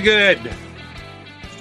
Good 0.00 0.52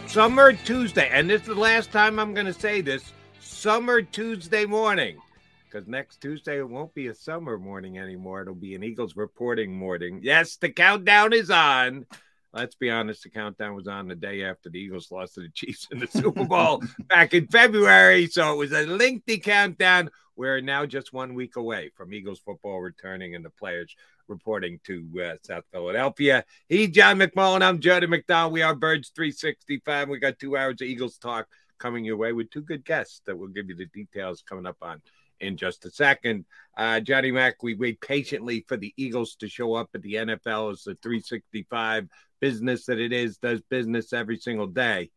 summer 0.07 0.51
Tuesday. 0.51 1.09
And 1.11 1.29
this 1.29 1.41
is 1.41 1.47
the 1.47 1.55
last 1.55 1.91
time 1.91 2.19
I'm 2.19 2.33
going 2.33 2.45
to 2.45 2.53
say 2.53 2.81
this 2.81 3.13
summer 3.39 4.01
Tuesday 4.01 4.65
morning. 4.65 5.17
Because 5.65 5.87
next 5.87 6.21
Tuesday 6.21 6.59
it 6.59 6.69
won't 6.69 6.93
be 6.93 7.07
a 7.07 7.13
summer 7.13 7.57
morning 7.57 7.97
anymore. 7.97 8.41
It'll 8.41 8.55
be 8.55 8.75
an 8.75 8.83
Eagles 8.83 9.15
reporting 9.15 9.73
morning. 9.73 10.19
Yes, 10.21 10.57
the 10.57 10.69
countdown 10.69 11.31
is 11.31 11.49
on. 11.49 12.05
Let's 12.53 12.75
be 12.75 12.89
honest, 12.89 13.23
the 13.23 13.29
countdown 13.29 13.75
was 13.75 13.87
on 13.87 14.09
the 14.09 14.15
day 14.15 14.43
after 14.43 14.69
the 14.69 14.79
Eagles 14.79 15.11
lost 15.11 15.35
to 15.35 15.41
the 15.41 15.49
Chiefs 15.49 15.87
in 15.91 15.99
the 15.99 16.07
Super 16.07 16.43
Bowl 16.43 16.83
back 17.07 17.33
in 17.33 17.47
February. 17.47 18.27
So 18.27 18.51
it 18.51 18.57
was 18.57 18.73
a 18.73 18.85
lengthy 18.85 19.37
countdown. 19.37 20.09
We're 20.35 20.59
now 20.59 20.85
just 20.85 21.13
one 21.13 21.33
week 21.35 21.55
away 21.55 21.91
from 21.95 22.13
Eagles 22.13 22.39
football 22.39 22.81
returning 22.81 23.35
and 23.35 23.45
the 23.45 23.49
players 23.49 23.95
reporting 24.27 24.79
to 24.85 25.05
uh, 25.23 25.35
South 25.43 25.63
Philadelphia. 25.71 26.45
He, 26.67 26.87
John 26.87 27.19
McMullen. 27.19 27.61
I'm 27.61 27.79
Jody 27.79 28.07
McDonald. 28.07 28.53
We 28.53 28.61
are 28.61 28.75
Birds 28.75 29.11
365. 29.15 30.09
We 30.09 30.19
got 30.19 30.39
two 30.39 30.57
hours 30.57 30.81
of 30.81 30.87
Eagles 30.87 31.17
talk 31.17 31.47
coming 31.79 32.05
your 32.05 32.17
way 32.17 32.31
with 32.31 32.49
two 32.51 32.61
good 32.61 32.85
guests 32.85 33.21
that 33.25 33.37
will 33.37 33.47
give 33.47 33.69
you 33.69 33.75
the 33.75 33.87
details 33.87 34.43
coming 34.47 34.67
up 34.67 34.77
on 34.81 35.01
in 35.39 35.57
just 35.57 35.85
a 35.85 35.91
second. 35.91 36.45
Uh, 36.77 36.99
Johnny 36.99 37.31
Mack, 37.31 37.63
we 37.63 37.75
wait 37.75 37.99
patiently 37.99 38.63
for 38.67 38.77
the 38.77 38.93
Eagles 38.95 39.35
to 39.35 39.49
show 39.49 39.73
up 39.73 39.89
at 39.93 40.01
the 40.01 40.13
NFL 40.13 40.71
as 40.71 40.83
the 40.83 40.95
365 41.01 42.07
business 42.39 42.85
that 42.85 42.99
it 42.99 43.11
is, 43.11 43.37
does 43.37 43.61
business 43.61 44.13
every 44.13 44.37
single 44.37 44.67
day. 44.67 45.09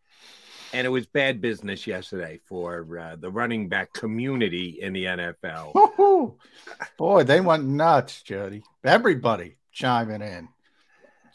And 0.74 0.88
it 0.88 0.90
was 0.90 1.06
bad 1.06 1.40
business 1.40 1.86
yesterday 1.86 2.40
for 2.48 2.98
uh, 2.98 3.14
the 3.14 3.30
running 3.30 3.68
back 3.68 3.92
community 3.92 4.78
in 4.80 4.92
the 4.92 5.04
NFL. 5.04 5.72
Woo-hoo. 5.72 6.36
Boy, 6.98 7.22
they 7.22 7.40
went 7.40 7.64
nuts, 7.64 8.22
Jody. 8.22 8.64
Everybody 8.82 9.54
chiming 9.70 10.20
in. 10.20 10.48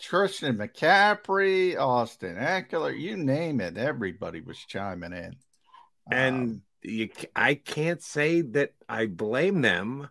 Christian 0.05 0.57
McCaffrey, 0.57 1.79
Austin 1.79 2.35
Ekeler, 2.35 2.99
you 2.99 3.15
name 3.15 3.61
it. 3.61 3.77
Everybody 3.77 4.41
was 4.41 4.57
chiming 4.57 5.13
in. 5.13 5.37
And 6.11 6.35
um, 6.35 6.61
you, 6.83 7.07
I 7.33 7.53
can't 7.53 8.01
say 8.01 8.41
that 8.41 8.73
I 8.89 9.05
blame 9.05 9.61
them. 9.61 10.09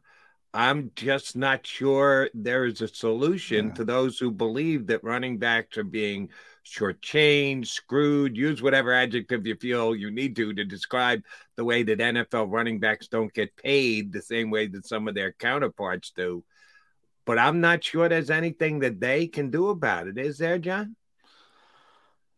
I'm 0.54 0.90
just 0.96 1.36
not 1.36 1.66
sure 1.66 2.30
there 2.32 2.64
is 2.64 2.80
a 2.80 2.88
solution 2.88 3.66
yeah. 3.66 3.74
to 3.74 3.84
those 3.84 4.18
who 4.18 4.30
believe 4.30 4.86
that 4.86 5.04
running 5.04 5.36
backs 5.36 5.76
are 5.76 5.84
being 5.84 6.30
shortchanged, 6.68 7.66
screwed, 7.66 8.36
use 8.36 8.62
whatever 8.62 8.92
adjective 8.92 9.46
you 9.46 9.56
feel 9.56 9.94
you 9.94 10.10
need 10.10 10.36
to 10.36 10.52
to 10.52 10.64
describe 10.64 11.22
the 11.56 11.64
way 11.64 11.82
that 11.82 11.98
NFL 11.98 12.50
running 12.50 12.78
backs 12.78 13.08
don't 13.08 13.32
get 13.32 13.56
paid 13.56 14.12
the 14.12 14.22
same 14.22 14.50
way 14.50 14.66
that 14.68 14.86
some 14.86 15.08
of 15.08 15.14
their 15.14 15.32
counterparts 15.32 16.12
do. 16.14 16.44
But 17.24 17.38
I'm 17.38 17.60
not 17.60 17.84
sure 17.84 18.08
there's 18.08 18.30
anything 18.30 18.80
that 18.80 19.00
they 19.00 19.26
can 19.26 19.50
do 19.50 19.68
about 19.68 20.08
it. 20.08 20.18
Is 20.18 20.38
there, 20.38 20.58
John? 20.58 20.96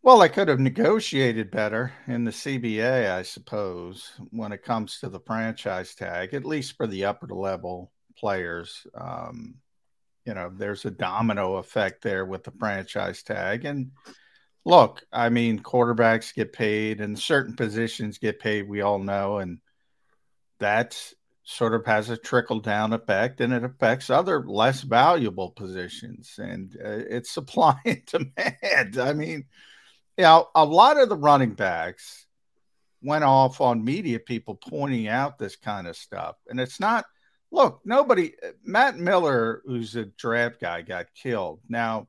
Well, 0.02 0.22
I 0.22 0.28
could 0.28 0.48
have 0.48 0.60
negotiated 0.60 1.50
better 1.50 1.92
in 2.06 2.24
the 2.24 2.30
CBA, 2.30 3.10
I 3.10 3.22
suppose, 3.22 4.12
when 4.30 4.50
it 4.50 4.62
comes 4.62 4.98
to 5.00 5.10
the 5.10 5.20
franchise 5.20 5.94
tag, 5.94 6.32
at 6.32 6.46
least 6.46 6.76
for 6.76 6.86
the 6.86 7.04
upper 7.04 7.26
level 7.26 7.92
players. 8.16 8.86
Um, 8.94 9.56
you 10.24 10.34
know, 10.34 10.50
there's 10.54 10.84
a 10.84 10.90
domino 10.90 11.56
effect 11.56 12.02
there 12.02 12.24
with 12.24 12.44
the 12.44 12.52
franchise 12.52 13.22
tag. 13.22 13.64
And 13.64 13.90
look, 14.64 15.04
I 15.12 15.28
mean, 15.28 15.60
quarterbacks 15.60 16.34
get 16.34 16.52
paid 16.52 17.00
and 17.00 17.18
certain 17.18 17.56
positions 17.56 18.18
get 18.18 18.40
paid, 18.40 18.68
we 18.68 18.80
all 18.80 18.98
know. 18.98 19.38
And 19.38 19.58
that 20.58 21.12
sort 21.44 21.74
of 21.74 21.84
has 21.86 22.10
a 22.10 22.16
trickle 22.16 22.60
down 22.60 22.92
effect 22.92 23.40
and 23.40 23.52
it 23.52 23.64
affects 23.64 24.10
other 24.10 24.44
less 24.46 24.82
valuable 24.82 25.50
positions. 25.50 26.34
And 26.38 26.76
uh, 26.76 27.02
it's 27.08 27.30
supply 27.34 27.76
and 27.84 28.04
demand. 28.06 28.98
I 28.98 29.12
mean, 29.12 29.44
you 30.16 30.24
know, 30.24 30.48
a 30.54 30.64
lot 30.64 30.98
of 30.98 31.08
the 31.08 31.16
running 31.16 31.54
backs 31.54 32.26
went 33.02 33.24
off 33.24 33.60
on 33.60 33.84
media 33.84 34.18
people 34.18 34.54
pointing 34.54 35.08
out 35.08 35.38
this 35.38 35.56
kind 35.56 35.86
of 35.86 35.96
stuff. 35.96 36.36
And 36.48 36.60
it's 36.60 36.78
not, 36.78 37.06
look, 37.50 37.80
nobody, 37.84 38.34
Matt 38.62 38.98
Miller, 38.98 39.62
who's 39.64 39.96
a 39.96 40.04
draft 40.04 40.60
guy, 40.60 40.82
got 40.82 41.06
killed. 41.14 41.60
Now, 41.68 42.08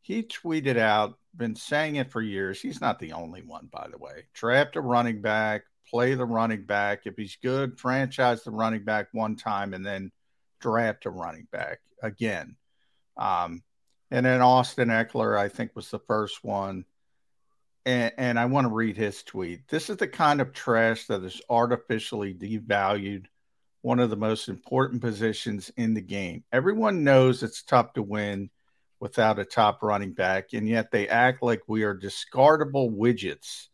he 0.00 0.22
tweeted 0.22 0.78
out, 0.78 1.18
been 1.36 1.56
saying 1.56 1.96
it 1.96 2.10
for 2.10 2.22
years. 2.22 2.60
He's 2.60 2.80
not 2.80 2.98
the 2.98 3.12
only 3.12 3.42
one, 3.42 3.68
by 3.70 3.88
the 3.90 3.98
way. 3.98 4.26
Draft 4.34 4.76
a 4.76 4.80
running 4.80 5.20
back, 5.20 5.62
play 5.88 6.14
the 6.14 6.24
running 6.24 6.64
back. 6.64 7.02
If 7.04 7.16
he's 7.16 7.36
good, 7.42 7.78
franchise 7.78 8.42
the 8.42 8.50
running 8.50 8.84
back 8.84 9.08
one 9.12 9.36
time 9.36 9.74
and 9.74 9.84
then 9.84 10.12
draft 10.60 11.06
a 11.06 11.10
running 11.10 11.46
back 11.50 11.80
again. 12.02 12.56
Um, 13.16 13.62
and 14.10 14.24
then 14.24 14.40
Austin 14.40 14.88
Ekeler, 14.88 15.38
I 15.38 15.48
think, 15.48 15.72
was 15.74 15.90
the 15.90 15.98
first 15.98 16.44
one 16.44 16.84
and, 17.86 18.12
and 18.18 18.38
I 18.38 18.44
want 18.46 18.66
to 18.66 18.74
read 18.74 18.96
his 18.96 19.22
tweet. 19.22 19.68
This 19.68 19.88
is 19.88 19.96
the 19.96 20.08
kind 20.08 20.40
of 20.40 20.52
trash 20.52 21.06
that 21.06 21.22
is 21.22 21.40
artificially 21.48 22.34
devalued 22.34 23.26
one 23.82 24.00
of 24.00 24.10
the 24.10 24.16
most 24.16 24.48
important 24.48 25.00
positions 25.00 25.70
in 25.76 25.94
the 25.94 26.00
game. 26.00 26.42
Everyone 26.52 27.04
knows 27.04 27.42
it's 27.44 27.62
tough 27.62 27.92
to 27.92 28.02
win 28.02 28.50
without 29.06 29.38
a 29.38 29.44
top 29.44 29.84
running 29.84 30.12
back, 30.12 30.52
and 30.52 30.68
yet 30.68 30.90
they 30.90 31.06
act 31.06 31.40
like 31.40 31.62
we 31.68 31.84
are 31.84 31.96
discardable 31.96 32.90
widgets. 32.90 33.68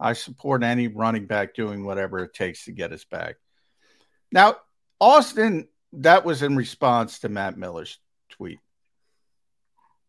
I 0.00 0.14
support 0.14 0.64
any 0.64 0.88
running 0.88 1.26
back 1.26 1.54
doing 1.54 1.84
whatever 1.84 2.18
it 2.18 2.34
takes 2.34 2.64
to 2.64 2.72
get 2.72 2.92
us 2.92 3.04
back. 3.04 3.36
Now, 4.32 4.56
Austin, 4.98 5.68
that 5.92 6.24
was 6.24 6.42
in 6.42 6.56
response 6.56 7.20
to 7.20 7.28
Matt 7.28 7.56
Miller's 7.56 7.96
tweet. 8.30 8.58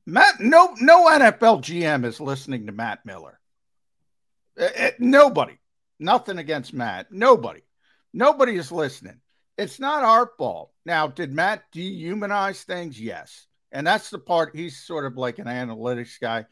Matt, 0.07 0.39
no, 0.39 0.73
no 0.79 1.07
NFL 1.07 1.61
GM 1.61 2.03
is 2.03 2.19
listening 2.19 2.65
to 2.65 2.71
Matt 2.71 3.05
Miller. 3.05 3.39
It, 4.57 4.63
uh, 4.63 4.83
it, 4.85 4.93
uh, 4.93 4.95
nobody. 4.97 5.59
Nothing 5.99 6.39
against 6.39 6.73
Matt. 6.73 7.11
Nobody. 7.11 7.61
Nobody 8.11 8.55
is 8.55 8.71
listening. 8.71 9.21
It's 9.55 9.79
not 9.79 10.03
our 10.03 10.31
fault. 10.39 10.71
Now, 10.83 11.05
did 11.07 11.31
Matt 11.31 11.71
dehumanize 11.71 12.63
things? 12.63 12.99
Yes. 12.99 13.45
And 13.73 13.85
that's 13.85 14.09
the 14.09 14.19
part 14.19 14.55
he's 14.55 14.77
sort 14.77 15.05
of 15.05 15.17
like 15.17 15.39
an 15.39 15.47
analytics 15.47 16.19
guy. 16.21 16.45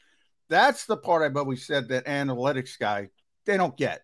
That's 0.50 0.86
the 0.86 0.98
part 0.98 1.22
I've 1.22 1.38
always 1.38 1.66
said 1.66 1.88
that 1.90 2.08
analytics 2.08 2.78
guy, 2.78 3.10
they 3.46 3.56
don't 3.56 3.78
get. 3.78 4.02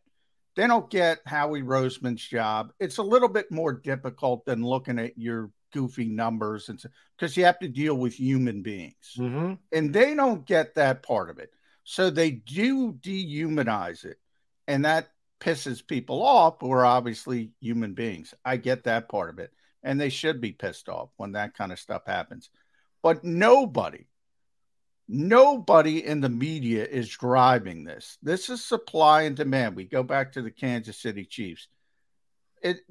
They 0.56 0.66
don't 0.66 0.90
get 0.90 1.20
Howie 1.26 1.62
Roseman's 1.62 2.26
job. 2.26 2.72
It's 2.80 2.98
a 2.98 3.04
little 3.04 3.28
bit 3.28 3.52
more 3.52 3.74
difficult 3.74 4.46
than 4.46 4.64
looking 4.64 4.98
at 4.98 5.18
your 5.18 5.52
goofy 5.74 6.06
numbers 6.06 6.70
and 6.70 6.82
because 7.18 7.36
you 7.36 7.46
have 7.46 7.60
to 7.60 7.68
deal 7.68 7.96
with 7.96 8.14
human 8.14 8.62
beings. 8.62 9.16
Mm-hmm. 9.18 9.54
And 9.72 9.94
they 9.94 10.16
don't 10.16 10.46
get 10.46 10.76
that 10.76 11.04
part 11.04 11.30
of 11.30 11.40
it. 11.40 11.52
So 11.84 12.10
they 12.10 12.32
do 12.32 12.94
dehumanize 12.94 14.06
it. 14.06 14.18
And 14.68 14.86
that 14.86 15.10
pisses 15.40 15.86
people 15.86 16.24
off 16.24 16.56
who 16.60 16.72
are 16.72 16.86
obviously 16.86 17.52
human 17.60 17.94
beings. 17.94 18.34
I 18.44 18.58
get 18.58 18.84
that 18.86 19.10
part 19.10 19.30
of 19.30 19.40
it. 19.40 19.52
And 19.84 20.00
they 20.00 20.10
should 20.10 20.42
be 20.42 20.52
pissed 20.52 20.90
off 20.90 21.10
when 21.18 21.34
that 21.34 21.56
kind 21.56 21.72
of 21.72 21.80
stuff 21.80 22.04
happens. 22.06 22.50
But 23.08 23.24
nobody, 23.24 24.06
nobody 25.08 26.06
in 26.06 26.20
the 26.20 26.28
media 26.28 26.84
is 26.84 27.08
driving 27.08 27.86
this. 27.86 28.18
This 28.22 28.50
is 28.50 28.66
supply 28.66 29.22
and 29.22 29.34
demand. 29.34 29.78
We 29.78 29.86
go 29.86 30.04
back 30.04 30.34
to 30.34 30.42
the 30.42 30.52
Kansas 30.52 30.98
City 30.98 31.24
Chiefs. 31.24 31.70
It, 32.62 32.82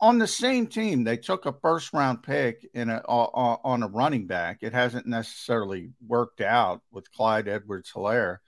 on 0.00 0.20
the 0.20 0.28
same 0.28 0.68
team, 0.68 1.02
they 1.02 1.16
took 1.16 1.44
a 1.44 1.52
first 1.60 1.92
round 1.92 2.22
pick 2.22 2.64
in 2.72 2.88
a, 2.88 2.98
on 2.98 3.82
a 3.82 3.88
running 3.88 4.28
back. 4.28 4.58
It 4.60 4.72
hasn't 4.72 5.08
necessarily 5.08 5.90
worked 6.06 6.40
out 6.40 6.82
with 6.92 7.10
Clyde 7.10 7.48
Edwards 7.48 7.90
Helaire 7.92 8.38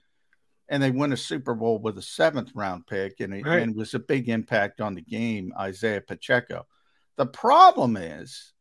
and 0.69 0.81
they 0.81 0.91
win 0.91 1.11
a 1.11 1.17
Super 1.17 1.55
Bowl 1.55 1.77
with 1.77 1.97
a 1.97 2.01
seventh 2.01 2.51
round 2.55 2.87
pick, 2.87 3.19
and 3.19 3.33
it, 3.33 3.45
right. 3.45 3.63
and 3.63 3.71
it 3.71 3.77
was 3.77 3.93
a 3.93 3.99
big 3.99 4.29
impact 4.29 4.79
on 4.79 4.95
the 4.95 5.01
game, 5.01 5.51
Isaiah 5.59 5.99
Pacheco. 5.99 6.65
The 7.17 7.25
problem 7.25 7.97
is 7.97 8.53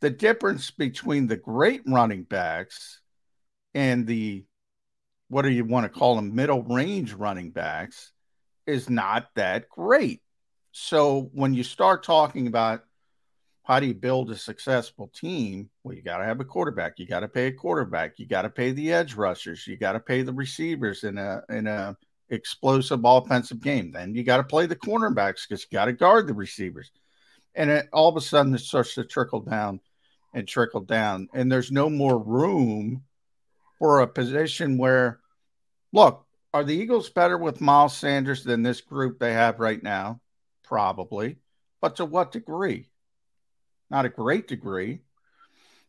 the 0.00 0.10
difference 0.10 0.70
between 0.70 1.26
the 1.26 1.36
great 1.36 1.82
running 1.86 2.24
backs 2.24 3.00
and 3.74 4.06
the 4.06 4.44
what 5.28 5.42
do 5.42 5.50
you 5.50 5.64
want 5.64 5.84
to 5.84 5.98
call 5.98 6.16
them 6.16 6.34
middle 6.34 6.62
range 6.62 7.12
running 7.12 7.50
backs 7.50 8.12
is 8.66 8.90
not 8.90 9.28
that 9.36 9.68
great. 9.68 10.22
So 10.72 11.30
when 11.32 11.54
you 11.54 11.62
start 11.62 12.02
talking 12.02 12.46
about 12.46 12.82
how 13.62 13.78
do 13.78 13.86
you 13.86 13.94
build 13.94 14.30
a 14.30 14.36
successful 14.36 15.12
team? 15.14 15.70
Well, 15.84 15.94
you 15.94 16.02
got 16.02 16.18
to 16.18 16.24
have 16.24 16.40
a 16.40 16.44
quarterback. 16.44 16.94
You 16.98 17.06
got 17.06 17.20
to 17.20 17.28
pay 17.28 17.46
a 17.46 17.52
quarterback. 17.52 18.18
You 18.18 18.26
got 18.26 18.42
to 18.42 18.50
pay 18.50 18.72
the 18.72 18.92
edge 18.92 19.14
rushers. 19.14 19.66
You 19.66 19.76
got 19.76 19.92
to 19.92 20.00
pay 20.00 20.22
the 20.22 20.32
receivers 20.32 21.04
in 21.04 21.18
a 21.18 21.42
in 21.48 21.66
a 21.68 21.96
explosive 22.30 23.02
offensive 23.04 23.60
game. 23.60 23.92
Then 23.92 24.14
you 24.14 24.24
got 24.24 24.38
to 24.38 24.44
play 24.44 24.66
the 24.66 24.76
cornerbacks 24.76 25.48
because 25.48 25.62
you 25.62 25.76
got 25.76 25.84
to 25.84 25.92
guard 25.92 26.26
the 26.26 26.34
receivers. 26.34 26.90
And 27.54 27.70
it, 27.70 27.88
all 27.92 28.08
of 28.08 28.16
a 28.16 28.20
sudden, 28.20 28.54
it 28.54 28.60
starts 28.60 28.94
to 28.94 29.04
trickle 29.04 29.40
down 29.40 29.80
and 30.32 30.46
trickle 30.46 30.80
down. 30.80 31.28
And 31.34 31.50
there's 31.50 31.72
no 31.72 31.90
more 31.90 32.18
room 32.18 33.04
for 33.78 34.00
a 34.00 34.06
position 34.06 34.78
where, 34.78 35.20
look, 35.92 36.26
are 36.52 36.64
the 36.64 36.74
Eagles 36.74 37.10
better 37.10 37.38
with 37.38 37.60
Miles 37.60 37.96
Sanders 37.96 38.44
than 38.44 38.62
this 38.62 38.80
group 38.80 39.18
they 39.18 39.32
have 39.32 39.60
right 39.60 39.82
now? 39.82 40.20
Probably. 40.64 41.36
But 41.80 41.96
to 41.96 42.04
what 42.04 42.32
degree? 42.32 42.90
not 43.90 44.04
a 44.04 44.10
great 44.10 44.46
degree. 44.46 45.00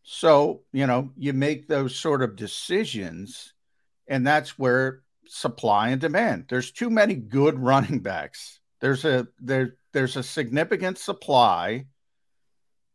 So, 0.03 0.63
you 0.73 0.87
know, 0.87 1.11
you 1.15 1.33
make 1.33 1.67
those 1.67 1.95
sort 1.95 2.23
of 2.23 2.35
decisions, 2.35 3.53
and 4.07 4.25
that's 4.25 4.57
where 4.57 5.03
supply 5.27 5.89
and 5.89 6.01
demand. 6.01 6.45
There's 6.49 6.71
too 6.71 6.89
many 6.89 7.13
good 7.13 7.59
running 7.59 7.99
backs. 7.99 8.59
There's 8.79 9.05
a 9.05 9.27
there 9.39 9.75
there's 9.93 10.17
a 10.17 10.23
significant 10.23 10.97
supply, 10.97 11.85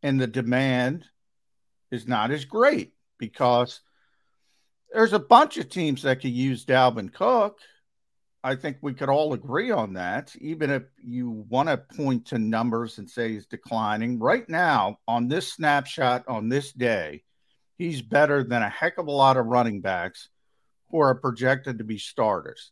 and 0.03 0.19
the 0.19 0.27
demand 0.27 1.05
is 1.91 2.07
not 2.07 2.31
as 2.31 2.45
great 2.45 2.93
because 3.17 3.81
there's 4.93 5.13
a 5.13 5.19
bunch 5.19 5.57
of 5.57 5.69
teams 5.69 6.03
that 6.03 6.21
could 6.21 6.31
use 6.31 6.65
Dalvin 6.65 7.13
Cook 7.13 7.59
I 8.47 8.55
think 8.55 8.77
we 8.81 8.93
could 8.93 9.09
all 9.09 9.33
agree 9.33 9.71
on 9.71 9.93
that. 9.93 10.33
Even 10.39 10.69
if 10.69 10.83
you 11.03 11.45
want 11.49 11.67
to 11.67 11.77
point 11.77 12.27
to 12.27 12.39
numbers 12.39 12.97
and 12.97 13.09
say 13.09 13.33
he's 13.33 13.45
declining, 13.45 14.19
right 14.19 14.47
now, 14.47 14.99
on 15.05 15.27
this 15.27 15.51
snapshot, 15.51 16.23
on 16.29 16.47
this 16.47 16.71
day, 16.71 17.23
he's 17.77 18.01
better 18.01 18.45
than 18.45 18.61
a 18.61 18.69
heck 18.69 18.99
of 18.99 19.07
a 19.07 19.11
lot 19.11 19.35
of 19.35 19.47
running 19.47 19.81
backs 19.81 20.29
who 20.91 20.99
are 20.99 21.15
projected 21.15 21.79
to 21.79 21.83
be 21.83 21.97
starters. 21.97 22.71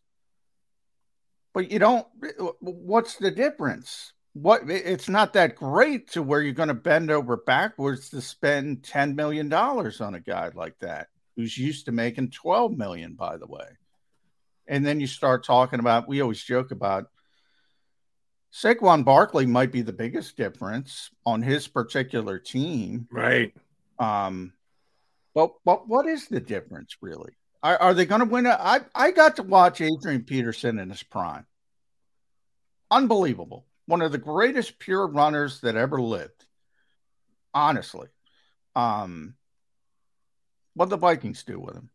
But 1.54 1.70
you 1.70 1.80
don't, 1.80 2.08
what's 2.62 3.18
the 3.18 3.32
difference? 3.32 4.14
What 4.36 4.70
it's 4.70 5.08
not 5.08 5.32
that 5.34 5.56
great 5.56 6.12
to 6.12 6.22
where 6.22 6.42
you're 6.42 6.52
going 6.52 6.68
to 6.68 6.74
bend 6.74 7.10
over 7.10 7.38
backwards 7.38 8.10
to 8.10 8.22
spend 8.22 8.82
$10 8.82 9.16
million 9.16 9.52
on 9.54 10.14
a 10.14 10.20
guy 10.20 10.52
like 10.54 10.78
that 10.80 11.08
who's 11.38 11.58
used 11.58 11.86
to 11.86 11.94
making 11.94 12.32
12 12.32 12.78
million, 12.78 13.14
by 13.14 13.38
the 13.38 13.48
way. 13.48 13.66
And 14.68 14.86
then 14.86 15.00
you 15.00 15.08
start 15.08 15.46
talking 15.46 15.80
about, 15.80 16.10
we 16.10 16.22
always 16.22 16.44
joke 16.44 16.72
about 16.72 17.06
Saquon 18.54 19.06
Barkley 19.06 19.46
might 19.46 19.72
be 19.72 19.82
the 19.82 19.94
biggest 19.94 20.36
difference 20.36 21.12
on 21.26 21.42
his 21.42 21.68
particular 21.70 22.38
team. 22.38 23.08
Right. 23.10 23.54
Um, 24.00 24.52
but, 25.34 25.54
but 25.64 25.88
what 25.88 26.08
is 26.08 26.28
the 26.28 26.42
difference 26.42 26.98
really? 27.00 27.38
Are, 27.64 27.78
are 27.78 27.94
they 27.94 28.06
going 28.06 28.20
to 28.20 28.26
win? 28.26 28.48
A, 28.48 28.58
I, 28.60 28.80
I 28.94 29.12
got 29.12 29.38
to 29.38 29.44
watch 29.44 29.80
Adrian 29.80 30.24
Peterson 30.24 30.78
in 30.78 30.90
his 30.90 31.04
prime. 31.04 31.46
Unbelievable. 32.92 33.66
One 33.88 34.02
of 34.02 34.12
the 34.12 34.18
greatest 34.18 34.80
pure 34.80 35.08
runners 35.08 35.62
that 35.62 35.76
ever 35.76 36.02
lived. 36.02 36.46
Honestly. 37.54 38.08
Um, 38.76 39.36
what 40.74 40.90
the 40.90 40.98
Vikings 40.98 41.44
do 41.44 41.60
with 41.60 41.76
him? 41.76 41.90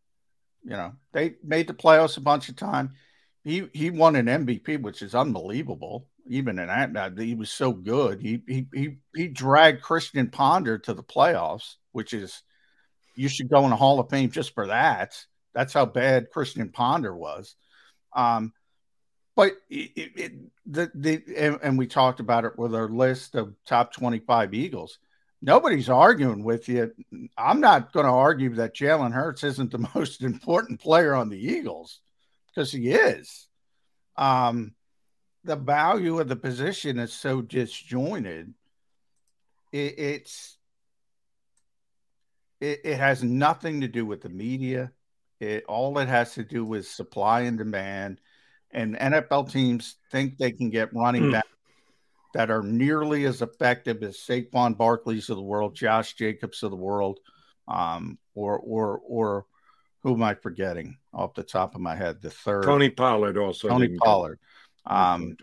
You 0.65 0.71
know, 0.71 0.93
they 1.13 1.37
made 1.43 1.67
the 1.67 1.75
playoffs 1.75 2.17
a 2.17 2.23
bunch 2.23 2.49
of 2.49 2.57
time. 2.57 2.95
He 3.43 3.69
he 3.73 3.91
won 3.91 4.17
an 4.17 4.27
MVP, 4.27 4.81
which 4.83 5.03
is 5.03 5.15
unbelievable. 5.15 6.07
Even 6.27 6.59
in 6.59 6.67
that, 6.67 7.19
he 7.19 7.35
was 7.35 7.51
so 7.51 7.73
good. 7.73 8.21
He 8.21 8.43
he 8.47 8.67
he 8.75 8.97
he 9.15 9.29
dragged 9.29 9.83
Christian 9.83 10.29
Ponder 10.29 10.79
to 10.79 10.95
the 10.95 11.03
playoffs, 11.03 11.77
which 11.93 12.13
is 12.13 12.43
you 13.17 13.29
should 13.29 13.49
go 13.49 13.65
in 13.65 13.71
the 13.71 13.77
Hall 13.77 14.01
of 14.01 14.11
Fame 14.11 14.31
just 14.31 14.55
for 14.55 14.67
that. 14.67 15.15
That's 15.55 15.73
how 15.73 15.87
bad 15.87 16.31
Christian 16.31 16.71
Ponder 16.71 17.15
was. 17.15 17.57
Um, 18.15 18.53
but 19.37 19.53
it, 19.69 20.13
it, 20.17 20.33
the 20.67 20.91
the 20.95 21.23
and, 21.37 21.59
and, 21.63 21.79
we 21.79 21.87
talked 21.87 22.21
about 22.21 22.45
it 22.45 22.59
with 22.59 22.75
our 22.75 22.89
list 22.89 23.35
of 23.35 23.55
top 23.67 23.93
twenty 23.93 24.19
five 24.19 24.55
Eagles 24.55 24.99
nobody's 25.43 25.89
arguing 25.89 26.45
with 26.45 26.69
you. 26.69 26.93
I'm 27.37 27.61
not 27.61 27.93
going 27.93 28.07
to 28.07 28.13
argue 28.13 28.55
that 28.57 28.75
Jalen 28.75 29.13
Hurts 29.13 29.45
isn't 29.45 29.71
the 29.71 29.89
most 29.95 30.23
important 30.23 30.81
player 30.81 31.15
on 31.15 31.29
the 31.29 31.39
Eagles 31.39 32.01
because 32.49 32.73
he 32.73 32.91
is. 32.91 33.47
Um, 34.17 34.75
the 35.45 35.57
value 35.57 36.21
of 36.21 36.29
the 36.29 36.37
position 36.37 36.99
is 36.99 37.13
so 37.13 37.41
disjointed. 37.41 38.53
It, 39.73 39.99
it's 39.99 40.59
it, 42.61 42.81
it 42.85 42.97
has 42.99 43.23
nothing 43.23 43.81
to 43.81 43.89
do 43.89 44.05
with 44.05 44.21
the 44.21 44.29
media. 44.29 44.93
It 45.39 45.65
all 45.67 45.97
it 45.99 46.09
has 46.09 46.35
to 46.35 46.45
do 46.45 46.65
with 46.65 46.87
supply 46.87 47.43
and 47.43 47.57
demand. 47.57 48.21
And 48.73 48.97
NFL 48.97 49.51
teams 49.51 49.97
think 50.11 50.39
they 50.39 50.53
can 50.53 50.71
get 50.71 50.95
running 50.95 51.25
mm. 51.25 51.33
back 51.33 51.47
that 52.35 52.51
are 52.51 52.63
nearly 52.63 53.25
as 53.25 53.43
effective 53.43 54.03
as 54.03 54.17
Saquon 54.17 54.77
Barkley's 54.77 55.31
of 55.31 55.37
the 55.37 55.43
world, 55.43 55.75
Josh 55.75 56.15
Jacobs 56.15 56.63
of 56.63 56.71
the 56.71 56.77
world, 56.77 57.19
um, 57.67 58.19
or 58.35 58.59
or 58.59 59.01
or 59.05 59.47
who 60.03 60.15
am 60.15 60.23
I 60.23 60.35
forgetting 60.35 60.97
off 61.13 61.35
the 61.35 61.43
top 61.43 61.75
of 61.75 61.81
my 61.81 61.97
head? 61.97 62.23
The 62.23 62.31
third 62.31 62.65
Tony 62.65 62.89
Pollard 62.89 63.37
also 63.37 63.69
Tony 63.69 63.97
Pollard. 63.99 64.39
Um, 64.87 65.37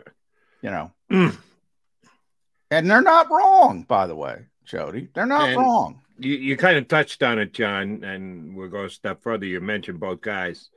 you 0.61 0.71
know, 0.71 0.91
and 1.09 2.89
they're 2.89 3.01
not 3.01 3.29
wrong, 3.29 3.83
by 3.83 4.07
the 4.07 4.15
way, 4.15 4.45
Jody. 4.65 5.09
They're 5.13 5.25
not 5.25 5.49
and 5.49 5.57
wrong. 5.57 6.01
You, 6.19 6.35
you 6.35 6.57
kind 6.57 6.77
of 6.77 6.87
touched 6.87 7.21
on 7.21 7.37
it, 7.37 7.53
John, 7.53 8.03
and 8.03 8.55
we'll 8.55 8.69
go 8.69 8.85
a 8.85 8.89
step 8.89 9.21
further. 9.21 9.45
You 9.45 9.61
mentioned 9.61 9.99
both 9.99 10.21
guys 10.21 10.69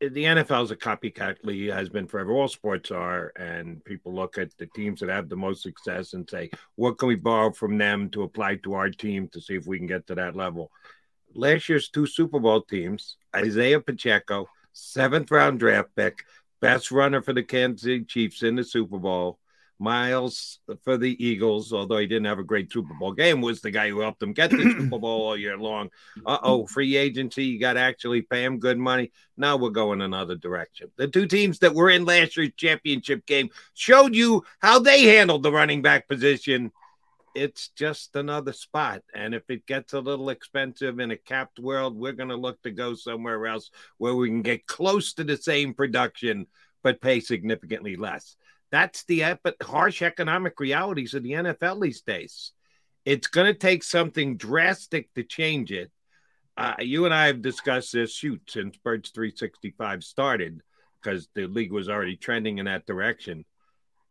the 0.00 0.24
NFL 0.24 0.64
is 0.64 0.70
a 0.70 0.76
copycat 0.76 1.36
league, 1.44 1.70
has 1.70 1.88
been 1.88 2.06
forever. 2.06 2.32
All 2.32 2.48
sports 2.48 2.90
are, 2.90 3.32
and 3.36 3.84
people 3.84 4.14
look 4.14 4.38
at 4.38 4.56
the 4.58 4.66
teams 4.66 5.00
that 5.00 5.08
have 5.08 5.28
the 5.28 5.36
most 5.36 5.62
success 5.62 6.12
and 6.12 6.28
say, 6.28 6.50
"What 6.74 6.98
can 6.98 7.08
we 7.08 7.14
borrow 7.14 7.52
from 7.52 7.78
them 7.78 8.10
to 8.10 8.22
apply 8.22 8.56
to 8.56 8.74
our 8.74 8.90
team 8.90 9.28
to 9.28 9.40
see 9.40 9.54
if 9.54 9.66
we 9.66 9.78
can 9.78 9.86
get 9.86 10.06
to 10.08 10.14
that 10.16 10.36
level?" 10.36 10.70
Last 11.34 11.68
year's 11.68 11.88
two 11.88 12.06
Super 12.06 12.40
Bowl 12.40 12.62
teams: 12.62 13.16
Isaiah 13.34 13.80
Pacheco, 13.80 14.48
seventh 14.72 15.30
round 15.30 15.60
draft 15.60 15.94
pick, 15.96 16.24
best 16.60 16.90
runner 16.90 17.22
for 17.22 17.32
the 17.32 17.42
Kansas 17.42 17.82
City 17.82 18.04
Chiefs 18.04 18.42
in 18.42 18.56
the 18.56 18.64
Super 18.64 18.98
Bowl, 18.98 19.38
Miles 19.78 20.60
for 20.82 20.96
the 20.96 21.24
Eagles, 21.24 21.72
although 21.72 21.98
he 21.98 22.06
didn't 22.06 22.26
have 22.26 22.38
a 22.38 22.44
great 22.44 22.72
Super 22.72 22.94
Bowl 22.94 23.12
game, 23.12 23.40
was 23.40 23.60
the 23.60 23.70
guy 23.70 23.88
who 23.88 24.00
helped 24.00 24.20
them 24.20 24.32
get 24.32 24.50
the 24.50 24.56
Super 24.78 24.98
Bowl 24.98 25.26
all 25.26 25.36
year 25.36 25.56
long. 25.56 25.90
Uh 26.24 26.38
oh, 26.42 26.66
free 26.66 26.96
agency, 26.96 27.44
you 27.44 27.60
got 27.60 27.74
to 27.74 27.80
actually 27.80 28.22
pay 28.22 28.44
him 28.44 28.58
good 28.58 28.78
money. 28.78 29.12
Now 29.36 29.56
we're 29.56 29.70
going 29.70 30.00
another 30.00 30.36
direction. 30.36 30.90
The 30.96 31.08
two 31.08 31.26
teams 31.26 31.58
that 31.60 31.74
were 31.74 31.90
in 31.90 32.04
last 32.04 32.36
year's 32.36 32.52
championship 32.56 33.26
game 33.26 33.50
showed 33.74 34.14
you 34.14 34.44
how 34.60 34.78
they 34.78 35.02
handled 35.02 35.42
the 35.42 35.52
running 35.52 35.82
back 35.82 36.08
position. 36.08 36.70
It's 37.34 37.68
just 37.68 38.14
another 38.14 38.52
spot. 38.52 39.02
And 39.12 39.34
if 39.34 39.42
it 39.48 39.66
gets 39.66 39.92
a 39.92 40.00
little 40.00 40.30
expensive 40.30 41.00
in 41.00 41.10
a 41.10 41.16
capped 41.16 41.58
world, 41.58 41.96
we're 41.96 42.12
going 42.12 42.28
to 42.28 42.36
look 42.36 42.62
to 42.62 42.70
go 42.70 42.94
somewhere 42.94 43.44
else 43.48 43.70
where 43.98 44.14
we 44.14 44.28
can 44.28 44.42
get 44.42 44.66
close 44.66 45.14
to 45.14 45.24
the 45.24 45.36
same 45.36 45.74
production 45.74 46.46
but 46.84 47.00
pay 47.00 47.18
significantly 47.18 47.96
less. 47.96 48.36
That's 48.70 49.04
the 49.04 49.24
ep- 49.24 49.62
harsh 49.62 50.02
economic 50.02 50.58
realities 50.58 51.14
of 51.14 51.22
the 51.22 51.32
NFL 51.32 51.82
these 51.82 52.02
days. 52.02 52.52
It's 53.04 53.26
going 53.26 53.46
to 53.46 53.58
take 53.58 53.82
something 53.82 54.36
drastic 54.36 55.12
to 55.14 55.22
change 55.22 55.70
it. 55.70 55.90
Uh, 56.56 56.74
you 56.78 57.04
and 57.04 57.14
I 57.14 57.26
have 57.26 57.42
discussed 57.42 57.92
this 57.92 58.14
shoot 58.14 58.40
since 58.48 58.76
Birds 58.76 59.10
365 59.10 60.04
started 60.04 60.60
because 61.02 61.28
the 61.34 61.46
league 61.46 61.72
was 61.72 61.88
already 61.88 62.16
trending 62.16 62.58
in 62.58 62.66
that 62.66 62.86
direction. 62.86 63.44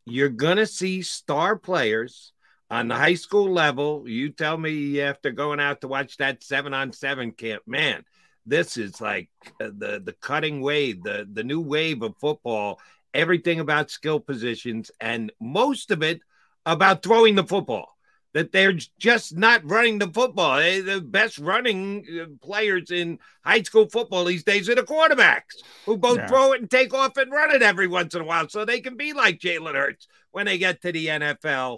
You're 0.05 0.29
going 0.29 0.57
to 0.57 0.67
see 0.67 1.01
star 1.01 1.57
players 1.57 2.33
on 2.69 2.87
the 2.87 2.95
high 2.95 3.13
school 3.15 3.51
level. 3.51 4.03
You 4.07 4.29
tell 4.29 4.57
me 4.57 5.01
after 5.01 5.31
going 5.31 5.59
out 5.59 5.81
to 5.81 5.87
watch 5.87 6.17
that 6.17 6.43
seven 6.43 6.73
on 6.73 6.91
seven 6.91 7.31
camp, 7.31 7.63
man, 7.65 8.03
this 8.45 8.77
is 8.77 8.99
like 8.99 9.29
uh, 9.61 9.69
the 9.77 10.01
the 10.03 10.15
cutting 10.19 10.61
wave, 10.61 11.03
the 11.03 11.27
the 11.31 11.43
new 11.43 11.61
wave 11.61 12.01
of 12.01 12.17
football, 12.19 12.79
everything 13.13 13.59
about 13.59 13.91
skill 13.91 14.19
positions 14.19 14.91
and 14.99 15.31
most 15.39 15.91
of 15.91 16.03
it 16.03 16.21
about 16.65 17.03
throwing 17.03 17.35
the 17.35 17.43
football. 17.43 17.89
That 18.33 18.51
they're 18.51 18.73
just 18.97 19.37
not 19.37 19.61
running 19.63 19.99
the 19.99 20.07
football. 20.07 20.57
The 20.57 21.03
best 21.05 21.37
running 21.37 22.03
uh, 22.19 22.25
players 22.43 22.89
in 22.89 23.19
high 23.45 23.61
school 23.61 23.87
football 23.87 24.25
these 24.25 24.43
days 24.43 24.67
are 24.69 24.75
the 24.75 24.81
quarterbacks 24.81 25.61
who 25.85 25.97
both 25.97 26.17
yeah. 26.17 26.27
throw 26.27 26.53
it 26.53 26.61
and 26.61 26.71
take 26.71 26.95
off 26.95 27.15
and 27.17 27.31
run 27.31 27.53
it 27.53 27.61
every 27.61 27.85
once 27.85 28.15
in 28.15 28.21
a 28.21 28.25
while 28.25 28.49
so 28.49 28.65
they 28.65 28.79
can 28.79 28.97
be 28.97 29.13
like 29.13 29.39
Jalen 29.39 29.75
Hurts 29.75 30.07
when 30.31 30.47
they 30.47 30.57
get 30.57 30.81
to 30.81 30.91
the 30.91 31.07
NFL. 31.07 31.77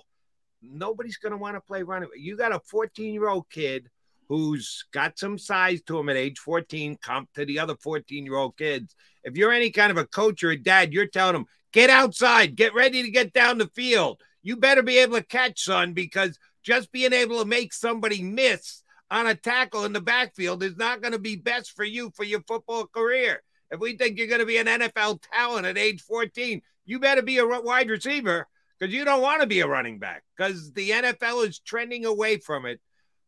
Nobody's 0.62 1.18
going 1.18 1.32
to 1.32 1.38
want 1.38 1.58
to 1.58 1.62
play 1.62 1.84
running. 1.84 2.08
You 2.16 2.38
got 2.38 2.56
a 2.56 2.62
14 2.62 3.14
year 3.14 3.28
old 3.28 3.50
kid 3.50 3.90
who's 4.28 4.86
got 4.92 5.20
some 5.20 5.38
size 5.38 5.82
to 5.84 6.00
him 6.00 6.10
at 6.10 6.16
age 6.16 6.40
14, 6.40 6.98
comp 7.02 7.32
to 7.34 7.46
the 7.46 7.60
other 7.60 7.76
14 7.76 8.26
year 8.26 8.36
old 8.36 8.58
kids. 8.58 8.96
If 9.26 9.36
you're 9.36 9.52
any 9.52 9.72
kind 9.72 9.92
of 9.92 9.98
a 9.98 10.06
coach 10.06 10.44
or 10.44 10.52
a 10.52 10.58
dad, 10.58 10.94
you're 10.94 11.08
telling 11.08 11.34
them, 11.34 11.46
get 11.74 11.90
outside, 11.90 12.56
get 12.56 12.74
ready 12.74 13.04
to 13.04 13.12
get 13.12 13.34
down 13.34 13.58
the 13.58 13.68
field. 13.68 14.22
You 14.44 14.56
better 14.56 14.84
be 14.84 15.00
able 15.00 15.18
to 15.18 15.24
catch, 15.24 15.64
son, 15.64 15.94
because 15.94 16.40
just 16.64 16.92
being 16.92 17.12
able 17.12 17.40
to 17.40 17.46
make 17.46 17.74
somebody 17.74 18.22
miss 18.22 18.84
on 19.12 19.28
a 19.28 19.36
tackle 19.36 19.84
in 19.84 19.94
the 19.94 20.02
backfield 20.02 20.64
is 20.64 20.78
not 20.78 21.02
going 21.02 21.12
to 21.12 21.20
be 21.20 21.36
best 21.36 21.76
for 21.76 21.84
you 21.84 22.12
for 22.16 22.24
your 22.24 22.42
football 22.42 22.86
career. 22.86 23.42
If 23.72 23.80
we 23.80 23.98
think 23.98 24.18
you're 24.18 24.28
going 24.28 24.40
to 24.40 24.46
be 24.46 24.58
an 24.58 24.68
NFL 24.68 25.22
talent 25.34 25.66
at 25.66 25.78
age 25.78 26.02
14, 26.04 26.62
you 26.86 27.00
better 27.00 27.24
be 27.24 27.40
a 27.40 27.46
wide 27.46 27.90
receiver 27.90 28.48
because 28.80 28.94
you 28.94 29.06
don't 29.06 29.22
want 29.22 29.42
to 29.42 29.48
be 29.48 29.62
a 29.62 29.68
running 29.68 30.00
back 30.00 30.24
because 30.38 30.72
the 30.74 30.92
NFL 30.92 31.48
is 31.48 31.60
trending 31.60 32.06
away 32.06 32.38
from 32.38 32.66
it. 32.66 32.80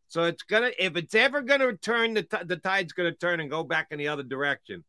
So 0.10 0.24
it's 0.24 0.44
gonna 0.44 0.72
if 0.80 0.96
it's 0.96 1.16
ever 1.16 1.42
gonna 1.42 1.75
turn 1.75 2.13
the 2.13 2.24
t- 2.24 2.38
the 2.46 2.56
tide's 2.56 2.94
gonna 2.94 3.12
turn 3.12 3.39
and 3.39 3.50
go 3.50 3.63
back 3.63 3.88
in 3.92 3.98
the 3.98 4.08
other 4.08 4.24
direction. 4.24 4.84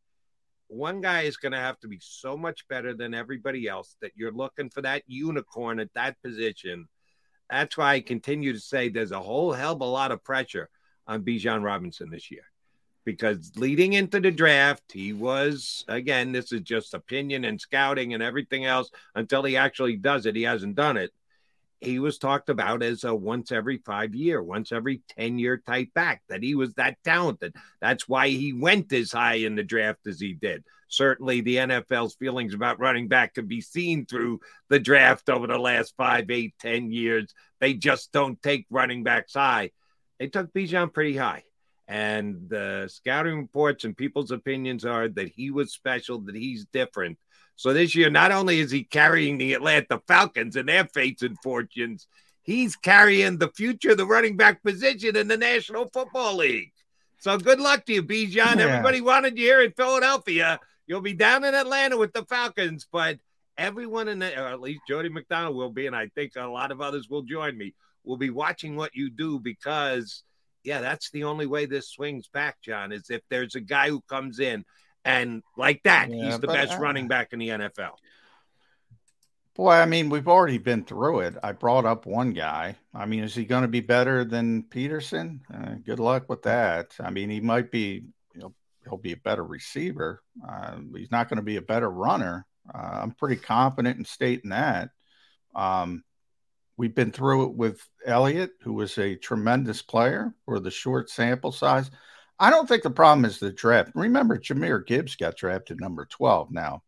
One 0.68 1.00
guy 1.00 1.22
is 1.22 1.36
gonna 1.36 1.58
have 1.58 1.78
to 1.80 1.88
be 1.88 1.98
so 2.00 2.36
much 2.36 2.68
better 2.68 2.94
than 2.94 3.14
everybody 3.14 3.66
else 3.66 3.96
that 4.00 4.12
you're 4.14 4.32
looking 4.32 4.70
for 4.70 4.82
that 4.82 5.02
unicorn 5.06 5.80
at 5.80 5.92
that 5.94 6.20
position. 6.22 6.88
That's 7.50 7.76
why 7.76 7.94
I 7.94 8.00
continue 8.00 8.52
to 8.52 8.60
say 8.60 8.88
there's 8.88 9.12
a 9.12 9.20
whole 9.20 9.52
hell 9.52 9.72
of 9.72 9.80
a 9.80 9.84
lot 9.84 10.12
of 10.12 10.22
pressure 10.22 10.68
on 11.06 11.24
Bijan 11.24 11.62
Robinson 11.62 12.10
this 12.10 12.30
year. 12.30 12.44
Because 13.04 13.52
leading 13.56 13.94
into 13.94 14.20
the 14.20 14.30
draft, 14.30 14.92
he 14.92 15.14
was 15.14 15.84
again, 15.88 16.32
this 16.32 16.52
is 16.52 16.60
just 16.60 16.92
opinion 16.92 17.46
and 17.46 17.58
scouting 17.58 18.12
and 18.12 18.22
everything 18.22 18.66
else 18.66 18.90
until 19.14 19.42
he 19.42 19.56
actually 19.56 19.96
does 19.96 20.26
it. 20.26 20.36
He 20.36 20.42
hasn't 20.42 20.74
done 20.74 20.98
it 20.98 21.12
he 21.80 21.98
was 21.98 22.18
talked 22.18 22.48
about 22.48 22.82
as 22.82 23.04
a 23.04 23.14
once 23.14 23.52
every 23.52 23.78
five 23.78 24.14
year, 24.14 24.42
once 24.42 24.72
every 24.72 25.02
10 25.16 25.38
year 25.38 25.62
type 25.64 25.92
back, 25.94 26.22
that 26.28 26.42
he 26.42 26.54
was 26.54 26.74
that 26.74 26.96
talented. 27.04 27.54
That's 27.80 28.08
why 28.08 28.28
he 28.28 28.52
went 28.52 28.92
as 28.92 29.12
high 29.12 29.34
in 29.34 29.54
the 29.54 29.62
draft 29.62 30.06
as 30.06 30.20
he 30.20 30.34
did. 30.34 30.64
Certainly, 30.88 31.42
the 31.42 31.56
NFL's 31.56 32.14
feelings 32.14 32.54
about 32.54 32.80
running 32.80 33.08
back 33.08 33.34
can 33.34 33.46
be 33.46 33.60
seen 33.60 34.06
through 34.06 34.40
the 34.70 34.80
draft 34.80 35.28
over 35.28 35.46
the 35.46 35.58
last 35.58 35.94
five, 35.96 36.30
eight, 36.30 36.54
ten 36.58 36.90
years. 36.90 37.32
They 37.60 37.74
just 37.74 38.10
don't 38.10 38.42
take 38.42 38.66
running 38.70 39.04
backs 39.04 39.34
high. 39.34 39.70
They 40.18 40.28
took 40.28 40.52
Bijan 40.52 40.92
pretty 40.92 41.16
high. 41.16 41.44
And 41.86 42.48
the 42.48 42.88
scouting 42.92 43.38
reports 43.38 43.84
and 43.84 43.96
people's 43.96 44.30
opinions 44.30 44.84
are 44.84 45.08
that 45.08 45.28
he 45.28 45.50
was 45.50 45.72
special, 45.72 46.20
that 46.20 46.34
he's 46.34 46.66
different. 46.66 47.18
So 47.58 47.72
this 47.72 47.96
year, 47.96 48.08
not 48.08 48.30
only 48.30 48.60
is 48.60 48.70
he 48.70 48.84
carrying 48.84 49.36
the 49.36 49.54
Atlanta 49.54 50.00
Falcons 50.06 50.54
and 50.54 50.68
their 50.68 50.84
fates 50.84 51.22
and 51.22 51.36
fortunes, 51.42 52.06
he's 52.42 52.76
carrying 52.76 53.38
the 53.38 53.50
future 53.50 53.90
of 53.90 53.96
the 53.96 54.06
running 54.06 54.36
back 54.36 54.62
position 54.62 55.16
in 55.16 55.26
the 55.26 55.36
National 55.36 55.90
Football 55.92 56.36
League. 56.36 56.70
So 57.18 57.36
good 57.36 57.58
luck 57.58 57.84
to 57.86 57.94
you, 57.94 58.04
Bijan. 58.04 58.58
Yeah. 58.58 58.66
Everybody 58.68 59.00
wanted 59.00 59.36
you 59.36 59.44
here 59.44 59.60
in 59.60 59.72
Philadelphia. 59.72 60.60
You'll 60.86 61.00
be 61.00 61.14
down 61.14 61.42
in 61.42 61.56
Atlanta 61.56 61.96
with 61.96 62.12
the 62.12 62.24
Falcons, 62.26 62.86
but 62.92 63.18
everyone 63.56 64.06
in 64.06 64.20
the, 64.20 64.40
or 64.40 64.46
at 64.46 64.60
least 64.60 64.82
Jody 64.86 65.08
McDonald 65.08 65.56
will 65.56 65.72
be, 65.72 65.88
and 65.88 65.96
I 65.96 66.06
think 66.14 66.36
a 66.36 66.46
lot 66.46 66.70
of 66.70 66.80
others 66.80 67.08
will 67.10 67.22
join 67.22 67.58
me, 67.58 67.74
We'll 68.04 68.16
be 68.16 68.30
watching 68.30 68.76
what 68.76 68.94
you 68.94 69.10
do 69.10 69.38
because, 69.40 70.22
yeah, 70.62 70.80
that's 70.80 71.10
the 71.10 71.24
only 71.24 71.46
way 71.46 71.66
this 71.66 71.90
swings 71.90 72.28
back, 72.28 72.56
John, 72.62 72.92
is 72.92 73.10
if 73.10 73.22
there's 73.28 73.54
a 73.54 73.60
guy 73.60 73.88
who 73.88 74.00
comes 74.08 74.38
in 74.38 74.64
and 75.08 75.42
like 75.56 75.82
that, 75.84 76.10
yeah, 76.10 76.26
he's 76.26 76.38
the 76.38 76.46
best 76.46 76.72
I, 76.72 76.78
running 76.78 77.08
back 77.08 77.32
in 77.32 77.38
the 77.38 77.48
NFL. 77.48 77.92
Boy, 79.56 79.72
I 79.72 79.86
mean, 79.86 80.10
we've 80.10 80.28
already 80.28 80.58
been 80.58 80.84
through 80.84 81.20
it. 81.20 81.34
I 81.42 81.52
brought 81.52 81.86
up 81.86 82.04
one 82.04 82.32
guy. 82.32 82.76
I 82.94 83.06
mean, 83.06 83.24
is 83.24 83.34
he 83.34 83.46
going 83.46 83.62
to 83.62 83.68
be 83.68 83.80
better 83.80 84.24
than 84.24 84.64
Peterson? 84.64 85.40
Uh, 85.52 85.76
good 85.84 85.98
luck 85.98 86.28
with 86.28 86.42
that. 86.42 86.94
I 87.00 87.10
mean, 87.10 87.30
he 87.30 87.40
might 87.40 87.72
be, 87.72 88.04
you 88.34 88.40
know, 88.40 88.54
he'll 88.84 88.98
be 88.98 89.12
a 89.12 89.16
better 89.16 89.42
receiver. 89.42 90.22
Uh, 90.46 90.76
he's 90.94 91.10
not 91.10 91.28
going 91.28 91.38
to 91.38 91.42
be 91.42 91.56
a 91.56 91.62
better 91.62 91.90
runner. 91.90 92.46
Uh, 92.72 93.00
I'm 93.02 93.12
pretty 93.12 93.36
confident 93.36 93.98
in 93.98 94.04
stating 94.04 94.50
that. 94.50 94.90
Um, 95.56 96.04
we've 96.76 96.94
been 96.94 97.12
through 97.12 97.46
it 97.46 97.54
with 97.54 97.80
Elliott, 98.04 98.50
who 98.60 98.74
was 98.74 98.98
a 98.98 99.16
tremendous 99.16 99.80
player 99.80 100.34
for 100.44 100.60
the 100.60 100.70
short 100.70 101.08
sample 101.08 101.50
size. 101.50 101.90
I 102.38 102.50
don't 102.50 102.68
think 102.68 102.82
the 102.82 102.90
problem 102.90 103.24
is 103.24 103.38
the 103.38 103.52
draft. 103.52 103.92
Remember, 103.94 104.38
Jahmyr 104.38 104.86
Gibbs 104.86 105.16
got 105.16 105.36
drafted 105.36 105.80
number 105.80 106.06
12 106.06 106.50
now. 106.52 106.82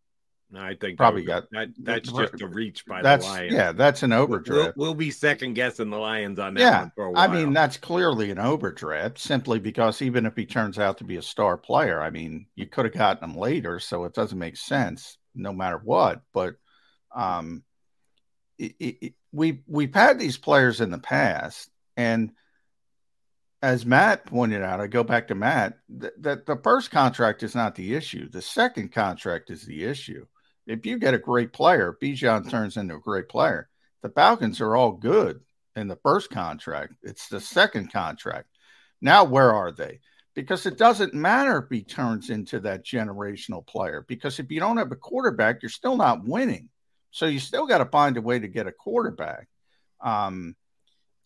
No, 0.53 0.61
I 0.61 0.75
think 0.75 0.97
probably 0.97 1.23
got 1.23 1.45
that. 1.53 1.69
That's 1.79 2.11
just 2.11 2.43
a 2.43 2.49
reach 2.49 2.85
by 2.85 3.03
the 3.03 3.25
Lions. 3.25 3.53
Yeah, 3.53 3.71
that's 3.71 4.03
an 4.03 4.13
overdraft. 4.13 4.77
We'll, 4.77 4.89
we'll, 4.89 4.95
be 4.95 5.13
second 5.13 5.55
guessing 5.55 5.91
the 5.91 5.99
Lions 5.99 6.41
on 6.41 6.55
that 6.55 6.61
yeah, 6.61 6.81
one 6.81 6.93
for 6.97 7.05
a 7.05 7.13
while. 7.13 7.23
I 7.23 7.33
mean, 7.33 7.53
that's 7.53 7.77
clearly 7.77 8.33
an 8.33 8.41
overdraft 8.41 9.21
simply 9.21 9.61
because 9.61 10.03
even 10.03 10.27
if 10.27 10.35
he 10.35 10.47
turns 10.47 10.77
out 10.77 10.99
to 10.99 11.05
be 11.05 11.19
a 11.19 11.23
star 11.23 11.57
player, 11.57 12.01
I 12.01 12.11
mean, 12.11 12.47
you 12.57 12.67
could 12.67 12.85
have 12.85 12.95
gotten 12.95 13.31
him 13.31 13.37
later, 13.37 13.79
so 13.79 14.05
it 14.05 14.15
doesn't 14.15 14.39
make 14.39 14.57
sense 14.57 15.19
no 15.37 15.53
matter 15.53 15.79
what. 15.79 16.21
But 16.33 16.57
um, 17.15 17.63
it, 18.59 18.75
it, 18.81 19.15
we 19.31 19.63
we've 19.69 19.95
had 19.95 20.19
these 20.19 20.37
players 20.37 20.81
in 20.81 20.91
the 20.91 20.99
past, 20.99 21.71
and 21.97 22.33
as 23.63 23.85
Matt 23.85 24.25
pointed 24.25 24.63
out, 24.63 24.81
I 24.81 24.87
go 24.87 25.05
back 25.05 25.29
to 25.29 25.35
Matt, 25.35 25.79
that 25.91 26.23
the, 26.23 26.43
the 26.47 26.61
first 26.63 26.91
contract 26.91 27.43
is 27.43 27.55
not 27.55 27.75
the 27.75 27.95
issue. 27.95 28.29
The 28.29 28.41
second 28.41 28.93
contract 28.93 29.51
is 29.51 29.65
the 29.65 29.85
issue. 29.85 30.25
If 30.67 30.87
you 30.87 30.99
get 30.99 31.15
a 31.15 31.19
great 31.19 31.53
player, 31.53 31.97
Bijan 32.01 32.49
turns 32.49 32.77
into 32.77 32.95
a 32.95 33.01
great 33.01 33.29
player. 33.29 33.69
The 34.03 34.09
Falcons 34.09 34.61
are 34.61 34.77
all 34.77 34.93
good 34.93 35.41
in 35.77 35.89
the 35.89 35.99
first 36.03 36.31
contract. 36.31 36.95
It's 37.03 37.29
the 37.29 37.41
second 37.41 37.93
contract. 37.93 38.49
Now, 39.03 39.25
where 39.25 39.53
are 39.53 39.73
they? 39.73 40.01
Because 40.35 40.65
it 40.65 40.79
doesn't 40.79 41.13
matter 41.13 41.59
if 41.59 41.71
he 41.71 41.83
turns 41.83 42.31
into 42.31 42.61
that 42.61 42.85
generational 42.85 43.67
player. 43.67 44.05
Because 44.09 44.39
if 44.39 44.51
you 44.51 44.61
don't 44.61 44.77
have 44.79 44.93
a 44.93 44.97
quarterback, 44.97 45.63
you're 45.63 45.71
still 45.71 45.97
not 45.97 46.25
winning. 46.25 46.71
So 47.11 47.27
you 47.27 47.41
still 47.41 47.67
got 47.67 47.79
to 47.79 47.87
find 47.87 48.17
a 48.17 48.23
way 48.23 48.39
to 48.39 48.49
get 48.49 48.69
a 48.69 48.73
quarterback. 48.73 49.49
Um, 50.01 50.55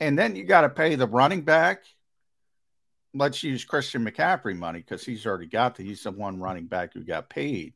and 0.00 0.18
then 0.18 0.34
you 0.34 0.44
got 0.44 0.62
to 0.62 0.68
pay 0.68 0.96
the 0.96 1.06
running 1.06 1.42
back 1.42 1.84
let's 3.14 3.42
use 3.42 3.64
Christian 3.64 4.04
McCaffrey 4.04 4.56
money 4.56 4.80
because 4.80 5.04
he's 5.04 5.26
already 5.26 5.46
got 5.46 5.76
the 5.76 5.84
he's 5.84 6.02
the 6.02 6.10
one 6.10 6.40
running 6.40 6.66
back 6.66 6.92
who 6.92 7.04
got 7.04 7.30
paid. 7.30 7.74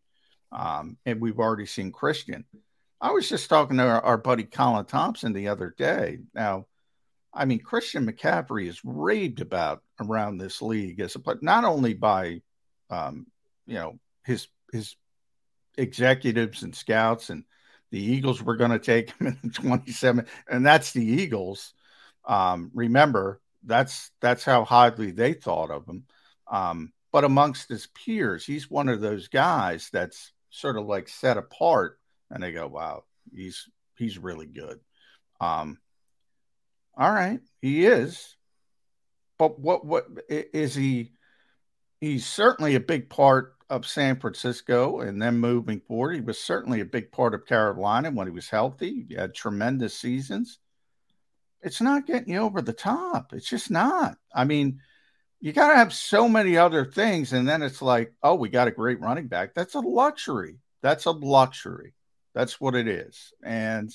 Um, 0.51 0.97
and 1.07 1.21
we've 1.21 1.39
already 1.39 1.67
seen 1.67 1.93
Christian. 1.93 2.45
I 3.01 3.13
was 3.13 3.29
just 3.29 3.49
talking 3.49 3.77
to 3.77 3.85
our, 3.85 4.01
our, 4.05 4.19
buddy 4.19 4.45
Colin 4.45 4.87
Thompson 4.87 5.33
the 5.33 5.49
other 5.49 5.75
day. 5.77 6.19
Now, 6.35 6.67
I 7.33 7.45
mean, 7.45 7.61
Christian 7.61 8.07
McCaffrey 8.07 8.67
is 8.67 8.81
raved 8.83 9.41
about 9.41 9.83
around 10.01 10.39
this 10.39 10.61
league 10.63 11.01
as 11.01 11.15
a 11.15 11.19
but 11.19 11.43
not 11.43 11.65
only 11.65 11.95
by 11.95 12.43
um, 12.91 13.27
you 13.67 13.75
know 13.75 13.99
his 14.25 14.49
his 14.73 14.97
executives 15.77 16.63
and 16.63 16.75
scouts 16.75 17.31
and 17.31 17.45
the 17.91 18.01
Eagles 18.01 18.43
were 18.43 18.57
going 18.57 18.71
to 18.71 18.79
take 18.79 19.11
him 19.17 19.29
in 19.29 19.39
the 19.43 19.51
27, 19.51 20.27
and 20.51 20.67
that's 20.67 20.93
the 20.93 21.05
Eagles. 21.05 21.73
Um, 22.27 22.71
remember, 22.75 23.41
that's 23.69 24.11
that's 24.21 24.45
how 24.45 24.65
highly 24.65 25.13
they 25.13 25.35
thought 25.35 25.71
of 25.71 25.87
him. 25.87 26.05
Um, 26.51 26.93
but 27.13 27.25
amongst 27.25 27.69
his 27.69 27.87
peers, 27.89 28.45
he's 28.45 28.71
one 28.71 28.89
of 28.89 29.01
those 29.01 29.29
guys 29.29 29.89
that's 29.93 30.33
sort 30.51 30.77
of 30.77 30.87
like 30.87 31.09
set 31.09 31.37
apart, 31.37 31.99
and 32.31 32.43
they 32.43 32.53
go, 32.53 32.67
"Wow, 32.67 33.05
he's 33.35 33.69
he's 33.97 34.19
really 34.19 34.47
good." 34.47 34.81
Um, 35.41 35.79
all 36.97 37.13
right, 37.13 37.41
he 37.61 37.87
is, 37.87 38.37
but 39.39 39.59
what 39.59 39.85
what 39.85 40.07
is 40.29 40.75
he? 40.75 41.13
He's 42.01 42.27
certainly 42.27 42.75
a 42.75 42.81
big 42.81 43.11
part 43.11 43.55
of 43.71 43.87
San 43.87 44.19
Francisco, 44.19 45.01
and 45.01 45.21
then 45.21 45.39
moving 45.39 45.81
forward, 45.81 46.15
he 46.15 46.21
was 46.21 46.39
certainly 46.39 46.81
a 46.81 46.87
big 46.87 47.13
part 47.13 47.35
of 47.35 47.47
Carolina 47.47 48.11
when 48.11 48.27
he 48.27 48.33
was 48.33 48.49
healthy. 48.49 49.07
He 49.09 49.15
had 49.15 49.35
tremendous 49.35 49.95
seasons. 49.99 50.59
It's 51.63 51.81
not 51.81 52.07
getting 52.07 52.33
you 52.33 52.39
over 52.41 52.63
the 52.63 52.73
top. 52.73 53.33
It's 53.33 53.49
just 53.49 53.71
not. 53.71 54.17
I 54.35 54.45
mean, 54.45 54.81
you 55.41 55.53
got 55.53 55.71
to 55.71 55.77
have 55.77 55.93
so 55.93 56.29
many 56.29 56.57
other 56.57 56.85
things. 56.85 57.33
And 57.33 57.49
then 57.49 57.63
it's 57.63 57.83
like, 57.83 58.13
oh, 58.23 58.35
we 58.35 58.49
got 58.49 58.69
a 58.69 58.73
great 58.73 59.01
running 59.01 59.29
back. 59.29 59.55
That's 59.55 59.75
a 59.75 59.81
luxury. 59.81 60.59
That's 60.83 61.07
a 61.07 61.11
luxury. 61.11 61.95
That's 62.35 62.61
what 62.61 62.75
it 62.75 62.87
is. 62.87 63.33
And 63.43 63.93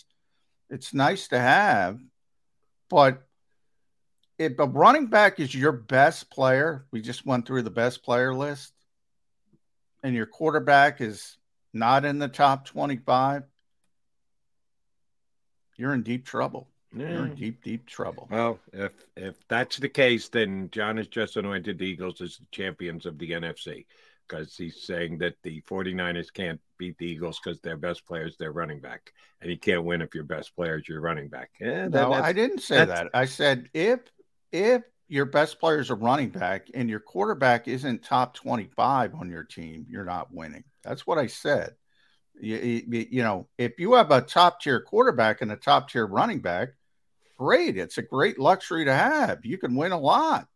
it's 0.70 0.94
nice 0.94 1.30
to 1.30 1.40
have. 1.40 2.00
But 2.90 3.24
if 4.38 4.60
a 4.60 4.66
running 4.66 5.08
back 5.08 5.40
is 5.40 5.54
your 5.54 5.72
best 5.72 6.30
player, 6.30 6.86
we 6.92 7.02
just 7.02 7.26
went 7.26 7.46
through 7.46 7.62
the 7.62 7.70
best 7.70 8.04
player 8.04 8.34
list, 8.34 8.74
and 10.02 10.16
your 10.16 10.26
quarterback 10.26 11.00
is 11.00 11.38
not 11.74 12.06
in 12.06 12.20
the 12.20 12.28
top 12.28 12.66
25, 12.66 13.44
you're 15.78 15.94
in 15.94 16.04
deep 16.04 16.26
trouble. 16.26 16.68
Yeah. 16.96 17.10
You're 17.10 17.26
in 17.26 17.36
deep, 17.36 17.64
deep 17.64 17.86
trouble. 17.86 18.28
Well, 18.30 18.60
if 18.72 18.92
if 19.16 19.36
that's 19.48 19.78
the 19.78 19.90
case, 19.90 20.30
then 20.30 20.70
John 20.72 20.98
has 20.98 21.08
just 21.08 21.38
anointed 21.38 21.80
the 21.80 21.86
Eagles 21.86 22.22
as 22.22 22.38
the 22.38 22.46
champions 22.52 23.06
of 23.06 23.18
the 23.18 23.32
NFC 23.32 23.86
because 24.28 24.56
he's 24.56 24.84
saying 24.84 25.18
that 25.20 25.36
the 25.44 25.62
49ers 25.62 26.32
can't 26.34 26.60
beat 26.78 26.98
the 26.98 27.06
Eagles 27.06 27.40
because 27.44 27.60
their 27.62 27.78
best 27.78 28.06
player 28.06 28.26
is 28.26 28.38
their 28.38 28.52
running 28.52 28.80
back. 28.80 29.12
And 29.42 29.50
you 29.50 29.58
can't 29.58 29.84
win 29.84 30.02
if 30.02 30.16
your 30.16 30.24
best 30.24 30.56
player 30.56 30.78
is 30.78 30.88
your 30.88 31.02
running 31.02 31.28
back. 31.28 31.52
Yeah, 31.60 31.88
no, 31.88 32.14
I 32.14 32.34
didn't 32.34 32.62
say 32.62 32.86
that. 32.86 33.10
I 33.14 33.26
said 33.26 33.70
if 33.74 34.00
if 34.52 34.84
your 35.08 35.26
best 35.26 35.60
player 35.60 35.80
is 35.80 35.90
a 35.90 35.96
running 35.96 36.30
back 36.30 36.68
and 36.74 36.90
your 36.90 37.00
quarterback 37.00 37.68
isn't 37.68 38.04
top 38.04 38.34
25 38.36 39.16
on 39.16 39.30
your 39.30 39.44
team, 39.44 39.86
you're 39.90 40.06
not 40.06 40.34
winning. 40.34 40.64
That's 40.84 41.06
what 41.06 41.18
I 41.18 41.28
said. 41.28 41.76
You, 42.40 42.58
you, 42.58 43.08
you 43.12 43.24
know, 43.24 43.48
if 43.58 43.74
you 43.78 43.94
have 43.94 44.12
a 44.12 44.22
top 44.22 44.62
tier 44.62 44.82
quarterback 44.82 45.42
and 45.42 45.52
a 45.52 45.56
top 45.56 45.90
tier 45.90 46.08
running 46.08 46.40
back, 46.40 46.70
great. 47.38 47.78
It's 47.78 47.98
a 47.98 48.04
great 48.04 48.40
luxury 48.40 48.86
to 48.86 48.94
have. 48.94 49.46
You 49.46 49.58
can 49.58 49.76
win 49.76 49.92
a 49.92 50.00
lot. 50.00 50.48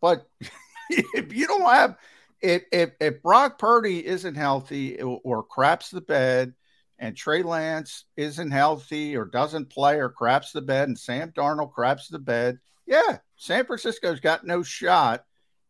But 0.00 0.26
if 0.90 1.32
you 1.32 1.46
don't 1.46 1.62
have, 1.62 1.96
if, 2.40 2.62
if, 2.72 2.90
if 3.00 3.22
Brock 3.22 3.58
Purdy 3.58 4.04
isn't 4.06 4.34
healthy 4.34 5.00
or, 5.00 5.42
craps 5.42 5.90
the 5.90 6.00
bed, 6.00 6.54
and 6.98 7.14
Trey 7.14 7.42
Lance 7.42 8.04
isn't 8.16 8.50
healthy 8.50 9.16
or 9.16 9.26
doesn't 9.26 9.70
play 9.70 9.98
or 9.98 10.08
craps 10.08 10.52
the 10.52 10.62
bed, 10.62 10.88
and 10.88 10.98
Sam 10.98 11.30
Darnold 11.30 11.72
craps 11.72 12.08
the 12.08 12.18
bed, 12.18 12.58
yeah, 12.86 13.18
San 13.36 13.66
Francisco's 13.66 14.20
got 14.20 14.46
no 14.46 14.62
shot, 14.62 15.24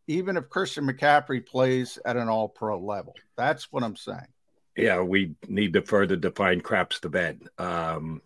even 0.07 0.37
if 0.37 0.49
Christian 0.49 0.87
McCaffrey 0.87 1.45
plays 1.45 1.99
at 2.05 2.17
an 2.17 2.29
all 2.29 2.49
pro 2.49 2.79
level. 2.79 3.15
That's 3.37 3.73
what 3.73 3.83
I'm 3.83 3.97
saying. 3.97 4.29
Yeah, 4.77 5.01
we 5.01 5.35
need 5.49 5.73
to 5.73 5.83
further 5.83 6.17
define 6.17 6.61
craps 6.61 7.01
the 7.01 7.09
bed. 7.09 7.41
Um, 7.59 8.21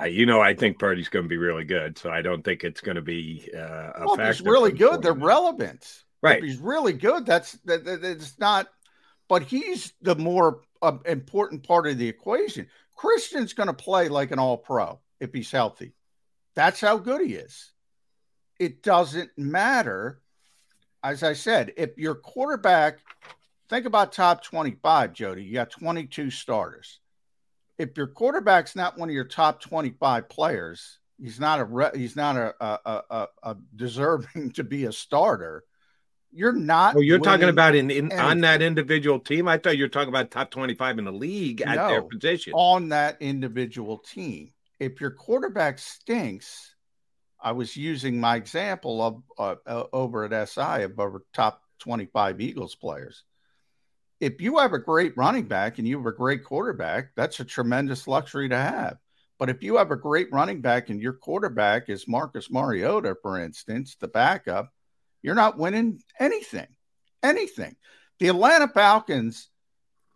I, 0.00 0.06
you 0.06 0.24
know, 0.24 0.40
I 0.40 0.54
think 0.54 0.78
Purdy's 0.78 1.10
going 1.10 1.26
to 1.26 1.28
be 1.28 1.36
really 1.36 1.64
good, 1.64 1.98
so 1.98 2.10
I 2.10 2.22
don't 2.22 2.42
think 2.42 2.64
it's 2.64 2.80
going 2.80 2.94
to 2.94 3.02
be 3.02 3.50
uh, 3.54 3.58
a 3.58 3.92
well, 4.06 4.16
factor. 4.16 4.32
He's 4.32 4.40
really 4.40 4.72
good. 4.72 5.02
They're 5.02 5.12
relevant, 5.12 6.04
right? 6.22 6.38
If 6.38 6.44
he's 6.44 6.56
really 6.56 6.94
good. 6.94 7.26
That's 7.26 7.52
that, 7.66 7.84
that. 7.84 8.02
It's 8.02 8.38
not, 8.38 8.68
but 9.28 9.42
he's 9.42 9.92
the 10.00 10.16
more 10.16 10.62
uh, 10.80 10.96
important 11.04 11.64
part 11.64 11.86
of 11.86 11.98
the 11.98 12.08
equation. 12.08 12.66
Christian's 12.96 13.52
going 13.52 13.66
to 13.66 13.74
play 13.74 14.08
like 14.08 14.30
an 14.30 14.38
All 14.38 14.56
Pro 14.56 15.00
if 15.20 15.34
he's 15.34 15.50
healthy. 15.50 15.92
That's 16.54 16.80
how 16.80 16.96
good 16.96 17.20
he 17.20 17.34
is. 17.34 17.72
It 18.58 18.82
doesn't 18.82 19.30
matter. 19.36 20.22
As 21.02 21.22
I 21.22 21.34
said, 21.34 21.72
if 21.76 21.96
your 21.96 22.14
quarterback, 22.14 23.00
think 23.68 23.86
about 23.86 24.12
top 24.12 24.42
twenty-five, 24.42 25.12
Jody. 25.12 25.44
You 25.44 25.54
got 25.54 25.70
twenty-two 25.70 26.30
starters 26.30 27.00
if 27.80 27.96
your 27.96 28.08
quarterback's 28.08 28.76
not 28.76 28.98
one 28.98 29.08
of 29.08 29.14
your 29.14 29.24
top 29.24 29.62
25 29.62 30.28
players, 30.28 30.98
he's 31.18 31.40
not 31.40 31.60
a 31.60 31.90
he's 31.96 32.14
not 32.14 32.36
a, 32.36 32.54
a, 32.60 33.02
a, 33.10 33.28
a 33.42 33.56
deserving 33.74 34.50
to 34.54 34.64
be 34.64 34.84
a 34.84 34.92
starter. 34.92 35.64
You're 36.30 36.52
not. 36.52 36.94
Well, 36.94 37.02
you're 37.02 37.18
talking 37.18 37.48
about 37.48 37.74
in, 37.74 37.90
in 37.90 38.12
on 38.12 38.42
that 38.42 38.62
individual 38.62 39.18
team. 39.18 39.48
I 39.48 39.56
thought 39.56 39.76
you 39.78 39.84
were 39.84 39.88
talking 39.88 40.10
about 40.10 40.30
top 40.30 40.50
25 40.50 40.98
in 40.98 41.04
the 41.06 41.12
league 41.12 41.62
at 41.62 41.74
no, 41.74 41.88
their 41.88 42.02
position 42.02 42.52
on 42.54 42.90
that 42.90 43.16
individual 43.20 43.98
team. 43.98 44.52
If 44.78 45.00
your 45.00 45.10
quarterback 45.10 45.78
stinks, 45.78 46.76
I 47.40 47.52
was 47.52 47.76
using 47.76 48.20
my 48.20 48.36
example 48.36 49.02
of 49.02 49.22
uh, 49.38 49.56
uh 49.66 49.84
over 49.92 50.24
at 50.24 50.48
SI 50.48 50.82
of 50.84 51.00
over 51.00 51.24
top 51.32 51.62
25 51.80 52.40
Eagles 52.42 52.74
players 52.74 53.24
if 54.20 54.40
you 54.40 54.58
have 54.58 54.74
a 54.74 54.78
great 54.78 55.16
running 55.16 55.44
back 55.44 55.78
and 55.78 55.88
you 55.88 55.96
have 55.96 56.06
a 56.06 56.12
great 56.12 56.44
quarterback, 56.44 57.10
that's 57.16 57.40
a 57.40 57.44
tremendous 57.44 58.06
luxury 58.06 58.48
to 58.50 58.56
have. 58.56 58.98
But 59.38 59.48
if 59.48 59.62
you 59.62 59.78
have 59.78 59.90
a 59.90 59.96
great 59.96 60.28
running 60.30 60.60
back 60.60 60.90
and 60.90 61.00
your 61.00 61.14
quarterback 61.14 61.88
is 61.88 62.06
Marcus 62.06 62.50
Mariota, 62.50 63.16
for 63.22 63.42
instance, 63.42 63.96
the 63.98 64.08
backup, 64.08 64.70
you're 65.22 65.34
not 65.34 65.56
winning 65.56 66.02
anything. 66.18 66.66
Anything. 67.22 67.76
The 68.18 68.28
Atlanta 68.28 68.68
Falcons 68.68 69.48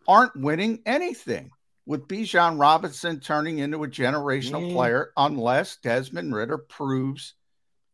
aren't 0.06 0.36
winning 0.36 0.82
anything 0.84 1.50
with 1.86 2.06
Bijan 2.06 2.60
Robinson 2.60 3.20
turning 3.20 3.58
into 3.58 3.84
a 3.84 3.88
generational 3.88 4.70
mm. 4.70 4.72
player 4.74 5.10
unless 5.16 5.76
Desmond 5.76 6.34
Ridder 6.34 6.58
proves 6.58 7.34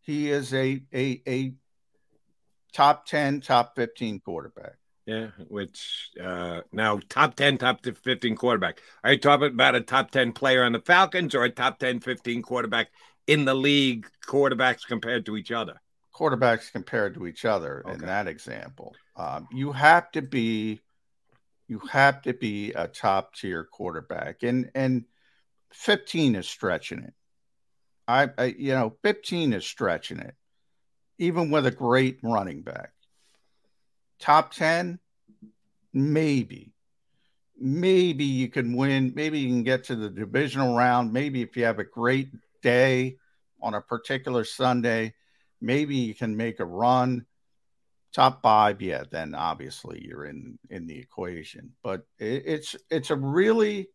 he 0.00 0.30
is 0.30 0.52
a, 0.52 0.82
a, 0.92 1.22
a 1.28 1.54
top 2.72 3.06
10, 3.06 3.40
top 3.40 3.76
15 3.76 4.18
quarterback. 4.20 4.79
Yeah, 5.10 5.30
which 5.48 6.10
uh, 6.22 6.60
now 6.70 7.00
top 7.08 7.34
10, 7.34 7.58
top 7.58 7.84
15 7.84 8.36
quarterback. 8.36 8.80
Are 9.02 9.10
you 9.10 9.18
talking 9.18 9.48
about 9.48 9.74
a 9.74 9.80
top 9.80 10.12
10 10.12 10.30
player 10.30 10.62
on 10.62 10.70
the 10.70 10.78
Falcons 10.78 11.34
or 11.34 11.42
a 11.42 11.50
top 11.50 11.80
10, 11.80 11.98
15 11.98 12.42
quarterback 12.42 12.90
in 13.26 13.44
the 13.44 13.54
league, 13.54 14.06
quarterbacks 14.24 14.86
compared 14.86 15.26
to 15.26 15.36
each 15.36 15.50
other? 15.50 15.80
Quarterbacks 16.14 16.70
compared 16.70 17.14
to 17.14 17.26
each 17.26 17.44
other 17.44 17.82
okay. 17.84 17.94
in 17.94 18.00
that 18.06 18.28
example. 18.28 18.94
Um, 19.16 19.48
you 19.50 19.72
have 19.72 20.12
to 20.12 20.22
be 20.22 20.80
you 21.66 21.80
have 21.90 22.22
to 22.22 22.32
be 22.32 22.72
a 22.72 22.86
top 22.86 23.34
tier 23.34 23.64
quarterback 23.64 24.44
and 24.44 24.70
and 24.76 25.06
15 25.72 26.36
is 26.36 26.48
stretching 26.48 27.02
it 27.02 27.14
I, 28.06 28.28
I, 28.38 28.44
you 28.58 28.72
know 28.72 28.96
15 29.02 29.52
is 29.52 29.64
stretching 29.64 30.18
it 30.18 30.34
even 31.18 31.50
with 31.50 31.66
a 31.66 31.70
great 31.70 32.18
running 32.22 32.62
back 32.62 32.92
top 34.20 34.52
10, 34.52 34.98
maybe. 35.92 36.72
Maybe 37.58 38.24
you 38.24 38.48
can 38.48 38.74
win. 38.74 39.12
Maybe 39.14 39.40
you 39.40 39.48
can 39.48 39.62
get 39.62 39.84
to 39.84 39.96
the 39.96 40.08
divisional 40.08 40.76
round. 40.76 41.12
Maybe 41.12 41.42
if 41.42 41.56
you 41.56 41.64
have 41.64 41.78
a 41.78 41.84
great 41.84 42.30
day 42.62 43.16
on 43.60 43.74
a 43.74 43.80
particular 43.80 44.44
Sunday, 44.44 45.14
maybe 45.60 45.96
you 45.96 46.14
can 46.14 46.36
make 46.36 46.60
a 46.60 46.64
run. 46.64 47.26
Top 48.12 48.42
five, 48.42 48.80
yeah, 48.82 49.04
then 49.08 49.34
obviously 49.34 50.04
you're 50.04 50.24
in 50.24 50.58
in 50.68 50.86
the 50.86 50.98
equation. 50.98 51.72
But 51.82 52.06
it, 52.18 52.42
it's 52.46 52.76
it's 52.90 53.10
a 53.10 53.16
really 53.16 53.88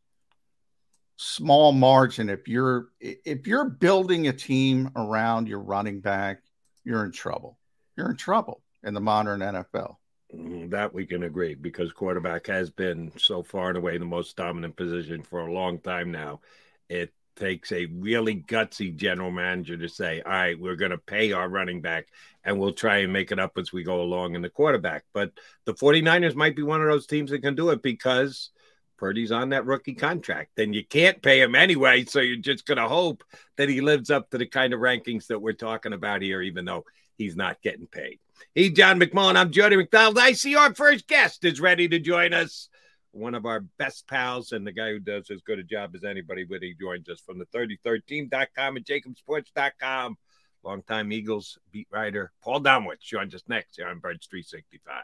small 1.18 1.72
margin 1.72 2.30
if 2.30 2.48
you're 2.48 2.88
if 3.00 3.48
you're 3.48 3.70
building 3.70 4.28
a 4.28 4.34
team 4.34 4.90
around 4.96 5.48
your 5.48 5.60
running 5.60 6.02
back, 6.02 6.42
you're 6.84 7.04
in 7.04 7.12
trouble. 7.12 7.58
You're 7.98 8.12
in 8.12 8.18
trouble 8.18 8.62
in 8.84 8.94
the 8.94 9.02
modern 9.02 9.40
NFL. 9.42 9.96
Mm, 10.36 10.69
that 10.71 10.93
we 10.93 11.06
can 11.06 11.24
agree 11.24 11.56
because 11.56 11.91
quarterback 11.91 12.48
has 12.48 12.69
been 12.69 13.12
so 13.17 13.43
far 13.43 13.69
and 13.69 13.78
away 13.78 13.98
the 13.98 14.06
most 14.06 14.36
dominant 14.36 14.76
position 14.76 15.24
for 15.24 15.41
a 15.41 15.54
long 15.54 15.80
time 15.80 16.12
now. 16.12 16.41
It 16.89 17.13
takes 17.36 17.71
a 17.71 17.86
really 17.86 18.36
gutsy 18.36 18.95
general 18.95 19.32
manager 19.32 19.78
to 19.78 19.89
say, 19.89 20.21
all 20.21 20.32
right, 20.32 20.60
we're 20.60 20.76
going 20.76 20.91
to 20.91 20.98
pay 20.98 21.32
our 21.32 21.50
running 21.50 21.82
back 21.82 22.08
and 22.43 22.60
we'll 22.60 22.74
try 22.74 22.98
and 22.98 23.13
make 23.13 23.32
it 23.32 23.39
up 23.39 23.58
as 23.58 23.71
we 23.71 23.84
go 23.84 24.02
along 24.02 24.36
in 24.36 24.41
the 24.41 24.50
quarterback. 24.50 25.04
But 25.13 25.32
the 25.65 25.74
49ers 25.74 26.36
might 26.36 26.56
be 26.56 26.63
one 26.63 26.82
of 26.82 26.88
those 26.88 27.08
teams 27.08 27.32
that 27.32 27.41
can 27.41 27.56
do 27.56 27.69
it 27.69 27.82
because 27.82 28.52
Purdy's 28.98 29.32
on 29.32 29.50
that 29.50 29.65
rookie 29.65 29.95
contract. 29.95 30.52
Then 30.56 30.74
you 30.74 30.86
can't 30.86 31.21
pay 31.21 31.41
him 31.41 31.56
anyway. 31.56 32.06
So 32.06 32.19
you're 32.19 32.38
just 32.38 32.65
going 32.65 32.78
to 32.78 32.88
hope 32.88 33.24
that 33.58 33.69
he 33.69 33.82
lives 33.82 34.10
up 34.10 34.30
to 34.30 34.38
the 34.38 34.45
kind 34.45 34.74
of 34.74 34.80
rankings 34.80 35.28
that 35.28 35.41
we're 35.41 35.54
talking 35.54 35.93
about 35.93 36.21
here, 36.21 36.41
even 36.41 36.65
though 36.65 36.86
he's 37.17 37.36
not 37.36 37.62
getting 37.62 37.88
paid. 37.88 38.19
He, 38.54 38.69
John 38.69 39.00
McMullen. 39.00 39.36
I'm 39.36 39.52
Jody 39.52 39.76
McDonald. 39.76 40.17
I 40.17 40.34
see 40.34 40.56
our 40.56 40.74
first 40.74 41.08
guest 41.08 41.43
is 41.43 41.60
ready 41.60 41.88
to 41.89 42.00
join 42.00 42.34
us. 42.34 42.69
one 43.12 43.34
of 43.34 43.45
our 43.45 43.62
best 43.78 44.08
pals 44.08 44.52
and 44.52 44.67
the 44.67 44.74
guy 44.74 44.89
who 44.91 45.00
does 45.00 45.30
as 45.32 45.41
good 45.41 45.60
a 45.60 45.63
job 45.63 45.95
as 45.95 46.04
anybody 46.04 46.43
when 46.45 46.62
he 46.62 46.74
joins 46.80 47.08
us 47.08 47.21
from 47.21 47.39
the 47.39 47.45
3013.com 47.45 48.76
and 48.76 48.86
jakibsports.com. 48.86 50.17
Longtime 50.63 51.12
Eagles 51.13 51.58
beat 51.71 51.88
writer 51.91 52.32
Paul 52.43 52.62
Domowitch 52.62 53.02
joins 53.02 53.34
us 53.36 53.43
next 53.48 53.78
here 53.78 53.88
on 53.88 54.00
Birds 54.00 54.28
365. 54.28 55.04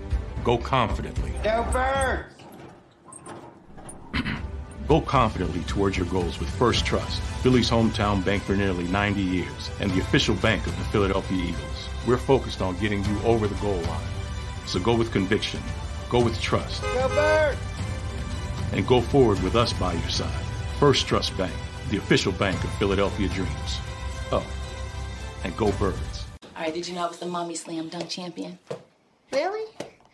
Go 0.43 0.57
confidently. 0.57 1.31
Go 1.43 1.63
Birds! 1.71 2.33
Go 4.87 4.99
confidently 5.01 5.61
towards 5.61 5.97
your 5.97 6.07
goals 6.07 6.39
with 6.39 6.49
First 6.49 6.83
Trust, 6.83 7.21
Philly's 7.43 7.69
hometown 7.69 8.25
bank 8.25 8.41
for 8.41 8.55
nearly 8.55 8.85
90 8.85 9.21
years, 9.21 9.69
and 9.79 9.91
the 9.91 10.01
official 10.01 10.33
bank 10.35 10.65
of 10.65 10.75
the 10.79 10.83
Philadelphia 10.85 11.37
Eagles. 11.37 11.89
We're 12.07 12.17
focused 12.17 12.61
on 12.61 12.75
getting 12.79 13.05
you 13.05 13.21
over 13.21 13.47
the 13.47 13.55
goal 13.61 13.77
line. 13.81 14.07
So 14.65 14.79
go 14.79 14.95
with 14.95 15.11
conviction, 15.11 15.59
go 16.09 16.23
with 16.23 16.41
trust. 16.41 16.81
Go 16.81 17.07
Birds! 17.09 17.59
And 18.73 18.87
go 18.87 18.99
forward 18.99 19.41
with 19.43 19.55
us 19.55 19.73
by 19.73 19.93
your 19.93 20.09
side. 20.09 20.43
First 20.79 21.05
Trust 21.05 21.37
Bank, 21.37 21.53
the 21.91 21.97
official 21.97 22.31
bank 22.31 22.61
of 22.63 22.71
Philadelphia 22.73 23.27
Dreams. 23.29 23.77
Oh, 24.31 24.45
and 25.43 25.55
go 25.55 25.71
Birds. 25.73 26.25
All 26.55 26.63
right, 26.63 26.73
did 26.73 26.87
you 26.87 26.95
know 26.95 27.05
I 27.05 27.07
was 27.09 27.19
the 27.19 27.27
mommy 27.27 27.53
slam 27.53 27.89
dunk 27.89 28.09
champion? 28.09 28.57
Really? 29.31 29.65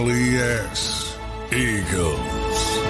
G-L-E-S. 0.00 1.18
Eagles. 1.52 2.80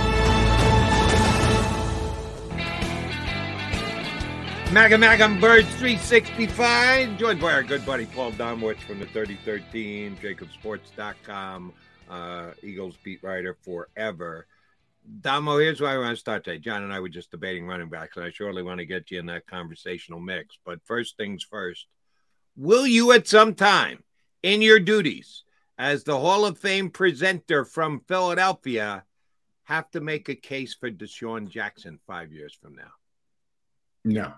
Maga 4.73 4.97
Magam 4.97 5.41
Birds 5.41 5.67
365, 5.71 7.19
joined 7.19 7.41
by 7.41 7.53
our 7.53 7.65
good 7.65 7.85
buddy 7.85 8.07
Paul 8.07 8.31
Domowitch 8.33 8.79
from 8.83 9.01
the 9.01 9.07
3013, 9.07 10.19
jakibsports.com, 10.23 11.73
uh, 12.09 12.51
Eagles 12.63 12.97
beat 13.03 13.25
writer 13.25 13.57
forever. 13.65 14.47
Domo, 15.21 15.59
here's 15.59 15.81
why 15.81 15.95
I 15.95 15.99
want 15.99 16.15
to 16.15 16.21
start 16.21 16.45
today. 16.45 16.61
John 16.61 16.85
and 16.85 16.93
I 16.93 17.01
were 17.01 17.09
just 17.09 17.33
debating 17.33 17.67
running 17.67 17.89
backs, 17.89 18.19
and 18.19 18.25
I 18.25 18.31
surely 18.31 18.63
want 18.63 18.79
to 18.79 18.87
get 18.87 19.11
you 19.11 19.19
in 19.19 19.27
that 19.27 19.49
conversational 19.49 20.21
mix. 20.21 20.57
But 20.65 20.79
first 20.85 21.17
things 21.17 21.43
first, 21.43 21.87
will 22.57 22.87
you 22.87 23.11
at 23.11 23.27
some 23.27 23.57
time 23.57 24.05
in 24.45 24.63
your 24.63 24.79
duties 24.79 25.43
as 25.81 26.05
the 26.05 26.19
Hall 26.19 26.45
of 26.45 26.59
Fame 26.59 26.91
presenter 26.91 27.65
from 27.65 28.01
Philadelphia 28.07 29.03
have 29.63 29.91
to 29.93 30.03
make 30.03 30.29
a 30.29 30.35
case 30.35 30.75
for 30.75 30.91
DeSean 30.91 31.49
Jackson 31.49 31.99
five 32.07 32.33
years 32.33 32.53
from 32.61 32.75
now? 32.77 32.93
No. 34.05 34.35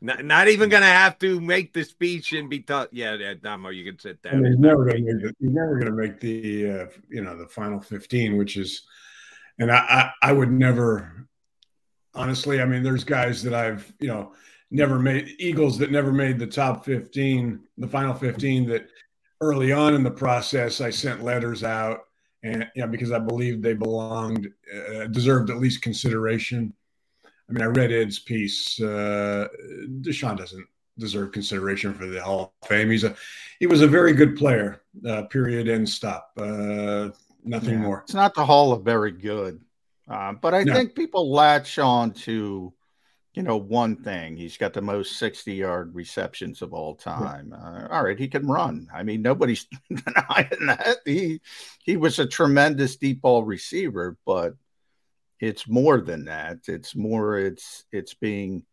Not, 0.00 0.24
not 0.24 0.48
even 0.48 0.68
going 0.68 0.82
to 0.82 0.88
have 0.88 1.16
to 1.20 1.40
make 1.40 1.72
the 1.72 1.84
speech 1.84 2.32
and 2.32 2.50
be 2.50 2.58
taught. 2.58 2.88
Yeah, 2.92 3.14
yeah, 3.14 3.34
Domo, 3.40 3.68
you 3.68 3.84
can 3.84 4.00
sit 4.00 4.20
down. 4.20 4.34
I 4.34 4.36
mean, 4.38 4.52
he's 4.52 4.60
never 4.60 4.84
going 4.84 5.04
to 5.04 5.12
make 5.12 5.22
the, 5.22 5.34
he's 5.38 5.50
never 5.52 5.78
going 5.78 5.92
to 5.92 6.02
make 6.02 6.20
the 6.20 6.70
uh, 6.70 6.86
you 7.08 7.22
know 7.22 7.36
the 7.36 7.46
final 7.46 7.80
fifteen, 7.80 8.36
which 8.36 8.56
is, 8.56 8.84
and 9.60 9.70
I, 9.70 10.10
I 10.22 10.30
I 10.30 10.32
would 10.32 10.50
never, 10.50 11.28
honestly. 12.14 12.60
I 12.60 12.64
mean, 12.64 12.82
there's 12.82 13.04
guys 13.04 13.42
that 13.44 13.54
I've 13.54 13.92
you 14.00 14.08
know 14.08 14.32
never 14.70 14.98
made 14.98 15.34
Eagles 15.38 15.78
that 15.78 15.92
never 15.92 16.12
made 16.12 16.38
the 16.38 16.46
top 16.46 16.84
fifteen, 16.84 17.60
the 17.76 17.88
final 17.88 18.14
fifteen 18.14 18.66
that 18.68 18.88
early 19.40 19.72
on 19.72 19.94
in 19.94 20.02
the 20.02 20.10
process, 20.10 20.80
I 20.80 20.90
sent 20.90 21.22
letters 21.22 21.64
out, 21.64 22.00
and 22.42 22.66
yeah, 22.74 22.86
because 22.86 23.12
I 23.12 23.18
believed 23.18 23.62
they 23.62 23.74
belonged, 23.74 24.48
uh, 24.74 25.06
deserved 25.06 25.50
at 25.50 25.58
least 25.58 25.82
consideration. 25.82 26.72
I 27.24 27.52
mean, 27.52 27.62
I 27.62 27.66
read 27.66 27.92
Ed's 27.92 28.18
piece. 28.18 28.80
Uh, 28.80 29.48
DeSean 30.00 30.36
doesn't 30.36 30.66
deserve 30.98 31.32
consideration 31.32 31.94
for 31.94 32.06
the 32.06 32.22
Hall 32.22 32.52
of 32.62 32.68
Fame. 32.68 32.90
He's 32.90 33.04
a 33.04 33.14
he 33.58 33.66
was 33.66 33.80
a 33.80 33.88
very 33.88 34.12
good 34.12 34.36
player. 34.36 34.82
Uh, 35.06 35.22
period. 35.22 35.68
End. 35.68 35.88
Stop. 35.88 36.32
Uh, 36.36 37.10
nothing 37.44 37.74
yeah, 37.74 37.86
more. 37.86 38.00
It's 38.04 38.14
not 38.14 38.34
the 38.34 38.44
Hall 38.44 38.72
of 38.72 38.84
very 38.84 39.12
good, 39.12 39.60
uh, 40.08 40.32
but 40.32 40.54
I 40.54 40.64
no. 40.64 40.74
think 40.74 40.94
people 40.94 41.32
latch 41.32 41.78
on 41.78 42.12
to 42.12 42.72
you 43.38 43.44
know, 43.44 43.56
one 43.56 43.94
thing. 43.94 44.36
He's 44.36 44.56
got 44.56 44.72
the 44.72 44.82
most 44.82 45.16
60 45.16 45.54
yard 45.54 45.94
receptions 45.94 46.60
of 46.60 46.72
all 46.74 46.96
time. 46.96 47.54
Uh, 47.56 47.86
all 47.88 48.02
right, 48.02 48.18
he 48.18 48.26
can 48.26 48.48
run. 48.48 48.88
I 48.92 49.04
mean, 49.04 49.22
nobody's 49.22 49.64
denying 49.88 50.66
that. 50.66 50.96
He 51.04 51.40
he 51.84 51.96
was 51.96 52.18
a 52.18 52.26
tremendous 52.26 52.96
deep 52.96 53.20
ball 53.20 53.44
receiver, 53.44 54.16
but 54.26 54.54
it's 55.38 55.68
more 55.68 56.00
than 56.00 56.24
that. 56.24 56.58
It's 56.66 56.96
more. 56.96 57.38
It's 57.38 57.84
it's 57.92 58.12
being 58.12 58.64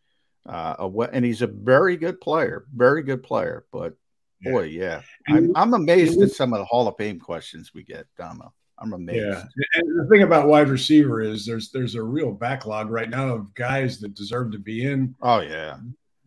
uh, 0.49 0.77
a 0.79 0.99
and 1.13 1.23
he's 1.23 1.43
a 1.43 1.47
very 1.47 1.95
good 1.95 2.19
player, 2.19 2.65
very 2.75 3.03
good 3.03 3.21
player. 3.21 3.65
But 3.71 3.93
boy, 4.41 4.63
yeah, 4.63 5.03
I'm, 5.27 5.51
I'm 5.55 5.75
amazed 5.75 6.19
at 6.23 6.31
some 6.31 6.53
of 6.53 6.59
the 6.59 6.65
Hall 6.65 6.87
of 6.87 6.97
Fame 6.97 7.19
questions 7.19 7.69
we 7.71 7.83
get, 7.83 8.07
Domo. 8.17 8.51
I'm 8.79 8.93
amazed. 8.93 9.25
Yeah, 9.25 9.43
and 9.75 9.99
the 9.99 10.07
thing 10.09 10.23
about 10.23 10.47
wide 10.47 10.69
receiver 10.69 11.21
is 11.21 11.45
there's 11.45 11.71
there's 11.71 11.95
a 11.95 12.03
real 12.03 12.31
backlog 12.31 12.89
right 12.89 13.09
now 13.09 13.29
of 13.29 13.53
guys 13.53 13.99
that 13.99 14.15
deserve 14.15 14.51
to 14.51 14.59
be 14.59 14.85
in. 14.85 15.15
Oh 15.21 15.39
yeah, 15.39 15.77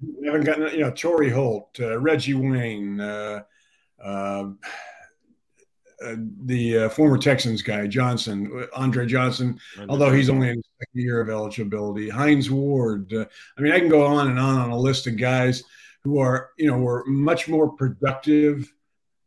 we 0.00 0.26
haven't 0.26 0.44
gotten 0.44 0.68
you 0.72 0.80
know 0.80 0.90
Torry 0.90 1.30
Holt, 1.30 1.78
uh, 1.80 1.98
Reggie 1.98 2.34
Wayne, 2.34 3.00
uh, 3.00 3.42
uh, 4.02 4.48
uh 6.04 6.16
the 6.46 6.78
uh, 6.78 6.88
former 6.88 7.18
Texans 7.18 7.60
guy 7.60 7.86
Johnson, 7.86 8.66
Andre 8.74 9.04
Johnson, 9.04 9.60
although 9.88 10.10
he's 10.10 10.30
only 10.30 10.48
in 10.48 10.62
second 10.80 11.02
year 11.02 11.20
of 11.20 11.28
eligibility. 11.28 12.08
Hines 12.08 12.50
Ward. 12.50 13.12
Uh, 13.12 13.26
I 13.58 13.60
mean, 13.60 13.72
I 13.72 13.78
can 13.78 13.90
go 13.90 14.06
on 14.06 14.28
and 14.28 14.38
on 14.38 14.58
on 14.58 14.70
a 14.70 14.78
list 14.78 15.06
of 15.06 15.18
guys 15.18 15.64
who 16.02 16.18
are 16.18 16.50
you 16.56 16.70
know 16.70 16.78
were 16.78 17.04
much 17.06 17.46
more 17.46 17.68
productive 17.68 18.72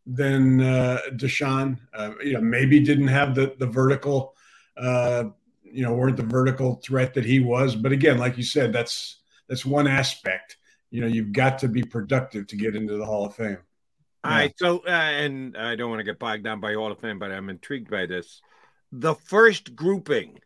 than 0.05 0.61
uh, 0.61 0.99
DeSean. 1.11 1.77
Uh, 1.93 2.11
you 2.23 2.33
know, 2.33 2.41
maybe 2.41 2.79
didn't 2.79 3.07
have 3.07 3.35
the 3.35 3.55
the 3.59 3.67
vertical, 3.67 4.35
uh, 4.77 5.25
you 5.63 5.83
know, 5.83 5.93
weren't 5.93 6.17
the 6.17 6.23
vertical 6.23 6.75
threat 6.83 7.13
that 7.13 7.25
he 7.25 7.39
was. 7.39 7.75
But 7.75 7.91
again, 7.91 8.17
like 8.17 8.37
you 8.37 8.43
said, 8.43 8.73
that's 8.73 9.21
that's 9.47 9.65
one 9.65 9.87
aspect. 9.87 10.57
You 10.89 11.01
know, 11.01 11.07
you've 11.07 11.31
got 11.31 11.59
to 11.59 11.67
be 11.67 11.83
productive 11.83 12.47
to 12.47 12.55
get 12.55 12.75
into 12.75 12.97
the 12.97 13.05
Hall 13.05 13.25
of 13.25 13.35
Fame. 13.35 13.57
All 14.23 14.31
right. 14.31 14.53
So, 14.57 14.79
uh, 14.85 14.89
and 14.89 15.57
I 15.57 15.75
don't 15.75 15.89
want 15.89 15.99
to 15.99 16.03
get 16.03 16.19
bogged 16.19 16.43
down 16.43 16.59
by 16.59 16.73
Hall 16.73 16.91
of 16.91 16.99
Fame, 16.99 17.17
but 17.17 17.31
I'm 17.31 17.49
intrigued 17.49 17.89
by 17.89 18.05
this. 18.05 18.41
The 18.91 19.15
first 19.15 19.75
grouping 19.75 20.39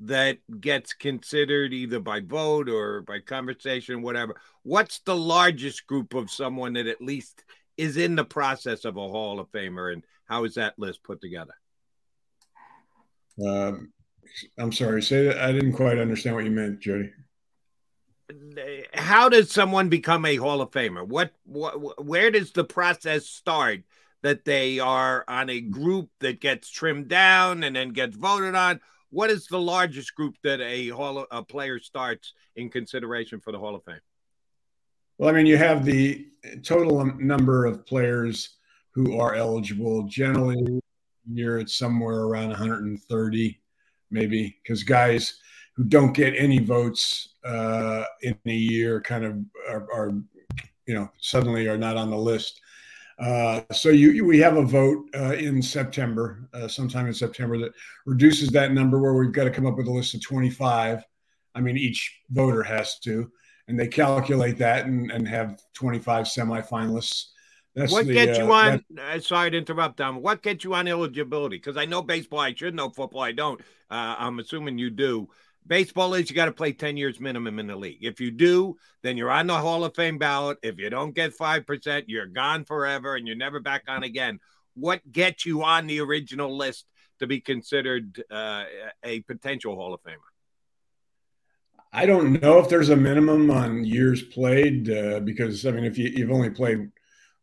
that 0.00 0.38
gets 0.60 0.92
considered 0.92 1.72
either 1.72 2.00
by 2.00 2.20
vote 2.20 2.68
or 2.68 3.02
by 3.02 3.20
conversation, 3.20 4.02
whatever. 4.02 4.34
What's 4.62 4.98
the 5.00 5.16
largest 5.16 5.86
group 5.86 6.14
of 6.14 6.30
someone 6.30 6.74
that 6.74 6.86
at 6.86 7.00
least 7.00 7.44
is 7.76 7.96
in 7.96 8.16
the 8.16 8.24
process 8.24 8.84
of 8.84 8.96
a 8.96 9.08
Hall 9.08 9.40
of 9.40 9.50
Famer, 9.50 9.92
and 9.92 10.04
how 10.26 10.44
is 10.44 10.54
that 10.54 10.78
list 10.78 11.02
put 11.02 11.20
together? 11.20 11.54
Um, 13.44 13.92
I'm 14.58 14.72
sorry, 14.72 15.02
say 15.02 15.26
that. 15.26 15.38
I 15.38 15.52
didn't 15.52 15.72
quite 15.72 15.98
understand 15.98 16.36
what 16.36 16.44
you 16.44 16.50
meant, 16.50 16.80
Jody. 16.80 17.10
How 18.94 19.28
does 19.28 19.50
someone 19.50 19.88
become 19.88 20.24
a 20.24 20.36
Hall 20.36 20.60
of 20.60 20.70
Famer? 20.70 21.06
What, 21.06 21.32
what, 21.44 22.04
where 22.04 22.30
does 22.30 22.52
the 22.52 22.64
process 22.64 23.26
start? 23.26 23.80
That 24.22 24.46
they 24.46 24.78
are 24.78 25.22
on 25.28 25.50
a 25.50 25.60
group 25.60 26.08
that 26.20 26.40
gets 26.40 26.70
trimmed 26.70 27.08
down 27.08 27.62
and 27.62 27.76
then 27.76 27.90
gets 27.90 28.16
voted 28.16 28.54
on. 28.54 28.80
What 29.10 29.28
is 29.28 29.46
the 29.46 29.60
largest 29.60 30.14
group 30.14 30.36
that 30.42 30.62
a 30.62 30.88
Hall 30.88 31.18
of, 31.18 31.26
a 31.30 31.42
player 31.42 31.78
starts 31.78 32.32
in 32.56 32.70
consideration 32.70 33.40
for 33.40 33.52
the 33.52 33.58
Hall 33.58 33.74
of 33.74 33.84
Fame? 33.84 34.00
Well, 35.18 35.30
I 35.30 35.32
mean, 35.32 35.46
you 35.46 35.56
have 35.56 35.84
the 35.84 36.26
total 36.62 37.04
number 37.18 37.66
of 37.66 37.86
players 37.86 38.56
who 38.90 39.18
are 39.18 39.34
eligible. 39.34 40.02
Generally, 40.04 40.80
you're 41.30 41.58
at 41.58 41.70
somewhere 41.70 42.22
around 42.22 42.48
130, 42.48 43.60
maybe, 44.10 44.56
because 44.62 44.82
guys 44.82 45.38
who 45.76 45.84
don't 45.84 46.12
get 46.12 46.34
any 46.36 46.58
votes 46.58 47.34
uh, 47.44 48.04
in 48.22 48.36
a 48.46 48.52
year 48.52 49.00
kind 49.00 49.24
of 49.24 49.38
are, 49.68 49.86
are, 49.92 50.12
you 50.86 50.94
know, 50.94 51.08
suddenly 51.20 51.68
are 51.68 51.78
not 51.78 51.96
on 51.96 52.10
the 52.10 52.16
list. 52.16 52.60
Uh, 53.18 53.60
so 53.72 53.90
you, 53.90 54.10
you, 54.10 54.24
we 54.24 54.40
have 54.40 54.56
a 54.56 54.64
vote 54.64 55.08
uh, 55.16 55.34
in 55.34 55.62
September, 55.62 56.48
uh, 56.52 56.66
sometime 56.66 57.06
in 57.06 57.14
September, 57.14 57.56
that 57.56 57.72
reduces 58.06 58.48
that 58.48 58.72
number 58.72 58.98
where 58.98 59.14
we've 59.14 59.32
got 59.32 59.44
to 59.44 59.50
come 59.50 59.66
up 59.66 59.76
with 59.76 59.86
a 59.86 59.92
list 59.92 60.14
of 60.14 60.22
25. 60.22 61.04
I 61.54 61.60
mean, 61.60 61.76
each 61.76 62.20
voter 62.30 62.64
has 62.64 62.98
to 63.00 63.30
and 63.68 63.78
they 63.78 63.88
calculate 63.88 64.58
that 64.58 64.86
and, 64.86 65.10
and 65.10 65.26
have 65.26 65.62
25 65.74 66.26
semifinalists. 66.26 67.26
That's 67.74 67.90
what 67.90 68.06
the, 68.06 68.12
gets 68.12 68.38
you 68.38 68.52
uh, 68.52 68.56
on? 68.56 68.84
Uh, 68.98 69.18
sorry 69.18 69.50
to 69.50 69.58
interrupt, 69.58 69.96
Dom. 69.96 70.22
What 70.22 70.42
gets 70.42 70.64
you 70.64 70.74
on 70.74 70.86
eligibility? 70.86 71.56
Because 71.56 71.76
I 71.76 71.86
know 71.86 72.02
baseball. 72.02 72.40
I 72.40 72.54
should 72.54 72.74
know 72.74 72.90
football. 72.90 73.22
I 73.22 73.32
don't. 73.32 73.60
Uh, 73.90 74.14
I'm 74.18 74.38
assuming 74.38 74.78
you 74.78 74.90
do. 74.90 75.28
Baseball 75.66 76.14
is 76.14 76.28
you 76.28 76.36
got 76.36 76.44
to 76.44 76.52
play 76.52 76.72
10 76.72 76.96
years 76.96 77.18
minimum 77.18 77.58
in 77.58 77.66
the 77.66 77.74
league. 77.74 78.04
If 78.04 78.20
you 78.20 78.30
do, 78.30 78.76
then 79.02 79.16
you're 79.16 79.30
on 79.30 79.46
the 79.46 79.56
Hall 79.56 79.84
of 79.84 79.94
Fame 79.94 80.18
ballot. 80.18 80.58
If 80.62 80.78
you 80.78 80.90
don't 80.90 81.14
get 81.14 81.36
5%, 81.36 82.04
you're 82.06 82.26
gone 82.26 82.64
forever 82.64 83.16
and 83.16 83.26
you're 83.26 83.36
never 83.36 83.60
back 83.60 83.84
on 83.88 84.02
again. 84.02 84.40
What 84.74 85.00
gets 85.10 85.46
you 85.46 85.64
on 85.64 85.86
the 85.86 86.00
original 86.00 86.56
list 86.56 86.84
to 87.20 87.26
be 87.26 87.40
considered 87.40 88.22
uh, 88.30 88.64
a 89.02 89.20
potential 89.20 89.74
Hall 89.74 89.94
of 89.94 90.02
Famer? 90.02 90.33
I 91.94 92.06
don't 92.06 92.42
know 92.42 92.58
if 92.58 92.68
there's 92.68 92.88
a 92.88 92.96
minimum 92.96 93.50
on 93.50 93.84
years 93.84 94.20
played 94.20 94.90
uh, 94.90 95.20
because 95.20 95.64
I 95.64 95.70
mean, 95.70 95.84
if 95.84 95.96
you, 95.96 96.26
have 96.26 96.34
only 96.34 96.50
played 96.50 96.90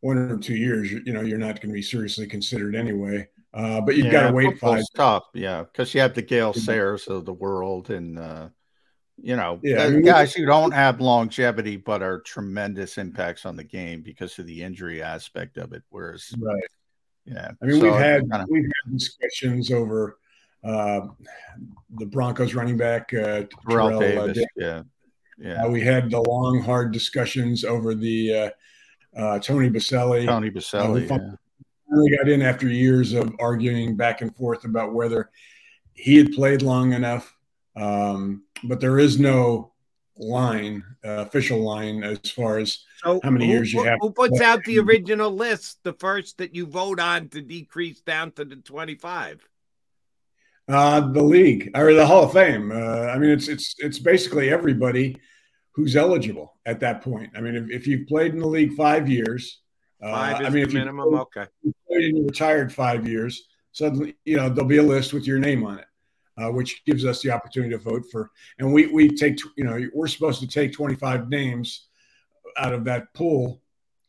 one 0.02 0.18
or 0.18 0.38
two 0.38 0.56
years, 0.56 0.92
you, 0.92 1.02
you 1.06 1.14
know, 1.14 1.22
you're 1.22 1.38
not 1.38 1.62
going 1.62 1.70
to 1.70 1.74
be 1.74 1.82
seriously 1.82 2.28
considered 2.28 2.76
anyway. 2.76 3.28
Uh, 3.54 3.82
but 3.82 3.96
you've 3.96 4.08
yeah, 4.08 4.12
got 4.12 4.28
to 4.28 4.34
wait 4.34 4.60
five. 4.60 4.84
Tough, 4.96 5.24
yeah, 5.34 5.64
because 5.64 5.94
you 5.94 6.02
have 6.02 6.14
the 6.14 6.22
Gale 6.22 6.54
Sayers 6.54 7.08
of 7.08 7.26
the 7.26 7.34
world, 7.34 7.90
and 7.90 8.18
uh, 8.20 8.50
you 9.22 9.36
know, 9.36 9.60
yeah, 9.62 9.84
I 9.84 9.90
mean, 9.90 10.04
guys 10.04 10.34
who 10.34 10.46
don't 10.46 10.72
have 10.72 11.02
longevity 11.02 11.78
but 11.78 12.02
are 12.02 12.22
tremendous 12.22 12.98
impacts 12.98 13.46
on 13.46 13.56
the 13.56 13.64
game 13.64 14.02
because 14.02 14.38
of 14.40 14.48
the 14.48 14.62
injury 14.62 15.02
aspect 15.02 15.58
of 15.58 15.74
it. 15.74 15.84
Whereas, 15.90 16.34
right, 16.40 16.64
yeah, 17.26 17.52
I 17.62 17.66
mean, 17.66 17.80
so 17.80 17.84
we've 17.84 17.94
had 17.94 18.22
kinda... 18.22 18.46
we've 18.50 18.64
had 18.64 18.94
discussions 18.94 19.70
over 19.70 20.18
uh, 20.64 21.02
the 21.98 22.06
Broncos 22.06 22.54
running 22.54 22.78
back 22.78 23.14
uh, 23.14 23.44
Terrell, 23.68 23.98
uh, 23.98 24.00
Davis. 24.00 24.38
Uh, 24.38 24.42
yeah, 24.56 24.84
yeah. 25.38 25.64
Uh, 25.64 25.70
we 25.70 25.82
had 25.82 26.10
the 26.12 26.22
long, 26.22 26.62
hard 26.62 26.92
discussions 26.92 27.64
over 27.64 27.96
the 27.96 28.36
uh, 28.36 28.50
uh, 29.20 29.40
Tony 29.40 29.70
Baselli. 29.70 30.26
Tony 30.26 30.52
Boselli. 30.52 31.08
finally, 31.08 31.38
finally 31.90 32.18
got 32.18 32.30
in 32.30 32.42
after 32.42 32.68
years 32.68 33.14
of 33.14 33.34
arguing 33.40 33.96
back 33.96 34.22
and 34.22 34.36
forth 34.36 34.66
about 34.66 34.94
whether 34.94 35.32
he 35.94 36.18
had 36.18 36.32
played 36.32 36.62
long 36.62 36.94
enough. 36.94 37.36
Um, 37.76 38.44
but 38.64 38.80
there 38.80 39.00
is 39.00 39.20
no 39.20 39.72
line, 40.18 40.84
official 41.04 41.62
line, 41.62 42.04
as 42.04 42.20
far 42.30 42.60
as 42.60 42.86
so 43.04 43.20
how 43.24 43.32
many 43.32 43.48
who, 43.48 43.54
years 43.54 43.74
you 43.74 43.84
have. 43.84 43.98
Who 44.02 44.12
puts 44.12 44.40
out 44.42 44.64
the 44.66 44.78
original 44.80 45.32
list, 45.32 45.80
the 45.84 45.94
first 45.94 46.38
that 46.38 46.54
you 46.54 46.68
vote 46.68 47.00
on 47.00 47.30
to 47.30 47.42
decrease 47.42 48.02
down 48.02 48.32
to 48.34 48.46
the 48.46 48.58
25? 48.58 49.48
Uh, 50.72 51.02
the 51.12 51.22
league 51.22 51.70
or 51.76 51.94
the 51.94 52.06
Hall 52.06 52.24
of 52.24 52.32
Fame. 52.32 52.72
Uh, 52.72 53.08
I 53.08 53.18
mean, 53.18 53.30
it's 53.30 53.50
it's 53.50 53.76
it's 53.80 54.00
basically 54.00 54.50
everybody 54.50 55.18
who's 55.74 55.98
eligible 55.98 56.58
at 56.66 56.80
that 56.80 57.02
point. 57.02 57.30
I 57.36 57.42
mean, 57.42 57.56
if, 57.56 57.70
if 57.70 57.88
you've 57.88 58.08
played 58.08 58.34
in 58.34 58.40
the 58.40 58.48
league 58.48 58.74
five 58.76 59.10
years, 59.10 59.60
uh, 60.02 60.12
five 60.12 60.46
I 60.46 60.50
mean, 60.50 60.64
if 60.64 60.74
minimum. 60.74 61.12
You 61.12 61.18
okay. 61.18 61.48
You 61.90 62.24
retired 62.26 62.72
five 62.72 63.06
years, 63.06 63.50
suddenly 63.74 64.16
you 64.24 64.38
know 64.38 64.48
there'll 64.48 64.70
be 64.70 64.78
a 64.78 64.84
list 64.84 65.12
with 65.12 65.28
your 65.28 65.40
name 65.40 65.66
on 65.66 65.80
it, 65.80 65.86
uh, 66.38 66.50
which 66.52 66.86
gives 66.86 67.04
us 67.04 67.22
the 67.22 67.32
opportunity 67.32 67.72
to 67.72 67.78
vote 67.78 68.06
for. 68.10 68.32
And 68.60 68.72
we 68.72 68.88
we 68.88 69.10
take 69.10 69.40
you 69.58 69.66
know 69.66 69.78
we're 69.94 70.08
supposed 70.08 70.40
to 70.40 70.48
take 70.48 70.72
twenty 70.72 70.96
five 70.96 71.28
names 71.28 71.88
out 72.58 72.74
of 72.74 72.86
that 72.86 73.14
pool 73.14 73.62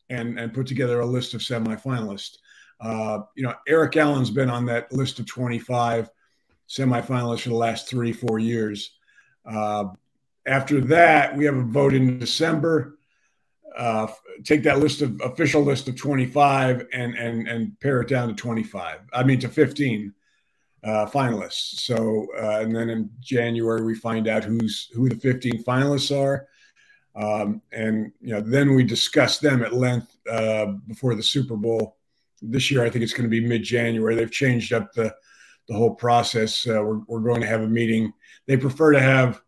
and 0.09 0.39
and 0.39 0.53
put 0.53 0.67
together 0.67 1.01
a 1.01 1.05
list 1.05 1.33
of 1.33 1.41
semifinalists. 1.41 2.37
Uh, 2.79 3.19
you 3.35 3.43
know, 3.43 3.53
Eric 3.67 3.97
Allen's 3.97 4.31
been 4.31 4.49
on 4.49 4.65
that 4.67 4.93
list 4.93 5.19
of 5.19 5.25
twenty 5.25 5.59
five 5.59 6.09
semifinalists 6.67 7.41
for 7.41 7.49
the 7.49 7.55
last 7.55 7.87
three, 7.87 8.11
four 8.11 8.39
years. 8.39 8.91
Uh, 9.45 9.85
after 10.45 10.81
that, 10.81 11.35
we 11.35 11.45
have 11.45 11.55
a 11.55 11.63
vote 11.63 11.93
in 11.93 12.19
December. 12.19 12.97
Uh, 13.77 14.07
take 14.43 14.63
that 14.63 14.79
list 14.79 15.01
of 15.01 15.19
official 15.23 15.63
list 15.63 15.87
of 15.87 15.95
25 15.95 16.87
and 16.93 17.15
and 17.15 17.47
and 17.47 17.79
pare 17.79 18.01
it 18.01 18.09
down 18.09 18.27
to 18.27 18.35
25. 18.35 18.99
I 19.11 19.23
mean 19.23 19.39
to 19.39 19.49
15 19.49 20.13
uh, 20.83 21.05
finalists. 21.07 21.79
So 21.79 22.27
uh, 22.37 22.59
and 22.59 22.75
then 22.75 22.89
in 22.89 23.09
January 23.19 23.83
we 23.83 23.95
find 23.95 24.27
out 24.27 24.43
who's 24.43 24.89
who 24.93 25.09
the 25.09 25.15
15 25.15 25.63
finalists 25.63 26.15
are, 26.15 26.47
um, 27.15 27.61
and 27.71 28.11
you 28.21 28.33
know 28.33 28.41
then 28.41 28.75
we 28.75 28.83
discuss 28.83 29.39
them 29.39 29.63
at 29.63 29.73
length 29.73 30.17
uh, 30.29 30.67
before 30.87 31.15
the 31.15 31.23
Super 31.23 31.55
Bowl. 31.55 31.97
This 32.41 32.69
year 32.69 32.83
I 32.83 32.89
think 32.89 33.03
it's 33.03 33.13
going 33.13 33.29
to 33.29 33.29
be 33.29 33.45
mid 33.45 33.63
January. 33.63 34.15
They've 34.15 34.29
changed 34.29 34.73
up 34.73 34.93
the 34.93 35.15
the 35.67 35.75
whole 35.75 35.95
process. 35.95 36.67
Uh, 36.67 36.81
we're, 36.83 36.99
we're 37.07 37.19
going 37.19 37.41
to 37.41 37.47
have 37.47 37.61
a 37.61 37.67
meeting. 37.67 38.13
They 38.47 38.57
prefer 38.57 38.91
to 38.93 38.99
have, 38.99 39.41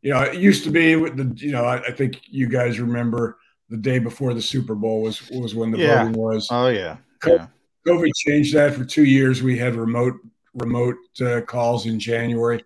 you 0.00 0.12
know, 0.12 0.20
it 0.20 0.36
used 0.36 0.64
to 0.64 0.70
be 0.70 0.96
with 0.96 1.16
the, 1.16 1.32
you 1.36 1.52
know, 1.52 1.64
I, 1.64 1.82
I 1.82 1.92
think 1.92 2.20
you 2.26 2.48
guys 2.48 2.80
remember 2.80 3.38
the 3.68 3.76
day 3.76 3.98
before 3.98 4.34
the 4.34 4.42
Super 4.42 4.74
Bowl 4.74 5.02
was 5.02 5.30
was 5.30 5.54
when 5.54 5.70
the 5.70 5.78
yeah. 5.78 6.04
voting 6.04 6.20
was. 6.20 6.48
Oh 6.50 6.68
yeah. 6.68 6.98
COVID, 7.20 7.38
yeah. 7.38 7.46
COVID 7.86 8.10
changed 8.16 8.54
that 8.54 8.74
for 8.74 8.84
two 8.84 9.04
years. 9.04 9.42
We 9.42 9.56
had 9.56 9.76
remote 9.76 10.14
remote 10.54 10.96
uh, 11.20 11.40
calls 11.40 11.86
in 11.86 11.98
January. 11.98 12.62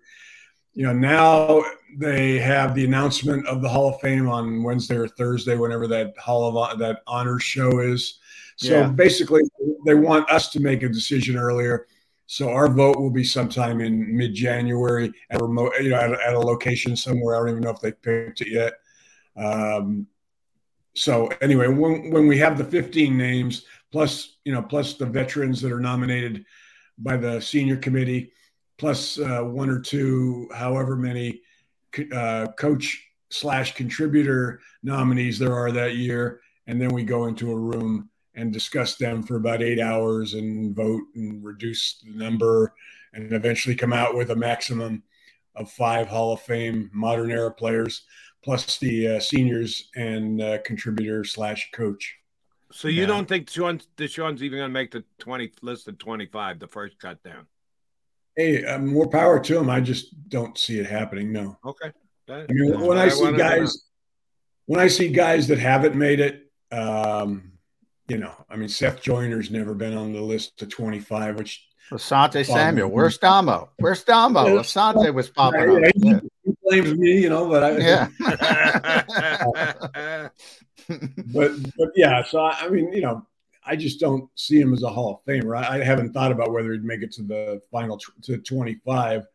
You 0.73 0.83
know, 0.83 0.93
now 0.93 1.63
they 1.97 2.37
have 2.39 2.75
the 2.75 2.85
announcement 2.85 3.47
of 3.47 3.61
the 3.61 3.69
Hall 3.69 3.93
of 3.93 4.01
Fame 4.01 4.27
on 4.27 4.63
Wednesday 4.63 4.97
or 4.97 5.07
Thursday, 5.07 5.55
whenever 5.55 5.87
that 5.87 6.17
Hall 6.17 6.57
of 6.57 6.77
that 6.79 6.99
honor 7.07 7.39
show 7.39 7.79
is. 7.79 8.19
So 8.57 8.81
yeah. 8.81 8.87
basically, 8.87 9.41
they 9.85 9.95
want 9.95 10.29
us 10.29 10.49
to 10.49 10.59
make 10.59 10.83
a 10.83 10.89
decision 10.89 11.37
earlier 11.37 11.87
so 12.27 12.49
our 12.49 12.67
vote 12.67 12.99
will 12.99 13.09
be 13.09 13.23
sometime 13.23 13.79
in 13.79 14.15
mid-January 14.15 15.13
at 15.29 15.41
a 15.41 15.43
remote, 15.45 15.71
you 15.81 15.89
know, 15.89 15.95
at, 15.95 16.11
at 16.11 16.33
a 16.33 16.39
location 16.39 16.95
somewhere. 16.95 17.35
I 17.35 17.39
don't 17.39 17.49
even 17.49 17.63
know 17.63 17.69
if 17.69 17.79
they 17.79 17.93
picked 17.93 18.41
it 18.41 18.49
yet. 18.49 18.73
Um, 19.37 20.07
so 20.93 21.27
anyway, 21.41 21.67
when 21.67 22.11
when 22.11 22.27
we 22.27 22.37
have 22.39 22.57
the 22.57 22.65
15 22.65 23.17
names 23.17 23.65
plus 23.91 24.37
you 24.43 24.51
know 24.51 24.61
plus 24.61 24.95
the 24.95 25.05
veterans 25.05 25.61
that 25.61 25.71
are 25.71 25.79
nominated 25.79 26.43
by 26.97 27.15
the 27.15 27.39
senior 27.39 27.77
committee, 27.77 28.33
plus 28.77 29.19
uh, 29.19 29.41
one 29.41 29.69
or 29.69 29.79
two, 29.79 30.49
however 30.53 30.97
many 30.97 31.41
uh, 32.13 32.47
coach 32.57 33.07
slash 33.29 33.73
contributor 33.73 34.59
nominees 34.83 35.39
there 35.39 35.55
are 35.55 35.71
that 35.71 35.95
year, 35.95 36.41
and 36.65 36.81
then 36.81 36.89
we 36.89 37.03
go 37.03 37.27
into 37.27 37.51
a 37.51 37.57
room 37.57 38.09
and 38.37 38.53
discuss 38.53 38.95
them 38.95 39.23
for 39.23 39.35
about 39.35 39.61
eight 39.61 39.79
hours 39.79 40.35
and 40.35 40.73
vote 40.73 41.01
and 41.15 41.43
reduce 41.43 41.99
the 42.05 42.11
number, 42.11 42.73
and 43.13 43.33
eventually 43.33 43.75
come 43.75 43.91
out 43.91 44.15
with 44.15 44.29
a 44.29 44.35
maximum 44.35 45.03
of 45.55 45.69
five 45.71 46.07
Hall 46.07 46.31
of 46.33 46.41
Fame 46.41 46.89
modern 46.93 47.31
era 47.31 47.51
players, 47.51 48.03
plus 48.43 48.77
the 48.77 49.15
uh, 49.15 49.19
seniors 49.19 49.89
and 49.95 50.41
uh, 50.41 50.59
contributor 50.63 51.23
slash 51.25 51.69
coach. 51.73 52.15
So 52.71 52.87
you 52.87 53.01
yeah. 53.01 53.07
don't 53.07 53.27
think 53.27 53.49
Sean 53.49 53.81
DeSean's 53.97 54.43
even 54.43 54.59
going 54.59 54.69
to 54.69 54.73
make 54.73 54.91
the 54.91 55.03
twenty 55.17 55.51
list 55.61 55.87
of 55.87 55.97
twenty 55.97 56.27
five, 56.27 56.59
the 56.59 56.67
first 56.67 56.99
cut 56.99 57.23
down? 57.23 57.47
Hey, 58.35 58.63
uh, 58.63 58.77
more 58.77 59.09
power 59.09 59.39
to 59.39 59.57
him. 59.57 59.69
I 59.69 59.81
just 59.81 60.29
don't 60.29 60.55
see 60.57 60.77
it 60.77 60.85
happening. 60.85 61.31
No. 61.31 61.57
Okay. 61.65 61.91
That, 62.27 62.45
I 62.49 62.53
mean, 62.53 62.79
when 62.81 62.97
I, 62.99 63.05
I 63.05 63.09
see 63.09 63.31
guys, 63.35 63.85
when 64.65 64.79
I 64.79 64.87
see 64.89 65.07
guys 65.07 65.47
that 65.47 65.57
haven't 65.57 65.95
made 65.95 66.19
it, 66.19 66.51
um, 66.71 67.53
you 68.07 68.17
know, 68.17 68.33
I 68.49 68.55
mean, 68.55 68.69
Seth 68.69 69.01
Joyner's 69.01 69.51
never 69.51 69.73
been 69.73 69.95
on 69.95 70.13
the 70.13 70.21
list 70.21 70.57
to 70.59 70.65
25, 70.65 71.37
which 71.37 71.67
Asante 71.91 72.45
Samuel. 72.45 72.89
Where's 72.89 73.17
Domo? 73.17 73.69
Where's 73.77 74.03
Domo? 74.03 74.59
Asante 74.59 75.13
was 75.13 75.29
popping 75.29 75.71
yeah, 75.71 75.87
up. 75.87 75.93
He, 75.95 76.15
he, 76.43 76.53
blames 76.63 76.97
me, 76.97 77.21
you 77.21 77.29
know, 77.29 77.47
but 77.47 77.63
I 77.63 77.77
yeah. 77.77 78.09
but 81.33 81.51
but 81.77 81.89
yeah, 81.95 82.23
so 82.23 82.41
I, 82.41 82.67
mean, 82.69 82.91
you 82.91 83.01
know, 83.01 83.25
I 83.65 83.75
just 83.75 83.99
don't 83.99 84.29
see 84.35 84.59
him 84.59 84.73
as 84.73 84.83
a 84.83 84.89
Hall 84.89 85.15
of 85.15 85.25
Famer. 85.25 85.57
I, 85.57 85.79
I 85.79 85.83
haven't 85.83 86.13
thought 86.13 86.31
about 86.31 86.51
whether 86.51 86.73
he'd 86.73 86.83
make 86.83 87.03
it 87.03 87.11
to 87.13 87.23
the 87.23 87.61
final 87.71 87.97
t- 87.97 88.11
to 88.23 88.37
25. 88.37 89.25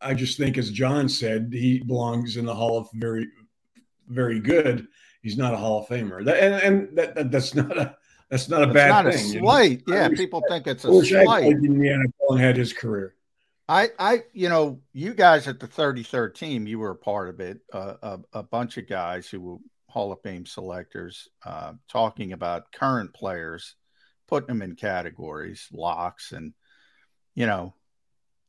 I 0.00 0.14
just 0.14 0.38
think, 0.38 0.58
as 0.58 0.70
John 0.70 1.08
said, 1.08 1.50
he 1.52 1.80
belongs 1.80 2.36
in 2.36 2.44
the 2.44 2.54
Hall 2.54 2.78
of 2.78 2.88
very, 2.94 3.28
very 4.08 4.38
good. 4.40 4.86
He's 5.22 5.36
not 5.36 5.54
a 5.54 5.56
Hall 5.56 5.80
of 5.80 5.88
Famer, 5.88 6.24
that, 6.24 6.42
and, 6.42 6.54
and 6.54 6.98
that, 6.98 7.14
that, 7.14 7.30
that's 7.30 7.54
not 7.54 7.78
a 7.78 7.96
that's 8.28 8.48
not 8.48 8.62
a 8.62 8.64
it's 8.64 8.72
bad 8.72 8.88
not 8.88 9.12
thing. 9.12 9.36
A 9.36 9.40
slight, 9.40 9.82
you 9.86 9.94
know? 9.94 10.00
yeah. 10.00 10.08
people 10.08 10.42
think 10.48 10.66
it's 10.66 10.84
a 10.84 11.04
slight. 11.04 11.44
In 11.44 11.78
the 11.78 11.88
NFL 11.88 12.30
and 12.30 12.40
had 12.40 12.56
his 12.56 12.72
career. 12.72 13.14
I, 13.68 13.90
I, 13.98 14.22
you 14.32 14.48
know, 14.48 14.80
you 14.92 15.14
guys 15.14 15.46
at 15.46 15.60
the 15.60 15.68
33rd 15.68 16.34
team, 16.34 16.66
you 16.66 16.78
were 16.78 16.90
a 16.90 16.96
part 16.96 17.28
of 17.28 17.40
it. 17.40 17.60
Uh, 17.72 17.94
a, 18.02 18.18
a, 18.32 18.42
bunch 18.42 18.76
of 18.76 18.88
guys 18.88 19.28
who 19.28 19.40
were 19.40 19.56
Hall 19.88 20.12
of 20.12 20.20
Fame 20.22 20.46
selectors 20.46 21.28
uh, 21.44 21.74
talking 21.88 22.32
about 22.32 22.72
current 22.72 23.14
players, 23.14 23.76
putting 24.28 24.48
them 24.48 24.62
in 24.62 24.76
categories, 24.76 25.68
locks, 25.72 26.32
and 26.32 26.54
you 27.34 27.46
know, 27.46 27.74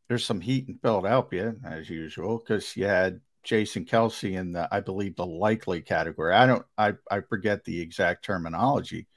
there's 0.08 0.26
some 0.26 0.42
heat 0.42 0.68
in 0.68 0.76
Philadelphia 0.76 1.56
as 1.66 1.90
usual 1.90 2.38
because 2.38 2.76
you 2.76 2.86
had 2.86 3.22
Jason 3.44 3.86
Kelce 3.86 4.38
in 4.38 4.54
the, 4.54 4.68
I 4.72 4.80
believe, 4.80 5.16
the 5.16 5.26
likely 5.26 5.82
category. 5.82 6.34
I 6.34 6.46
don't, 6.46 6.66
I, 6.78 6.94
I 7.10 7.22
forget 7.22 7.64
the 7.64 7.82
exact 7.82 8.26
terminology, 8.26 9.08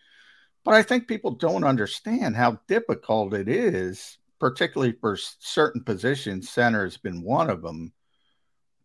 but 0.64 0.74
I 0.74 0.82
think 0.82 1.08
people 1.08 1.32
don't 1.32 1.64
understand 1.64 2.36
how 2.36 2.60
difficult 2.68 3.34
it 3.34 3.48
is, 3.48 4.18
particularly 4.38 4.94
for 5.00 5.16
certain 5.16 5.82
positions. 5.82 6.50
Center 6.50 6.84
has 6.84 6.96
been 6.96 7.22
one 7.22 7.50
of 7.50 7.62
them 7.62 7.92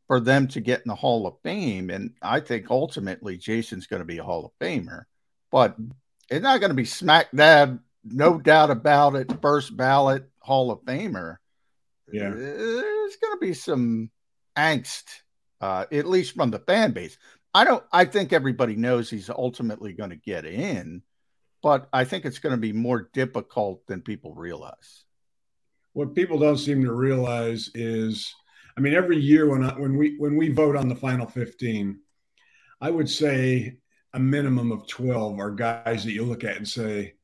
for 0.08 0.20
them 0.20 0.48
to 0.50 0.60
get 0.60 0.82
in 0.82 0.90
the 0.90 0.96
Hall 0.96 1.26
of 1.28 1.40
Fame. 1.44 1.90
And 1.90 2.14
I 2.22 2.40
think 2.40 2.70
ultimately 2.70 3.38
Jason's 3.38 3.88
going 3.88 4.02
to 4.02 4.06
be 4.06 4.18
a 4.18 4.24
Hall 4.24 4.46
of 4.46 4.66
Famer, 4.66 5.04
but 5.52 5.76
it's 6.30 6.44
not 6.44 6.60
going 6.60 6.70
to 6.70 6.76
be 6.76 6.86
smack 6.86 7.32
dab, 7.34 7.80
no 8.04 8.40
doubt 8.40 8.72
about 8.72 9.16
it, 9.16 9.42
first 9.42 9.76
ballot 9.76 10.30
Hall 10.40 10.72
of 10.72 10.82
Famer 10.82 11.38
yeah, 12.12 12.30
there's 12.30 13.16
going 13.18 13.34
to 13.34 13.40
be 13.40 13.54
some 13.54 14.10
angst, 14.58 15.06
uh, 15.62 15.86
at 15.92 16.08
least 16.08 16.36
from 16.36 16.52
the 16.52 16.60
fan 16.60 16.92
base. 16.92 17.18
I 17.54 17.64
don't. 17.64 17.84
I 17.92 18.06
think 18.06 18.34
everybody 18.34 18.76
knows 18.76 19.10
he's 19.10 19.30
ultimately 19.30 19.94
going 19.94 20.10
to 20.10 20.16
get 20.16 20.46
in, 20.46 21.04
but 21.62 21.88
I 21.94 22.04
think 22.04 22.26
it's 22.26 22.40
going 22.40 22.56
to 22.56 22.62
be 22.62 22.74
more 22.74 23.10
difficult 23.14 23.86
than 23.88 24.02
people 24.02 24.34
realize. 24.34 25.04
What 25.94 26.16
people 26.16 26.40
don't 26.40 26.58
seem 26.58 26.84
to 26.86 26.94
realize 26.94 27.70
is, 27.76 28.34
I 28.78 28.82
mean, 28.82 28.94
every 28.94 29.18
year 29.18 29.50
when 29.50 29.64
I, 29.64 29.78
when 29.78 29.98
we 29.98 30.16
when 30.18 30.38
we 30.38 30.50
vote 30.50 30.78
on 30.78 30.88
the 30.88 30.96
final 30.96 31.28
fifteen, 31.28 32.00
I 32.80 32.90
would 32.90 33.10
say 33.10 33.78
a 34.14 34.20
minimum 34.20 34.72
of 34.72 34.88
twelve 34.88 35.40
are 35.40 35.52
guys 35.52 36.06
that 36.06 36.14
you 36.14 36.24
look 36.24 36.46
at 36.46 36.58
and 36.58 36.68
say 36.68 37.16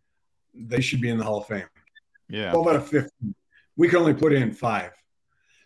they 0.53 0.81
should 0.81 1.01
be 1.01 1.09
in 1.09 1.17
the 1.17 1.23
Hall 1.23 1.39
of 1.39 1.47
Fame. 1.47 1.69
Yeah, 2.29 2.51
twelve 2.51 2.67
out 2.67 2.75
of 2.75 2.87
fifteen 2.87 3.33
we 3.77 3.87
can 3.87 3.99
only 3.99 4.13
put 4.13 4.33
in 4.33 4.51
five. 4.51 4.91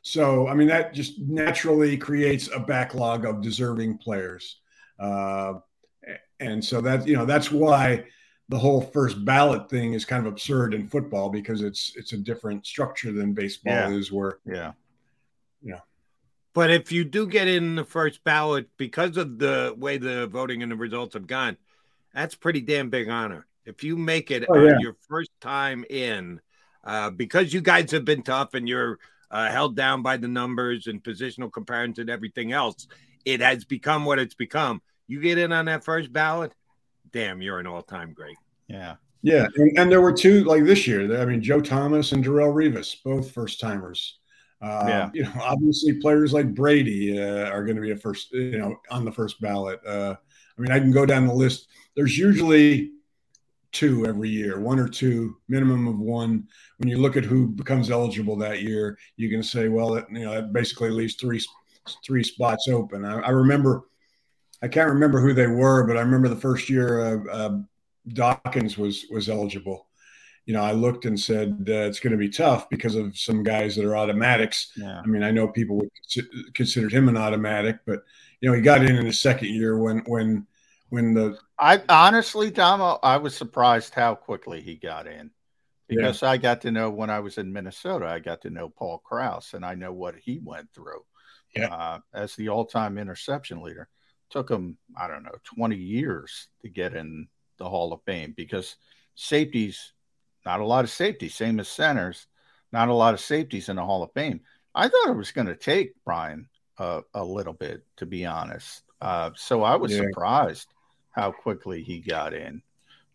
So, 0.02 0.48
I 0.48 0.56
mean, 0.56 0.68
that 0.68 0.94
just 0.94 1.20
naturally 1.20 1.96
creates 1.98 2.50
a 2.54 2.60
backlog 2.60 3.26
of 3.26 3.42
deserving 3.42 4.00
players. 4.00 4.60
Uh, 5.00 5.56
and 6.40 6.64
so 6.64 6.82
that, 6.82 7.08
you 7.08 7.16
know, 7.16 7.26
that's 7.26 7.52
why 7.52 8.06
the 8.50 8.58
whole 8.58 8.82
first 8.82 9.24
ballot 9.24 9.70
thing 9.70 9.94
is 9.94 10.04
kind 10.04 10.26
of 10.26 10.34
absurd 10.34 10.74
in 10.74 10.88
football 10.88 11.30
because 11.30 11.62
it's, 11.62 11.94
it's 11.96 12.14
a 12.14 12.18
different 12.18 12.66
structure 12.66 13.12
than 13.12 13.34
baseball 13.34 13.74
yeah. 13.74 13.90
is 13.90 14.12
where, 14.12 14.40
yeah. 14.46 14.72
Yeah. 15.62 15.80
But 16.54 16.72
if 16.72 16.92
you 16.92 17.06
do 17.06 17.28
get 17.28 17.48
in 17.48 17.76
the 17.76 17.86
first 17.86 18.24
ballot 18.24 18.68
because 18.78 19.18
of 19.18 19.38
the 19.38 19.74
way 19.78 19.98
the 19.98 20.28
voting 20.28 20.64
and 20.64 20.72
the 20.72 20.76
results 20.76 21.14
have 21.14 21.28
gone, 21.28 21.58
that's 22.14 22.36
pretty 22.36 22.62
damn 22.62 22.90
big 22.90 23.08
honor. 23.08 23.46
If 23.66 23.84
you 23.84 23.96
make 23.96 24.32
it 24.32 24.46
oh, 24.50 24.60
yeah. 24.60 24.78
your 24.80 24.96
first 25.08 25.30
time 25.40 25.86
in, 25.90 26.42
uh, 26.84 27.12
because 27.12 27.54
you 27.54 27.62
guys 27.62 27.92
have 27.92 28.04
been 28.04 28.24
tough 28.24 28.54
and 28.54 28.68
you're 28.68 28.98
uh, 29.32 29.50
held 29.50 29.76
down 29.76 30.02
by 30.02 30.18
the 30.18 30.28
numbers 30.28 30.88
and 30.88 31.04
positional 31.04 31.52
comparisons 31.52 32.00
and 32.00 32.10
everything 32.10 32.52
else, 32.52 32.88
it 33.26 33.40
has 33.42 33.66
become 33.66 34.06
what 34.06 34.20
it's 34.20 34.36
become. 34.36 34.82
You 35.08 35.22
get 35.22 35.38
in 35.38 35.52
on 35.52 35.66
that 35.66 35.84
first 35.84 36.12
ballot, 36.14 36.54
damn, 37.12 37.42
you're 37.42 37.60
an 37.60 37.68
all 37.68 37.82
time 37.82 38.14
great. 38.14 38.38
Yeah. 38.68 38.96
Yeah. 39.24 39.48
And, 39.56 39.78
and, 39.78 39.92
there 39.92 40.02
were 40.02 40.14
two 40.14 40.44
like 40.46 40.64
this 40.64 40.88
year. 40.88 41.22
I 41.22 41.26
mean, 41.26 41.42
Joe 41.42 41.62
Thomas 41.62 42.12
and 42.12 42.24
Darrelle 42.24 42.54
Revis, 42.54 42.96
both 43.04 43.32
first 43.32 43.60
timers. 43.60 44.20
Uh, 44.62 44.86
yeah. 44.88 45.10
You 45.14 45.24
know, 45.24 45.34
obviously 45.42 45.94
players 45.94 46.34
like 46.34 46.54
Brady 46.54 47.20
uh, 47.22 47.50
are 47.50 47.64
going 47.64 47.76
to 47.76 47.82
be 47.82 47.92
a 47.92 47.96
first, 47.96 48.32
you 48.32 48.58
know, 48.58 48.78
on 48.90 49.06
the 49.06 49.12
first 49.12 49.40
ballot. 49.42 49.80
Uh, 49.86 50.16
I 50.58 50.62
mean, 50.62 50.72
I 50.72 50.80
can 50.80 50.92
go 50.92 51.06
down 51.06 51.28
the 51.28 51.34
list. 51.34 51.68
There's 51.96 52.18
usually 52.18 52.92
two 53.72 54.06
every 54.06 54.30
year, 54.30 54.60
one 54.60 54.80
or 54.80 54.88
two, 54.88 55.38
minimum 55.48 55.88
of 55.88 56.00
one. 56.00 56.48
When 56.78 56.90
you 56.90 56.98
look 56.98 57.18
at 57.18 57.24
who 57.24 57.48
becomes 57.48 57.90
eligible 57.90 58.36
that 58.38 58.62
year, 58.62 58.98
you 59.18 59.30
can 59.30 59.44
say, 59.44 59.70
well, 59.70 59.92
that, 59.92 60.06
you 60.12 60.26
know, 60.26 60.34
that 60.34 60.54
basically 60.54 60.90
leaves 60.90 61.16
three 61.16 61.42
three 62.06 62.24
spots 62.24 62.68
open. 62.68 63.06
I, 63.06 63.20
I, 63.20 63.30
remember, 63.30 63.84
I 64.62 64.68
can't 64.68 64.90
remember 64.90 65.20
who 65.20 65.34
they 65.34 65.48
were, 65.48 65.86
but 65.86 65.98
I 65.98 66.02
remember 66.02 66.28
the 66.28 66.36
first 66.36 66.70
year 66.70 67.00
uh, 67.00 67.32
uh, 67.32 67.58
Dawkins 68.10 68.78
was 68.78 69.06
was 69.12 69.30
eligible. 69.30 69.88
You 70.46 70.56
know, 70.56 70.64
I 70.64 70.72
looked 70.72 71.06
and 71.06 71.20
said 71.20 71.66
uh, 71.70 71.86
it's 71.88 72.00
going 72.00 72.12
to 72.12 72.18
be 72.18 72.30
tough 72.30 72.70
because 72.70 72.96
of 72.96 73.18
some 73.18 73.44
guys 73.44 73.76
that 73.76 73.86
are 73.86 73.96
automatics. 73.96 74.72
Yeah. 74.76 75.00
I 75.00 75.06
mean, 75.06 75.24
I 75.24 75.32
know 75.32 75.48
people 75.48 75.78
would 75.78 75.90
consider 76.56 76.90
him 76.90 77.10
an 77.10 77.18
automatic, 77.18 77.78
but 77.86 78.02
you 78.42 78.50
know, 78.50 78.56
he 78.56 78.62
got 78.62 78.84
in 78.84 78.98
in 78.98 79.06
the 79.06 79.14
second 79.14 79.50
year 79.50 79.78
when 79.78 80.00
when 80.08 80.48
when 80.92 81.14
the 81.14 81.38
I 81.58 81.82
honestly, 81.88 82.52
Domo, 82.52 83.00
I 83.02 83.18
was 83.18 83.36
surprised 83.36 83.96
how 83.96 84.14
quickly 84.14 84.62
he 84.62 84.76
got 84.76 85.08
in 85.08 85.32
because 85.88 86.22
yeah. 86.22 86.30
I 86.32 86.38
got 86.38 86.62
to 86.62 86.72
know 86.72 86.90
when 86.90 87.10
I 87.10 87.22
was 87.22 87.38
in 87.38 87.52
Minnesota, 87.52 88.08
I 88.08 88.20
got 88.20 88.42
to 88.42 88.50
know 88.50 88.68
Paul 88.68 89.00
Krause 89.00 89.54
and 89.54 89.66
I 89.66 89.74
know 89.74 89.94
what 89.94 90.16
he 90.16 90.42
went 90.44 90.68
through 90.74 91.02
yeah. 91.56 91.74
uh, 91.74 92.00
as 92.14 92.36
the 92.36 92.50
all 92.50 92.66
time 92.66 92.98
interception 92.98 93.62
leader. 93.62 93.88
Took 94.32 94.52
him, 94.52 94.78
I 94.98 95.08
don't 95.08 95.24
know, 95.24 95.36
20 95.56 95.78
years 95.78 96.48
to 96.62 96.70
get 96.70 96.94
in 96.94 97.28
the 97.58 97.70
Hall 97.70 97.94
of 97.94 98.02
Fame 98.06 98.34
because 98.36 98.76
safeties, 99.16 99.94
not 100.46 100.60
a 100.60 100.66
lot 100.66 100.84
of 100.84 100.90
safeties, 100.90 101.36
same 101.36 101.60
as 101.62 101.70
centers, 101.70 102.28
not 102.74 102.90
a 102.90 102.94
lot 102.94 103.14
of 103.14 103.22
safeties 103.22 103.70
in 103.70 103.78
the 103.78 103.86
Hall 103.86 104.04
of 104.04 104.12
Fame. 104.14 104.42
I 104.76 104.90
thought 104.90 105.10
it 105.10 105.18
was 105.18 105.32
going 105.32 105.48
to 105.48 105.56
take 105.56 105.94
Brian 106.06 106.50
uh, 106.78 107.02
a 107.14 107.24
little 107.24 107.54
bit, 107.54 107.86
to 107.98 108.06
be 108.06 108.26
honest. 108.26 108.84
Uh, 109.00 109.32
so 109.36 109.64
I 109.64 109.76
was 109.76 109.92
yeah. 109.94 110.04
surprised 110.04 110.68
how 111.12 111.32
quickly 111.32 111.84
he 111.84 112.00
got 112.00 112.34
in. 112.34 112.62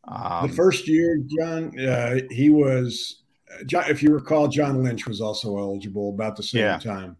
Um, 0.08 0.48
the 0.48 0.54
first 0.54 0.86
year, 0.86 1.20
John, 1.38 1.78
uh, 1.78 2.20
he 2.30 2.50
was, 2.50 3.22
John, 3.66 3.84
if 3.88 4.02
you 4.02 4.12
recall, 4.12 4.48
John 4.48 4.82
Lynch 4.82 5.06
was 5.06 5.20
also 5.20 5.58
eligible 5.58 6.10
about 6.10 6.36
the 6.36 6.42
same 6.42 6.62
yeah. 6.62 6.78
time. 6.78 7.16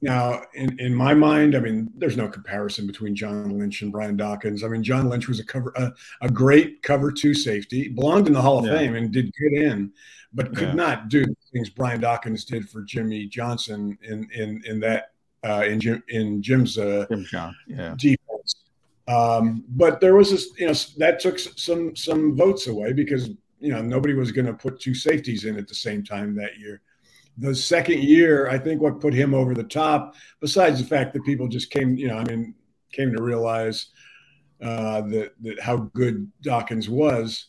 Now, 0.00 0.42
in, 0.54 0.78
in 0.78 0.94
my 0.94 1.12
mind, 1.12 1.56
I 1.56 1.60
mean, 1.60 1.90
there's 1.96 2.16
no 2.16 2.28
comparison 2.28 2.86
between 2.86 3.16
John 3.16 3.58
Lynch 3.58 3.82
and 3.82 3.90
Brian 3.90 4.16
Dawkins. 4.16 4.62
I 4.62 4.68
mean, 4.68 4.84
John 4.84 5.08
Lynch 5.08 5.26
was 5.26 5.40
a 5.40 5.44
cover, 5.44 5.72
a, 5.74 5.92
a 6.20 6.30
great 6.30 6.82
cover 6.82 7.10
two 7.10 7.34
safety, 7.34 7.88
belonged 7.88 8.28
in 8.28 8.32
the 8.32 8.40
Hall 8.40 8.60
of 8.60 8.66
yeah. 8.66 8.78
Fame 8.78 8.94
and 8.94 9.10
did 9.10 9.32
good 9.34 9.54
in, 9.54 9.92
but 10.32 10.54
could 10.54 10.68
yeah. 10.68 10.74
not 10.74 11.08
do 11.08 11.24
the 11.24 11.34
things 11.52 11.68
Brian 11.68 12.00
Dawkins 12.00 12.44
did 12.44 12.68
for 12.68 12.82
Jimmy 12.82 13.26
Johnson 13.26 13.98
in 14.02 14.28
in 14.32 14.62
in 14.66 14.78
that 14.80 15.12
uh, 15.44 15.64
in 15.66 15.80
Jim 15.80 16.00
in 16.08 16.42
Jim's 16.42 16.78
uh, 16.78 17.06
Jim 17.10 17.24
John, 17.24 17.56
yeah. 17.66 17.94
defense. 17.96 18.27
Um, 19.08 19.64
but 19.68 20.00
there 20.00 20.14
was 20.14 20.30
this, 20.30 20.48
you 20.58 20.66
know, 20.66 20.74
that 20.98 21.18
took 21.18 21.38
some 21.38 21.96
some 21.96 22.36
votes 22.36 22.66
away 22.66 22.92
because 22.92 23.30
you 23.58 23.72
know 23.72 23.80
nobody 23.80 24.12
was 24.12 24.32
going 24.32 24.46
to 24.46 24.52
put 24.52 24.80
two 24.80 24.94
safeties 24.94 25.44
in 25.46 25.56
at 25.56 25.66
the 25.66 25.74
same 25.74 26.04
time 26.04 26.34
that 26.36 26.58
year. 26.58 26.82
The 27.38 27.54
second 27.54 28.02
year, 28.02 28.48
I 28.50 28.58
think 28.58 28.82
what 28.82 29.00
put 29.00 29.14
him 29.14 29.32
over 29.32 29.54
the 29.54 29.64
top, 29.64 30.14
besides 30.40 30.80
the 30.80 30.86
fact 30.86 31.14
that 31.14 31.24
people 31.24 31.48
just 31.48 31.70
came, 31.70 31.96
you 31.96 32.08
know, 32.08 32.18
I 32.18 32.24
mean, 32.24 32.54
came 32.92 33.14
to 33.16 33.22
realize 33.22 33.86
uh, 34.60 35.00
that 35.02 35.32
that 35.40 35.60
how 35.60 35.76
good 35.94 36.30
Dawkins 36.42 36.90
was, 36.90 37.46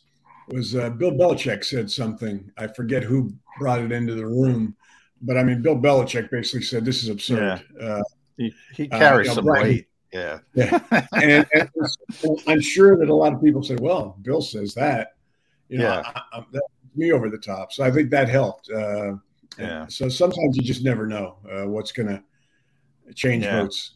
was 0.47 0.75
uh, 0.75 0.91
Bill 0.91 1.11
Belichick 1.11 1.65
said 1.65 1.91
something. 1.91 2.49
I 2.57 2.67
forget 2.67 3.03
who 3.03 3.33
brought 3.59 3.81
it 3.81 3.91
into 3.91 4.15
the 4.15 4.27
room, 4.27 4.77
but 5.21 5.37
I 5.37 5.43
mean, 5.43 5.61
Bill 5.61 5.75
Belichick 5.75 6.29
basically 6.31 6.61
said, 6.61 6.85
"This 6.85 7.03
is 7.03 7.09
absurd." 7.09 7.61
Yeah. 7.77 7.85
Uh, 7.85 8.03
He, 8.37 8.53
he 8.73 8.89
uh, 8.91 8.97
carries 8.97 9.25
you 9.27 9.31
know, 9.31 9.35
some 9.35 9.45
Brian- 9.45 9.67
weight. 9.67 9.88
Yeah. 10.13 10.39
yeah. 10.53 10.79
and, 11.13 11.45
and 11.53 11.69
I'm 12.47 12.61
sure 12.61 12.97
that 12.97 13.09
a 13.09 13.13
lot 13.15 13.33
of 13.33 13.41
people 13.41 13.63
say, 13.63 13.75
well, 13.79 14.17
Bill 14.21 14.41
says 14.41 14.73
that. 14.75 15.13
You 15.67 15.79
know, 15.79 15.83
Yeah. 15.85 16.01
I, 16.15 16.21
I, 16.33 16.45
that 16.51 16.61
puts 16.81 16.95
me 16.95 17.11
over 17.11 17.29
the 17.29 17.37
top. 17.37 17.71
So 17.71 17.83
I 17.83 17.91
think 17.91 18.09
that 18.11 18.27
helped. 18.29 18.69
Uh, 18.69 19.15
Yeah. 19.57 19.87
So 19.87 20.09
sometimes 20.09 20.55
you 20.57 20.63
just 20.63 20.83
never 20.83 21.05
know 21.05 21.37
uh, 21.51 21.67
what's 21.67 21.91
going 21.91 22.07
to 22.09 22.23
change 23.13 23.43
Yeah. 23.43 23.61
votes. 23.61 23.95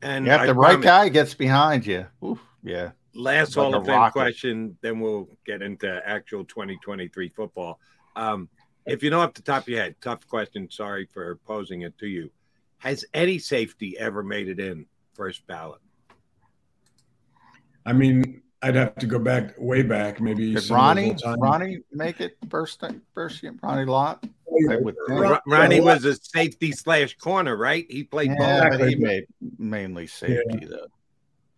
And 0.00 0.26
Yeah, 0.26 0.36
if 0.36 0.40
I 0.42 0.46
the 0.46 0.54
right 0.54 0.70
promise- 0.72 0.84
guy 0.84 1.08
gets 1.08 1.34
behind 1.34 1.86
you. 1.86 2.06
Oof, 2.24 2.40
yeah. 2.62 2.92
Last 3.14 3.56
Like 3.56 3.64
Hall 3.64 3.74
a 3.74 3.80
of 3.80 3.86
Fame 3.86 4.10
question, 4.10 4.76
then 4.80 4.98
we'll 5.00 5.28
get 5.44 5.60
into 5.60 6.00
actual 6.06 6.44
2023 6.46 7.28
football. 7.28 7.78
Um, 8.16 8.48
if 8.86 9.02
you 9.02 9.10
know 9.10 9.20
off 9.20 9.34
the 9.34 9.42
top 9.42 9.62
of 9.64 9.68
your 9.68 9.82
head, 9.82 9.96
tough 10.00 10.26
question. 10.26 10.70
Sorry 10.70 11.06
for 11.12 11.36
posing 11.46 11.82
it 11.82 11.96
to 11.98 12.06
you. 12.06 12.30
Has 12.78 13.04
any 13.14 13.38
safety 13.38 13.96
ever 13.98 14.22
made 14.22 14.48
it 14.48 14.58
in 14.58 14.86
first 15.14 15.46
ballot? 15.46 15.80
I 17.84 17.92
mean, 17.92 18.42
I'd 18.62 18.76
have 18.76 18.94
to 18.96 19.06
go 19.06 19.18
back 19.18 19.54
way 19.58 19.82
back, 19.82 20.20
maybe. 20.20 20.54
Did 20.54 20.62
some 20.62 20.76
of 20.76 20.96
those 20.96 21.22
Ronnie 21.24 21.38
Ronnie 21.40 21.78
make 21.92 22.20
it 22.20 22.36
first 22.48 22.82
first 23.14 23.42
year? 23.42 23.54
Ronnie 23.62 23.84
Lott? 23.86 24.24
I 24.70 24.76
would 24.76 24.94
think. 25.08 25.20
Ron- 25.20 25.40
Ronnie 25.46 25.80
was 25.80 26.04
a 26.04 26.14
safety 26.14 26.72
slash 26.72 27.16
corner, 27.16 27.56
right? 27.56 27.86
He 27.90 28.04
played 28.04 28.30
Yeah, 28.38 28.68
both. 28.68 28.78
but 28.78 28.88
he 28.88 28.94
made 28.96 29.24
mainly 29.58 30.06
safety 30.06 30.66
though. 30.66 30.86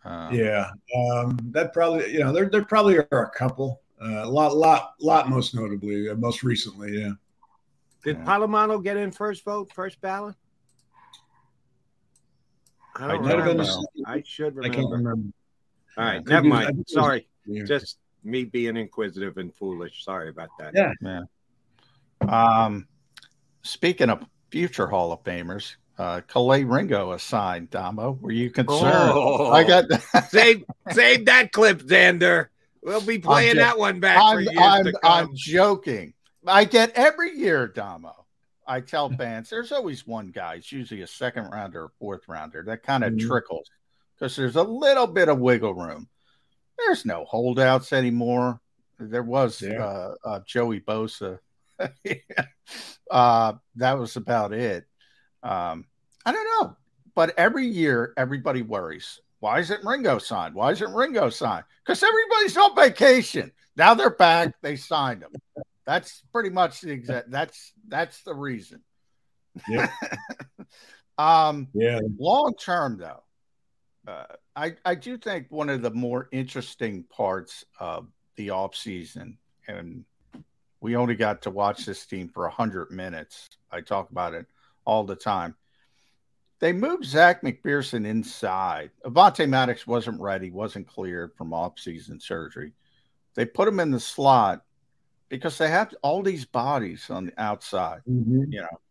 Um, 0.09 0.33
yeah, 0.33 0.69
um, 0.95 1.37
that 1.51 1.73
probably 1.73 2.11
you 2.13 2.19
know 2.19 2.31
there 2.31 2.47
there 2.49 2.63
probably 2.63 2.99
are 2.99 3.23
a 3.23 3.29
couple, 3.31 3.81
uh, 4.01 4.21
a 4.23 4.29
lot 4.29 4.55
lot 4.55 4.93
lot 4.99 5.29
most 5.29 5.53
notably, 5.55 6.09
uh, 6.09 6.15
most 6.15 6.43
recently, 6.43 6.99
yeah. 7.01 7.11
Did 8.03 8.17
Polamalu 8.19 8.83
get 8.83 8.97
in 8.97 9.11
first 9.11 9.43
vote, 9.43 9.71
first 9.73 9.99
ballot? 10.01 10.35
I 12.95 13.07
don't 13.07 13.23
might 13.23 13.35
have 13.37 13.45
remember. 13.45 13.63
I 14.05 14.23
should 14.25 14.53
I 14.53 14.55
remember. 14.57 14.75
can't 14.75 14.91
remember. 14.91 15.33
All 15.97 16.03
right, 16.05 16.25
Could 16.25 16.29
never 16.33 16.45
I 16.47 16.49
mind. 16.49 16.65
think 16.67 16.77
was- 16.79 16.93
Sorry, 16.93 17.27
yeah. 17.45 17.63
just 17.65 17.97
me 18.23 18.43
being 18.43 18.75
inquisitive 18.77 19.37
and 19.37 19.53
foolish. 19.55 20.03
Sorry 20.03 20.29
about 20.29 20.49
that. 20.59 20.73
Yeah. 20.75 20.91
Yeah. 21.01 21.21
Um, 22.27 22.87
speaking 23.61 24.09
of 24.09 24.23
future 24.51 24.87
Hall 24.87 25.11
of 25.11 25.23
Famers, 25.23 25.75
uh, 25.97 26.21
Kelee 26.27 26.69
Ringo 26.69 27.11
assigned. 27.11 27.69
Domo, 27.69 28.17
were 28.21 28.31
you 28.31 28.49
concerned? 28.49 29.11
Oh. 29.13 29.51
I 29.51 29.63
got 29.63 29.85
save 30.29 30.63
save 30.91 31.25
that 31.25 31.51
clip, 31.51 31.81
Xander. 31.83 32.47
We'll 32.81 33.01
be 33.01 33.17
playing 33.19 33.51
I'm 33.51 33.57
that 33.57 33.77
one 33.77 33.99
back 33.99 34.17
for 34.17 34.39
I'm, 34.39 34.39
years 34.41 34.57
I'm, 34.59 34.83
to 34.85 34.99
I'm 35.03 35.29
joking. 35.35 36.13
I 36.45 36.65
get 36.65 36.91
every 36.91 37.35
year, 37.37 37.67
Domo. 37.67 38.24
I 38.67 38.81
tell 38.81 39.09
fans 39.17 39.49
there's 39.49 39.71
always 39.71 40.05
one 40.07 40.27
guy. 40.31 40.55
It's 40.55 40.71
usually 40.71 41.01
a 41.01 41.07
second 41.07 41.49
rounder 41.51 41.83
or 41.83 41.91
fourth 41.99 42.27
rounder 42.27 42.63
that 42.67 42.83
kind 42.83 43.03
of 43.03 43.13
Mhm. 43.13 43.27
trickles 43.27 43.69
because 44.15 44.35
there's 44.35 44.55
a 44.55 44.63
little 44.63 45.07
bit 45.07 45.29
of 45.29 45.39
wiggle 45.39 45.73
room. 45.73 46.07
There's 46.77 47.05
no 47.05 47.25
holdouts 47.25 47.93
anymore. 47.93 48.59
There 48.99 49.23
was 49.23 49.61
uh, 49.61 50.15
uh, 50.23 50.39
Joey 50.45 50.79
Bosa. 50.81 51.39
uh, 53.11 53.53
that 53.75 53.93
was 53.99 54.15
about 54.15 54.53
it. 54.53 54.85
Um, 55.43 55.85
I 56.25 56.31
don't 56.31 56.47
know, 56.61 56.75
but 57.13 57.33
every 57.37 57.67
year 57.67 58.13
everybody 58.17 58.61
worries. 58.61 59.19
Why 59.39 59.59
isn't 59.59 59.85
Ringo 59.85 60.17
signed? 60.17 60.55
Why 60.55 60.71
isn't 60.71 60.93
Ringo 60.93 61.29
signed? 61.29 61.65
Because 61.85 62.01
everybody's 62.01 62.57
on 62.57 62.75
vacation. 62.75 63.51
Now 63.77 63.93
they're 63.93 64.09
back. 64.09 64.55
They 64.61 64.75
signed 64.75 65.23
him. 65.23 65.31
That's 65.85 66.23
pretty 66.31 66.49
much 66.49 66.81
the 66.81 66.91
exact. 66.91 67.29
That's 67.31 67.73
that's 67.87 68.23
the 68.23 68.33
reason. 68.33 68.81
Yeah. 69.69 69.89
um. 71.17 71.67
Yeah. 71.73 71.99
Long 72.17 72.53
term, 72.59 72.97
though, 72.97 73.23
uh, 74.07 74.25
I 74.55 74.75
I 74.83 74.95
do 74.95 75.17
think 75.17 75.47
one 75.49 75.69
of 75.69 75.81
the 75.81 75.91
more 75.91 76.27
interesting 76.31 77.03
parts 77.03 77.65
of 77.79 78.07
the 78.35 78.49
off 78.49 78.75
season, 78.75 79.37
and 79.67 80.05
we 80.81 80.95
only 80.95 81.15
got 81.15 81.41
to 81.43 81.51
watch 81.51 81.85
this 81.85 82.05
team 82.05 82.29
for 82.29 82.47
hundred 82.49 82.91
minutes. 82.91 83.49
I 83.71 83.81
talk 83.81 84.09
about 84.09 84.33
it 84.33 84.47
all 84.85 85.03
the 85.03 85.15
time. 85.15 85.55
They 86.59 86.71
moved 86.71 87.05
Zech 87.05 87.41
McPhearson 87.41 88.05
inside. 88.05 88.91
Avonte 89.05 89.47
Maddox 89.47 89.85
wasn't 89.85 90.21
ready, 90.21 90.51
wasn't 90.51 90.87
cleared 90.87 91.33
from 91.35 91.53
off-season 91.53 92.19
surgery. 92.19 92.71
They 93.35 93.45
put 93.45 93.67
him 93.67 93.81
in 93.81 93.91
the 93.91 93.99
slot 93.99 94.63
because 95.29 95.57
they 95.57 95.69
have 95.69 95.93
all 96.01 96.21
these 96.21 96.45
bodies 96.45 97.09
on 97.09 97.27
the 97.27 97.41
outside. 97.41 98.01
Mhm. 98.07 98.51
You 98.51 98.61
know, 98.61 98.81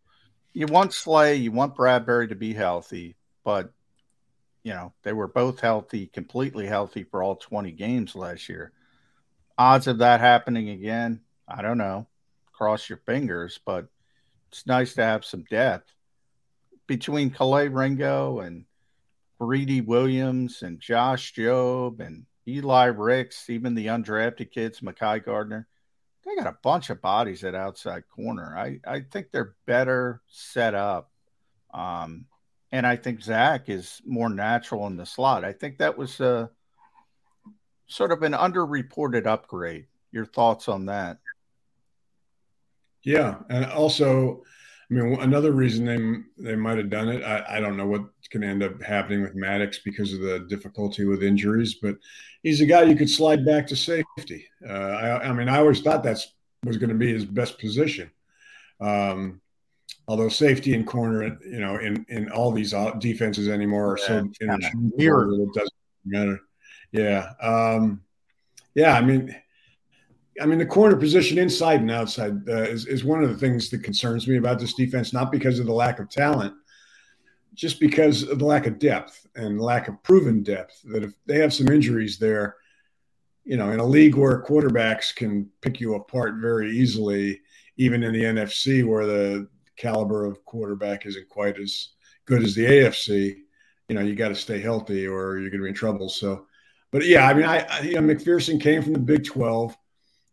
you 0.53 0.67
want 0.67 0.93
Slay, 0.93 1.35
you 1.35 1.51
want 1.51 1.75
Bradberry 1.75 2.29
to 2.29 2.35
be 2.35 2.53
healthy, 2.53 3.15
but 3.43 3.71
you 4.63 4.73
know 4.73 4.93
they 5.03 5.13
were 5.13 5.27
both 5.27 5.59
healthy, 5.59 6.07
completely 6.07 6.65
healthy 6.65 7.03
for 7.03 7.21
all 7.21 7.35
20 7.35 7.71
games 7.71 8.15
last 8.15 8.49
year. 8.49 8.71
Odds 9.57 9.87
of 9.87 9.99
that 9.99 10.19
happening 10.19 10.69
again, 10.69 11.21
I 11.47 11.61
don't 11.61 11.77
know. 11.77 12.07
Cross 12.51 12.89
your 12.89 12.99
fingers, 12.99 13.59
but 13.65 13.87
it's 14.49 14.65
nice 14.65 14.93
to 14.95 15.03
have 15.03 15.25
some 15.25 15.43
depth 15.43 15.93
between 16.87 17.31
Kelee 17.31 17.73
Ringo 17.73 18.39
and 18.39 18.65
Greedy 19.39 19.81
Williams 19.81 20.61
and 20.61 20.79
Josh 20.79 21.33
Jobe 21.33 21.99
and 21.99 22.25
Eli 22.47 22.85
Ricks, 22.85 23.49
even 23.49 23.75
the 23.75 23.87
undrafted 23.87 24.51
kids, 24.51 24.79
Mekhi 24.79 25.23
Garner. 25.23 25.67
They 26.25 26.35
got 26.35 26.47
a 26.47 26.57
bunch 26.63 26.89
of 26.89 27.01
bodies 27.01 27.43
at 27.43 27.53
outside 27.53 28.03
corner. 28.13 28.57
I, 28.57 28.79
I 28.85 29.01
think 29.01 29.27
they're 29.31 29.55
better 29.67 30.21
set 30.27 30.73
up. 30.73 31.11
Um, 31.73 32.25
and 32.71 32.87
I 32.87 32.95
think 32.95 33.21
Zech 33.21 33.69
is 33.69 34.01
more 34.05 34.29
natural 34.29 34.87
in 34.87 34.97
the 34.97 35.05
slot. 35.05 35.45
I 35.45 35.53
think 35.53 35.77
that 35.77 35.97
was 35.97 36.19
a 36.19 36.49
sort 37.87 38.11
of 38.11 38.23
an 38.23 38.33
underreported 38.33 39.27
upgrade. 39.27 39.85
Your 40.11 40.25
thoughts 40.25 40.67
on 40.67 40.87
that? 40.87 41.19
Yeah, 43.03 43.35
and 43.49 43.65
also, 43.65 44.43
I 44.89 44.93
mean, 44.93 45.19
another 45.21 45.51
reason 45.51 45.85
they 45.85 46.51
they 46.51 46.55
might 46.55 46.77
have 46.77 46.91
done 46.91 47.09
it. 47.09 47.23
I, 47.23 47.57
I 47.57 47.59
don't 47.59 47.77
know 47.77 47.87
what's 47.87 48.27
going 48.29 48.41
to 48.41 48.47
end 48.47 48.63
up 48.63 48.81
happening 48.83 49.21
with 49.21 49.33
Maddox 49.33 49.79
because 49.79 50.13
of 50.13 50.19
the 50.19 50.45
difficulty 50.47 51.05
with 51.05 51.23
injuries, 51.23 51.75
but 51.81 51.95
he's 52.43 52.61
a 52.61 52.65
guy 52.65 52.83
you 52.83 52.95
could 52.95 53.09
slide 53.09 53.45
back 53.45 53.65
to 53.67 53.75
safety. 53.75 54.47
Uh, 54.67 54.71
I, 54.71 55.29
I 55.29 55.33
mean, 55.33 55.49
I 55.49 55.57
always 55.57 55.81
thought 55.81 56.03
that 56.03 56.23
was 56.63 56.77
going 56.77 56.89
to 56.89 56.95
be 56.95 57.11
his 57.11 57.25
best 57.25 57.57
position. 57.57 58.11
Um, 58.79 59.41
although 60.07 60.29
safety 60.29 60.75
and 60.75 60.85
corner, 60.85 61.37
you 61.43 61.59
know, 61.59 61.77
in 61.77 62.05
in 62.09 62.29
all 62.31 62.51
these 62.51 62.73
defenses 62.99 63.47
anymore 63.47 63.93
are 63.93 63.97
so 63.97 64.29
Yeah, 64.39 64.53
interchangeable 64.53 65.43
it 65.43 65.53
doesn't 65.53 65.73
matter. 66.05 66.39
Yeah, 66.91 67.31
um, 67.41 68.01
yeah. 68.75 68.93
I 68.93 69.01
mean. 69.01 69.35
I 70.41 70.45
mean, 70.45 70.59
the 70.59 70.65
corner 70.65 70.95
position 70.95 71.37
inside 71.37 71.81
and 71.81 71.91
outside 71.91 72.47
uh, 72.47 72.63
is, 72.63 72.87
is 72.87 73.05
one 73.05 73.23
of 73.23 73.29
the 73.29 73.37
things 73.37 73.69
that 73.69 73.83
concerns 73.83 74.27
me 74.27 74.37
about 74.37 74.59
this 74.59 74.73
defense, 74.73 75.13
not 75.13 75.31
because 75.31 75.59
of 75.59 75.65
the 75.65 75.73
lack 75.73 75.99
of 75.99 76.09
talent, 76.09 76.53
just 77.53 77.79
because 77.79 78.23
of 78.23 78.39
the 78.39 78.45
lack 78.45 78.67
of 78.67 78.77
depth 78.77 79.25
and 79.35 79.61
lack 79.61 79.87
of 79.87 80.01
proven 80.03 80.43
depth. 80.43 80.81
That 80.85 81.03
if 81.03 81.13
they 81.25 81.39
have 81.39 81.53
some 81.53 81.69
injuries 81.69 82.17
there, 82.17 82.57
you 83.45 83.55
know, 83.55 83.71
in 83.71 83.79
a 83.79 83.85
league 83.85 84.15
where 84.15 84.43
quarterbacks 84.43 85.15
can 85.15 85.49
pick 85.61 85.79
you 85.79 85.95
apart 85.95 86.35
very 86.41 86.71
easily, 86.71 87.41
even 87.77 88.03
in 88.03 88.11
the 88.11 88.23
NFC 88.23 88.85
where 88.85 89.05
the 89.05 89.47
caliber 89.77 90.25
of 90.25 90.43
quarterback 90.45 91.05
isn't 91.05 91.29
quite 91.29 91.59
as 91.59 91.89
good 92.25 92.43
as 92.43 92.55
the 92.55 92.65
AFC, 92.65 93.35
you 93.87 93.95
know, 93.95 94.01
you 94.01 94.15
got 94.15 94.29
to 94.29 94.35
stay 94.35 94.59
healthy 94.59 95.07
or 95.07 95.37
you're 95.37 95.49
going 95.49 95.59
to 95.59 95.65
be 95.65 95.69
in 95.69 95.75
trouble. 95.75 96.09
So, 96.09 96.47
but 96.91 97.05
yeah, 97.05 97.27
I 97.27 97.33
mean, 97.33 97.45
I, 97.45 97.59
I 97.69 97.79
you 97.81 98.01
know, 98.01 98.01
McPhearson 98.01 98.59
came 98.59 98.81
from 98.81 98.93
the 98.93 98.99
Big 98.99 99.25
12 99.25 99.77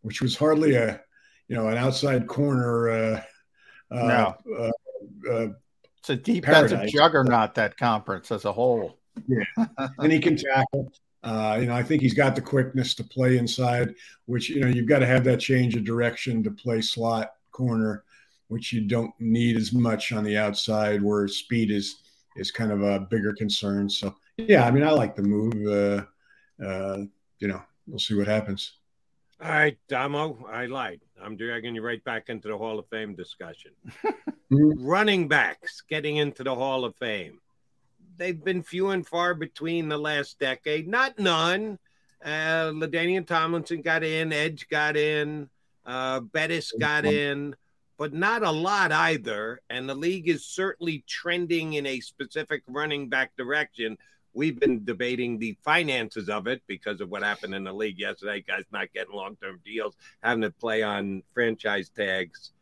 which 0.02 0.20
was 0.20 0.36
hardly 0.36 0.74
a 0.74 1.00
you 1.48 1.56
know 1.56 1.68
an 1.68 1.76
outside 1.78 2.26
corner. 2.26 2.88
Uh, 2.90 3.22
No. 3.90 4.34
uh, 4.58 4.70
uh, 5.30 5.48
It's 5.98 6.10
a 6.10 6.16
defensive 6.16 6.70
Paradise. 6.78 6.92
juggernaut, 6.92 7.54
that 7.54 7.76
conference 7.76 8.30
as 8.30 8.44
a 8.44 8.52
whole. 8.52 8.98
yeah, 9.28 9.44
and 9.98 10.12
he 10.12 10.18
can 10.18 10.36
tackle. 10.36 10.92
Uh, 11.22 11.56
you 11.60 11.66
know, 11.66 11.74
I 11.74 11.82
think 11.84 12.02
he's 12.02 12.14
got 12.14 12.34
the 12.34 12.40
quickness 12.40 12.94
to 12.96 13.04
play 13.04 13.36
inside, 13.38 13.94
which 14.26 14.48
you 14.50 14.60
know 14.60 14.66
you've 14.66 14.88
got 14.88 14.98
to 15.00 15.06
have 15.06 15.24
that 15.24 15.38
change 15.38 15.76
of 15.76 15.84
direction 15.84 16.42
to 16.42 16.50
play 16.50 16.80
slot 16.80 17.32
corner, 17.52 18.02
which 18.48 18.72
you 18.72 18.80
don't 18.80 19.12
need 19.20 19.56
as 19.56 19.72
much 19.72 20.10
on 20.12 20.24
the 20.24 20.36
outside, 20.36 21.02
where 21.02 21.28
speed 21.28 21.70
is 21.70 22.00
is 22.36 22.50
kind 22.50 22.72
of 22.72 22.82
a 22.82 22.98
bigger 23.00 23.32
concern. 23.34 23.88
So 23.90 24.16
yeah, 24.38 24.66
I 24.66 24.70
mean, 24.72 24.82
I 24.82 24.90
like 24.90 25.14
the 25.14 25.22
move. 25.22 25.54
Uh, 25.66 26.64
uh, 26.64 26.98
you 27.38 27.48
know, 27.48 27.62
we'll 27.86 27.98
see 28.00 28.14
what 28.14 28.26
happens. 28.26 28.72
All 29.42 29.48
right, 29.48 29.76
Domo, 29.88 30.46
I 30.48 30.66
lied. 30.66 31.00
I'm 31.20 31.36
dragging 31.36 31.74
you 31.74 31.82
right 31.82 32.02
back 32.04 32.28
into 32.28 32.46
the 32.46 32.56
Hall 32.56 32.78
of 32.78 32.86
Fame 32.86 33.16
discussion. 33.16 33.72
Running 34.50 35.26
backs 35.26 35.82
getting 35.88 36.18
into 36.18 36.44
the 36.44 36.54
Hall 36.54 36.84
of 36.84 36.94
Fame. 36.94 37.40
They've 38.16 38.42
been 38.42 38.62
few 38.62 38.90
and 38.90 39.04
far 39.04 39.34
between 39.34 39.88
the 39.88 39.98
last 39.98 40.38
decade. 40.38 40.86
Not 40.86 41.18
none. 41.18 41.80
Uh, 42.24 42.70
LaDainian 42.70 43.26
Tomlinson 43.26 43.82
got 43.82 44.04
in, 44.04 44.32
Edge 44.32 44.68
got 44.68 44.96
in, 44.96 45.50
uh, 45.84 46.20
Bettis 46.20 46.72
got 46.78 47.04
in, 47.04 47.56
but 47.98 48.12
not 48.12 48.44
a 48.44 48.50
lot 48.52 48.92
either. 48.92 49.60
And 49.68 49.88
the 49.88 49.96
league 49.96 50.28
is 50.28 50.46
certainly 50.46 51.02
trending 51.08 51.72
in 51.72 51.84
a 51.86 51.98
specific 51.98 52.62
running 52.68 53.08
back 53.08 53.34
direction. 53.36 53.98
We've 54.34 54.58
been 54.58 54.84
debating 54.84 55.38
the 55.38 55.56
finances 55.62 56.28
of 56.28 56.46
it 56.46 56.62
because 56.66 57.00
of 57.00 57.10
what 57.10 57.22
happened 57.22 57.54
in 57.54 57.64
the 57.64 57.72
league 57.72 57.98
yesterday. 57.98 58.42
Guys 58.46 58.64
not 58.72 58.92
getting 58.92 59.14
long 59.14 59.36
term 59.36 59.60
deals, 59.64 59.96
having 60.22 60.42
to 60.42 60.50
play 60.50 60.82
on 60.82 61.22
franchise 61.34 61.90
tags. 61.90 62.52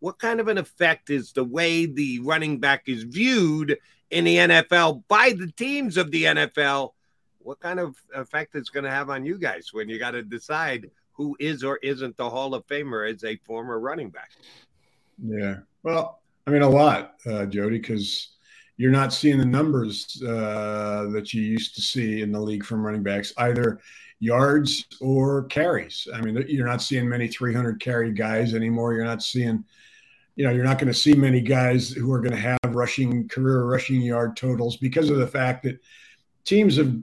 What 0.00 0.18
kind 0.18 0.40
of 0.40 0.48
an 0.48 0.58
effect 0.58 1.08
is 1.08 1.32
the 1.32 1.44
way 1.44 1.86
the 1.86 2.20
running 2.20 2.60
back 2.60 2.82
is 2.86 3.04
viewed 3.04 3.78
in 4.10 4.24
the 4.24 4.36
NFL 4.36 5.04
by 5.08 5.32
the 5.32 5.50
teams 5.52 5.96
of 5.96 6.10
the 6.10 6.24
NFL? 6.24 6.92
What 7.38 7.60
kind 7.60 7.80
of 7.80 7.96
effect 8.14 8.54
is 8.54 8.68
going 8.68 8.84
to 8.84 8.90
have 8.90 9.08
on 9.08 9.24
you 9.24 9.38
guys 9.38 9.70
when 9.72 9.88
you 9.88 9.98
got 9.98 10.10
to 10.10 10.22
decide 10.22 10.90
who 11.12 11.34
is 11.40 11.64
or 11.64 11.78
isn't 11.78 12.16
the 12.16 12.28
Hall 12.28 12.54
of 12.54 12.66
Famer 12.66 13.10
as 13.10 13.24
a 13.24 13.36
former 13.36 13.80
running 13.80 14.10
back? 14.10 14.32
Yeah. 15.24 15.58
Well, 15.82 16.20
I 16.46 16.50
mean, 16.50 16.62
a 16.62 16.68
lot, 16.68 17.14
uh, 17.26 17.46
Jody, 17.46 17.78
because 17.78 18.35
you're 18.76 18.90
not 18.90 19.12
seeing 19.12 19.38
the 19.38 19.46
numbers 19.46 20.22
uh, 20.22 21.06
that 21.12 21.32
you 21.32 21.42
used 21.42 21.74
to 21.76 21.82
see 21.82 22.20
in 22.20 22.30
the 22.30 22.40
league 22.40 22.64
from 22.64 22.84
running 22.84 23.02
backs, 23.02 23.32
either 23.38 23.80
yards 24.18 24.86
or 25.00 25.44
carries. 25.44 26.06
I 26.12 26.20
mean, 26.20 26.44
you're 26.48 26.66
not 26.66 26.82
seeing 26.82 27.08
many 27.08 27.28
300 27.28 27.80
carry 27.80 28.12
guys 28.12 28.54
anymore. 28.54 28.94
You're 28.94 29.04
not 29.04 29.22
seeing, 29.22 29.64
you 30.36 30.44
know, 30.44 30.52
you're 30.52 30.64
not 30.64 30.78
going 30.78 30.92
to 30.92 30.98
see 30.98 31.14
many 31.14 31.40
guys 31.40 31.90
who 31.90 32.12
are 32.12 32.20
going 32.20 32.32
to 32.32 32.36
have 32.36 32.58
rushing 32.64 33.28
career 33.28 33.64
rushing 33.64 34.02
yard 34.02 34.36
totals 34.36 34.76
because 34.76 35.10
of 35.10 35.18
the 35.18 35.26
fact 35.26 35.62
that 35.64 35.78
teams 36.44 36.76
have. 36.76 36.94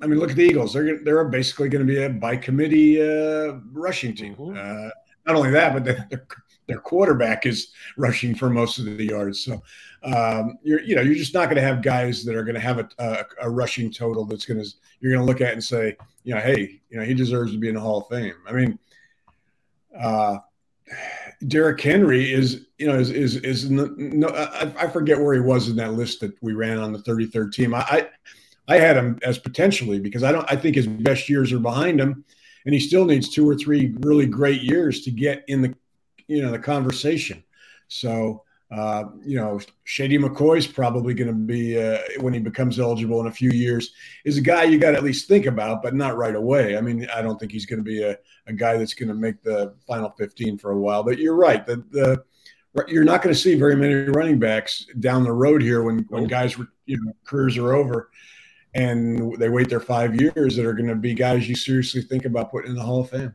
I 0.00 0.08
mean, 0.08 0.18
look 0.18 0.30
at 0.30 0.36
the 0.36 0.42
Eagles. 0.42 0.72
They're 0.72 0.98
they're 1.04 1.24
basically 1.26 1.68
going 1.68 1.86
to 1.86 1.92
be 1.92 2.02
a 2.02 2.10
by 2.10 2.36
committee 2.36 3.00
uh, 3.00 3.58
rushing 3.72 4.16
team. 4.16 4.34
Mm-hmm. 4.34 4.56
Uh, 4.58 4.90
not 5.26 5.36
only 5.36 5.52
that, 5.52 5.72
but 5.72 5.84
they're 5.84 6.26
their 6.72 6.80
quarterback 6.80 7.46
is 7.46 7.68
rushing 7.96 8.34
for 8.34 8.48
most 8.48 8.78
of 8.78 8.84
the 8.84 9.06
yards. 9.06 9.44
So 9.44 9.62
um, 10.02 10.58
you're 10.62 10.80
you 10.80 10.96
know 10.96 11.02
you're 11.02 11.14
just 11.14 11.34
not 11.34 11.44
going 11.44 11.56
to 11.56 11.62
have 11.62 11.82
guys 11.82 12.24
that 12.24 12.34
are 12.34 12.42
going 12.42 12.54
to 12.54 12.60
have 12.60 12.78
a, 12.78 12.88
a, 12.98 13.24
a, 13.42 13.50
rushing 13.50 13.90
total 13.90 14.24
that's 14.24 14.44
going 14.44 14.62
to 14.62 14.68
you're 15.00 15.12
going 15.12 15.24
to 15.24 15.30
look 15.30 15.40
at 15.40 15.52
and 15.52 15.62
say 15.62 15.96
you 16.24 16.34
know 16.34 16.40
hey 16.40 16.80
you 16.90 16.98
know 16.98 17.04
he 17.04 17.14
deserves 17.14 17.52
to 17.52 17.58
be 17.58 17.68
in 17.68 17.74
the 17.74 17.80
Hall 17.80 18.00
of 18.00 18.08
Fame. 18.08 18.34
I 18.48 18.52
mean, 18.52 18.78
uh, 20.00 20.38
Derrick 21.46 21.80
Henry 21.80 22.32
is 22.32 22.66
you 22.78 22.86
know 22.86 22.98
is 22.98 23.10
is 23.10 23.36
is 23.36 23.70
no 23.70 24.28
I, 24.28 24.72
I, 24.76 24.88
forget 24.88 25.20
where 25.20 25.34
he 25.34 25.40
was 25.40 25.68
in 25.68 25.76
that 25.76 25.92
list 25.92 26.20
that 26.20 26.34
we 26.42 26.52
ran 26.52 26.78
on 26.78 26.92
the 26.92 26.98
33rd 26.98 27.52
team. 27.52 27.74
I, 27.74 27.80
I 27.88 28.08
I 28.68 28.78
had 28.78 28.96
him 28.96 29.18
as 29.22 29.38
potentially 29.38 30.00
because 30.00 30.24
I 30.24 30.32
don't 30.32 30.50
I 30.50 30.56
think 30.56 30.76
his 30.76 30.86
best 30.86 31.28
years 31.28 31.52
are 31.52 31.60
behind 31.60 32.00
him 32.00 32.24
and 32.64 32.74
he 32.74 32.80
still 32.80 33.04
needs 33.04 33.28
two 33.28 33.48
or 33.48 33.54
three 33.54 33.94
really 34.00 34.26
great 34.26 34.62
years 34.62 35.02
to 35.02 35.10
get 35.10 35.44
in 35.48 35.62
the 35.62 35.74
you 36.32 36.42
know 36.42 36.50
the 36.50 36.58
conversation. 36.58 37.42
So 37.88 38.44
uh, 38.72 39.04
you 39.22 39.36
know, 39.36 39.60
Shady 39.84 40.16
McCoy 40.16 40.56
is 40.56 40.66
probably 40.66 41.12
going 41.12 41.28
to 41.28 41.34
be 41.34 41.78
uh, 41.78 41.98
when 42.20 42.32
he 42.32 42.40
becomes 42.40 42.80
eligible 42.80 43.20
in 43.20 43.26
a 43.26 43.32
few 43.32 43.50
years. 43.50 43.92
Is 44.24 44.38
a 44.38 44.40
guy 44.40 44.64
you 44.64 44.78
got 44.78 44.92
to 44.92 44.96
at 44.96 45.04
least 45.04 45.28
think 45.28 45.44
about, 45.44 45.82
but 45.82 45.94
not 45.94 46.16
right 46.16 46.34
away. 46.34 46.78
I 46.78 46.80
mean, 46.80 47.06
I 47.14 47.20
don't 47.20 47.38
think 47.38 47.52
he's 47.52 47.66
going 47.66 47.80
to 47.80 47.84
be 47.84 48.02
a, 48.02 48.16
a 48.46 48.52
guy 48.54 48.78
that's 48.78 48.94
going 48.94 49.10
to 49.10 49.14
make 49.14 49.42
the 49.42 49.74
final 49.86 50.08
15 50.16 50.56
for 50.56 50.70
a 50.70 50.78
while. 50.78 51.02
But 51.02 51.18
you're 51.18 51.36
right. 51.36 51.66
The, 51.66 51.84
the 51.90 52.24
you're 52.88 53.04
not 53.04 53.20
going 53.20 53.34
to 53.34 53.38
see 53.38 53.54
very 53.56 53.76
many 53.76 53.92
running 53.92 54.38
backs 54.38 54.86
down 55.00 55.24
the 55.24 55.32
road 55.32 55.60
here 55.60 55.82
when 55.82 56.06
when 56.08 56.26
guys 56.26 56.56
you 56.86 56.98
know 57.04 57.12
careers 57.26 57.58
are 57.58 57.74
over 57.74 58.08
and 58.72 59.36
they 59.38 59.50
wait 59.50 59.68
their 59.68 59.80
five 59.80 60.18
years 60.18 60.56
that 60.56 60.64
are 60.64 60.72
going 60.72 60.88
to 60.88 60.94
be 60.94 61.12
guys 61.12 61.46
you 61.46 61.54
seriously 61.54 62.00
think 62.00 62.24
about 62.24 62.50
putting 62.50 62.70
in 62.70 62.76
the 62.76 62.82
Hall 62.82 63.00
of 63.00 63.10
Fame. 63.10 63.34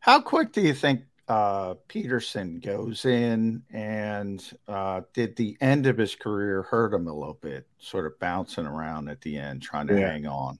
How 0.00 0.20
quick 0.20 0.50
do 0.50 0.60
you 0.60 0.74
think 0.74 1.02
uh, 1.28 1.74
Peterson 1.88 2.60
goes 2.60 3.04
in 3.04 3.62
and 3.72 4.44
uh, 4.68 5.02
did 5.14 5.36
the 5.36 5.56
end 5.60 5.86
of 5.86 5.96
his 5.96 6.14
career 6.14 6.62
hurt 6.62 6.92
him 6.92 7.06
a 7.06 7.14
little 7.14 7.38
bit, 7.40 7.66
sort 7.78 8.06
of 8.06 8.18
bouncing 8.18 8.66
around 8.66 9.08
at 9.08 9.20
the 9.22 9.38
end, 9.38 9.62
trying 9.62 9.86
to 9.86 9.98
yeah. 9.98 10.12
hang 10.12 10.26
on. 10.26 10.58